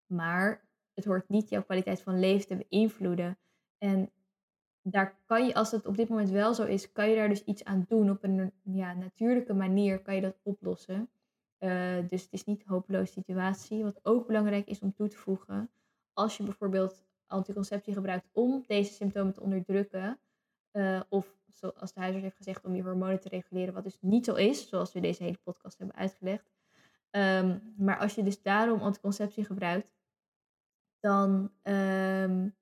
Maar 0.06 0.64
het 0.94 1.04
hoort 1.04 1.28
niet 1.28 1.48
jouw 1.48 1.62
kwaliteit 1.62 2.02
van 2.02 2.20
leven 2.20 2.46
te 2.46 2.66
beïnvloeden. 2.68 3.38
En 3.78 4.10
daar 4.82 5.18
kan 5.24 5.46
je, 5.46 5.54
als 5.54 5.70
het 5.70 5.86
op 5.86 5.96
dit 5.96 6.08
moment 6.08 6.30
wel 6.30 6.54
zo 6.54 6.64
is, 6.64 6.92
kan 6.92 7.08
je 7.08 7.16
daar 7.16 7.28
dus 7.28 7.44
iets 7.44 7.64
aan 7.64 7.84
doen. 7.88 8.10
Op 8.10 8.24
een 8.24 8.52
ja, 8.62 8.94
natuurlijke 8.94 9.54
manier 9.54 10.02
kan 10.02 10.14
je 10.14 10.20
dat 10.20 10.38
oplossen. 10.42 11.08
Uh, 11.60 12.08
dus 12.08 12.22
het 12.22 12.32
is 12.32 12.44
niet 12.44 12.60
een 12.60 12.72
hopeloze 12.72 13.12
situatie. 13.12 13.82
Wat 13.82 14.00
ook 14.02 14.26
belangrijk 14.26 14.66
is 14.66 14.80
om 14.80 14.94
toe 14.94 15.08
te 15.08 15.16
voegen, 15.16 15.70
als 16.12 16.36
je 16.36 16.42
bijvoorbeeld 16.42 17.04
anticonceptie 17.26 17.92
gebruikt 17.92 18.28
om 18.32 18.64
deze 18.66 18.92
symptomen 18.92 19.32
te 19.32 19.40
onderdrukken, 19.40 20.20
uh, 20.72 21.00
of 21.08 21.38
zoals 21.52 21.92
de 21.92 22.00
huisarts 22.00 22.24
heeft 22.24 22.36
gezegd, 22.36 22.64
om 22.64 22.74
je 22.74 22.82
hormonen 22.82 23.20
te 23.20 23.28
reguleren, 23.28 23.74
wat 23.74 23.84
dus 23.84 23.98
niet 24.00 24.24
zo 24.24 24.34
is, 24.34 24.68
zoals 24.68 24.92
we 24.92 25.00
deze 25.00 25.22
hele 25.22 25.38
podcast 25.42 25.78
hebben 25.78 25.96
uitgelegd. 25.96 26.50
Um, 27.10 27.74
maar 27.76 27.98
als 27.98 28.14
je 28.14 28.22
dus 28.22 28.42
daarom 28.42 28.80
anticonceptie 28.80 29.44
gebruikt, 29.44 29.98
dan 31.00 31.52
um, 31.62 32.56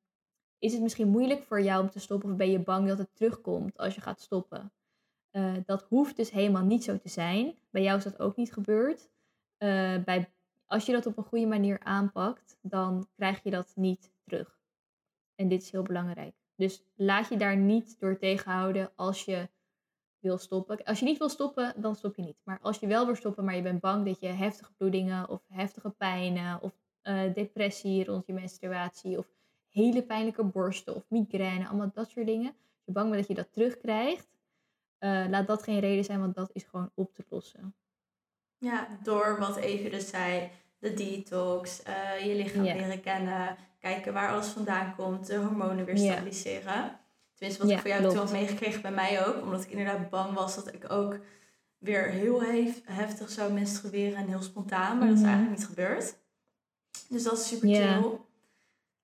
is 0.58 0.72
het 0.72 0.82
misschien 0.82 1.08
moeilijk 1.08 1.42
voor 1.42 1.60
jou 1.60 1.82
om 1.82 1.90
te 1.90 2.00
stoppen 2.00 2.30
of 2.30 2.36
ben 2.36 2.50
je 2.50 2.58
bang 2.58 2.88
dat 2.88 2.98
het 2.98 3.14
terugkomt 3.14 3.78
als 3.78 3.94
je 3.94 4.00
gaat 4.00 4.20
stoppen. 4.20 4.72
Uh, 5.38 5.52
dat 5.66 5.82
hoeft 5.82 6.16
dus 6.16 6.30
helemaal 6.30 6.64
niet 6.64 6.84
zo 6.84 6.98
te 6.98 7.08
zijn. 7.08 7.54
Bij 7.70 7.82
jou 7.82 7.98
is 7.98 8.04
dat 8.04 8.18
ook 8.18 8.36
niet 8.36 8.52
gebeurd. 8.52 9.08
Uh, 9.58 9.96
bij, 10.04 10.30
als 10.66 10.86
je 10.86 10.92
dat 10.92 11.06
op 11.06 11.16
een 11.16 11.24
goede 11.24 11.46
manier 11.46 11.80
aanpakt, 11.82 12.58
dan 12.60 13.08
krijg 13.16 13.42
je 13.42 13.50
dat 13.50 13.72
niet 13.74 14.12
terug. 14.24 14.58
En 15.34 15.48
dit 15.48 15.62
is 15.62 15.70
heel 15.70 15.82
belangrijk. 15.82 16.34
Dus 16.54 16.82
laat 16.94 17.28
je 17.28 17.36
daar 17.36 17.56
niet 17.56 17.96
door 18.00 18.18
tegenhouden 18.18 18.90
als 18.94 19.24
je 19.24 19.48
wil 20.18 20.38
stoppen. 20.38 20.84
Als 20.84 20.98
je 20.98 21.04
niet 21.04 21.18
wil 21.18 21.28
stoppen, 21.28 21.74
dan 21.76 21.94
stop 21.94 22.16
je 22.16 22.22
niet. 22.22 22.40
Maar 22.42 22.58
als 22.62 22.78
je 22.78 22.86
wel 22.86 23.06
wil 23.06 23.14
stoppen, 23.14 23.44
maar 23.44 23.56
je 23.56 23.62
bent 23.62 23.80
bang 23.80 24.06
dat 24.06 24.20
je 24.20 24.26
heftige 24.26 24.72
bloedingen 24.76 25.28
of 25.28 25.42
heftige 25.48 25.90
pijnen 25.90 26.62
of 26.62 26.72
uh, 27.02 27.34
depressie 27.34 28.04
rond 28.04 28.26
je 28.26 28.32
menstruatie 28.32 29.18
of 29.18 29.26
hele 29.68 30.02
pijnlijke 30.02 30.44
borsten 30.44 30.94
of 30.94 31.04
migraine, 31.08 31.68
allemaal 31.68 31.90
dat 31.94 32.10
soort 32.10 32.26
dingen. 32.26 32.48
Als 32.48 32.84
je 32.84 32.92
bang 32.92 33.14
dat 33.14 33.26
je 33.26 33.34
dat 33.34 33.52
terugkrijgt, 33.52 34.28
uh, 35.00 35.24
laat 35.28 35.46
dat 35.46 35.62
geen 35.62 35.78
reden 35.78 36.04
zijn, 36.04 36.20
want 36.20 36.34
dat 36.34 36.50
is 36.52 36.64
gewoon 36.70 36.90
op 36.94 37.14
te 37.14 37.24
lossen. 37.28 37.74
Ja, 38.58 38.88
door 39.02 39.38
wat 39.38 39.56
even 39.56 39.90
dus 39.90 40.08
zei, 40.08 40.50
de 40.78 40.94
detox, 40.94 41.82
uh, 41.88 42.26
je 42.26 42.34
lichaam 42.34 42.62
leren 42.62 43.00
kennen, 43.00 43.56
kijken 43.78 44.12
waar 44.12 44.32
alles 44.32 44.46
vandaan 44.46 44.94
komt, 44.96 45.26
de 45.26 45.36
hormonen 45.36 45.84
weer 45.84 45.98
stabiliseren. 45.98 46.98
Tenminste, 47.34 47.62
wat 47.62 47.72
ik 47.72 47.78
voor 47.78 47.90
jou 47.90 48.02
toen 48.02 48.16
had 48.16 48.32
meegekregen 48.32 48.82
bij 48.82 48.90
mij 48.90 49.26
ook, 49.26 49.42
omdat 49.42 49.62
ik 49.62 49.70
inderdaad 49.70 50.10
bang 50.10 50.34
was 50.34 50.54
dat 50.54 50.74
ik 50.74 50.92
ook 50.92 51.18
weer 51.78 52.10
heel 52.10 52.42
heftig 52.84 53.30
zou 53.30 53.52
menstrueren 53.52 54.18
en 54.18 54.28
heel 54.28 54.42
spontaan, 54.42 54.98
maar 54.98 55.06
dat 55.06 55.16
is 55.16 55.22
mhm. 55.22 55.30
eigenlijk 55.30 55.58
niet 55.58 55.68
gebeurd. 55.68 56.16
Dus 57.08 57.22
dat 57.22 57.38
is 57.38 57.48
super 57.48 57.68
chill. 57.68 58.18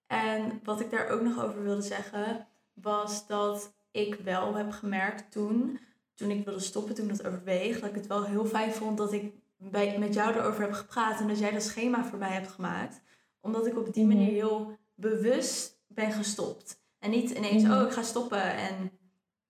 En 0.07 0.61
wat 0.65 0.81
ik 0.81 0.91
daar 0.91 1.09
ook 1.09 1.21
nog 1.21 1.45
over 1.45 1.63
wilde 1.63 1.83
zeggen, 1.83 2.47
was 2.73 3.27
dat 3.27 3.75
ik 3.95 4.15
wel 4.15 4.55
heb 4.55 4.71
gemerkt 4.71 5.33
toen, 5.33 5.79
toen 6.15 6.31
ik 6.31 6.45
wilde 6.45 6.61
stoppen, 6.61 6.95
toen 6.95 7.11
ik 7.11 7.17
dat 7.17 7.27
overweeg, 7.27 7.81
dat 7.81 7.89
ik 7.89 7.95
het 7.95 8.07
wel 8.07 8.25
heel 8.25 8.47
fijn 8.47 8.73
vond 8.73 8.99
dat 8.99 9.13
ik 9.13 9.33
bij, 9.57 9.99
met 9.99 10.15
jou 10.15 10.35
erover 10.35 10.63
heb 10.63 10.73
gepraat 10.73 11.21
en 11.21 11.29
dat 11.29 11.39
jij 11.39 11.51
dat 11.51 11.63
schema 11.63 12.05
voor 12.05 12.19
mij 12.19 12.33
hebt 12.33 12.49
gemaakt. 12.49 13.01
Omdat 13.41 13.67
ik 13.67 13.79
op 13.79 13.95
die 13.95 14.07
manier 14.07 14.27
mhm. 14.27 14.35
heel 14.35 14.79
bewust 14.95 15.79
ben 15.87 16.13
gestopt. 16.13 16.83
En 16.99 17.11
niet 17.11 17.31
ineens, 17.31 17.63
mhm. 17.63 17.73
oh 17.73 17.83
ik 17.83 17.93
ga 17.93 18.03
stoppen 18.03 18.57
en 18.57 18.91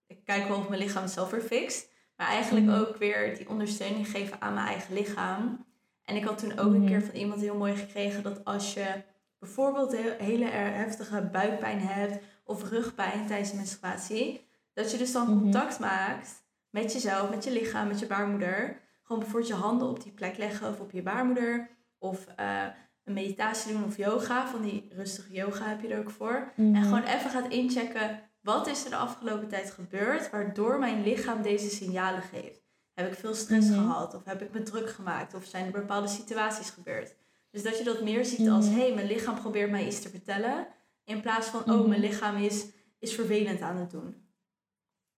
ik 0.07 0.25
kijk 0.25 0.49
wel 0.49 0.59
of 0.59 0.69
mijn 0.69 0.81
lichaam 0.81 1.03
het 1.03 1.13
zelf 1.13 1.31
weer 1.31 1.41
fixt. 1.41 1.89
Maar 2.17 2.27
eigenlijk 2.27 2.67
mhm. 2.67 2.81
ook 2.81 2.97
weer 2.97 3.37
die 3.37 3.49
ondersteuning 3.49 4.09
geven 4.09 4.41
aan 4.41 4.55
mijn 4.55 4.67
eigen 4.67 4.95
lichaam. 4.95 5.67
En 6.05 6.17
ik 6.17 6.25
had 6.25 6.39
toen 6.39 6.59
ook 6.59 6.73
een 6.75 6.87
keer 6.87 7.03
van 7.03 7.15
iemand 7.15 7.41
heel 7.41 7.57
mooi 7.57 7.77
gekregen 7.77 8.23
dat 8.23 8.45
als 8.45 8.75
je 8.75 9.03
bijvoorbeeld 9.39 9.97
hele 10.19 10.47
heftige 10.51 11.29
buikpijn 11.33 11.81
hebt 11.81 12.25
of 12.45 12.69
rugpijn 12.69 13.27
tijdens 13.27 13.51
de 13.51 13.57
menstruatie, 13.57 14.47
dat 14.73 14.91
je 14.91 14.99
dus 14.99 15.13
dan 15.13 15.31
mhm. 15.31 15.39
contact 15.39 15.79
maakt 15.79 16.45
met 16.71 16.93
jezelf, 16.93 17.31
met 17.31 17.45
je 17.45 17.53
lichaam, 17.53 17.89
met 17.89 17.99
je 17.99 18.07
baarmoeder. 18.07 18.81
Gewoon 19.03 19.23
bijvoorbeeld 19.23 19.53
je 19.53 19.59
handen 19.59 19.89
op 19.89 20.03
die 20.03 20.13
plek 20.13 20.37
leggen 20.37 20.69
of 20.69 20.81
op 20.81 20.91
je 20.91 21.03
baarmoeder. 21.03 21.69
Of 21.99 22.27
uh, 22.41 22.63
een 23.05 23.13
meditatie 23.13 23.73
doen 23.73 23.85
of 23.85 23.97
yoga. 23.97 24.47
Van 24.47 24.63
die 24.63 24.89
rustige 24.91 25.33
yoga 25.33 25.69
heb 25.69 25.81
je 25.81 25.89
er 25.89 25.99
ook 25.99 26.11
voor. 26.11 26.53
En 26.57 26.71
mhm. 26.71 26.83
gewoon 26.83 27.03
even 27.03 27.31
gaat 27.31 27.49
inchecken. 27.49 28.21
Wat 28.41 28.67
is 28.67 28.85
er 28.85 28.91
de 28.91 28.97
afgelopen 28.97 29.49
tijd 29.49 29.71
gebeurd 29.71 30.31
waardoor 30.31 30.79
mijn 30.79 31.03
lichaam 31.03 31.43
deze 31.43 31.71
signalen 31.71 32.23
geeft? 32.23 32.63
Heb 32.95 33.13
ik 33.13 33.19
veel 33.19 33.35
stress 33.35 33.69
mhm. 33.69 33.79
gehad? 33.79 34.15
Of 34.15 34.25
heb 34.25 34.43
ik 34.43 34.53
me 34.53 34.63
druk 34.63 34.91
gemaakt? 34.91 35.35
Of 35.35 35.45
zijn 35.45 35.67
er 35.67 35.73
bepaalde 35.73 36.09
situaties 36.09 36.71
gebeurd? 36.71 37.15
Dus 37.51 37.63
dat 37.63 37.79
je 37.79 37.85
dat 37.85 38.03
meer 38.03 38.25
ziet 38.25 38.49
als, 38.49 38.67
hé, 38.67 38.73
hey, 38.73 38.95
mijn 38.95 39.07
lichaam 39.07 39.35
probeert 39.35 39.71
mij 39.71 39.87
iets 39.87 40.01
te 40.01 40.09
vertellen. 40.09 40.67
In 41.05 41.21
plaats 41.21 41.49
van, 41.49 41.61
oh, 41.61 41.67
mijn 41.67 42.01
mhm. 42.01 42.01
lichaam 42.01 42.37
is, 42.37 42.73
is 42.99 43.15
vervelend 43.15 43.61
aan 43.61 43.77
het 43.77 43.91
doen. 43.91 44.29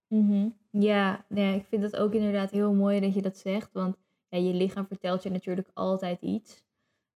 Mhm. 0.07 0.49
Ja, 0.69 1.25
nee, 1.29 1.55
ik 1.55 1.65
vind 1.65 1.83
het 1.83 1.95
ook 1.95 2.13
inderdaad 2.13 2.51
heel 2.51 2.73
mooi 2.73 2.99
dat 2.99 3.13
je 3.13 3.21
dat 3.21 3.37
zegt. 3.37 3.73
Want 3.73 3.97
ja, 4.27 4.37
je 4.37 4.53
lichaam 4.53 4.87
vertelt 4.87 5.23
je 5.23 5.29
natuurlijk 5.29 5.69
altijd 5.73 6.21
iets. 6.21 6.65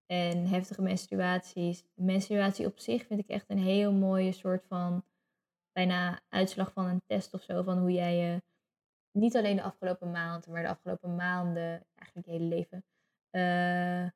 En 0.06 0.46
heftige 0.46 0.82
menstruaties. 0.82 1.86
Menstruatie 1.94 2.66
op 2.66 2.80
zich 2.80 3.06
vind 3.06 3.20
ik 3.20 3.28
echt 3.28 3.50
een 3.50 3.58
heel 3.58 3.92
mooie 3.92 4.32
soort 4.32 4.66
van 4.66 5.04
bijna 5.72 6.22
uitslag 6.30 6.72
van 6.72 6.86
een 6.86 7.04
test 7.06 7.34
of 7.34 7.44
zo. 7.44 7.64
Van 7.64 7.78
hoe 7.78 7.92
jij 7.92 8.18
je 8.18 8.42
niet 9.12 9.36
alleen 9.36 9.56
de 9.56 9.62
afgelopen 9.62 10.12
maanden, 10.12 10.52
maar 10.52 10.62
de 10.62 10.70
afgelopen 10.70 11.16
maanden, 11.16 11.86
eigenlijk 11.96 12.28
je 12.28 12.32
hele 12.32 12.46
leven, 12.46 12.86
uh, 13.32 14.10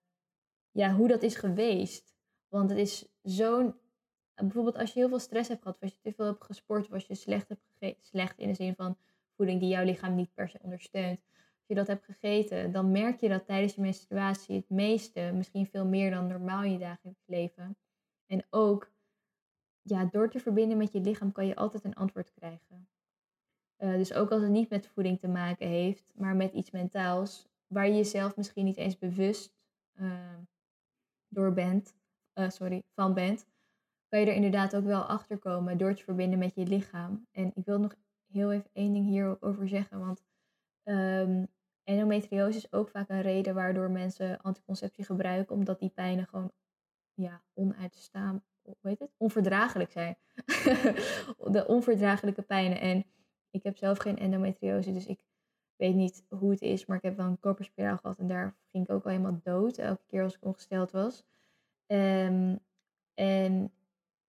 ja, 0.72 0.94
hoe 0.94 1.08
dat 1.08 1.24
is 1.24 1.36
geweest. 1.36 2.16
Want 2.48 2.70
het 2.70 2.80
is 2.80 3.08
zo'n. 3.22 3.76
Bijvoorbeeld 4.36 4.78
als 4.78 4.94
je 4.94 5.00
heel 5.00 5.10
veel 5.10 5.20
stress 5.20 5.50
hebt 5.50 5.62
gehad, 5.62 5.76
of 5.76 5.84
als 5.84 5.92
je 5.92 6.00
te 6.02 6.14
veel 6.14 6.26
hebt 6.26 6.44
gesport, 6.44 6.86
of 6.86 6.94
als 6.94 7.06
je 7.08 7.16
slecht 7.16 7.50
hebt 7.50 7.62
gegeten, 7.72 8.04
slecht 8.04 8.38
in 8.38 8.48
de 8.48 8.54
zin 8.54 8.76
van 8.76 8.98
voeding 9.36 9.60
die 9.60 9.70
jouw 9.70 9.84
lichaam 9.84 10.16
niet 10.16 10.34
per 10.34 10.50
se 10.50 10.60
ondersteunt. 10.62 11.20
Als 11.34 11.68
je 11.68 11.76
dat 11.76 11.88
hebt 11.88 12.06
gegeten, 12.06 12.72
dan 12.72 12.92
merk 12.92 13.20
je 13.20 13.30
dat 13.30 13.46
tijdens 13.46 13.76
je 13.76 13.82
menstruatie 13.82 14.56
het 14.56 14.70
meeste, 14.70 15.32
misschien 15.34 15.68
veel 15.68 15.86
meer 15.86 16.12
dan 16.12 16.28
normaal 16.28 16.64
in 16.64 16.72
je 16.72 16.78
dagelijks 16.78 17.24
leven. 17.26 17.78
En 18.26 18.46
ook, 18.50 18.92
ja, 19.82 20.06
door 20.06 20.30
te 20.30 20.40
verbinden 20.40 20.78
met 20.78 20.92
je 20.92 21.00
lichaam 21.00 21.32
kan 21.32 21.48
je 21.48 21.56
altijd 21.56 21.84
een 21.84 21.96
antwoord 21.96 22.32
krijgen. 22.32 22.88
Uh, 23.78 23.96
dus 23.96 24.14
ook 24.14 24.32
als 24.32 24.42
het 24.42 24.52
niet 24.52 24.70
met 24.70 24.88
voeding 24.88 25.20
te 25.20 25.28
maken 25.28 25.68
heeft, 25.68 26.12
maar 26.14 26.36
met 26.36 26.54
iets 26.54 26.72
mentaals, 26.72 27.48
waar 27.68 27.88
je 27.88 27.96
jezelf 27.96 28.36
misschien 28.36 28.66
niet 28.66 28.78
eens 28.78 28.98
bewust 28.98 29.56
uh, 30.00 30.38
door 31.28 31.54
bent, 31.54 31.96
uh, 32.34 32.50
sorry, 32.50 32.84
van 32.94 33.14
bent, 33.14 33.46
kan 34.16 34.24
je 34.24 34.30
er 34.30 34.44
inderdaad 34.44 34.76
ook 34.76 34.84
wel 34.84 35.02
achter 35.02 35.38
komen 35.38 35.78
door 35.78 35.94
te 35.94 36.04
verbinden 36.04 36.40
met 36.40 36.56
je 36.56 36.66
lichaam. 36.66 37.28
En 37.32 37.52
ik 37.56 37.66
wil 37.66 37.80
nog 37.80 37.96
heel 38.32 38.52
even 38.52 38.70
één 38.74 38.94
ding 38.94 39.06
hierover 39.06 39.68
zeggen, 39.68 40.00
want 40.00 40.24
um, 40.84 41.48
endometriose 41.84 42.58
is 42.58 42.74
ook 42.74 42.90
vaak 42.90 43.10
een 43.10 43.22
reden 43.22 43.54
waardoor 43.56 43.92
mensen 43.92 44.42
anticonceptie 44.42 45.06
gebruiken, 45.06 45.56
omdat 45.56 45.80
die 45.80 45.90
pijnen 45.90 46.28
gewoon 46.28 46.52
ja, 47.14 47.44
onuitstaan, 47.54 48.44
heet 48.82 49.00
het? 49.00 49.12
Onverdraaglijk 49.18 49.92
zijn. 49.92 50.18
de 51.56 51.64
onverdraaglijke 51.68 52.42
pijnen. 52.42 52.80
En 52.80 53.06
ik 53.52 53.64
heb 53.64 53.78
zelf 53.78 53.98
geen 53.98 54.18
endometriose, 54.18 54.92
dus 54.92 55.06
ik 55.06 55.20
weet 55.76 55.96
niet 55.96 56.26
hoe 56.30 56.52
het 56.52 56.62
is, 56.62 56.86
maar 56.86 56.98
ik 56.98 57.04
heb 57.04 57.18
wel 57.18 57.28
een 57.28 57.40
koperspiraal 57.40 57.98
gehad 57.98 58.20
en 58.20 58.28
daar 58.28 58.56
ging 58.72 58.84
ik 58.84 58.92
ook 58.92 59.04
al 59.04 59.12
helemaal 59.12 59.40
dood 59.44 59.78
elke 59.78 60.06
keer 60.06 60.24
als 60.24 60.36
ik 60.36 60.46
ongesteld 60.46 60.92
was. 60.92 61.26
Um, 61.88 62.60
en 63.14 63.72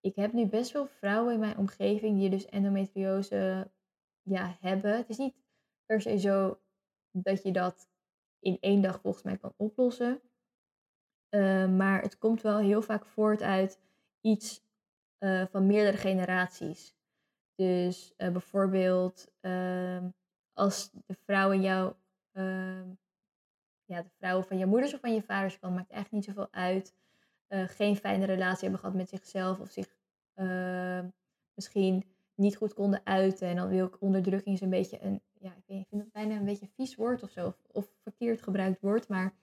ik 0.07 0.17
heb 0.17 0.33
nu 0.33 0.47
best 0.47 0.73
wel 0.73 0.87
vrouwen 0.87 1.33
in 1.35 1.41
mijn 1.41 1.57
omgeving 1.57 2.19
die 2.19 2.31
dus 2.31 2.47
endometriose 2.47 3.71
ja, 4.23 4.57
hebben. 4.61 4.97
Het 4.97 5.09
is 5.09 5.17
niet 5.17 5.35
per 5.87 6.01
se 6.01 6.19
zo 6.19 6.61
dat 7.11 7.43
je 7.43 7.53
dat 7.53 7.89
in 8.39 8.57
één 8.61 8.83
dag 8.83 9.01
volgens 9.01 9.25
mij 9.25 9.37
kan 9.37 9.55
oplossen. 9.57 10.21
Uh, 11.31 11.69
maar 11.69 12.03
het 12.03 12.19
komt 12.19 12.43
wel 12.43 12.59
heel 12.59 12.83
vaak 12.83 13.07
voort 13.07 13.43
uit 13.43 13.81
iets 14.21 14.65
uh, 15.19 15.47
van 15.47 15.67
meerdere 15.67 15.97
generaties. 15.97 16.95
Dus 17.55 18.15
uh, 18.17 18.31
bijvoorbeeld 18.33 19.33
ehm, 19.41 20.09
als 20.53 20.91
de 21.07 21.15
vrouwen 21.25 21.61
jou, 21.61 21.95
uh, 22.33 22.83
ja, 23.85 24.03
de 24.03 24.11
vrouwen 24.19 24.45
van 24.45 24.59
je 24.59 24.67
moeders 24.67 24.95
of 24.95 25.01
van 25.01 25.15
je 25.15 25.23
vaders 25.23 25.59
kan, 25.59 25.75
maakt 25.75 25.91
echt 25.91 26.11
niet 26.11 26.25
zoveel 26.25 26.53
uit. 26.53 26.95
Uh, 27.49 27.69
geen 27.69 27.97
fijne 27.97 28.25
relatie 28.25 28.63
hebben 28.63 28.79
gehad 28.79 28.95
met 28.95 29.09
zichzelf 29.09 29.61
of 29.61 29.71
zich 29.71 29.96
uh, 30.37 31.05
misschien 31.55 32.05
niet 32.35 32.57
goed 32.57 32.75
konden 32.75 33.01
uiten. 33.05 33.49
En 33.49 33.57
dan 33.57 33.69
wil 33.69 33.87
ik 33.87 34.01
onderdrukking 34.01 34.55
is 34.55 34.61
een 34.61 34.71
beetje 34.71 35.03
een, 35.03 35.21
ja, 35.33 35.55
ik, 35.67 35.87
vind 35.89 36.03
het 36.03 36.13
bijna 36.13 36.37
een 36.37 36.45
beetje 36.45 36.69
vies 36.75 36.95
woord 36.95 37.23
of 37.23 37.31
zo, 37.31 37.55
of, 37.73 37.89
verkeerd 38.03 38.43
gebruikt 38.43 38.81
woord. 38.81 39.09
Maar 39.09 39.35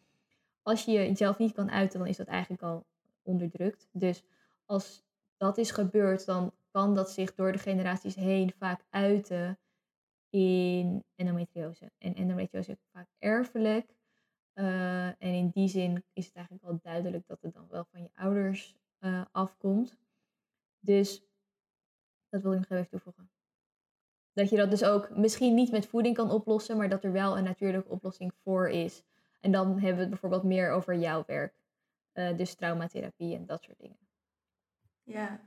als 0.62 0.86
je 0.86 0.92
jezelf 0.92 1.38
niet 1.38 1.54
kan 1.54 1.72
uiten, 1.72 2.00
dan 2.00 2.08
is 2.08 2.18
dat 2.18 2.28
eigenlijk 2.28 2.62
al 2.62 2.86
onderdrukt. 3.22 3.88
Dus 3.92 4.24
als 4.66 5.04
dat 5.38 5.58
is 5.58 5.72
gebeurd, 5.72 6.26
dan 6.26 6.54
kan 6.72 6.96
dat 6.96 7.12
zich 7.12 7.36
door 7.36 7.52
de 7.52 7.58
generaties 7.58 8.16
heen 8.16 8.54
vaak 8.58 8.86
uiten 8.90 9.60
in 10.30 11.04
endometriose. 11.16 11.92
En 11.98 12.16
endometriose 12.16 12.72
is 12.72 12.86
vaak 12.92 13.08
erfelijk. 13.20 13.96
Uh, 14.54 15.08
en 15.08 15.16
in 15.34 15.50
die 15.50 15.68
zin 15.68 16.04
is 16.14 16.26
het 16.26 16.36
eigenlijk 16.36 16.66
wel 16.66 16.80
duidelijk 16.82 17.28
dat 17.28 17.42
het 17.42 17.54
dan 17.54 17.68
wel 17.70 17.86
van 17.92 18.02
je 18.02 18.10
ouders 18.14 18.76
uh, 19.00 19.22
afkomt. 19.32 19.98
Dus 20.84 21.24
Dat 22.30 22.42
wil 22.42 22.54
ik 22.54 22.60
nog 22.60 22.70
even 22.70 22.90
toevoegen. 22.90 23.30
Dat 24.34 24.50
je 24.50 24.58
dat 24.58 24.70
dus 24.70 24.84
ook 24.84 25.10
misschien 25.16 25.54
niet 25.54 25.72
met 25.72 25.88
voeding 25.88 26.16
kan 26.16 26.32
oplossen, 26.32 26.78
maar 26.78 26.90
dat 26.90 27.04
er 27.04 27.12
wel 27.12 27.38
een 27.38 27.44
natuurlijke 27.44 27.90
oplossing 27.90 28.34
voor 28.44 28.70
is. 28.70 29.04
En 29.40 29.52
dan 29.52 29.72
hebben 29.72 29.96
we 29.96 30.00
het 30.00 30.10
bijvoorbeeld 30.10 30.44
meer 30.44 30.72
over 30.72 30.96
jouw 30.96 31.24
werk. 31.28 31.54
Uh, 32.14 32.38
dus 32.38 32.56
traumatherapie 32.56 33.36
en 33.36 33.46
dat 33.46 33.64
soort 33.64 33.80
dingen. 33.80 33.98
Ja, 35.04 35.42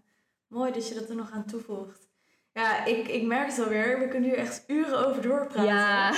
mooi 0.47 0.73
dat 0.73 0.89
je 0.89 0.95
dat 0.95 1.09
er 1.09 1.17
nog 1.17 1.31
aan 1.31 1.47
toevoegt. 1.47 2.09
Ja, 2.53 2.85
ik, 2.85 3.09
ik 3.09 3.27
merk 3.27 3.49
het 3.49 3.59
alweer. 3.59 3.99
We 3.99 4.09
kunnen 4.09 4.31
hier 4.31 4.39
echt 4.39 4.65
uren 4.67 5.07
over 5.07 5.23
doorpraten. 5.23 5.65
Ja. 5.65 6.11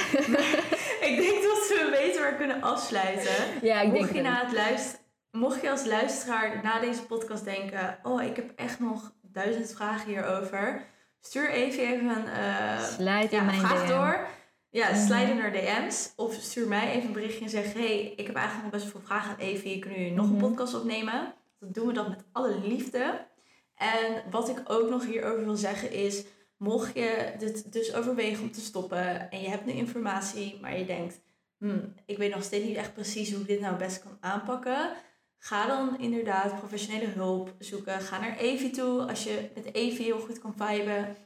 ik 1.09 1.17
denk 1.17 1.43
dat 1.43 1.69
we 1.69 1.89
beter 1.91 2.21
maar 2.21 2.35
kunnen 2.35 2.63
afsluiten. 2.63 3.63
Ja, 3.63 3.81
ik 3.81 3.93
mocht 3.93 4.03
denk 4.03 4.15
je 4.15 4.23
na 4.23 4.45
het 4.45 4.53
luisteren, 4.55 5.07
Mocht 5.31 5.63
je 5.63 5.71
als 5.71 5.85
luisteraar 5.85 6.63
na 6.63 6.81
deze 6.81 7.07
podcast 7.07 7.45
denken... 7.45 7.99
Oh, 8.03 8.23
ik 8.23 8.37
heb 8.37 8.53
echt 8.57 8.81
nog 8.81 9.13
duizend 9.23 9.73
vragen 9.73 10.09
hierover. 10.09 10.87
Stuur 11.21 11.51
even 11.51 11.83
even 11.83 12.09
een 12.09 12.27
uh, 12.27 13.31
ja, 13.31 13.43
mijn 13.43 13.61
vraag 13.61 13.83
DM. 13.83 13.89
door. 13.89 14.27
Ja, 14.71 14.91
mm 14.91 15.37
naar 15.37 15.53
DM's. 15.53 16.13
Of 16.17 16.35
stuur 16.35 16.69
mij 16.69 16.91
even 16.91 17.07
een 17.07 17.13
berichtje 17.13 17.45
en 17.45 17.51
zeg... 17.51 17.73
hey, 17.73 18.13
ik 18.17 18.27
heb 18.27 18.37
eigenlijk 18.37 18.63
nog 18.63 18.81
best 18.81 18.93
veel 18.93 19.01
vragen 19.01 19.31
aan 19.31 19.39
Evie. 19.39 19.79
Kunnen 19.79 19.99
jullie 19.99 20.15
nog 20.15 20.27
een 20.27 20.33
mhm. 20.33 20.47
podcast 20.47 20.75
opnemen? 20.75 21.35
Dan 21.59 21.73
doen 21.73 21.87
we 21.87 21.93
dat 21.93 22.09
met 22.09 22.25
alle 22.33 22.61
liefde. 22.61 23.27
En 23.75 24.23
wat 24.31 24.49
ik 24.49 24.63
ook 24.65 24.91
nog 24.91 25.07
hierover 25.07 25.45
wil 25.45 25.57
zeggen 25.57 25.93
is... 25.93 26.25
Mocht 26.57 26.95
je 26.95 27.33
dit 27.39 27.73
dus 27.73 27.95
overwegen 27.95 28.43
om 28.43 28.53
te 28.53 28.61
stoppen... 28.61 29.31
en 29.31 29.41
je 29.41 29.49
hebt 29.49 29.65
nu 29.65 29.73
informatie, 29.73 30.59
maar 30.61 30.79
je 30.79 30.85
denkt... 30.85 31.21
Hmm, 31.59 31.95
ik 32.07 32.19
weet 32.19 32.35
nog 32.35 32.43
steeds 32.43 32.65
niet 32.65 32.77
echt 32.77 32.95
precies 32.95 33.33
hoe 33.33 33.41
ik 33.41 33.47
dit 33.47 33.61
nou 33.61 33.77
best 33.77 34.03
kan 34.03 34.17
aanpakken... 34.21 34.91
Ga 35.39 35.67
dan 35.67 35.99
inderdaad 35.99 36.59
professionele 36.59 37.07
hulp 37.07 37.55
zoeken. 37.59 38.01
Ga 38.01 38.21
naar 38.21 38.37
Evi 38.37 38.71
toe 38.71 39.09
als 39.09 39.25
je 39.25 39.51
met 39.55 39.75
Evi 39.75 40.03
heel 40.03 40.21
goed 40.21 40.39
kan 40.39 40.55
viben. 40.57 41.17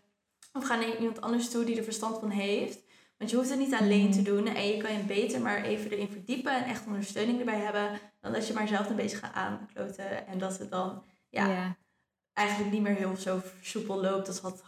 Of 0.52 0.64
ga 0.64 0.76
naar 0.76 0.96
iemand 0.96 1.20
anders 1.20 1.50
toe 1.50 1.64
die 1.64 1.76
er 1.76 1.84
verstand 1.84 2.18
van 2.18 2.30
heeft. 2.30 2.84
Want 3.18 3.30
je 3.30 3.36
hoeft 3.36 3.50
het 3.50 3.58
niet 3.58 3.74
alleen 3.74 4.12
te 4.12 4.18
mm. 4.18 4.24
doen. 4.24 4.46
En 4.46 4.66
je 4.66 4.76
kan 4.76 4.92
je 4.92 5.02
beter 5.02 5.40
maar 5.40 5.62
even 5.62 5.90
erin 5.90 6.08
verdiepen 6.08 6.52
en 6.52 6.64
echt 6.64 6.86
ondersteuning 6.86 7.38
erbij 7.38 7.58
hebben. 7.58 8.00
Dan 8.20 8.32
dat 8.32 8.46
je 8.46 8.52
maar 8.52 8.68
zelf 8.68 8.88
een 8.88 8.96
beetje 8.96 9.16
gaat 9.16 9.34
aankloten. 9.34 10.26
En 10.26 10.38
dat 10.38 10.58
het 10.58 10.70
dan 10.70 11.04
ja, 11.28 11.76
eigenlijk 12.32 12.72
niet 12.72 12.82
meer 12.82 12.94
heel 12.94 13.16
zo 13.16 13.40
soepel 13.60 14.00
loopt 14.00 14.28
als 14.28 14.40
het, 14.42 14.62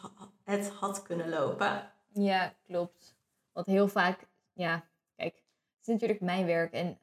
het 0.44 0.68
had 0.68 1.02
kunnen 1.02 1.28
lopen. 1.28 1.92
Ja, 2.12 2.54
klopt. 2.62 3.16
Want 3.52 3.66
heel 3.66 3.88
vaak, 3.88 4.26
ja, 4.52 4.88
kijk, 5.16 5.34
het 5.34 5.80
is 5.80 5.86
natuurlijk 5.86 6.20
mijn 6.20 6.46
werk. 6.46 6.72
En 6.72 6.98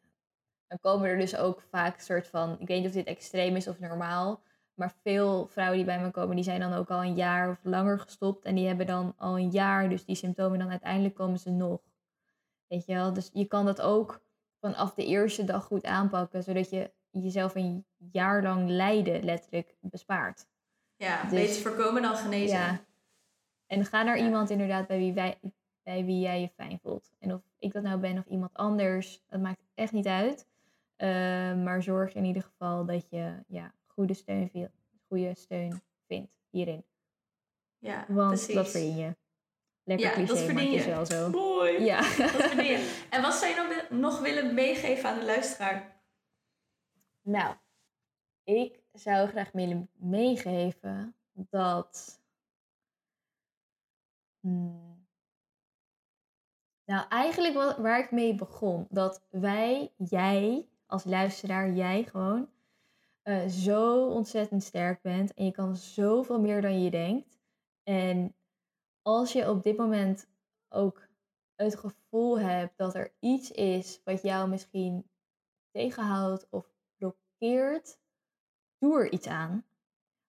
dan 0.72 0.80
komen 0.80 1.09
er 1.09 1.17
dus 1.17 1.36
ook 1.36 1.61
vaak 1.61 1.99
soort 1.99 2.28
van, 2.28 2.59
ik 2.59 2.67
weet 2.67 2.78
niet 2.78 2.88
of 2.88 2.93
dit 2.93 3.05
extreem 3.05 3.55
is 3.55 3.67
of 3.67 3.80
normaal, 3.80 4.41
maar 4.74 4.93
veel 5.03 5.47
vrouwen 5.47 5.78
die 5.78 5.86
bij 5.86 6.01
me 6.01 6.11
komen, 6.11 6.36
die 6.36 6.43
zijn 6.43 6.59
dan 6.59 6.74
ook 6.74 6.89
al 6.89 7.03
een 7.03 7.15
jaar 7.15 7.49
of 7.49 7.59
langer 7.63 7.99
gestopt 7.99 8.45
en 8.45 8.55
die 8.55 8.67
hebben 8.67 8.86
dan 8.86 9.13
al 9.17 9.38
een 9.38 9.49
jaar, 9.49 9.89
dus 9.89 10.05
die 10.05 10.15
symptomen 10.15 10.59
dan 10.59 10.69
uiteindelijk 10.69 11.15
komen 11.15 11.39
ze 11.39 11.49
nog. 11.49 11.80
Weet 12.67 12.86
je 12.86 12.93
wel, 12.93 13.13
dus 13.13 13.30
je 13.34 13.45
kan 13.45 13.65
dat 13.65 13.82
ook 13.82 14.22
vanaf 14.59 14.93
de 14.93 15.05
eerste 15.05 15.43
dag 15.43 15.63
goed 15.63 15.86
aanpakken, 15.86 16.43
zodat 16.43 16.69
je 16.69 16.91
jezelf 17.09 17.55
een 17.55 17.86
jaar 18.11 18.43
lang 18.43 18.69
lijden 18.69 19.24
letterlijk 19.24 19.76
bespaart. 19.80 20.47
Ja, 20.95 21.24
dus, 21.24 21.32
beter 21.32 21.61
voorkomen 21.61 22.01
dan 22.01 22.15
genezen. 22.15 22.57
Ja. 22.57 22.86
En 23.65 23.86
ga 23.86 24.03
naar 24.03 24.17
iemand 24.17 24.49
inderdaad 24.49 24.88
bij 24.88 24.97
wie, 24.97 25.13
wij, 25.13 25.39
bij 25.84 26.05
wie 26.05 26.19
jij 26.19 26.41
je 26.41 26.49
fijn 26.49 26.80
voelt. 26.80 27.11
En 27.19 27.34
of 27.34 27.41
ik 27.57 27.74
dat 27.74 27.84
nou 27.84 27.99
ben 27.99 28.17
of 28.17 28.26
iemand 28.26 28.53
anders, 28.53 29.24
dat 29.28 29.41
maakt 29.41 29.61
echt 29.74 29.91
niet 29.91 30.07
uit. 30.07 30.49
Ehm, 31.02 31.64
maar 31.64 31.84
zorg 31.84 32.14
in 32.14 32.26
ieder 32.26 32.43
geval 32.43 32.86
dat 32.86 33.10
je 33.10 33.43
ja, 33.47 33.74
goede, 33.88 34.14
steun, 34.14 34.72
goede 35.08 35.36
steun 35.36 35.82
vindt 36.08 36.38
hierin. 36.49 36.86
Ja, 37.78 38.06
Want 38.08 38.30
precies. 38.30 38.56
dat 38.56 38.70
verdien 38.70 38.95
je. 38.97 39.16
Lekker 39.84 40.08
ja, 40.08 40.14
cliché, 40.14 40.34
dat 40.34 40.39
verdien 40.39 40.72
het 40.72 40.80
is 40.80 40.86
wel 40.86 41.06
zo. 41.06 41.30
Mooi. 41.30 41.84
Ja. 41.84 41.97
Dat 42.02 42.30
verdien 42.30 42.66
je. 42.66 42.99
En 43.10 43.22
wat 43.22 43.34
zou 43.34 43.54
je 43.54 43.86
nog, 43.89 43.99
nog 43.99 44.20
willen 44.20 44.54
meegeven 44.54 45.10
aan 45.10 45.20
de 45.20 45.26
luisteraar? 45.26 46.02
Nou, 47.22 47.56
ik 48.43 48.80
zou 48.93 49.28
graag 49.28 49.52
willen 49.52 49.89
meegeven 49.93 51.16
dat... 51.34 52.22
Hmm, 54.39 55.08
nou, 56.86 57.08
eigenlijk 57.10 57.78
waar 57.78 57.99
ik 57.99 58.12
mee 58.12 58.36
begon, 58.36 58.88
dat 58.89 59.26
wij, 59.30 59.91
jij, 59.97 60.70
als 60.92 61.04
luisteraar, 61.04 61.72
jij 61.72 62.04
gewoon, 62.04 62.50
uh, 63.24 63.48
zo 63.48 64.08
ontzettend 64.08 64.64
sterk 64.64 65.02
bent. 65.02 65.34
En 65.34 65.46
je 65.46 65.52
kan 65.52 65.76
zoveel 65.76 66.39
meer 66.39 66.62
dan 66.62 66.84
je 66.84 66.89
denkt. 66.89 67.39
En 67.84 68.36
als 69.02 69.34
je 69.34 69.50
op 69.50 69.64
dit 69.64 69.78
moment 69.78 70.28
ook 70.70 71.08
het 71.56 71.76
gevoel 71.76 72.39
hebt 72.39 72.78
dat 72.78 72.96
er 72.96 73.14
iets 73.20 73.52
is 73.52 74.02
wat 74.04 74.22
jou 74.22 74.50
misschien 74.50 75.10
tegenhoudt 75.72 76.48
of 76.50 76.74
blokkeert, 76.98 78.00
doe 78.78 79.00
er 79.00 79.12
iets 79.12 79.28
aan. 79.28 79.66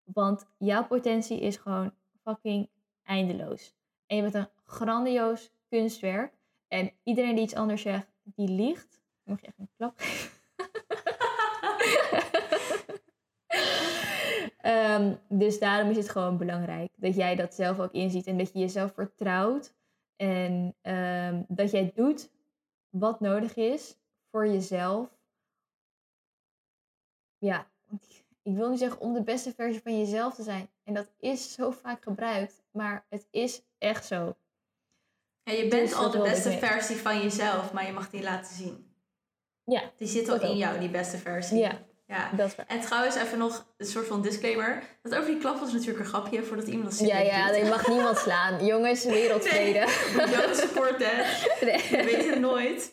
Want 0.03 0.47
jouw 0.59 0.87
potentie 0.87 1.41
is 1.41 1.57
gewoon 1.57 1.95
fucking 2.23 2.69
eindeloos. 3.03 3.75
En 4.07 4.17
je 4.17 4.23
bent 4.23 4.35
een 4.35 4.49
grandioos 4.65 5.53
kunstwerk. 5.69 6.35
En 6.69 6.93
iedereen 7.03 7.35
die 7.35 7.45
iets 7.45 7.55
anders 7.55 7.83
zegt, 7.83 8.13
die 8.23 8.49
liegt. 8.49 9.01
Mag 9.23 9.41
je 9.41 9.47
echt 9.47 9.59
een 9.59 9.71
klap 9.77 9.93
geven? 9.97 10.32
Um, 14.63 15.19
dus 15.29 15.59
daarom 15.59 15.91
is 15.91 15.97
het 15.97 16.09
gewoon 16.09 16.39
belangrijk 16.39 16.93
dat 16.97 17.15
jij 17.15 17.35
dat 17.37 17.55
zelf 17.55 17.79
ook 17.79 17.93
inziet 17.93 18.27
en 18.27 18.39
dat 18.39 18.53
je 18.53 18.59
jezelf 18.59 18.93
vertrouwt 18.93 19.75
en 20.17 20.75
um, 20.83 21.45
dat 21.49 21.71
jij 21.71 21.93
doet 21.95 22.31
wat 22.89 23.21
nodig 23.21 23.57
is 23.57 23.97
voor 24.31 24.47
jezelf. 24.47 25.09
Ja, 27.39 27.67
ik 28.43 28.57
wil 28.57 28.71
niet 28.71 28.79
zeggen 28.79 29.01
om 29.01 29.13
de 29.13 29.23
beste 29.23 29.53
versie 29.53 29.83
van 29.83 29.99
jezelf 29.99 30.35
te 30.35 30.43
zijn. 30.43 30.71
En 30.85 30.95
dat 30.95 31.11
is 31.19 31.53
zo 31.53 31.71
vaak 31.71 32.03
gebruikt, 32.03 32.63
maar 32.71 33.07
het 33.09 33.27
is 33.31 33.63
echt 33.79 34.07
zo. 34.07 34.37
Ja, 35.43 35.53
je 35.53 35.69
bent 35.69 35.89
dus 35.89 35.95
al 35.95 36.11
de 36.11 36.19
beste 36.19 36.51
versie 36.51 36.97
van 36.97 37.23
jezelf, 37.23 37.73
maar 37.73 37.87
je 37.87 37.93
mag 37.93 38.11
die 38.11 38.23
laten 38.23 38.55
zien. 38.55 38.95
Ja. 39.65 39.91
Die 39.97 40.09
zit 40.09 40.29
al 40.29 40.41
in 40.41 40.57
jou, 40.57 40.79
die 40.79 40.91
beste 40.91 41.19
versie. 41.19 41.59
Ja. 41.59 41.79
Ja. 42.13 42.31
Dat 42.37 42.55
en 42.67 42.81
trouwens, 42.81 43.17
even 43.17 43.39
nog 43.39 43.67
een 43.77 43.87
soort 43.87 44.07
van 44.07 44.23
disclaimer. 44.23 44.83
Dat 45.03 45.15
over 45.15 45.31
die 45.31 45.39
klap 45.39 45.59
was 45.59 45.73
natuurlijk 45.73 45.99
een 45.99 46.05
grapje 46.05 46.43
voordat 46.43 46.67
iemand 46.67 46.85
dat 46.85 46.99
ziet. 46.99 47.09
Ja, 47.09 47.19
ja, 47.19 47.51
je 47.51 47.65
mag 47.65 47.89
niemand 47.89 48.19
slaan. 48.19 48.65
Jongens, 48.73 49.05
wereldvrede. 49.05 49.87
Nee, 50.17 50.37
don't 50.37 50.57
support 50.57 50.99
that. 50.99 51.41
Je 51.61 52.03
weet 52.05 52.31
het 52.31 52.41
nooit. 52.41 52.91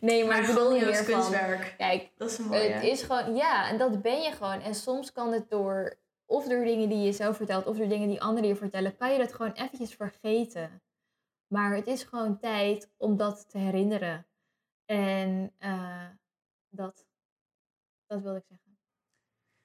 Nee, 0.00 0.24
maar, 0.24 0.32
maar 0.32 0.48
ik 0.48 0.54
bedoel 0.54 0.72
niet 0.72 0.84
meer 0.84 1.04
kunstwerk. 1.04 1.60
Van, 1.60 1.76
kijk, 1.76 2.10
dat 2.16 2.30
is 2.30 2.38
mooi, 2.38 2.60
Het 2.60 2.82
is 2.82 3.02
gewoon, 3.02 3.34
ja, 3.34 3.68
en 3.68 3.78
dat 3.78 4.02
ben 4.02 4.22
je 4.22 4.32
gewoon. 4.32 4.60
En 4.60 4.74
soms 4.74 5.12
kan 5.12 5.32
het 5.32 5.50
door, 5.50 5.96
of 6.26 6.44
door 6.44 6.64
dingen 6.64 6.88
die 6.88 7.02
je 7.02 7.12
zelf 7.12 7.36
vertelt, 7.36 7.66
of 7.66 7.76
door 7.76 7.88
dingen 7.88 8.08
die 8.08 8.22
anderen 8.22 8.48
je 8.48 8.56
vertellen, 8.56 8.96
kan 8.96 9.12
je 9.12 9.18
dat 9.18 9.34
gewoon 9.34 9.52
eventjes 9.52 9.94
vergeten. 9.94 10.82
Maar 11.46 11.74
het 11.74 11.86
is 11.86 12.02
gewoon 12.02 12.38
tijd 12.38 12.90
om 12.96 13.16
dat 13.16 13.50
te 13.50 13.58
herinneren. 13.58 14.26
En 14.86 15.52
uh, 15.60 16.06
dat, 16.68 17.06
dat 18.14 18.22
wilde 18.22 18.38
ik 18.38 18.44
zeggen. 18.48 18.78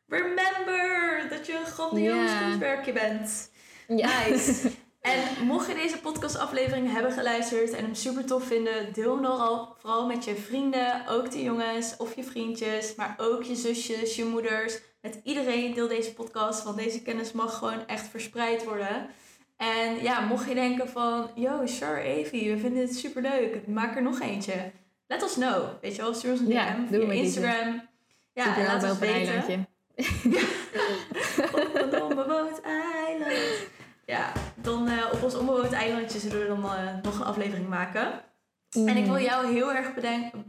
Remember 0.06 1.30
dat 1.30 1.46
je 1.46 1.58
een 1.58 1.66
grandioos 1.66 2.30
yeah. 2.30 2.42
kunstwerkje 2.42 2.94
bent. 2.94 3.52
Nice. 3.88 4.72
en 5.02 5.46
mocht 5.46 5.68
je 5.68 5.74
deze 5.74 6.00
podcastaflevering 6.00 6.92
hebben 6.92 7.12
geluisterd 7.12 7.72
en 7.72 7.84
hem 7.84 7.96
super 7.96 8.26
tof 8.26 8.44
vinden, 8.44 8.94
deel 8.94 9.14
hem 9.14 9.22
dan 9.22 9.40
al 9.40 9.76
vooral 9.78 10.08
met 10.08 10.26
je 10.26 10.36
vrienden, 10.36 11.08
ook 11.08 11.32
de 11.32 11.44
jongens 11.44 11.98
of 11.98 12.16
je 12.16 12.24
vriendjes, 12.24 12.96
maar 12.96 13.16
ook 13.18 13.44
je 13.44 13.56
zusjes, 13.56 14.16
je 14.16 14.26
moeders. 14.26 14.80
Met 15.02 15.20
iedereen 15.24 15.74
deel 15.74 15.88
deze 15.88 16.14
podcast, 16.14 16.64
want 16.64 16.78
deze 16.78 17.02
kennis 17.02 17.32
mag 17.32 17.58
gewoon 17.58 17.88
echt 17.88 18.08
verspreid 18.08 18.64
worden. 18.64 19.10
En 19.58 20.02
ja, 20.02 20.20
mocht 20.20 20.48
je 20.48 20.54
denken 20.54 20.90
van, 20.90 21.32
yo, 21.36 21.66
sure, 21.66 22.02
Evie, 22.02 22.52
we 22.52 22.58
vinden 22.58 22.82
het 22.82 22.96
super 22.96 23.22
leuk, 23.22 23.68
maak 23.68 23.96
er 23.96 24.02
nog 24.02 24.20
eentje. 24.20 24.72
Let 25.08 25.24
us 25.24 25.34
know. 25.34 25.82
Weet 25.82 25.96
je 25.96 26.02
wel, 26.02 26.14
stuur 26.14 26.32
ons 26.32 26.40
een 26.40 26.46
DM 26.46 26.88
via 26.88 27.12
Instagram. 27.12 27.89
Ja, 28.34 28.58
en 28.58 28.66
laat 28.66 28.84
ons 28.84 29.00
weten. 29.00 29.68
op 31.54 31.72
een 31.74 32.02
onbewoond 32.02 32.62
eiland. 32.62 33.68
Ja, 34.06 34.34
dan 34.56 34.88
uh, 34.88 35.10
op 35.14 35.24
ons 35.24 35.36
onbewoond 35.36 35.72
eilandje 35.72 36.20
zullen 36.20 36.40
we 36.40 36.48
dan 36.48 36.64
uh, 36.64 37.02
nog 37.02 37.20
een 37.20 37.26
aflevering 37.26 37.68
maken. 37.68 38.24
En 38.70 38.98
ik 38.98 39.06
wil 39.06 39.20
jou 39.20 39.54
heel 39.54 39.74
erg 39.74 39.94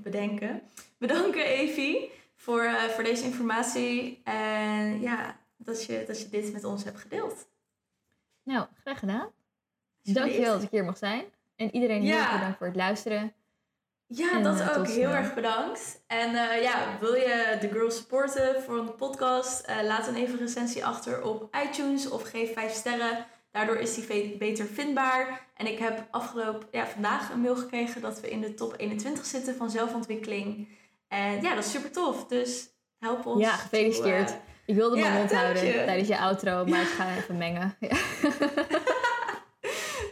bedenken, 0.02 0.62
bedanken, 0.98 1.44
Evie, 1.44 2.12
voor, 2.36 2.62
uh, 2.62 2.82
voor 2.82 3.04
deze 3.04 3.24
informatie. 3.24 4.20
En 4.24 5.00
ja, 5.00 5.36
dat 5.56 5.84
je, 5.84 6.04
dat 6.06 6.20
je 6.20 6.28
dit 6.28 6.52
met 6.52 6.64
ons 6.64 6.84
hebt 6.84 7.00
gedeeld. 7.00 7.48
Nou, 8.42 8.66
graag 8.82 8.98
gedaan. 8.98 9.30
Dankjewel 10.02 10.52
dat 10.52 10.62
ik 10.62 10.70
hier 10.70 10.84
mag 10.84 10.98
zijn. 10.98 11.24
En 11.56 11.74
iedereen 11.74 12.02
heel 12.02 12.16
erg 12.18 12.32
bedankt 12.32 12.58
voor 12.58 12.66
het 12.66 12.76
luisteren. 12.76 13.32
Ja, 14.12 14.38
dat 14.38 14.76
ook. 14.76 14.86
Heel 14.86 15.10
erg 15.10 15.34
bedankt. 15.34 16.02
En 16.06 16.30
uh, 16.30 16.62
ja, 16.62 16.96
wil 17.00 17.14
je 17.14 17.56
de 17.60 17.68
girls 17.68 17.96
supporten 17.96 18.62
voor 18.62 18.84
de 18.86 18.92
podcast? 18.92 19.68
Uh, 19.68 19.82
laat 19.82 20.04
dan 20.04 20.14
even 20.14 20.32
een 20.32 20.46
recensie 20.46 20.84
achter 20.84 21.22
op 21.22 21.56
iTunes 21.64 22.08
of 22.08 22.30
geef 22.30 22.52
5 22.52 22.72
sterren. 22.72 23.26
Daardoor 23.50 23.76
is 23.76 23.94
die 23.94 24.36
beter 24.38 24.66
vindbaar. 24.66 25.46
En 25.56 25.66
ik 25.66 25.78
heb 25.78 26.06
afgelopen, 26.10 26.68
ja, 26.70 26.86
vandaag 26.86 27.30
een 27.30 27.40
mail 27.40 27.56
gekregen 27.56 28.00
dat 28.00 28.20
we 28.20 28.30
in 28.30 28.40
de 28.40 28.54
top 28.54 28.74
21 28.76 29.24
zitten 29.26 29.56
van 29.56 29.70
zelfontwikkeling. 29.70 30.68
En 31.08 31.42
ja, 31.42 31.54
dat 31.54 31.64
is 31.64 31.70
super 31.70 31.92
tof. 31.92 32.26
Dus 32.26 32.68
help 32.98 33.26
ons. 33.26 33.42
Ja, 33.42 33.52
gefeliciteerd. 33.52 34.36
ik 34.64 34.74
wilde 34.74 35.00
mijn 35.00 35.14
mond 35.14 35.32
houden 35.32 35.62
tijdens 35.62 36.08
je 36.08 36.18
outro, 36.18 36.64
maar 36.64 36.80
ik 36.80 36.88
ga 36.98 37.16
even 37.16 37.36
mengen. 37.36 37.76
Ja. 37.80 37.96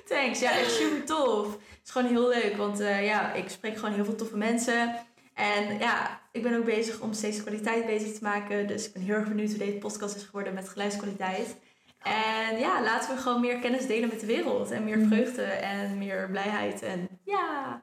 Thanks, 0.09 0.41
ja, 0.41 0.51
echt 0.51 0.73
super 0.73 1.05
tof. 1.05 1.59
Het 1.89 1.97
is 1.97 2.03
gewoon 2.03 2.19
heel 2.19 2.41
leuk, 2.41 2.57
want 2.57 2.81
uh, 2.81 3.05
ja, 3.05 3.33
ik 3.33 3.49
spreek 3.49 3.77
gewoon 3.77 3.95
heel 3.95 4.05
veel 4.05 4.15
toffe 4.15 4.37
mensen. 4.37 5.07
En 5.35 5.79
ja, 5.79 6.21
ik 6.33 6.43
ben 6.43 6.59
ook 6.59 6.65
bezig 6.65 7.01
om 7.01 7.13
steeds 7.13 7.43
kwaliteit 7.43 7.87
bezig 7.87 8.13
te 8.13 8.23
maken. 8.23 8.67
Dus 8.67 8.87
ik 8.87 8.93
ben 8.93 9.03
heel 9.03 9.15
erg 9.15 9.29
benieuwd 9.29 9.49
hoe 9.49 9.59
deze 9.59 9.79
podcast 9.79 10.17
is 10.17 10.23
geworden 10.23 10.55
met 10.55 10.69
geluidskwaliteit. 10.69 11.57
En 12.03 12.59
ja, 12.59 12.83
laten 12.83 13.15
we 13.15 13.21
gewoon 13.21 13.41
meer 13.41 13.59
kennis 13.59 13.87
delen 13.87 14.09
met 14.09 14.21
de 14.21 14.27
wereld. 14.27 14.71
En 14.71 14.85
meer 14.85 14.99
mhm. 14.99 15.09
vreugde 15.09 15.43
en 15.43 15.99
meer 15.99 16.31
blijheid. 16.31 16.83
En 16.83 17.09
ja. 17.25 17.83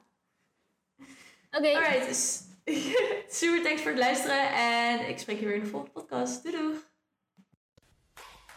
Oké. 1.51 1.57
Okay. 1.57 1.73
Alright, 1.73 2.07
dus 2.07 2.41
super 3.39 3.63
thanks 3.63 3.81
voor 3.81 3.91
het 3.91 3.99
luisteren. 3.99 4.53
En 4.53 5.09
ik 5.09 5.19
spreek 5.19 5.39
je 5.39 5.45
weer 5.45 5.55
in 5.55 5.63
de 5.63 5.69
volgende 5.69 5.93
podcast. 5.93 6.43
Doei 6.43 6.57
doei. 6.57 6.75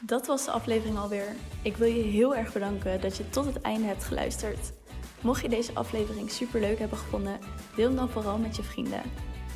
Dat 0.01 0.27
was 0.27 0.45
de 0.45 0.51
aflevering 0.51 0.99
alweer. 0.99 1.35
Ik 1.63 1.77
wil 1.77 1.89
je 1.89 2.03
heel 2.03 2.37
erg 2.37 2.53
bedanken 2.53 3.01
dat 3.01 3.17
je 3.17 3.31
tot 3.31 3.45
het 3.45 3.61
einde 3.61 3.87
hebt 3.87 4.05
geluisterd. 4.05 4.78
Mocht 5.21 5.43
je 5.43 5.49
deze 5.49 5.75
aflevering 5.75 6.31
super 6.31 6.61
leuk 6.61 6.79
hebben 6.79 6.99
gevonden, 6.99 7.39
deel 7.77 7.87
hem 7.87 7.97
dan 7.97 8.09
vooral 8.09 8.39
met 8.39 8.57
je 8.57 8.63
vrienden. 8.63 9.03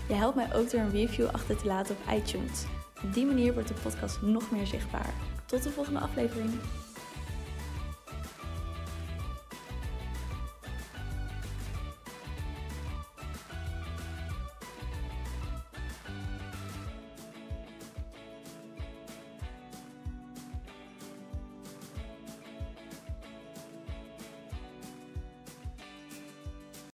Je 0.09 0.15
helpt 0.15 0.37
mij 0.37 0.55
ook 0.55 0.71
door 0.71 0.81
een 0.81 0.91
review 0.91 1.27
achter 1.27 1.57
te 1.57 1.67
laten 1.67 1.97
op 1.97 2.13
iTunes. 2.15 2.65
Op 3.05 3.15
die 3.15 3.27
manier 3.27 3.53
wordt 3.53 3.69
de 3.69 3.75
podcast 3.83 4.23
nog 4.23 4.51
meer 4.51 4.67
zichtbaar. 4.67 5.15
Tot 5.47 5.63
de 5.63 5.71
volgende 5.71 6.01
aflevering. 6.01 6.51